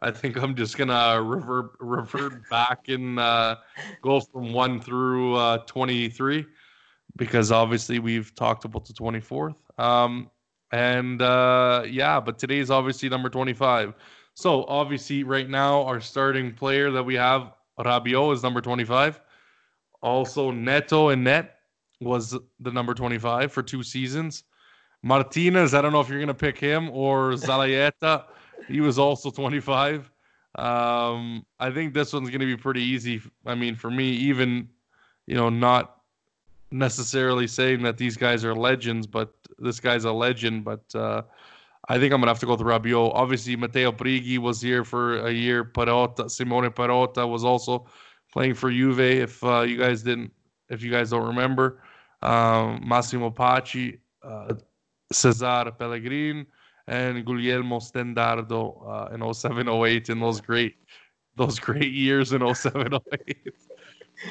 I 0.00 0.10
think 0.10 0.36
I'm 0.36 0.54
just 0.56 0.78
gonna 0.78 1.22
revert 1.22 1.72
revert 1.78 2.48
back 2.50 2.88
and 2.88 3.18
uh, 3.18 3.56
go 4.00 4.20
from 4.20 4.52
one 4.52 4.80
through 4.80 5.36
uh, 5.36 5.58
23 5.58 6.46
because 7.16 7.52
obviously 7.52 7.98
we've 7.98 8.34
talked 8.34 8.64
about 8.64 8.86
the 8.86 8.94
24th. 8.94 9.54
Um, 9.78 10.30
and 10.72 11.20
uh, 11.20 11.84
yeah, 11.86 12.18
but 12.18 12.38
today's 12.38 12.70
obviously 12.70 13.08
number 13.10 13.28
25. 13.28 13.94
So 14.34 14.64
obviously, 14.64 15.24
right 15.24 15.48
now, 15.48 15.82
our 15.82 16.00
starting 16.00 16.54
player 16.54 16.90
that 16.90 17.02
we 17.02 17.14
have, 17.14 17.52
Rabiot, 17.78 18.34
is 18.34 18.42
number 18.42 18.60
25. 18.60 19.20
Also, 20.00 20.50
Neto 20.50 21.10
and 21.10 21.24
Net 21.24 21.56
was 22.00 22.36
the 22.60 22.72
number 22.72 22.94
25 22.94 23.52
for 23.52 23.62
two 23.62 23.82
seasons. 23.82 24.44
Martinez, 25.02 25.74
I 25.74 25.82
don't 25.82 25.92
know 25.92 26.00
if 26.00 26.08
you're 26.08 26.18
going 26.18 26.28
to 26.28 26.34
pick 26.34 26.58
him 26.58 26.90
or 26.90 27.32
Zalayeta. 27.32 28.24
he 28.68 28.80
was 28.80 28.98
also 28.98 29.30
25. 29.30 30.10
Um, 30.54 31.44
I 31.58 31.70
think 31.70 31.94
this 31.94 32.12
one's 32.12 32.30
going 32.30 32.40
to 32.40 32.46
be 32.46 32.56
pretty 32.56 32.82
easy. 32.82 33.20
I 33.46 33.54
mean, 33.54 33.74
for 33.74 33.90
me, 33.90 34.10
even, 34.10 34.68
you 35.26 35.34
know, 35.34 35.48
not 35.48 35.96
necessarily 36.70 37.46
saying 37.46 37.82
that 37.82 37.96
these 37.96 38.16
guys 38.16 38.44
are 38.44 38.54
legends, 38.54 39.06
but 39.06 39.32
this 39.58 39.80
guy's 39.80 40.04
a 40.04 40.12
legend. 40.12 40.64
But 40.64 40.82
uh, 40.94 41.22
I 41.92 41.98
think 41.98 42.14
I'm 42.14 42.20
gonna 42.20 42.30
have 42.30 42.38
to 42.38 42.46
go 42.46 42.52
with 42.52 42.62
Rabiot. 42.62 43.12
Obviously, 43.14 43.54
Matteo 43.54 43.92
Brighi 43.92 44.38
was 44.38 44.62
here 44.62 44.82
for 44.82 45.26
a 45.26 45.30
year. 45.30 45.62
Perrotta, 45.62 46.30
Simone 46.30 46.70
Perrotta 46.70 47.28
was 47.28 47.44
also 47.44 47.84
playing 48.32 48.54
for 48.54 48.70
Juve. 48.70 48.98
If 48.98 49.44
uh, 49.44 49.60
you 49.60 49.76
guys 49.76 50.02
didn't, 50.02 50.32
if 50.70 50.82
you 50.82 50.90
guys 50.90 51.10
don't 51.10 51.26
remember, 51.26 51.82
um, 52.22 52.82
Massimo 52.82 53.28
Paci, 53.28 53.98
uh, 54.22 54.54
Cesar 55.12 55.70
Pellegrin, 55.78 56.46
and 56.86 57.26
Guglielmo 57.26 57.78
Stendardo 57.78 58.62
uh, 58.88 59.14
in 59.14 59.34
07 59.34 59.68
08 59.68 60.08
in 60.08 60.18
those 60.18 60.40
great 60.40 60.76
those 61.36 61.58
great 61.58 61.92
years 61.92 62.32
in 62.32 62.54
07 62.54 62.94
08. 63.12 63.52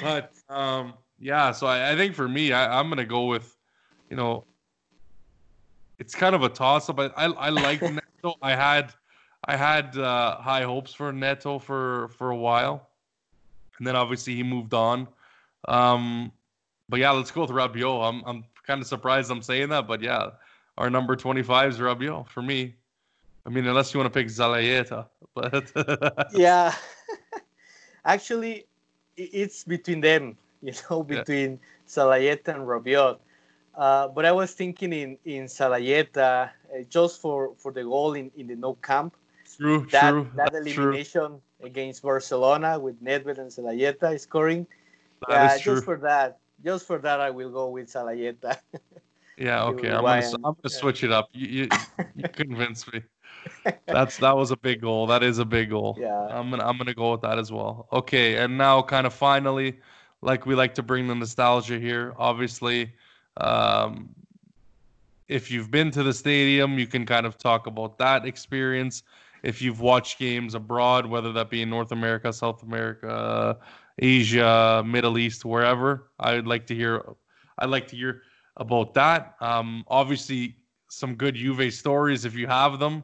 but 0.02 0.34
um, 0.50 0.96
yeah, 1.20 1.52
so 1.52 1.68
I, 1.68 1.92
I 1.92 1.96
think 1.96 2.16
for 2.16 2.28
me, 2.28 2.54
I, 2.54 2.80
I'm 2.80 2.90
gonna 2.90 3.06
go 3.06 3.26
with, 3.26 3.56
you 4.10 4.16
know, 4.16 4.46
it's 6.02 6.15
kind 6.15 6.34
of 6.36 6.41
a 6.44 6.49
toss 6.49 6.90
up. 6.90 6.99
I 6.99 7.06
I, 7.23 7.26
I 7.48 7.49
like 7.49 7.82
Neto. 7.98 8.36
I 8.41 8.56
had 8.56 8.94
I 9.45 9.56
had 9.56 9.98
uh, 9.98 10.38
high 10.49 10.64
hopes 10.64 10.94
for 10.94 11.11
Neto 11.14 11.60
for 11.60 12.10
for 12.18 12.32
a 12.32 12.36
while, 12.48 12.90
and 13.78 13.86
then 13.88 13.95
obviously 13.95 14.34
he 14.36 14.44
moved 14.44 14.73
on. 14.73 15.07
Um, 15.68 16.32
but 16.90 16.99
yeah, 16.99 17.11
let's 17.11 17.32
go 17.32 17.41
with 17.41 17.52
Rabiot. 17.52 18.02
I'm 18.10 18.23
I'm 18.26 18.44
kind 18.68 18.82
of 18.82 18.88
surprised 18.88 19.32
I'm 19.32 19.41
saying 19.41 19.69
that, 19.69 19.88
but 19.88 20.02
yeah, 20.02 20.32
our 20.78 20.90
number 20.90 21.15
25 21.15 21.69
is 21.72 21.78
Rabiot 21.80 22.28
for 22.28 22.41
me. 22.41 22.76
I 23.45 23.49
mean, 23.49 23.65
unless 23.68 23.94
you 23.94 23.99
want 23.99 24.11
to 24.14 24.19
pick 24.19 24.28
Zalayeta, 24.28 25.07
but 25.36 25.72
yeah. 26.34 26.73
Actually, 28.06 28.65
it's 29.18 29.64
between 29.64 30.02
them, 30.02 30.36
you 30.61 30.73
know, 30.90 31.06
Yeah. 31.07 31.19
between 31.19 31.60
Zalayeta 31.88 32.49
and 32.56 32.65
Rabiot. 32.68 33.18
Uh, 33.76 34.07
but 34.10 34.26
I 34.26 34.31
was 34.31 34.53
thinking 34.53 34.93
in 34.93 35.18
in 35.26 35.45
Zalayeta 35.45 36.49
uh, 36.49 36.84
just 36.89 37.22
for 37.22 37.53
for 37.57 37.72
the 37.72 37.84
goal 37.84 38.14
in, 38.14 38.31
in 38.35 38.48
the 38.48 38.56
Nou 38.56 38.76
Camp 38.81 39.15
true, 39.57 39.88
that 39.91 40.11
true, 40.11 40.31
that 40.35 40.53
that's 40.53 40.73
true. 40.73 40.84
elimination 40.84 41.41
against 41.64 42.02
Barcelona 42.02 42.80
with 42.80 43.02
Nedved 43.03 43.38
and 43.38 43.49
Zalayeta 43.49 44.19
scoring. 44.19 44.68
That 45.27 45.35
yeah, 45.35 45.56
is 45.56 45.61
true. 45.61 45.76
just 45.76 45.85
for 45.85 45.98
that, 45.98 46.39
just 46.64 46.85
for 46.85 46.98
that, 46.99 47.19
I 47.22 47.30
will 47.30 47.52
go 47.52 47.69
with 47.69 47.88
Zalayeta. 47.88 48.57
Yeah, 49.38 49.64
okay. 49.64 49.89
I'm 49.89 50.03
gonna. 50.03 50.22
I'm 50.35 50.41
gonna 50.41 50.56
switch 50.65 51.03
it 51.03 51.11
up. 51.11 51.30
You, 51.34 51.48
you, 51.48 51.69
you 52.15 52.30
convinced 52.30 52.93
me. 52.93 53.02
That's 53.88 54.18
that 54.18 54.35
was 54.38 54.52
a 54.52 54.57
big 54.57 54.81
goal. 54.81 55.07
That 55.07 55.23
is 55.23 55.39
a 55.39 55.45
big 55.45 55.72
goal. 55.72 55.98
Yeah. 55.99 56.27
I'm 56.30 56.52
gonna 56.52 56.64
I'm 56.64 56.77
gonna 56.77 56.93
go 56.93 57.14
with 57.14 57.22
that 57.22 57.39
as 57.39 57.52
well. 57.52 57.88
Okay, 57.91 58.38
and 58.38 58.56
now 58.56 58.84
kind 58.84 59.07
of 59.07 59.14
finally, 59.14 59.80
like 60.22 60.45
we 60.45 60.53
like 60.53 60.76
to 60.76 60.84
bring 60.84 61.07
the 61.07 61.15
nostalgia 61.15 61.80
here. 61.80 62.14
Obviously, 62.18 62.93
um, 63.38 64.10
if 65.28 65.49
you've 65.49 65.72
been 65.72 65.91
to 65.91 66.03
the 66.03 66.14
stadium, 66.14 66.78
you 66.78 66.88
can 66.88 67.06
kind 67.06 67.26
of 67.26 67.38
talk 67.38 67.68
about 67.68 67.98
that 67.98 68.26
experience. 68.26 69.03
If 69.44 69.62
you've 69.62 69.80
watched 69.80 70.20
games 70.20 70.56
abroad, 70.56 71.06
whether 71.06 71.32
that 71.34 71.49
be 71.49 71.62
in 71.62 71.70
North 71.70 71.91
America, 71.91 72.32
South 72.34 72.62
America, 72.64 73.58
Asia, 73.98 74.84
Middle 74.86 75.18
East, 75.18 75.45
wherever, 75.45 76.12
I'd 76.20 76.45
like 76.45 76.68
to 76.68 76.76
hear. 76.76 77.03
I'd 77.58 77.70
like 77.70 77.88
to 77.90 77.95
hear 77.95 78.24
about 78.58 78.94
that. 78.95 79.36
Um, 79.40 79.84
obviously, 79.88 80.58
some 80.90 81.16
good 81.16 81.36
Juve 81.36 81.74
stories 81.74 82.26
if 82.26 82.36
you 82.36 82.48
have 82.48 82.80
them, 82.80 83.03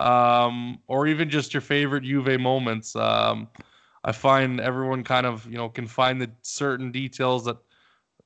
um, 0.00 0.78
or 0.86 1.06
even 1.06 1.28
just 1.28 1.52
your 1.52 1.60
favorite 1.60 2.04
Juve 2.04 2.40
moments. 2.40 2.96
Um, 2.96 3.48
I 4.04 4.12
find 4.12 4.60
everyone 4.60 5.04
kind 5.04 5.26
of 5.26 5.46
you 5.46 5.58
know 5.58 5.68
can 5.68 5.86
find 5.86 6.20
the 6.20 6.30
certain 6.42 6.90
details 6.90 7.44
that 7.44 7.58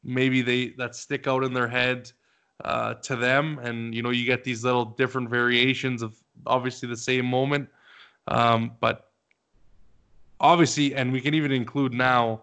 maybe 0.05 0.43
they 0.43 0.69
that 0.79 0.95
stick 0.95 1.27
out 1.27 1.45
in 1.45 1.53
their 1.53 1.69
head 1.69 2.11
uh, 2.65 2.95
to 2.95 3.17
them, 3.17 3.59
and 3.63 3.95
you 3.95 4.03
know 4.03 4.11
you 4.11 4.25
get 4.25 4.45
these 4.45 4.65
little 4.65 4.85
different 4.85 5.29
variations 5.29 6.03
of 6.03 6.17
obviously 6.47 6.89
the 6.89 6.97
same 6.97 7.27
moment, 7.27 7.69
um, 8.29 8.73
but 8.81 9.11
obviously, 10.41 10.95
and 10.95 11.13
we 11.13 11.21
can 11.21 11.35
even 11.35 11.53
include 11.53 11.93
now. 11.93 12.43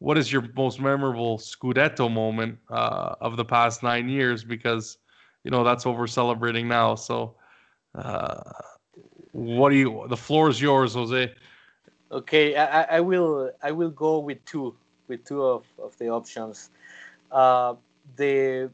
What 0.00 0.16
is 0.16 0.32
your 0.32 0.44
most 0.54 0.80
memorable 0.80 1.38
Scudetto 1.38 2.08
moment 2.08 2.56
uh, 2.70 3.16
of 3.20 3.36
the 3.36 3.44
past 3.44 3.82
nine 3.82 4.08
years? 4.08 4.44
Because 4.44 4.98
you 5.42 5.50
know 5.50 5.64
that's 5.64 5.84
what 5.84 5.96
we're 5.98 6.06
celebrating 6.06 6.68
now. 6.68 6.94
So, 6.94 7.34
uh, 7.96 8.40
what 9.32 9.70
do 9.70 9.76
you? 9.76 10.06
The 10.08 10.16
floor 10.16 10.48
is 10.50 10.60
yours, 10.60 10.94
Jose. 10.94 11.32
Okay, 12.12 12.56
I, 12.56 12.96
I- 12.96 13.00
will 13.00 13.50
I 13.62 13.72
will 13.72 13.90
go 13.90 14.18
with 14.20 14.44
two 14.44 14.74
with 15.08 15.24
two 15.24 15.42
of, 15.42 15.64
of 15.82 15.96
the 15.98 16.08
options. 16.08 16.70
Uh, 17.30 17.74
the 18.16 18.70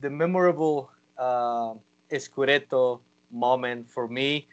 the 0.00 0.10
memorable 0.10 0.90
uh, 1.18 1.74
Scudetto 2.12 3.00
moment 3.30 3.88
for 3.88 4.08
me, 4.08 4.46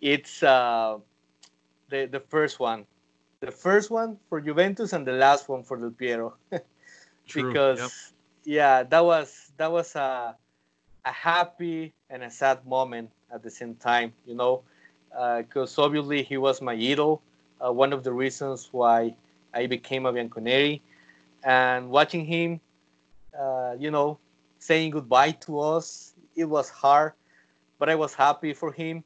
it's 0.00 0.42
uh, 0.42 0.98
the 1.88 2.06
the 2.06 2.20
first 2.20 2.60
one, 2.60 2.86
the 3.40 3.50
first 3.50 3.90
one 3.90 4.16
for 4.28 4.40
Juventus 4.40 4.92
and 4.92 5.06
the 5.06 5.12
last 5.12 5.48
one 5.48 5.62
for 5.62 5.76
Del 5.76 5.90
Piero, 5.90 6.34
because 7.34 7.78
yep. 7.78 7.90
yeah, 8.44 8.82
that 8.84 9.04
was 9.04 9.52
that 9.56 9.70
was 9.70 9.94
a 9.96 10.36
a 11.06 11.12
happy 11.12 11.92
and 12.10 12.22
a 12.22 12.30
sad 12.30 12.66
moment 12.66 13.10
at 13.32 13.42
the 13.42 13.50
same 13.50 13.74
time, 13.76 14.12
you 14.26 14.34
know, 14.34 14.62
because 15.38 15.78
obviously 15.78 16.22
he 16.22 16.36
was 16.36 16.60
my 16.60 16.74
idol, 16.74 17.22
uh, 17.64 17.72
one 17.72 17.92
of 17.92 18.02
the 18.04 18.12
reasons 18.12 18.68
why 18.72 19.14
I 19.54 19.66
became 19.66 20.04
a 20.06 20.12
Bianconeri, 20.12 20.80
and 21.44 21.90
watching 21.90 22.24
him, 22.24 22.60
uh, 23.38 23.74
you 23.78 23.90
know, 23.90 24.18
saying 24.58 24.90
goodbye 24.90 25.32
to 25.46 25.60
us, 25.60 26.14
it 26.36 26.44
was 26.44 26.68
hard, 26.70 27.12
but 27.78 27.88
I 27.88 27.94
was 27.94 28.14
happy 28.14 28.52
for 28.54 28.72
him, 28.72 29.04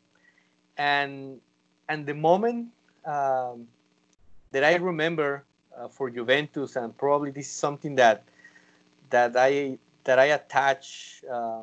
and 0.77 1.41
and 1.89 2.07
the 2.07 2.15
moment 2.15 2.69
um, 3.05 3.67
that 4.53 4.65
I 4.65 4.77
remember 4.77 5.45
uh, 5.77 5.89
for 5.89 6.11
Juventus, 6.11 6.77
and 6.77 6.97
probably 6.97 7.31
this 7.31 7.47
is 7.47 7.53
something 7.53 7.97
that 7.97 8.25
that 9.11 9.37
I 9.37 9.79
that 10.05 10.19
I 10.19 10.27
attach 10.27 11.23
uh, 11.31 11.63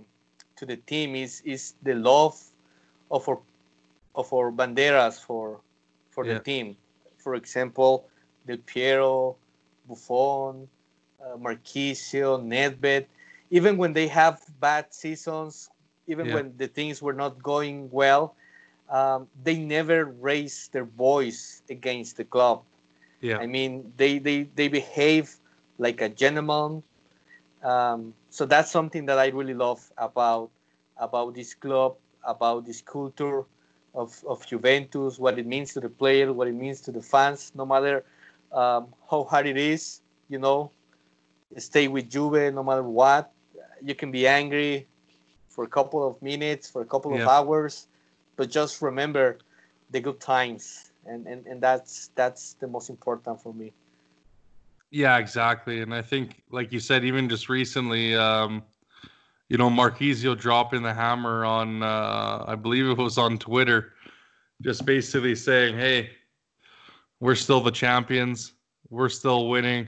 to 0.58 0.66
the 0.66 0.78
team 0.78 1.16
is 1.16 1.42
is 1.46 1.76
the 1.84 1.96
love 1.96 2.38
of 3.12 3.28
our 3.30 3.40
of 4.16 4.32
our 4.34 4.52
banderas 4.52 5.20
for 5.20 5.62
for 6.12 6.26
Yeah. 6.26 6.36
the 6.36 6.40
team. 6.40 6.76
For 7.18 7.36
example, 7.36 8.08
Del 8.48 8.58
Piero, 8.66 9.36
Buffon, 9.88 10.68
uh, 11.22 11.38
Marchisio, 11.38 12.38
Nedved. 12.42 13.06
Even 13.50 13.78
when 13.78 13.94
they 13.94 14.08
have 14.08 14.42
bad 14.60 14.94
seasons, 14.94 15.70
even 16.08 16.30
Yeah. 16.30 16.32
when 16.32 16.56
the 16.58 16.68
things 16.68 17.02
were 17.02 17.14
not 17.14 17.42
going 17.44 17.90
well, 17.92 18.36
um, 18.90 19.28
they 19.44 19.58
never 19.58 20.06
raised 20.06 20.74
their 20.74 20.86
voice 20.86 21.64
against 21.70 22.18
the 22.18 22.26
club. 22.26 22.64
Yeah, 23.22 23.40
I 23.40 23.48
mean, 23.48 23.94
they 23.98 24.20
they 24.20 24.44
they 24.44 24.68
behave 24.68 25.40
like 25.78 26.02
a 26.02 26.10
gentleman. 26.10 26.84
Um, 27.64 28.14
so 28.30 28.46
that's 28.46 28.72
something 28.72 29.06
that 29.06 29.18
I 29.20 29.28
really 29.28 29.54
love 29.54 29.92
about 29.98 30.50
about 30.98 31.34
this 31.36 31.54
club, 31.54 31.96
about 32.24 32.66
this 32.66 32.82
culture 32.82 33.46
of, 33.94 34.24
of 34.28 34.46
Juventus, 34.46 35.20
what 35.20 35.38
it 35.40 35.46
means 35.46 35.74
to 35.74 35.80
the 35.82 35.90
player, 35.90 36.32
what 36.34 36.48
it 36.48 36.54
means 36.56 36.82
to 36.82 36.92
the 36.92 37.02
fans, 37.02 37.52
no 37.56 37.66
matter 37.66 38.04
um, 38.52 38.88
how 39.10 39.24
hard 39.24 39.48
it 39.48 39.58
is, 39.58 40.02
you 40.30 40.40
know, 40.40 40.72
stay 41.58 41.88
with 41.88 42.10
Juve 42.10 42.54
no 42.54 42.64
matter 42.64 42.84
what. 42.84 43.32
You 43.82 43.96
can 43.96 44.12
be 44.12 44.28
angry 44.28 44.88
for 45.50 45.64
a 45.64 45.68
couple 45.68 46.06
of 46.06 46.22
minutes, 46.22 46.70
for 46.70 46.82
a 46.82 46.86
couple 46.86 47.14
of 47.16 47.28
hours, 47.28 47.88
but 48.36 48.50
just 48.50 48.82
remember 48.82 49.38
the 49.92 50.00
good 50.00 50.20
times. 50.20 50.92
And, 51.06 51.26
and, 51.26 51.46
and 51.48 51.62
that's 51.62 52.12
that's 52.16 52.54
the 52.60 52.68
most 52.68 52.90
important 52.90 53.42
for 53.42 53.54
me. 53.54 53.72
Yeah, 54.92 55.18
exactly. 55.18 55.82
And 55.82 55.94
I 55.94 56.02
think, 56.02 56.44
like 56.52 56.72
you 56.72 56.80
said, 56.80 57.04
even 57.04 57.30
just 57.30 57.50
recently, 57.50 58.16
um, 58.16 58.64
you 59.50 59.58
know, 59.58 59.70
Marchisio 59.70 60.38
dropping 60.38 60.82
the 60.82 60.94
hammer 60.94 61.46
on, 61.46 61.84
uh, 61.84 62.44
I 62.48 62.56
believe 62.56 62.88
it 62.88 62.98
was 62.98 63.18
on 63.18 63.38
Twitter, 63.38 63.94
just 64.62 64.86
basically 64.86 65.36
saying, 65.36 65.78
hey, 65.78 66.12
we're 67.20 67.36
still 67.36 67.62
the 67.62 67.72
champions, 67.72 68.54
we're 68.90 69.10
still 69.10 69.50
winning. 69.50 69.88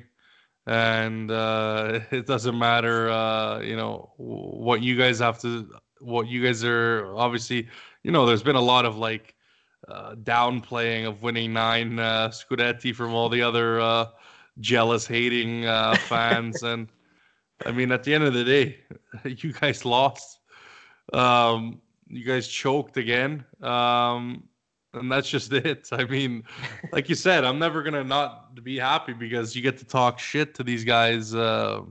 And 0.68 1.32
uh, 1.32 2.02
it 2.12 2.28
doesn't 2.28 2.58
matter, 2.58 3.10
uh, 3.10 3.60
you 3.60 3.76
know, 3.76 4.12
what 4.18 4.82
you 4.82 4.96
guys 4.98 5.20
have 5.20 5.40
to, 5.42 5.70
what 6.00 6.28
you 6.28 6.44
guys 6.44 6.64
are 6.64 7.14
obviously, 7.16 7.68
you 8.04 8.12
know, 8.12 8.26
there's 8.26 8.44
been 8.44 8.56
a 8.56 8.62
lot 8.62 8.86
of 8.86 8.98
like 8.98 9.36
uh, 9.88 10.16
downplaying 10.16 11.08
of 11.08 11.22
winning 11.22 11.54
nine 11.54 12.00
uh, 12.00 12.30
Scudetti 12.30 12.94
from 12.94 13.14
all 13.14 13.30
the 13.30 13.42
other 13.42 13.80
uh, 13.80 14.06
jealous, 14.60 15.08
hating 15.08 15.66
uh, 15.66 15.96
fans. 16.08 16.64
and 16.64 16.88
I 17.66 17.72
mean, 17.72 17.92
at 17.92 18.04
the 18.04 18.14
end 18.14 18.24
of 18.24 18.34
the 18.34 18.44
day, 18.44 18.80
you 19.24 19.54
guys 19.54 19.86
lost. 19.86 20.40
Um, 21.14 21.82
you 22.08 22.24
guys 22.26 22.48
choked 22.48 22.98
again. 22.98 23.46
Um, 23.62 24.49
and 24.94 25.12
that's 25.12 25.30
just 25.30 25.52
it. 25.54 25.88
I 25.92 26.06
mean, 26.06 26.44
like 26.92 27.10
you 27.10 27.16
said, 27.16 27.44
I'm 27.44 27.60
never 27.60 27.84
gonna 27.84 28.04
not 28.04 28.64
be 28.64 28.78
happy 28.78 29.14
because 29.14 29.56
you 29.56 29.62
get 29.62 29.78
to 29.80 29.86
talk 29.86 30.20
shit 30.20 30.56
to 30.56 30.64
these 30.64 30.84
guys 30.84 31.34
uh, 31.34 31.82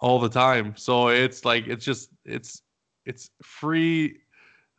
all 0.00 0.20
the 0.20 0.28
time. 0.28 0.74
So 0.76 1.08
it's 1.08 1.44
like 1.44 1.66
it's 1.66 1.84
just 1.84 2.10
it's 2.24 2.62
it's 3.04 3.30
free. 3.42 4.20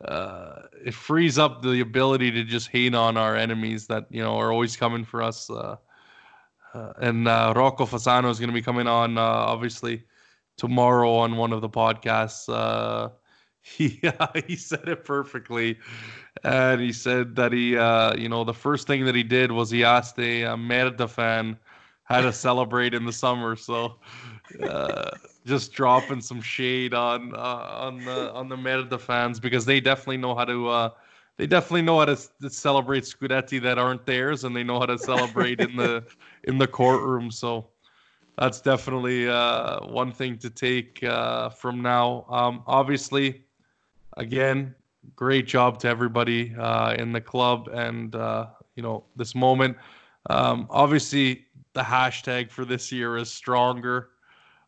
Uh, 0.04 0.62
it 0.84 0.94
frees 0.94 1.38
up 1.38 1.60
the 1.60 1.80
ability 1.80 2.30
to 2.30 2.44
just 2.44 2.68
hate 2.68 2.94
on 2.94 3.16
our 3.16 3.34
enemies 3.34 3.86
that 3.88 4.06
you 4.10 4.22
know 4.22 4.36
are 4.36 4.52
always 4.52 4.76
coming 4.76 5.04
for 5.04 5.22
us. 5.22 5.50
Uh, 5.50 5.76
uh, 6.74 6.92
and 6.98 7.26
uh, 7.26 7.52
Rocco 7.56 7.86
Fasano 7.86 8.30
is 8.30 8.38
going 8.38 8.50
to 8.50 8.54
be 8.54 8.62
coming 8.62 8.86
on 8.86 9.16
uh, 9.16 9.22
obviously 9.22 10.04
tomorrow 10.56 11.14
on 11.14 11.36
one 11.36 11.52
of 11.52 11.62
the 11.62 11.68
podcasts. 11.68 12.48
Uh, 14.04 14.28
he 14.34 14.42
he 14.46 14.56
said 14.56 14.88
it 14.88 15.04
perfectly, 15.04 15.78
and 16.44 16.80
he 16.80 16.92
said 16.92 17.36
that 17.36 17.52
he 17.52 17.76
uh, 17.76 18.14
you 18.16 18.28
know 18.28 18.44
the 18.44 18.54
first 18.54 18.86
thing 18.86 19.04
that 19.04 19.14
he 19.14 19.22
did 19.22 19.52
was 19.52 19.70
he 19.70 19.84
asked 19.84 20.18
a, 20.18 20.44
uh 20.44 20.56
Merda 20.56 21.08
fan 21.08 21.58
how 22.04 22.20
to 22.22 22.32
celebrate 22.32 22.94
in 22.94 23.04
the 23.04 23.12
summer. 23.12 23.56
So 23.56 23.96
uh, 24.62 25.10
just 25.46 25.72
dropping 25.72 26.20
some 26.20 26.40
shade 26.40 26.94
on 26.94 27.34
uh, 27.34 27.38
on 27.38 28.04
the 28.04 28.32
on 28.32 28.48
the 28.48 28.56
Merda 28.56 28.98
fans 29.00 29.38
because 29.40 29.64
they 29.64 29.80
definitely 29.80 30.18
know 30.18 30.34
how 30.34 30.44
to. 30.44 30.68
Uh, 30.68 30.90
they 31.36 31.46
definitely 31.46 31.82
know 31.82 32.00
how 32.00 32.06
to, 32.06 32.16
to 32.42 32.50
celebrate 32.50 33.04
Scudetti 33.04 33.62
that 33.62 33.78
aren't 33.78 34.04
theirs, 34.06 34.42
and 34.44 34.56
they 34.56 34.64
know 34.64 34.80
how 34.80 34.86
to 34.86 34.98
celebrate 34.98 35.60
in 35.60 35.76
the 35.76 36.04
in 36.44 36.58
the 36.58 36.66
courtroom. 36.66 37.30
So 37.30 37.70
that's 38.38 38.60
definitely 38.60 39.28
uh, 39.28 39.80
one 39.86 40.12
thing 40.12 40.38
to 40.38 40.50
take 40.50 41.02
uh, 41.02 41.50
from 41.50 41.82
now. 41.82 42.24
Um, 42.28 42.62
obviously, 42.66 43.44
again, 44.18 44.74
great 45.16 45.46
job 45.46 45.78
to 45.80 45.88
everybody 45.88 46.54
uh, 46.54 46.94
in 46.94 47.12
the 47.12 47.20
club 47.20 47.68
and 47.72 48.14
uh, 48.14 48.48
you 48.76 48.82
know 48.82 49.04
this 49.16 49.34
moment. 49.34 49.76
Um, 50.28 50.66
obviously, 50.70 51.46
the 51.72 51.80
hashtag 51.82 52.50
for 52.50 52.64
this 52.64 52.92
year 52.92 53.16
is 53.16 53.30
stronger. 53.30 54.10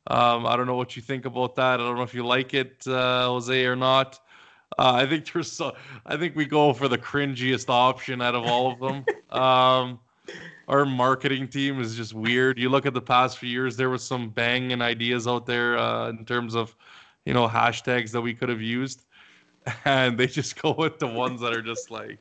Um, 0.07 0.47
I 0.47 0.57
don't 0.57 0.67
know 0.67 0.77
what 0.77 0.97
you 0.97 1.03
think 1.03 1.27
about 1.27 1.55
that. 1.57 1.75
I 1.81 1.83
don't 1.83 1.97
know 1.97 2.03
if 2.03 2.15
you 2.15 2.25
like 2.25 2.55
it, 2.55 2.83
uh, 2.87 3.27
Jose, 3.27 3.65
or 3.67 3.77
not. 3.77 4.19
Uh, 4.79 4.93
I 4.95 5.07
think 5.07 5.31
there's 5.31 5.53
so, 5.53 5.75
I 6.07 6.17
think 6.17 6.37
we 6.37 6.47
go 6.47 6.73
for 6.73 6.89
the 6.89 6.97
cringiest 6.97 7.69
option 7.69 8.23
out 8.23 8.35
of 8.35 8.45
all 8.45 8.73
of 8.73 8.79
them. 8.79 9.05
um, 9.31 10.01
our 10.69 10.87
marketing 10.87 11.49
team 11.49 11.81
is 11.81 11.97
just 11.97 12.15
weird. 12.15 12.59
You 12.59 12.71
look 12.71 12.87
at 12.87 12.95
the 12.95 13.01
past 13.01 13.39
few 13.39 13.51
years, 13.51 13.77
there 13.77 13.91
was 13.91 14.05
some 14.05 14.31
banging 14.31 14.81
ideas 14.81 15.27
out 15.27 15.45
there 15.45 15.77
uh, 15.77 16.11
in 16.11 16.25
terms 16.25 16.55
of, 16.55 16.75
you 17.25 17.35
know, 17.35 17.49
hashtags 17.49 18.13
that 18.13 18.21
we 18.21 18.33
could 18.33 18.49
have 18.49 18.63
used, 18.63 19.07
and 19.85 20.19
they 20.19 20.27
just 20.27 20.61
go 20.61 20.73
with 20.73 20.99
the 20.99 21.07
ones 21.07 21.41
that 21.41 21.53
are 21.53 21.63
just 21.63 21.91
like, 21.91 22.19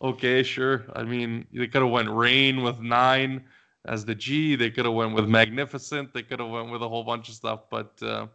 okay, 0.00 0.42
sure. 0.42 0.84
I 0.94 1.02
mean, 1.02 1.46
they 1.52 1.66
could 1.66 1.82
have 1.82 1.90
went 1.90 2.10
rain 2.10 2.62
with 2.62 2.80
nine 2.80 3.44
as 3.86 4.04
the 4.04 4.14
G. 4.14 4.56
They 4.56 4.70
could 4.70 4.84
have 4.84 4.94
went 4.94 5.14
with 5.14 5.28
magnificent. 5.28 6.12
They 6.12 6.22
could 6.22 6.40
have 6.40 6.50
went 6.50 6.70
with 6.70 6.82
a 6.82 6.88
whole 6.88 7.04
bunch 7.04 7.28
of 7.28 7.34
stuff, 7.34 7.62
but 7.70 7.92
uh, 8.02 8.26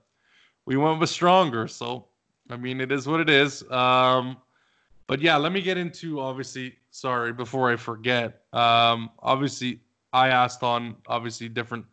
we 0.66 0.78
went 0.78 1.00
with 1.00 1.10
stronger. 1.10 1.68
So, 1.68 2.08
I 2.50 2.58
mean, 2.58 2.82
it 2.82 2.92
is 2.92 3.08
what 3.08 3.20
it 3.20 3.30
is. 3.30 3.70
Um, 3.72 4.38
but 5.08 5.22
yeah, 5.22 5.38
let 5.38 5.52
me 5.52 5.62
get 5.62 5.78
into 5.78 6.20
obviously. 6.20 6.76
Sorry, 6.92 7.32
before 7.32 7.72
I 7.72 7.76
forget. 7.76 8.42
Um, 8.54 9.12
obviously, 9.20 9.82
I 10.14 10.30
asked 10.30 10.64
on 10.64 10.96
obviously 11.08 11.48
different 11.48 11.86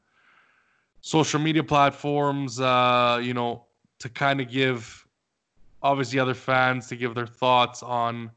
social 1.02 1.38
media 1.38 1.62
platforms. 1.62 2.58
Uh, 2.58 3.20
you 3.22 3.34
know, 3.34 3.66
to 3.98 4.08
kind 4.08 4.40
of 4.40 4.50
give 4.50 5.03
obviously 5.84 6.18
other 6.18 6.34
fans 6.34 6.86
to 6.88 6.96
give 6.96 7.14
their 7.14 7.26
thoughts 7.26 7.82
on 7.82 8.30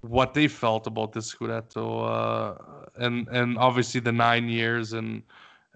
what 0.00 0.34
they 0.34 0.48
felt 0.48 0.86
about 0.88 1.12
this 1.12 1.32
Scudetto, 1.32 1.86
uh, 2.08 2.54
and 2.96 3.28
and 3.28 3.56
obviously 3.58 4.00
the 4.00 4.10
nine 4.10 4.48
years 4.48 4.94
and 4.94 5.22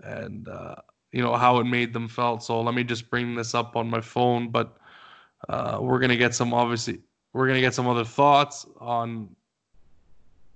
and 0.02 0.48
uh, 0.48 0.74
you 1.12 1.22
know 1.22 1.36
how 1.36 1.60
it 1.60 1.64
made 1.64 1.93
them 1.93 2.09
felt. 2.09 2.43
So 2.43 2.60
let 2.60 2.74
me 2.74 2.82
just 2.82 3.09
bring 3.09 3.36
this 3.36 3.55
up 3.55 3.76
on 3.76 3.88
my 3.88 4.01
phone, 4.01 4.51
but 4.51 4.78
uh, 5.48 5.78
we're 5.80 6.01
gonna 6.01 6.16
get 6.16 6.34
some 6.34 6.52
obviously 6.52 6.98
we're 7.32 7.47
gonna 7.47 7.60
get 7.60 7.74
some 7.74 7.86
other 7.86 8.05
thoughts 8.05 8.66
on 8.80 9.28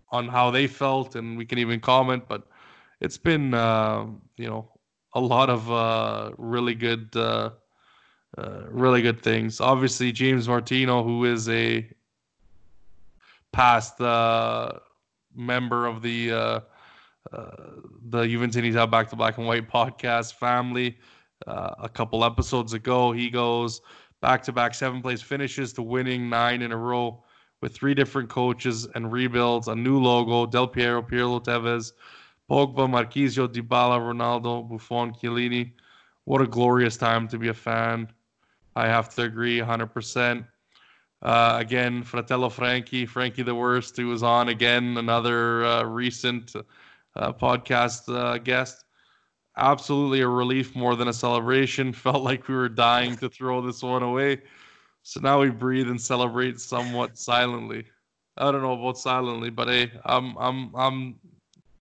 on 0.08 0.26
how 0.26 0.50
they 0.50 0.66
felt, 0.66 1.14
and 1.14 1.38
we 1.38 1.44
can 1.44 1.58
even 1.58 1.78
comment. 1.78 2.24
But 2.26 2.48
it's 3.00 3.18
been 3.18 3.54
uh, 3.54 4.06
you 4.36 4.48
know 4.48 4.72
a 5.12 5.20
lot 5.20 5.50
of 5.50 5.70
uh, 5.70 6.32
really 6.38 6.74
good. 6.74 7.14
Uh, 8.38 8.62
really 8.70 9.02
good 9.02 9.22
things. 9.22 9.60
Obviously, 9.60 10.12
James 10.12 10.48
Martino, 10.48 11.02
who 11.02 11.24
is 11.24 11.48
a 11.48 11.88
past 13.52 14.00
uh, 14.00 14.72
member 15.34 15.86
of 15.86 16.02
the 16.02 16.32
uh, 16.32 16.60
uh, 17.32 17.50
the 18.08 18.22
Juventini 18.22 18.90
Back 18.90 19.10
to 19.10 19.16
Black 19.16 19.38
and 19.38 19.46
White 19.46 19.68
podcast 19.68 20.34
family. 20.34 20.98
Uh, 21.46 21.70
a 21.78 21.88
couple 21.88 22.24
episodes 22.24 22.72
ago, 22.72 23.12
he 23.12 23.30
goes 23.30 23.80
back 24.20 24.42
to 24.42 24.52
back 24.52 24.74
seven 24.74 25.00
place 25.00 25.22
finishes 25.22 25.72
to 25.72 25.82
winning 25.82 26.28
nine 26.28 26.62
in 26.62 26.72
a 26.72 26.76
row 26.76 27.22
with 27.62 27.74
three 27.74 27.94
different 27.94 28.28
coaches 28.28 28.86
and 28.94 29.12
rebuilds, 29.12 29.68
a 29.68 29.74
new 29.74 29.98
logo, 29.98 30.46
Del 30.46 30.68
Piero, 30.68 31.02
Pirlo 31.02 31.42
Tevez, 31.42 31.92
Pogba, 32.50 32.88
Marchisio, 32.88 33.46
Dybala, 33.46 33.98
Ronaldo, 33.98 34.68
Buffon, 34.68 35.12
Chiellini. 35.12 35.72
What 36.24 36.40
a 36.40 36.46
glorious 36.46 36.96
time 36.96 37.28
to 37.28 37.38
be 37.38 37.48
a 37.48 37.54
fan. 37.54 38.08
I 38.76 38.86
have 38.86 39.08
to 39.16 39.22
agree 39.22 39.58
100%. 39.58 40.44
Uh, 41.22 41.56
again, 41.60 42.02
Fratello 42.02 42.48
Frankie, 42.48 43.04
Frankie 43.04 43.42
the 43.42 43.54
Worst, 43.54 43.96
who 43.96 44.06
was 44.08 44.22
on 44.22 44.48
again, 44.48 44.96
another 44.96 45.64
uh, 45.64 45.82
recent 45.84 46.54
uh, 47.16 47.32
podcast 47.32 48.08
uh, 48.14 48.38
guest. 48.38 48.84
Absolutely 49.56 50.20
a 50.22 50.28
relief 50.28 50.74
more 50.74 50.96
than 50.96 51.08
a 51.08 51.12
celebration. 51.12 51.92
Felt 52.06 52.22
like 52.22 52.48
we 52.48 52.54
were 52.54 52.68
dying 52.68 53.16
to 53.16 53.28
throw 53.28 53.60
this 53.60 53.82
one 53.82 54.02
away. 54.02 54.40
So 55.02 55.20
now 55.20 55.40
we 55.40 55.50
breathe 55.50 55.88
and 55.88 56.00
celebrate 56.00 56.60
somewhat 56.60 57.18
silently. 57.18 57.84
I 58.36 58.50
don't 58.50 58.62
know 58.62 58.72
about 58.72 58.98
silently, 58.98 59.50
but 59.50 59.68
hey, 59.68 59.90
I'm 60.04 60.36
I'm 60.38 60.74
I'm 60.74 61.16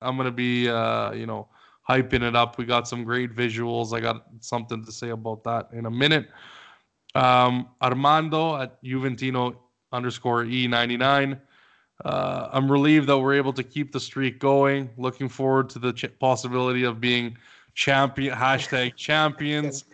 I'm 0.01 0.17
gonna 0.17 0.31
be 0.31 0.67
uh, 0.67 1.11
you 1.13 1.25
know 1.25 1.47
hyping 1.87 2.23
it 2.23 2.35
up. 2.35 2.57
We 2.57 2.65
got 2.65 2.87
some 2.87 3.03
great 3.03 3.33
visuals. 3.33 3.93
I 3.93 3.99
got 3.99 4.25
something 4.41 4.83
to 4.83 4.91
say 4.91 5.09
about 5.09 5.43
that 5.43 5.69
in 5.73 5.85
a 5.85 5.91
minute. 5.91 6.29
Um, 7.15 7.69
Armando 7.81 8.61
at 8.61 8.81
Juventino 8.83 9.55
underscore 9.91 10.43
E99. 10.43 11.39
Uh, 12.05 12.49
I'm 12.51 12.71
relieved 12.71 13.07
that 13.07 13.17
we're 13.17 13.33
able 13.33 13.53
to 13.53 13.63
keep 13.63 13.91
the 13.91 13.99
streak 13.99 14.39
going. 14.39 14.89
Looking 14.97 15.27
forward 15.27 15.69
to 15.71 15.79
the 15.79 15.91
ch- 15.91 16.05
possibility 16.19 16.83
of 16.83 17.01
being 17.01 17.37
champion 17.73 18.35
hashtag 18.35 18.95
champions 18.97 19.85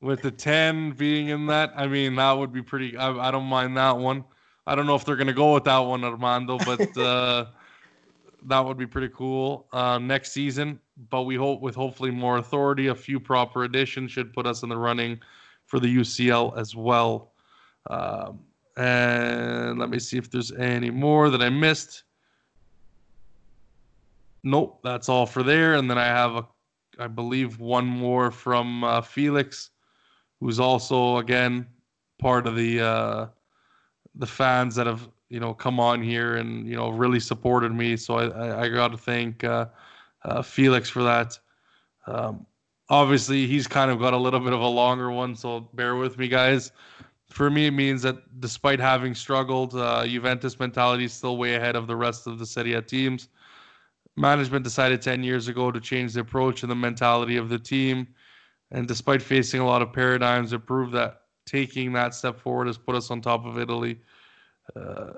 with 0.00 0.22
the 0.22 0.30
10 0.30 0.92
being 0.92 1.28
in 1.28 1.46
that. 1.46 1.72
I 1.76 1.86
mean, 1.86 2.14
that 2.16 2.32
would 2.32 2.52
be 2.52 2.62
pretty. 2.62 2.96
I, 2.96 3.28
I 3.28 3.30
don't 3.30 3.44
mind 3.44 3.76
that 3.76 3.96
one. 3.96 4.24
I 4.66 4.74
don't 4.74 4.86
know 4.86 4.94
if 4.94 5.04
they're 5.04 5.16
going 5.16 5.26
to 5.26 5.32
go 5.32 5.54
with 5.54 5.64
that 5.64 5.78
one, 5.78 6.04
Armando, 6.04 6.58
but 6.58 6.96
uh, 6.96 7.46
that 8.46 8.64
would 8.64 8.78
be 8.78 8.86
pretty 8.86 9.12
cool 9.14 9.66
uh, 9.72 9.98
next 9.98 10.32
season. 10.32 10.78
But 11.08 11.22
we 11.22 11.34
hope 11.34 11.60
with 11.60 11.74
hopefully 11.74 12.10
more 12.10 12.38
authority, 12.38 12.88
a 12.88 12.94
few 12.94 13.18
proper 13.18 13.64
additions 13.64 14.12
should 14.12 14.32
put 14.32 14.46
us 14.46 14.62
in 14.62 14.68
the 14.68 14.76
running 14.76 15.18
for 15.70 15.78
the 15.78 15.96
UCL 15.98 16.58
as 16.58 16.74
well. 16.74 17.30
Um, 17.88 18.40
and 18.76 19.78
let 19.78 19.88
me 19.88 20.00
see 20.00 20.18
if 20.18 20.28
there's 20.28 20.50
any 20.52 20.90
more 20.90 21.30
that 21.30 21.40
I 21.40 21.48
missed. 21.48 22.02
Nope, 24.42 24.80
that's 24.82 25.08
all 25.08 25.26
for 25.26 25.44
there. 25.44 25.74
And 25.74 25.88
then 25.88 25.96
I 25.96 26.06
have 26.06 26.34
a, 26.34 26.46
I 26.98 27.06
believe 27.06 27.60
one 27.60 27.86
more 27.86 28.32
from 28.32 28.82
uh, 28.82 29.00
Felix, 29.00 29.70
who's 30.40 30.58
also 30.58 31.18
again 31.18 31.66
part 32.18 32.48
of 32.48 32.56
the 32.56 32.80
uh, 32.80 33.26
the 34.16 34.26
fans 34.26 34.74
that 34.74 34.88
have 34.88 35.08
you 35.28 35.38
know 35.38 35.54
come 35.54 35.78
on 35.78 36.02
here 36.02 36.36
and 36.36 36.66
you 36.66 36.74
know 36.74 36.88
really 36.88 37.20
supported 37.20 37.72
me. 37.72 37.96
So 37.96 38.14
I 38.14 38.24
I, 38.26 38.62
I 38.62 38.68
got 38.68 38.88
to 38.88 38.98
thank 38.98 39.44
uh, 39.44 39.66
uh, 40.24 40.42
Felix 40.42 40.90
for 40.90 41.04
that. 41.04 41.38
Um, 42.08 42.44
obviously, 42.90 43.46
he's 43.46 43.66
kind 43.66 43.90
of 43.90 43.98
got 43.98 44.12
a 44.12 44.18
little 44.18 44.40
bit 44.40 44.52
of 44.52 44.60
a 44.60 44.66
longer 44.66 45.10
one, 45.10 45.34
so 45.34 45.60
bear 45.72 45.96
with 45.96 46.18
me, 46.18 46.28
guys 46.28 46.72
for 47.30 47.48
me, 47.48 47.66
it 47.66 47.70
means 47.70 48.02
that 48.02 48.40
despite 48.40 48.80
having 48.80 49.14
struggled, 49.14 49.74
uh, 49.74 50.04
Juventus 50.06 50.58
mentality 50.58 51.04
is 51.04 51.12
still 51.12 51.36
way 51.36 51.54
ahead 51.54 51.76
of 51.76 51.86
the 51.86 51.96
rest 51.96 52.26
of 52.26 52.38
the 52.38 52.46
Serie 52.46 52.74
A 52.74 52.82
teams. 52.82 53.28
Management 54.16 54.64
decided 54.64 55.00
10 55.00 55.22
years 55.22 55.48
ago 55.48 55.70
to 55.70 55.80
change 55.80 56.12
the 56.12 56.20
approach 56.20 56.62
and 56.62 56.70
the 56.70 56.76
mentality 56.76 57.36
of 57.36 57.48
the 57.48 57.58
team. 57.58 58.08
And 58.72 58.86
despite 58.86 59.22
facing 59.22 59.60
a 59.60 59.66
lot 59.66 59.80
of 59.80 59.92
paradigms, 59.92 60.52
it 60.52 60.66
proved 60.66 60.92
that 60.94 61.22
taking 61.46 61.92
that 61.92 62.14
step 62.14 62.38
forward 62.38 62.66
has 62.66 62.76
put 62.76 62.96
us 62.96 63.10
on 63.10 63.20
top 63.20 63.46
of 63.46 63.58
Italy. 63.58 64.00
Uh, 64.74 65.12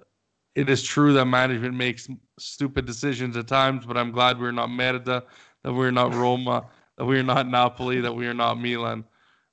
it 0.55 0.69
is 0.69 0.83
true 0.83 1.15
that 1.15 1.25
management 1.25 1.75
makes 1.75 2.09
stupid 2.39 2.85
decisions 2.85 3.37
at 3.37 3.49
times, 3.49 3.87
but 3.87 3.97
I'm 3.97 4.13
glad 4.13 4.39
we're 4.39 4.53
not 4.53 4.69
Merda, 4.69 5.23
that 5.63 5.73
we're 5.73 5.91
not 5.91 6.15
Roma, 6.15 6.67
that 7.03 7.07
we're 7.07 7.25
not 7.25 7.49
Napoli, 7.49 8.01
that 8.01 8.15
we 8.15 8.29
are 8.29 8.35
not 8.35 8.61
Milan. 8.61 9.03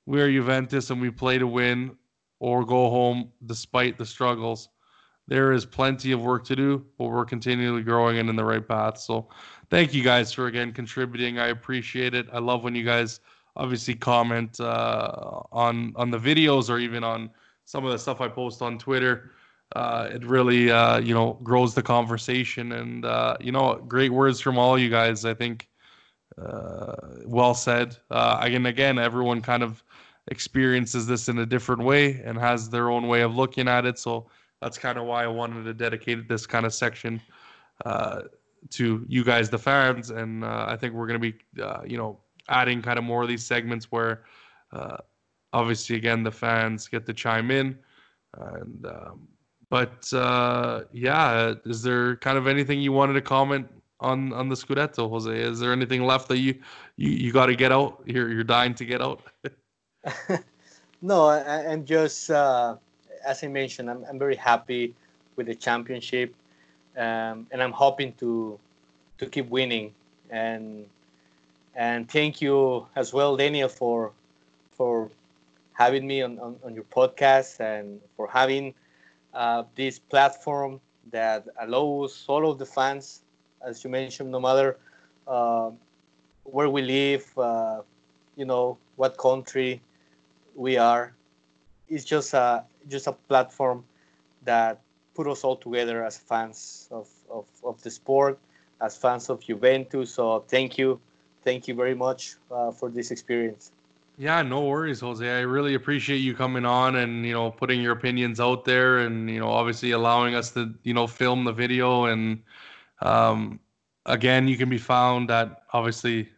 We 0.06 0.20
are 0.20 0.30
Juventus 0.30 0.90
and 0.90 1.00
we 1.00 1.10
play 1.10 1.36
to 1.36 1.48
win 1.48 1.96
or 2.38 2.64
go 2.64 2.88
home 2.88 3.32
despite 3.44 3.98
the 3.98 4.06
struggles. 4.06 4.68
There 5.26 5.50
is 5.50 5.66
plenty 5.66 6.12
of 6.12 6.22
work 6.22 6.44
to 6.44 6.54
do, 6.54 6.86
but 6.96 7.06
we're 7.06 7.24
continually 7.24 7.82
growing 7.82 8.18
and 8.18 8.30
in 8.30 8.36
the 8.36 8.44
right 8.44 8.66
path. 8.66 8.98
So, 8.98 9.30
thank 9.68 9.92
you 9.92 10.04
guys 10.04 10.32
for 10.32 10.46
again 10.46 10.72
contributing. 10.72 11.40
I 11.40 11.48
appreciate 11.48 12.14
it. 12.14 12.28
I 12.32 12.38
love 12.38 12.62
when 12.62 12.76
you 12.76 12.84
guys 12.84 13.18
obviously 13.56 13.96
comment 13.96 14.60
uh, 14.60 15.40
on 15.50 15.92
on 15.96 16.12
the 16.12 16.18
videos 16.18 16.70
or 16.70 16.78
even 16.78 17.02
on 17.02 17.30
some 17.64 17.84
of 17.84 17.90
the 17.90 17.98
stuff 17.98 18.20
I 18.20 18.28
post 18.28 18.62
on 18.62 18.78
Twitter. 18.78 19.32
Uh, 19.74 20.08
it 20.12 20.24
really 20.24 20.70
uh, 20.70 20.98
you 21.00 21.14
know 21.14 21.36
grows 21.42 21.74
the 21.74 21.82
conversation 21.82 22.70
and 22.70 23.04
uh, 23.04 23.36
you 23.40 23.50
know 23.50 23.74
great 23.88 24.12
words 24.12 24.38
from 24.38 24.56
all 24.56 24.78
you 24.78 24.88
guys. 24.88 25.24
I 25.24 25.34
think 25.34 25.68
well 27.26 27.54
said. 27.54 27.96
Uh, 28.10 28.38
again, 28.40 28.66
again, 28.66 28.98
everyone 28.98 29.40
kind 29.40 29.62
of 29.62 29.82
experiences 30.28 31.06
this 31.06 31.28
in 31.28 31.38
a 31.38 31.46
different 31.46 31.82
way 31.82 32.20
and 32.24 32.38
has 32.38 32.70
their 32.70 32.90
own 32.90 33.08
way 33.08 33.22
of 33.22 33.34
looking 33.34 33.68
at 33.68 33.84
it. 33.84 33.98
So 33.98 34.26
that's 34.60 34.78
kind 34.78 34.98
of 34.98 35.04
why 35.04 35.24
I 35.24 35.26
wanted 35.26 35.64
to 35.64 35.74
dedicate 35.74 36.28
this 36.28 36.46
kind 36.46 36.66
of 36.66 36.74
section 36.74 37.20
uh, 37.84 38.22
to 38.70 39.04
you 39.08 39.24
guys, 39.24 39.50
the 39.50 39.58
fans. 39.58 40.10
And 40.10 40.44
uh, 40.44 40.66
I 40.68 40.76
think 40.76 40.94
we're 40.94 41.06
going 41.06 41.20
to 41.20 41.32
be, 41.32 41.62
uh, 41.62 41.82
you 41.86 41.96
know, 41.96 42.18
adding 42.48 42.82
kind 42.82 42.98
of 42.98 43.04
more 43.04 43.22
of 43.22 43.28
these 43.28 43.44
segments 43.44 43.90
where 43.90 44.24
uh, 44.72 44.98
obviously, 45.52 45.96
again, 45.96 46.22
the 46.22 46.30
fans 46.30 46.88
get 46.88 47.06
to 47.06 47.14
chime 47.14 47.50
in. 47.50 47.78
And, 48.36 48.86
um, 48.86 49.28
but 49.70 50.12
uh, 50.12 50.82
yeah, 50.92 51.54
is 51.64 51.82
there 51.82 52.16
kind 52.16 52.36
of 52.36 52.46
anything 52.46 52.80
you 52.80 52.92
wanted 52.92 53.14
to 53.14 53.20
comment 53.22 53.68
on 54.00 54.32
on 54.32 54.48
the 54.48 54.54
Scudetto, 54.54 55.08
Jose? 55.08 55.30
Is 55.30 55.60
there 55.60 55.72
anything 55.72 56.04
left 56.04 56.28
that 56.28 56.38
you 56.38 56.54
you, 56.96 57.10
you 57.10 57.32
got 57.32 57.46
to 57.46 57.56
get 57.56 57.72
out? 57.72 58.02
You're 58.06 58.30
you're 58.32 58.44
dying 58.44 58.74
to 58.74 58.84
get 58.84 59.00
out. 59.00 59.22
no, 61.02 61.26
I, 61.26 61.66
I'm 61.66 61.84
just, 61.84 62.30
uh, 62.30 62.76
as 63.24 63.44
I 63.44 63.48
mentioned, 63.48 63.90
I'm, 63.90 64.04
I'm 64.08 64.18
very 64.18 64.36
happy 64.36 64.94
with 65.36 65.46
the 65.46 65.54
championship, 65.54 66.34
um, 66.96 67.46
and 67.50 67.62
I'm 67.62 67.72
hoping 67.72 68.12
to 68.14 68.58
to 69.18 69.26
keep 69.26 69.48
winning. 69.48 69.94
And 70.30 70.86
and 71.74 72.08
thank 72.08 72.40
you 72.40 72.86
as 72.96 73.12
well, 73.12 73.36
Daniel, 73.36 73.68
for 73.68 74.12
for 74.72 75.10
having 75.74 76.06
me 76.06 76.22
on, 76.22 76.38
on, 76.38 76.56
on 76.64 76.74
your 76.74 76.84
podcast 76.84 77.60
and 77.60 78.00
for 78.16 78.28
having 78.28 78.74
uh, 79.32 79.62
this 79.74 79.98
platform 79.98 80.80
that 81.10 81.46
allows 81.60 82.24
all 82.28 82.50
of 82.50 82.58
the 82.58 82.66
fans, 82.66 83.22
as 83.66 83.84
you 83.84 83.90
mentioned, 83.90 84.30
no 84.30 84.40
matter 84.40 84.76
uh, 85.26 85.70
where 86.44 86.68
we 86.68 86.82
live, 86.82 87.26
uh, 87.38 87.82
you 88.36 88.44
know, 88.44 88.78
what 88.96 89.16
country, 89.16 89.80
we 90.54 90.76
are. 90.76 91.12
It's 91.88 92.04
just 92.04 92.34
a 92.34 92.64
just 92.88 93.06
a 93.06 93.12
platform 93.12 93.84
that 94.44 94.80
put 95.14 95.26
us 95.26 95.44
all 95.44 95.56
together 95.56 96.04
as 96.04 96.16
fans 96.16 96.88
of, 96.90 97.08
of, 97.30 97.44
of 97.64 97.82
the 97.82 97.90
sport, 97.90 98.38
as 98.80 98.96
fans 98.96 99.28
of 99.28 99.40
Juventus. 99.40 100.14
So 100.14 100.44
thank 100.48 100.78
you, 100.78 101.00
thank 101.44 101.68
you 101.68 101.74
very 101.74 101.94
much 101.94 102.36
uh, 102.50 102.70
for 102.70 102.88
this 102.88 103.10
experience. 103.10 103.72
Yeah, 104.16 104.42
no 104.42 104.64
worries, 104.64 105.00
Jose. 105.00 105.26
I 105.26 105.40
really 105.40 105.74
appreciate 105.74 106.18
you 106.18 106.34
coming 106.34 106.66
on 106.66 106.96
and 106.96 107.24
you 107.24 107.32
know 107.32 107.50
putting 107.50 107.80
your 107.80 107.92
opinions 107.92 108.38
out 108.38 108.64
there, 108.64 108.98
and 108.98 109.30
you 109.30 109.40
know 109.40 109.48
obviously 109.48 109.92
allowing 109.92 110.34
us 110.34 110.50
to 110.52 110.74
you 110.82 110.94
know 110.94 111.06
film 111.06 111.44
the 111.44 111.52
video. 111.52 112.04
And 112.04 112.42
um, 113.02 113.60
again, 114.06 114.48
you 114.48 114.56
can 114.56 114.68
be 114.68 114.78
found 114.78 115.30
at 115.30 115.62
obviously. 115.72 116.28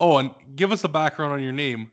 Oh, 0.00 0.18
and 0.18 0.30
give 0.54 0.70
us 0.70 0.84
a 0.84 0.88
background 0.88 1.32
on 1.32 1.42
your 1.42 1.52
name 1.52 1.90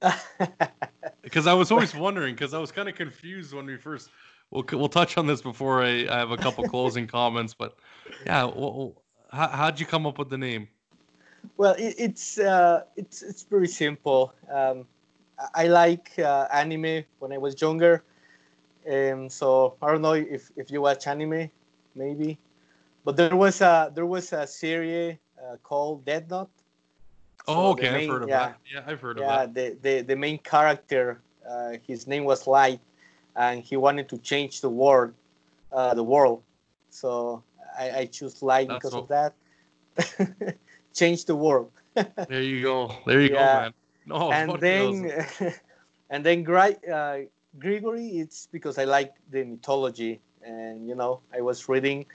because 1.22 1.46
I 1.46 1.52
was 1.52 1.70
always 1.70 1.94
wondering 1.94 2.34
because 2.34 2.54
I 2.54 2.58
was 2.58 2.72
kind 2.72 2.88
of 2.88 2.94
confused 2.94 3.52
when 3.52 3.66
we 3.66 3.76
first. 3.76 4.10
We'll 4.50 4.64
we'll 4.72 4.88
touch 4.88 5.18
on 5.18 5.26
this 5.26 5.42
before 5.42 5.82
I, 5.82 6.06
I 6.08 6.18
have 6.18 6.30
a 6.30 6.36
couple 6.36 6.64
closing 6.68 7.06
comments, 7.06 7.54
but 7.54 7.76
yeah, 8.24 8.44
well, 8.44 9.02
how 9.32 9.48
how'd 9.48 9.80
you 9.80 9.86
come 9.86 10.06
up 10.06 10.18
with 10.18 10.30
the 10.30 10.38
name? 10.38 10.68
Well, 11.56 11.74
it, 11.74 11.94
it's 11.98 12.38
uh, 12.38 12.82
it's 12.96 13.22
it's 13.22 13.42
pretty 13.42 13.66
simple. 13.66 14.32
Um, 14.52 14.86
I 15.38 15.64
I 15.64 15.66
like 15.66 16.12
uh, 16.18 16.46
anime 16.52 17.04
when 17.18 17.32
I 17.32 17.38
was 17.38 17.60
younger, 17.60 18.04
and 18.86 19.30
so 19.30 19.76
I 19.82 19.90
don't 19.90 20.02
know 20.02 20.12
if, 20.12 20.50
if 20.56 20.70
you 20.70 20.80
watch 20.80 21.06
anime, 21.06 21.50
maybe, 21.94 22.38
but 23.06 23.16
there 23.16 23.36
was 23.36 23.62
a 23.62 23.92
there 23.94 24.06
was 24.06 24.32
a 24.32 24.46
series 24.46 25.18
uh, 25.38 25.56
called 25.62 26.04
Death 26.06 26.30
Note. 26.30 26.50
Oh, 27.48 27.70
So 27.70 27.74
the 27.74 27.84
okay, 27.84 27.88
main- 27.88 28.02
I've 28.02 28.08
heard 28.08 28.22
of 28.24 28.30
yeah, 28.30 28.40
that. 28.40 28.60
Yeah, 28.72 28.84
I've 28.86 29.00
heard 29.00 29.18
Yeah, 29.18 29.46
of 29.46 29.54
that. 29.54 29.54
the, 29.54 29.78
the 29.82 30.02
the 30.02 30.16
main 30.16 30.38
character, 30.38 31.22
uh, 31.48 31.72
his 31.86 32.06
name 32.06 32.24
was 32.24 32.46
Light, 32.46 32.80
and 33.36 33.62
he 33.62 33.76
wanted 33.76 34.08
to 34.10 34.18
change 34.18 34.60
the 34.60 34.70
world, 34.70 35.14
uh, 35.72 35.94
the 35.94 36.04
world. 36.04 36.42
So 36.90 37.42
I, 37.78 38.00
I 38.00 38.06
choose 38.06 38.42
Light 38.42 38.68
That's 38.68 38.90
because 38.90 38.96
of 38.96 39.08
that. 39.08 39.34
change 40.94 41.24
the 41.26 41.36
world. 41.36 41.70
There 42.28 42.42
you 42.42 42.62
go. 42.62 43.02
There 43.06 43.20
you 43.20 43.30
go, 43.30 43.48
man. 43.48 43.74
No, 44.06 44.30
and 44.30 44.60
then 44.60 45.10
and 46.10 46.24
then 46.24 46.44
uh, 46.48 47.18
Grigory 47.58 48.06
it's 48.18 48.46
because 48.52 48.78
I 48.78 48.84
like 48.84 49.14
the 49.30 49.44
mythology 49.44 50.20
and 50.42 50.88
you 50.88 50.94
know 50.94 51.20
I 51.34 51.40
was 51.42 51.68
reading 51.68 52.06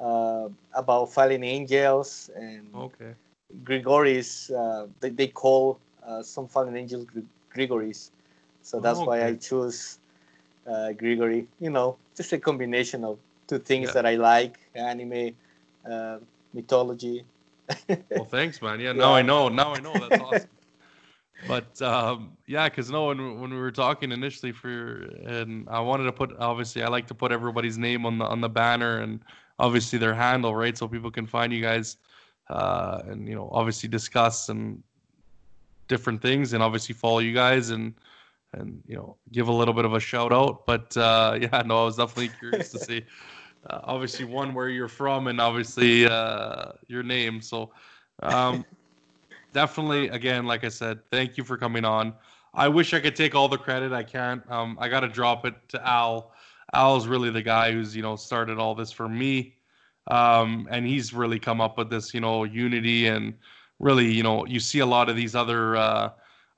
uh, 0.00 0.48
about 0.74 1.12
fallen 1.12 1.42
angels 1.44 2.30
and 2.36 2.66
okay. 2.74 3.14
Grigory 3.64 4.22
uh, 4.56 4.86
they, 5.00 5.10
they 5.10 5.28
call 5.28 5.78
uh, 6.06 6.22
some 6.22 6.46
fallen 6.48 6.76
angels 6.76 7.04
Gr- 7.04 7.20
Grigories 7.52 8.10
so 8.62 8.80
that's 8.80 9.04
why 9.04 9.24
I 9.26 9.34
Okay. 9.34 9.36
choose 9.36 9.98
uh, 10.66 10.92
Grigory 10.92 11.46
you 11.58 11.70
know 11.70 11.96
just 12.16 12.32
a 12.32 12.38
combination 12.38 13.04
of 13.04 13.18
two 13.46 13.58
things 13.58 13.92
Yeah. 13.92 13.94
that 13.94 14.06
I 14.06 14.16
like 14.16 14.58
anime 14.74 15.34
uh, 15.90 16.18
mythology 16.52 17.24
Well, 18.14 18.24
thanks, 18.24 18.60
man. 18.62 18.80
Yeah, 18.80 18.92
now 18.92 19.14
I 19.14 19.22
know. 19.22 19.48
Now 19.48 19.74
I 19.74 19.80
know. 19.80 19.98
That's 20.00 20.18
awesome. 20.18 20.50
But 21.46 21.80
um, 21.82 22.36
yeah, 22.46 22.68
because 22.68 22.90
no, 22.90 23.06
when 23.06 23.40
when 23.40 23.50
we 23.50 23.58
were 23.58 23.70
talking 23.72 24.12
initially 24.12 24.52
for, 24.52 25.02
and 25.24 25.68
I 25.68 25.80
wanted 25.80 26.04
to 26.04 26.12
put 26.12 26.36
obviously 26.38 26.82
I 26.82 26.88
like 26.88 27.06
to 27.08 27.14
put 27.14 27.32
everybody's 27.32 27.78
name 27.78 28.04
on 28.06 28.18
the 28.18 28.24
on 28.26 28.40
the 28.40 28.48
banner 28.48 28.98
and 28.98 29.20
obviously 29.58 29.98
their 29.98 30.14
handle, 30.14 30.54
right, 30.54 30.76
so 30.76 30.88
people 30.88 31.10
can 31.10 31.26
find 31.26 31.52
you 31.52 31.62
guys, 31.62 31.96
uh, 32.48 33.02
and 33.06 33.28
you 33.28 33.34
know 33.34 33.48
obviously 33.52 33.88
discuss 33.88 34.48
and 34.48 34.82
different 35.88 36.22
things, 36.22 36.52
and 36.52 36.62
obviously 36.62 36.94
follow 36.94 37.18
you 37.18 37.32
guys 37.32 37.70
and 37.70 37.94
and 38.54 38.82
you 38.86 38.96
know 38.96 39.16
give 39.32 39.48
a 39.48 39.52
little 39.52 39.74
bit 39.74 39.84
of 39.84 39.94
a 39.94 40.00
shout 40.00 40.32
out. 40.32 40.66
But 40.66 40.96
uh, 40.96 41.38
yeah, 41.40 41.62
no, 41.64 41.82
I 41.82 41.84
was 41.84 41.96
definitely 41.96 42.30
curious 42.38 42.70
to 42.72 42.78
see. 42.78 43.04
Uh, 43.68 43.80
obviously, 43.84 44.24
one 44.24 44.54
where 44.54 44.68
you're 44.68 44.88
from, 44.88 45.26
and 45.26 45.40
obviously 45.40 46.06
uh, 46.06 46.72
your 46.86 47.02
name. 47.02 47.40
So, 47.40 47.70
um, 48.22 48.64
definitely, 49.52 50.08
again, 50.08 50.46
like 50.46 50.64
I 50.64 50.68
said, 50.68 51.00
thank 51.10 51.36
you 51.36 51.44
for 51.44 51.56
coming 51.56 51.84
on. 51.84 52.14
I 52.54 52.68
wish 52.68 52.94
I 52.94 53.00
could 53.00 53.16
take 53.16 53.34
all 53.34 53.48
the 53.48 53.58
credit. 53.58 53.92
I 53.92 54.02
can't. 54.02 54.48
Um, 54.50 54.78
I 54.80 54.88
got 54.88 55.00
to 55.00 55.08
drop 55.08 55.44
it 55.44 55.54
to 55.68 55.86
Al. 55.86 56.32
Al's 56.74 57.06
really 57.06 57.30
the 57.30 57.42
guy 57.42 57.72
who's 57.72 57.96
you 57.96 58.02
know 58.02 58.16
started 58.16 58.58
all 58.58 58.74
this 58.74 58.92
for 58.92 59.08
me, 59.08 59.56
um, 60.08 60.68
and 60.70 60.86
he's 60.86 61.14
really 61.14 61.38
come 61.38 61.60
up 61.60 61.78
with 61.78 61.90
this 61.90 62.12
you 62.14 62.20
know 62.20 62.44
unity 62.44 63.06
and 63.06 63.34
really 63.78 64.10
you 64.10 64.22
know 64.22 64.46
you 64.46 64.60
see 64.60 64.80
a 64.80 64.86
lot 64.86 65.08
of 65.08 65.16
these 65.16 65.34
other 65.34 65.76
uh, 65.76 66.10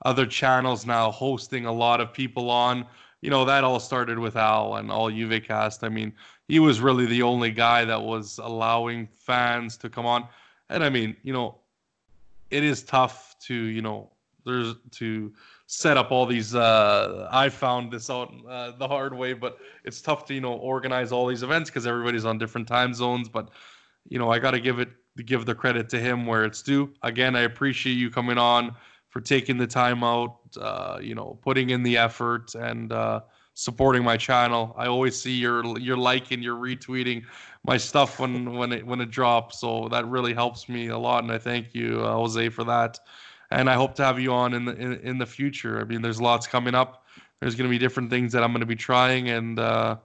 other 0.05 0.25
channels 0.25 0.85
now 0.85 1.11
hosting 1.11 1.65
a 1.65 1.71
lot 1.71 2.01
of 2.01 2.13
people 2.13 2.49
on. 2.49 2.85
You 3.21 3.29
know 3.29 3.45
that 3.45 3.63
all 3.63 3.79
started 3.79 4.19
with 4.19 4.35
Al 4.35 4.75
and 4.75 4.91
all 4.91 5.11
UVCast. 5.11 5.83
I 5.83 5.89
mean, 5.89 6.13
he 6.47 6.59
was 6.59 6.81
really 6.81 7.05
the 7.05 7.21
only 7.21 7.51
guy 7.51 7.85
that 7.85 8.01
was 8.01 8.37
allowing 8.39 9.07
fans 9.07 9.77
to 9.77 9.89
come 9.89 10.05
on. 10.05 10.27
And 10.69 10.83
I 10.83 10.89
mean, 10.89 11.15
you 11.23 11.31
know, 11.31 11.59
it 12.49 12.63
is 12.63 12.83
tough 12.83 13.37
to, 13.43 13.53
you 13.53 13.81
know, 13.81 14.09
there's 14.45 14.75
to 14.91 15.31
set 15.73 15.95
up 15.95 16.11
all 16.11 16.25
these 16.25 16.53
uh 16.53 17.29
I 17.31 17.47
found 17.47 17.91
this 17.91 18.09
out 18.09 18.33
uh, 18.49 18.71
the 18.77 18.87
hard 18.87 19.13
way, 19.13 19.31
but 19.31 19.57
it's 19.85 20.01
tough 20.01 20.25
to, 20.25 20.33
you 20.33 20.41
know, 20.41 20.53
organize 20.53 21.13
all 21.13 21.25
these 21.27 21.43
events 21.43 21.69
because 21.69 21.87
everybody's 21.87 22.25
on 22.25 22.37
different 22.37 22.67
time 22.67 22.93
zones, 22.93 23.29
but 23.29 23.49
you 24.09 24.19
know, 24.19 24.29
I 24.29 24.37
got 24.39 24.51
to 24.51 24.59
give 24.59 24.79
it 24.79 24.89
give 25.25 25.45
the 25.45 25.55
credit 25.55 25.87
to 25.89 25.99
him 25.99 26.25
where 26.25 26.43
it's 26.43 26.61
due. 26.61 26.91
Again, 27.03 27.37
I 27.37 27.41
appreciate 27.41 27.93
you 27.93 28.09
coming 28.09 28.37
on 28.37 28.75
for 29.07 29.21
taking 29.21 29.57
the 29.57 29.67
time 29.67 30.03
out, 30.03 30.39
uh, 30.59 30.99
you 31.01 31.15
know, 31.15 31.39
putting 31.41 31.69
in 31.69 31.83
the 31.83 31.97
effort 31.97 32.53
and 32.55 32.91
uh 32.91 33.21
supporting 33.53 34.03
my 34.03 34.17
channel. 34.17 34.75
I 34.77 34.87
always 34.87 35.21
see 35.21 35.37
your 35.37 35.65
your 35.79 35.95
liking, 35.97 36.43
your 36.43 36.57
retweeting 36.57 37.23
my 37.63 37.77
stuff 37.77 38.19
when 38.19 38.55
when 38.57 38.73
it 38.73 38.85
when 38.85 38.99
it 38.99 39.09
drops. 39.09 39.59
So 39.61 39.87
that 39.89 40.05
really 40.05 40.33
helps 40.33 40.67
me 40.67 40.87
a 40.89 40.97
lot, 40.97 41.23
and 41.23 41.31
I 41.31 41.37
thank 41.37 41.73
you, 41.73 42.01
uh, 42.03 42.11
Jose, 42.11 42.49
for 42.49 42.65
that. 42.65 42.99
And 43.51 43.69
I 43.69 43.73
hope 43.73 43.95
to 43.95 44.03
have 44.03 44.19
you 44.19 44.33
on 44.33 44.53
in 44.53 44.65
the 44.65 44.75
in, 44.75 44.93
in 45.01 45.17
the 45.17 45.25
future. 45.25 45.79
I 45.79 45.83
mean, 45.83 46.01
there's 46.01 46.21
lots 46.21 46.47
coming 46.47 46.73
up. 46.73 47.05
There's 47.39 47.55
going 47.55 47.69
to 47.69 47.71
be 47.71 47.77
different 47.77 48.09
things 48.09 48.31
that 48.33 48.43
I'm 48.43 48.51
going 48.51 48.61
to 48.61 48.65
be 48.65 48.75
trying, 48.75 49.29
and 49.29 49.59
uh, 49.59 49.97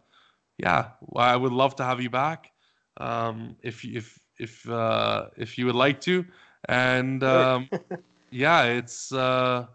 yeah, 0.58 0.88
I 1.14 1.36
would 1.36 1.52
love 1.52 1.76
to 1.76 1.84
have 1.84 2.00
you 2.00 2.10
back 2.10 2.50
um, 2.96 3.56
if 3.62 3.84
if 3.84 4.18
if 4.38 4.68
uh, 4.68 5.26
if 5.36 5.58
you 5.58 5.66
would 5.66 5.74
like 5.74 6.00
to. 6.02 6.24
And 6.68 7.22
um, 7.22 7.68
yeah, 8.30 8.64
it's 8.64 9.12
uh, 9.12 9.66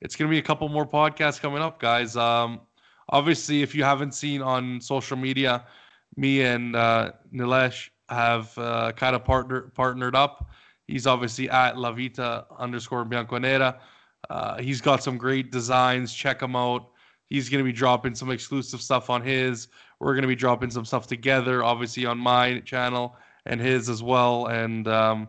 it's 0.00 0.16
going 0.16 0.28
to 0.28 0.30
be 0.30 0.38
a 0.38 0.42
couple 0.42 0.68
more 0.68 0.86
podcasts 0.86 1.40
coming 1.40 1.62
up, 1.62 1.78
guys. 1.78 2.16
Um, 2.16 2.60
obviously, 3.08 3.62
if 3.62 3.74
you 3.74 3.84
haven't 3.84 4.14
seen 4.14 4.42
on 4.42 4.80
social 4.80 5.16
media, 5.16 5.64
me 6.16 6.42
and 6.42 6.76
uh, 6.76 7.12
Nilesh 7.32 7.90
have 8.08 8.56
uh, 8.58 8.92
kind 8.92 9.16
of 9.16 9.24
partner 9.24 9.72
partnered 9.74 10.14
up. 10.14 10.50
He's 10.86 11.06
obviously 11.06 11.50
at 11.50 11.76
Lavita 11.76 12.46
underscore 12.58 13.04
Bianconera. 13.04 13.78
Uh, 14.30 14.58
he's 14.58 14.80
got 14.80 15.02
some 15.02 15.16
great 15.18 15.50
designs. 15.52 16.12
Check 16.12 16.42
him 16.42 16.56
out. 16.56 16.88
He's 17.28 17.48
going 17.48 17.58
to 17.58 17.64
be 17.64 17.72
dropping 17.72 18.14
some 18.14 18.30
exclusive 18.30 18.80
stuff 18.80 19.10
on 19.10 19.22
his. 19.22 19.68
We're 19.98 20.12
going 20.12 20.22
to 20.22 20.28
be 20.28 20.36
dropping 20.36 20.70
some 20.70 20.84
stuff 20.84 21.06
together, 21.06 21.64
obviously 21.64 22.06
on 22.06 22.18
my 22.18 22.60
channel 22.60 23.16
and 23.46 23.60
his 23.60 23.88
as 23.88 24.02
well. 24.02 24.46
And 24.46 24.86
um, 24.86 25.28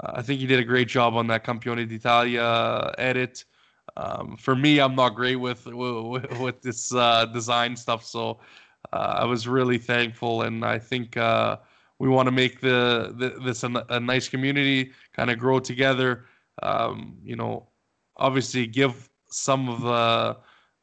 I 0.00 0.22
think 0.22 0.40
he 0.40 0.46
did 0.46 0.60
a 0.60 0.64
great 0.64 0.88
job 0.88 1.14
on 1.14 1.26
that 1.28 1.44
Campione 1.44 1.88
d'Italia 1.88 2.92
edit. 2.98 3.44
Um, 3.96 4.36
for 4.36 4.56
me, 4.56 4.80
I'm 4.80 4.94
not 4.94 5.10
great 5.10 5.36
with 5.36 5.66
with, 5.66 6.40
with 6.40 6.62
this 6.62 6.92
uh, 6.92 7.26
design 7.26 7.76
stuff, 7.76 8.04
so 8.04 8.40
uh, 8.92 9.18
I 9.18 9.24
was 9.24 9.46
really 9.46 9.78
thankful, 9.78 10.42
and 10.42 10.64
I 10.64 10.78
think 10.78 11.16
uh, 11.16 11.58
we 12.04 12.10
want 12.10 12.26
to 12.26 12.32
make 12.32 12.60
the, 12.60 13.14
the 13.16 13.40
this 13.42 13.62
a, 13.62 13.86
a 13.88 13.98
nice 13.98 14.28
community, 14.28 14.92
kind 15.14 15.30
of 15.30 15.38
grow 15.38 15.58
together. 15.58 16.26
Um, 16.62 17.16
you 17.24 17.34
know, 17.34 17.70
obviously 18.18 18.66
give 18.66 19.08
some 19.30 19.70
of 19.70 19.80
the 19.80 20.36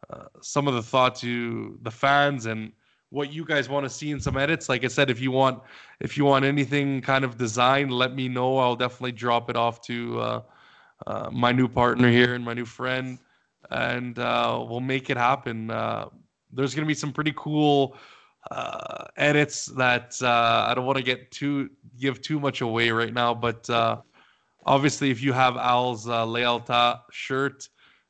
uh, 0.10 0.26
some 0.42 0.68
of 0.68 0.74
the 0.74 0.82
thought 0.82 1.16
to 1.18 1.78
the 1.84 1.92
fans 1.92 2.48
and 2.48 2.72
what 3.12 3.32
you 3.32 3.46
guys 3.46 3.70
want 3.70 3.84
to 3.84 3.90
see 3.90 4.10
in 4.10 4.20
some 4.20 4.36
edits. 4.36 4.68
Like 4.68 4.84
I 4.84 4.88
said, 4.88 5.12
if 5.12 5.22
you 5.22 5.30
want 5.30 5.62
if 6.00 6.18
you 6.18 6.26
want 6.26 6.44
anything 6.44 7.02
kind 7.02 7.24
of 7.24 7.38
design, 7.38 7.90
let 7.90 8.16
me 8.16 8.28
know. 8.28 8.58
I'll 8.58 8.76
definitely 8.76 9.12
drop 9.12 9.48
it 9.52 9.56
off 9.56 9.80
to 9.82 10.20
uh, 10.20 10.42
uh, 11.06 11.30
my 11.32 11.52
new 11.52 11.68
partner 11.68 12.10
here 12.10 12.34
and 12.34 12.44
my 12.44 12.56
new 12.56 12.66
friend, 12.66 13.20
and 13.70 14.18
uh, 14.18 14.66
we'll 14.68 14.80
make 14.80 15.12
it 15.12 15.18
happen. 15.18 15.70
Uh, 15.70 16.08
there's 16.52 16.74
gonna 16.74 16.88
be 16.88 16.96
some 16.96 17.14
pretty 17.14 17.34
cool 17.36 17.96
uh, 18.50 19.06
edits 19.18 19.68
that 19.68 20.16
uh, 20.22 20.66
I 20.68 20.74
don't 20.74 20.86
want 20.86 20.98
to 20.98 21.04
get 21.04 21.30
too 21.32 21.70
give 22.00 22.22
too 22.22 22.40
much 22.40 22.62
away 22.62 22.90
right 22.90 23.14
now, 23.14 23.34
but 23.34 23.70
uh, 23.70 23.98
obviously, 24.66 25.12
if 25.12 25.22
you 25.22 25.32
have 25.34 25.58
Al's 25.58 26.08
uh, 26.08 26.26
Lealta 26.26 27.02
shirt, 27.12 27.70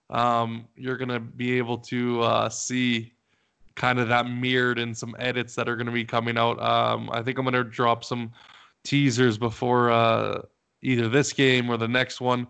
um, 0.09 0.67
you're 0.75 0.97
gonna 0.97 1.19
be 1.19 1.57
able 1.57 1.77
to 1.79 2.21
uh, 2.21 2.49
see 2.49 3.11
kind 3.75 3.99
of 3.99 4.07
that 4.07 4.27
mirrored 4.27 4.79
in 4.79 4.93
some 4.93 5.15
edits 5.19 5.55
that 5.55 5.67
are 5.67 5.75
gonna 5.75 5.91
be 5.91 6.05
coming 6.05 6.37
out. 6.37 6.61
Um, 6.61 7.09
I 7.11 7.21
think 7.21 7.37
I'm 7.37 7.45
gonna 7.45 7.63
drop 7.63 8.03
some 8.03 8.31
teasers 8.83 9.37
before 9.37 9.91
uh, 9.91 10.41
either 10.81 11.09
this 11.09 11.33
game 11.33 11.69
or 11.69 11.77
the 11.77 11.87
next 11.87 12.21
one, 12.21 12.47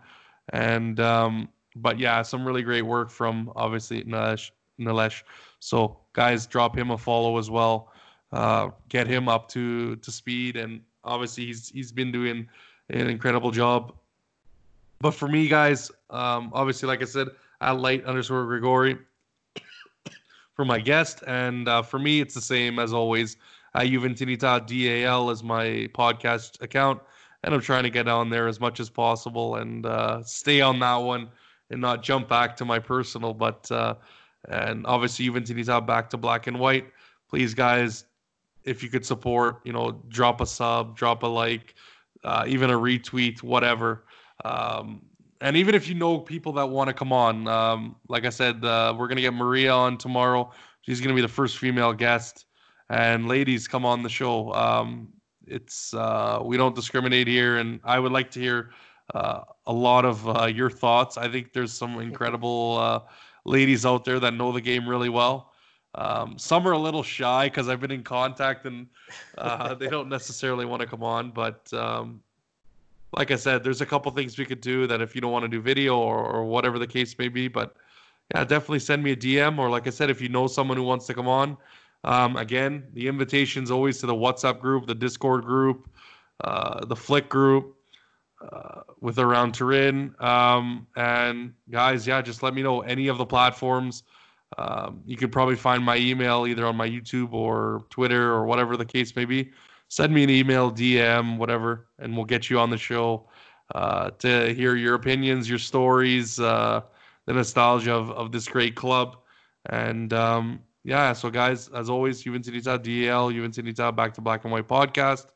and 0.54 1.00
um, 1.00 1.50
but 1.76 1.98
yeah, 1.98 2.22
some 2.22 2.46
really 2.46 2.62
great 2.62 2.84
work 2.84 3.10
from 3.10 3.52
obviously 3.56 4.04
Nilesh. 4.04 4.52
Nilesh. 4.82 5.24
So 5.60 5.98
guys, 6.14 6.48
drop 6.48 6.78
him 6.78 6.92
a 6.92 6.98
follow 6.98 7.38
as 7.38 7.50
well. 7.50 7.92
Uh, 8.32 8.70
get 8.90 9.08
him 9.08 9.28
up 9.30 9.50
to 9.50 9.96
to 9.98 10.12
speed, 10.12 10.58
and 10.58 10.82
obviously 11.04 11.46
he's 11.46 11.70
he's 11.70 11.92
been 11.92 12.12
doing 12.12 12.48
an 12.90 13.10
incredible 13.10 13.52
job 13.52 13.94
But 15.00 15.12
for 15.12 15.28
me, 15.28 15.48
guys, 15.48 15.92
um, 16.10 16.52
obviously, 16.54 16.88
like 16.88 17.02
I 17.02 17.06
said, 17.06 17.30
at 17.62 17.80
light 17.80 18.06
underscore 18.06 18.46
Grigori 18.46 18.98
for 20.54 20.66
my 20.66 20.80
guest, 20.80 21.24
and 21.28 21.68
uh, 21.68 21.82
for 21.82 22.00
me, 22.00 22.22
it's 22.22 22.36
the 22.36 22.42
same 22.42 22.80
as 22.80 22.94
always. 22.94 23.38
At 23.74 23.88
Juventinita 23.88 24.68
DAL 24.68 25.30
is 25.30 25.44
my 25.44 25.90
podcast 25.94 26.62
account, 26.62 27.02
and 27.44 27.54
I'm 27.54 27.62
trying 27.62 27.84
to 27.84 27.90
get 27.90 28.08
on 28.08 28.30
there 28.30 28.48
as 28.48 28.60
much 28.60 28.80
as 28.80 28.90
possible 28.90 29.56
and 29.56 29.86
uh, 29.86 30.24
stay 30.24 30.62
on 30.62 30.80
that 30.80 30.98
one 30.98 31.30
and 31.70 31.82
not 31.82 32.04
jump 32.04 32.28
back 32.28 32.56
to 32.58 32.66
my 32.66 32.80
personal. 32.80 33.34
But 33.34 33.72
uh, 33.72 33.96
and 34.50 34.86
obviously, 34.86 35.28
Juventinita 35.28 35.86
back 35.86 36.10
to 36.12 36.18
black 36.18 36.48
and 36.48 36.60
white. 36.60 36.88
Please, 37.30 37.54
guys, 37.54 38.06
if 38.64 38.84
you 38.84 38.90
could 38.90 39.06
support, 39.06 39.62
you 39.64 39.74
know, 39.74 40.04
drop 40.10 40.42
a 40.42 40.46
sub, 40.46 40.96
drop 40.96 41.24
a 41.24 41.28
like, 41.28 41.76
uh, 42.24 42.46
even 42.48 42.70
a 42.70 42.78
retweet, 42.78 43.42
whatever. 43.44 44.06
Um, 44.46 45.02
and 45.42 45.58
even 45.58 45.74
if 45.74 45.88
you 45.88 45.96
know 45.96 46.20
people 46.20 46.54
that 46.54 46.70
want 46.70 46.88
to 46.88 46.94
come 46.94 47.12
on, 47.12 47.48
um, 47.48 47.96
like 48.08 48.26
I 48.26 48.30
said, 48.30 48.64
uh, 48.64 48.94
we're 48.98 49.08
gonna 49.08 49.22
get 49.22 49.34
Maria 49.34 49.74
on 49.74 49.98
tomorrow. 49.98 50.52
She's 50.82 51.02
gonna 51.02 51.16
be 51.16 51.22
the 51.22 51.28
first 51.28 51.58
female 51.58 51.94
guest. 51.94 52.46
And 52.90 53.28
ladies, 53.28 53.68
come 53.68 53.86
on 53.86 54.04
the 54.04 54.10
show. 54.10 54.54
Um, 54.54 55.14
it's 55.48 55.94
uh, 55.94 56.40
we 56.44 56.58
don't 56.58 56.76
discriminate 56.76 57.28
here, 57.28 57.58
and 57.58 57.80
I 57.84 58.00
would 58.00 58.12
like 58.12 58.30
to 58.32 58.40
hear 58.40 58.72
uh, 59.16 59.42
a 59.66 59.74
lot 59.74 60.06
of 60.06 60.28
uh, 60.28 60.46
your 60.46 60.70
thoughts. 60.70 61.18
I 61.18 61.28
think 61.28 61.54
there's 61.54 61.74
some 61.74 62.00
incredible 62.00 62.78
uh, 62.80 63.00
ladies 63.46 63.86
out 63.86 64.06
there 64.06 64.20
that 64.20 64.34
know 64.34 64.52
the 64.52 64.62
game 64.62 64.88
really 64.88 65.10
well. 65.10 65.52
Um, 65.96 66.38
some 66.38 66.66
are 66.68 66.72
a 66.72 66.78
little 66.78 67.04
shy 67.04 67.48
because 67.48 67.68
I've 67.68 67.82
been 67.82 67.92
in 67.92 68.04
contact 68.04 68.66
and 68.66 68.88
uh, 69.38 69.74
they 69.76 69.88
don't 69.88 70.10
necessarily 70.10 70.66
want 70.66 70.82
to 70.82 70.88
come 70.88 71.04
on. 71.04 71.32
But 71.32 71.72
um, 71.74 72.22
like 73.18 73.32
I 73.32 73.36
said, 73.36 73.64
there's 73.64 73.82
a 73.82 73.86
couple 73.86 74.12
things 74.12 74.38
we 74.38 74.46
could 74.46 74.62
do 74.62 74.88
that 74.88 75.02
if 75.02 75.16
you 75.16 75.22
don't 75.22 75.32
want 75.32 75.44
to 75.44 75.50
do 75.50 75.62
video 75.62 75.98
or, 75.98 76.18
or 76.18 76.46
whatever 76.46 76.80
the 76.80 76.88
case 76.88 77.18
may 77.18 77.28
be. 77.28 77.48
But 77.48 77.76
yeah, 78.34 78.46
definitely 78.46 78.80
send 78.80 79.04
me 79.04 79.12
a 79.12 79.16
DM 79.16 79.58
or 79.60 79.70
like 79.70 79.88
I 79.88 79.90
said, 79.90 80.10
if 80.10 80.22
you 80.22 80.30
know 80.30 80.48
someone 80.48 80.78
who 80.78 80.84
wants 80.84 81.08
to 81.08 81.14
come 81.14 81.28
on. 81.28 81.58
Um, 82.04 82.36
again, 82.38 82.88
the 82.94 83.08
invitation's 83.08 83.70
always 83.70 84.00
to 84.00 84.08
the 84.08 84.16
WhatsApp 84.16 84.60
group, 84.60 84.88
the 84.88 84.96
Discord 84.96 85.44
group, 85.44 85.88
uh, 86.44 86.84
the 86.86 86.96
Flick 86.96 87.30
group 87.30 87.76
uh, 88.42 88.82
with 89.00 89.20
around 89.20 89.54
Turin. 89.54 90.16
Um, 90.20 90.88
and 90.96 91.54
guys, 91.70 92.08
yeah, 92.08 92.22
just 92.22 92.44
let 92.44 92.54
me 92.54 92.62
know 92.62 92.82
any 92.82 93.08
of 93.08 93.18
the 93.18 93.26
platforms. 93.26 94.04
Um, 94.58 95.02
you 95.06 95.16
could 95.16 95.32
probably 95.32 95.56
find 95.56 95.84
my 95.84 95.98
email 95.98 96.46
either 96.46 96.66
on 96.66 96.76
my 96.76 96.88
YouTube 96.88 97.34
or 97.34 97.86
Twitter 97.90 98.32
or 98.32 98.46
whatever 98.46 98.76
the 98.76 98.86
case 98.86 99.16
may 99.16 99.26
be. 99.26 99.52
Send 99.88 100.14
me 100.14 100.24
an 100.24 100.30
email, 100.30 100.72
DM, 100.72 101.38
whatever, 101.38 101.88
and 102.00 102.16
we'll 102.16 102.26
get 102.26 102.50
you 102.50 102.60
on 102.60 102.70
the 102.70 102.78
show 102.78 103.28
uh, 103.76 104.12
to 104.20 104.54
hear 104.54 104.76
your 104.76 104.96
opinions, 104.96 105.50
your 105.50 105.60
stories, 105.60 106.40
uh, 106.40 106.82
the 107.26 107.34
nostalgia 107.34 107.94
of, 107.94 108.12
of 108.12 108.32
this 108.32 108.48
great 108.48 108.76
club. 108.76 109.18
And 109.68 110.12
um, 110.14 110.62
yeah, 110.84 111.14
so 111.14 111.30
guys, 111.30 111.70
as 111.70 111.90
always, 111.90 112.24
Juventinita 112.24 112.80
DL, 112.80 113.34
Juventinita 113.34 113.96
Back 113.96 114.14
to 114.16 114.22
Black 114.22 114.44
and 114.44 114.52
White 114.52 114.68
podcast. 114.68 115.28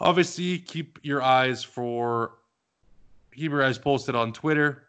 Obviously, 0.00 0.58
keep 0.58 0.98
your 1.02 1.22
eyes 1.22 1.62
for 1.62 2.38
keep 3.34 3.50
your 3.50 3.64
eyes 3.64 3.78
posted 3.78 4.14
on 4.14 4.32
Twitter 4.32 4.84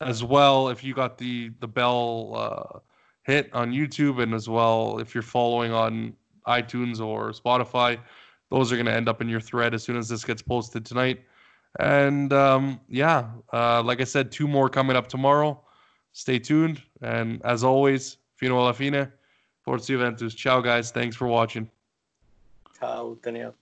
as 0.00 0.22
well. 0.24 0.68
If 0.68 0.82
you 0.82 0.94
got 0.94 1.18
the 1.18 1.50
the 1.60 1.68
bell 1.68 2.32
uh, 2.34 2.78
hit 3.22 3.50
on 3.52 3.72
YouTube, 3.72 4.22
and 4.22 4.34
as 4.34 4.48
well 4.48 4.98
if 4.98 5.14
you're 5.14 5.22
following 5.22 5.72
on 5.72 6.14
iTunes 6.46 7.00
or 7.00 7.30
Spotify, 7.30 7.98
those 8.50 8.72
are 8.72 8.76
going 8.76 8.86
to 8.86 8.92
end 8.92 9.08
up 9.08 9.20
in 9.20 9.28
your 9.28 9.40
thread 9.40 9.74
as 9.74 9.82
soon 9.82 9.96
as 9.96 10.08
this 10.08 10.24
gets 10.24 10.42
posted 10.42 10.84
tonight. 10.84 11.22
And 11.80 12.32
um, 12.32 12.80
yeah, 12.88 13.30
uh, 13.52 13.82
like 13.82 14.00
I 14.00 14.04
said, 14.04 14.30
two 14.30 14.46
more 14.46 14.68
coming 14.68 14.96
up 14.96 15.08
tomorrow. 15.08 15.60
Stay 16.12 16.38
tuned, 16.38 16.82
and 17.00 17.40
as 17.44 17.64
always, 17.64 18.18
fino 18.36 18.58
alla 18.58 18.74
fine. 18.74 19.10
Forza 19.62 19.86
Juventus. 19.86 20.34
Ciao, 20.34 20.60
guys. 20.60 20.90
Thanks 20.90 21.16
for 21.16 21.28
watching. 21.28 21.70
Ciao, 22.78 23.16
Daniel. 23.22 23.54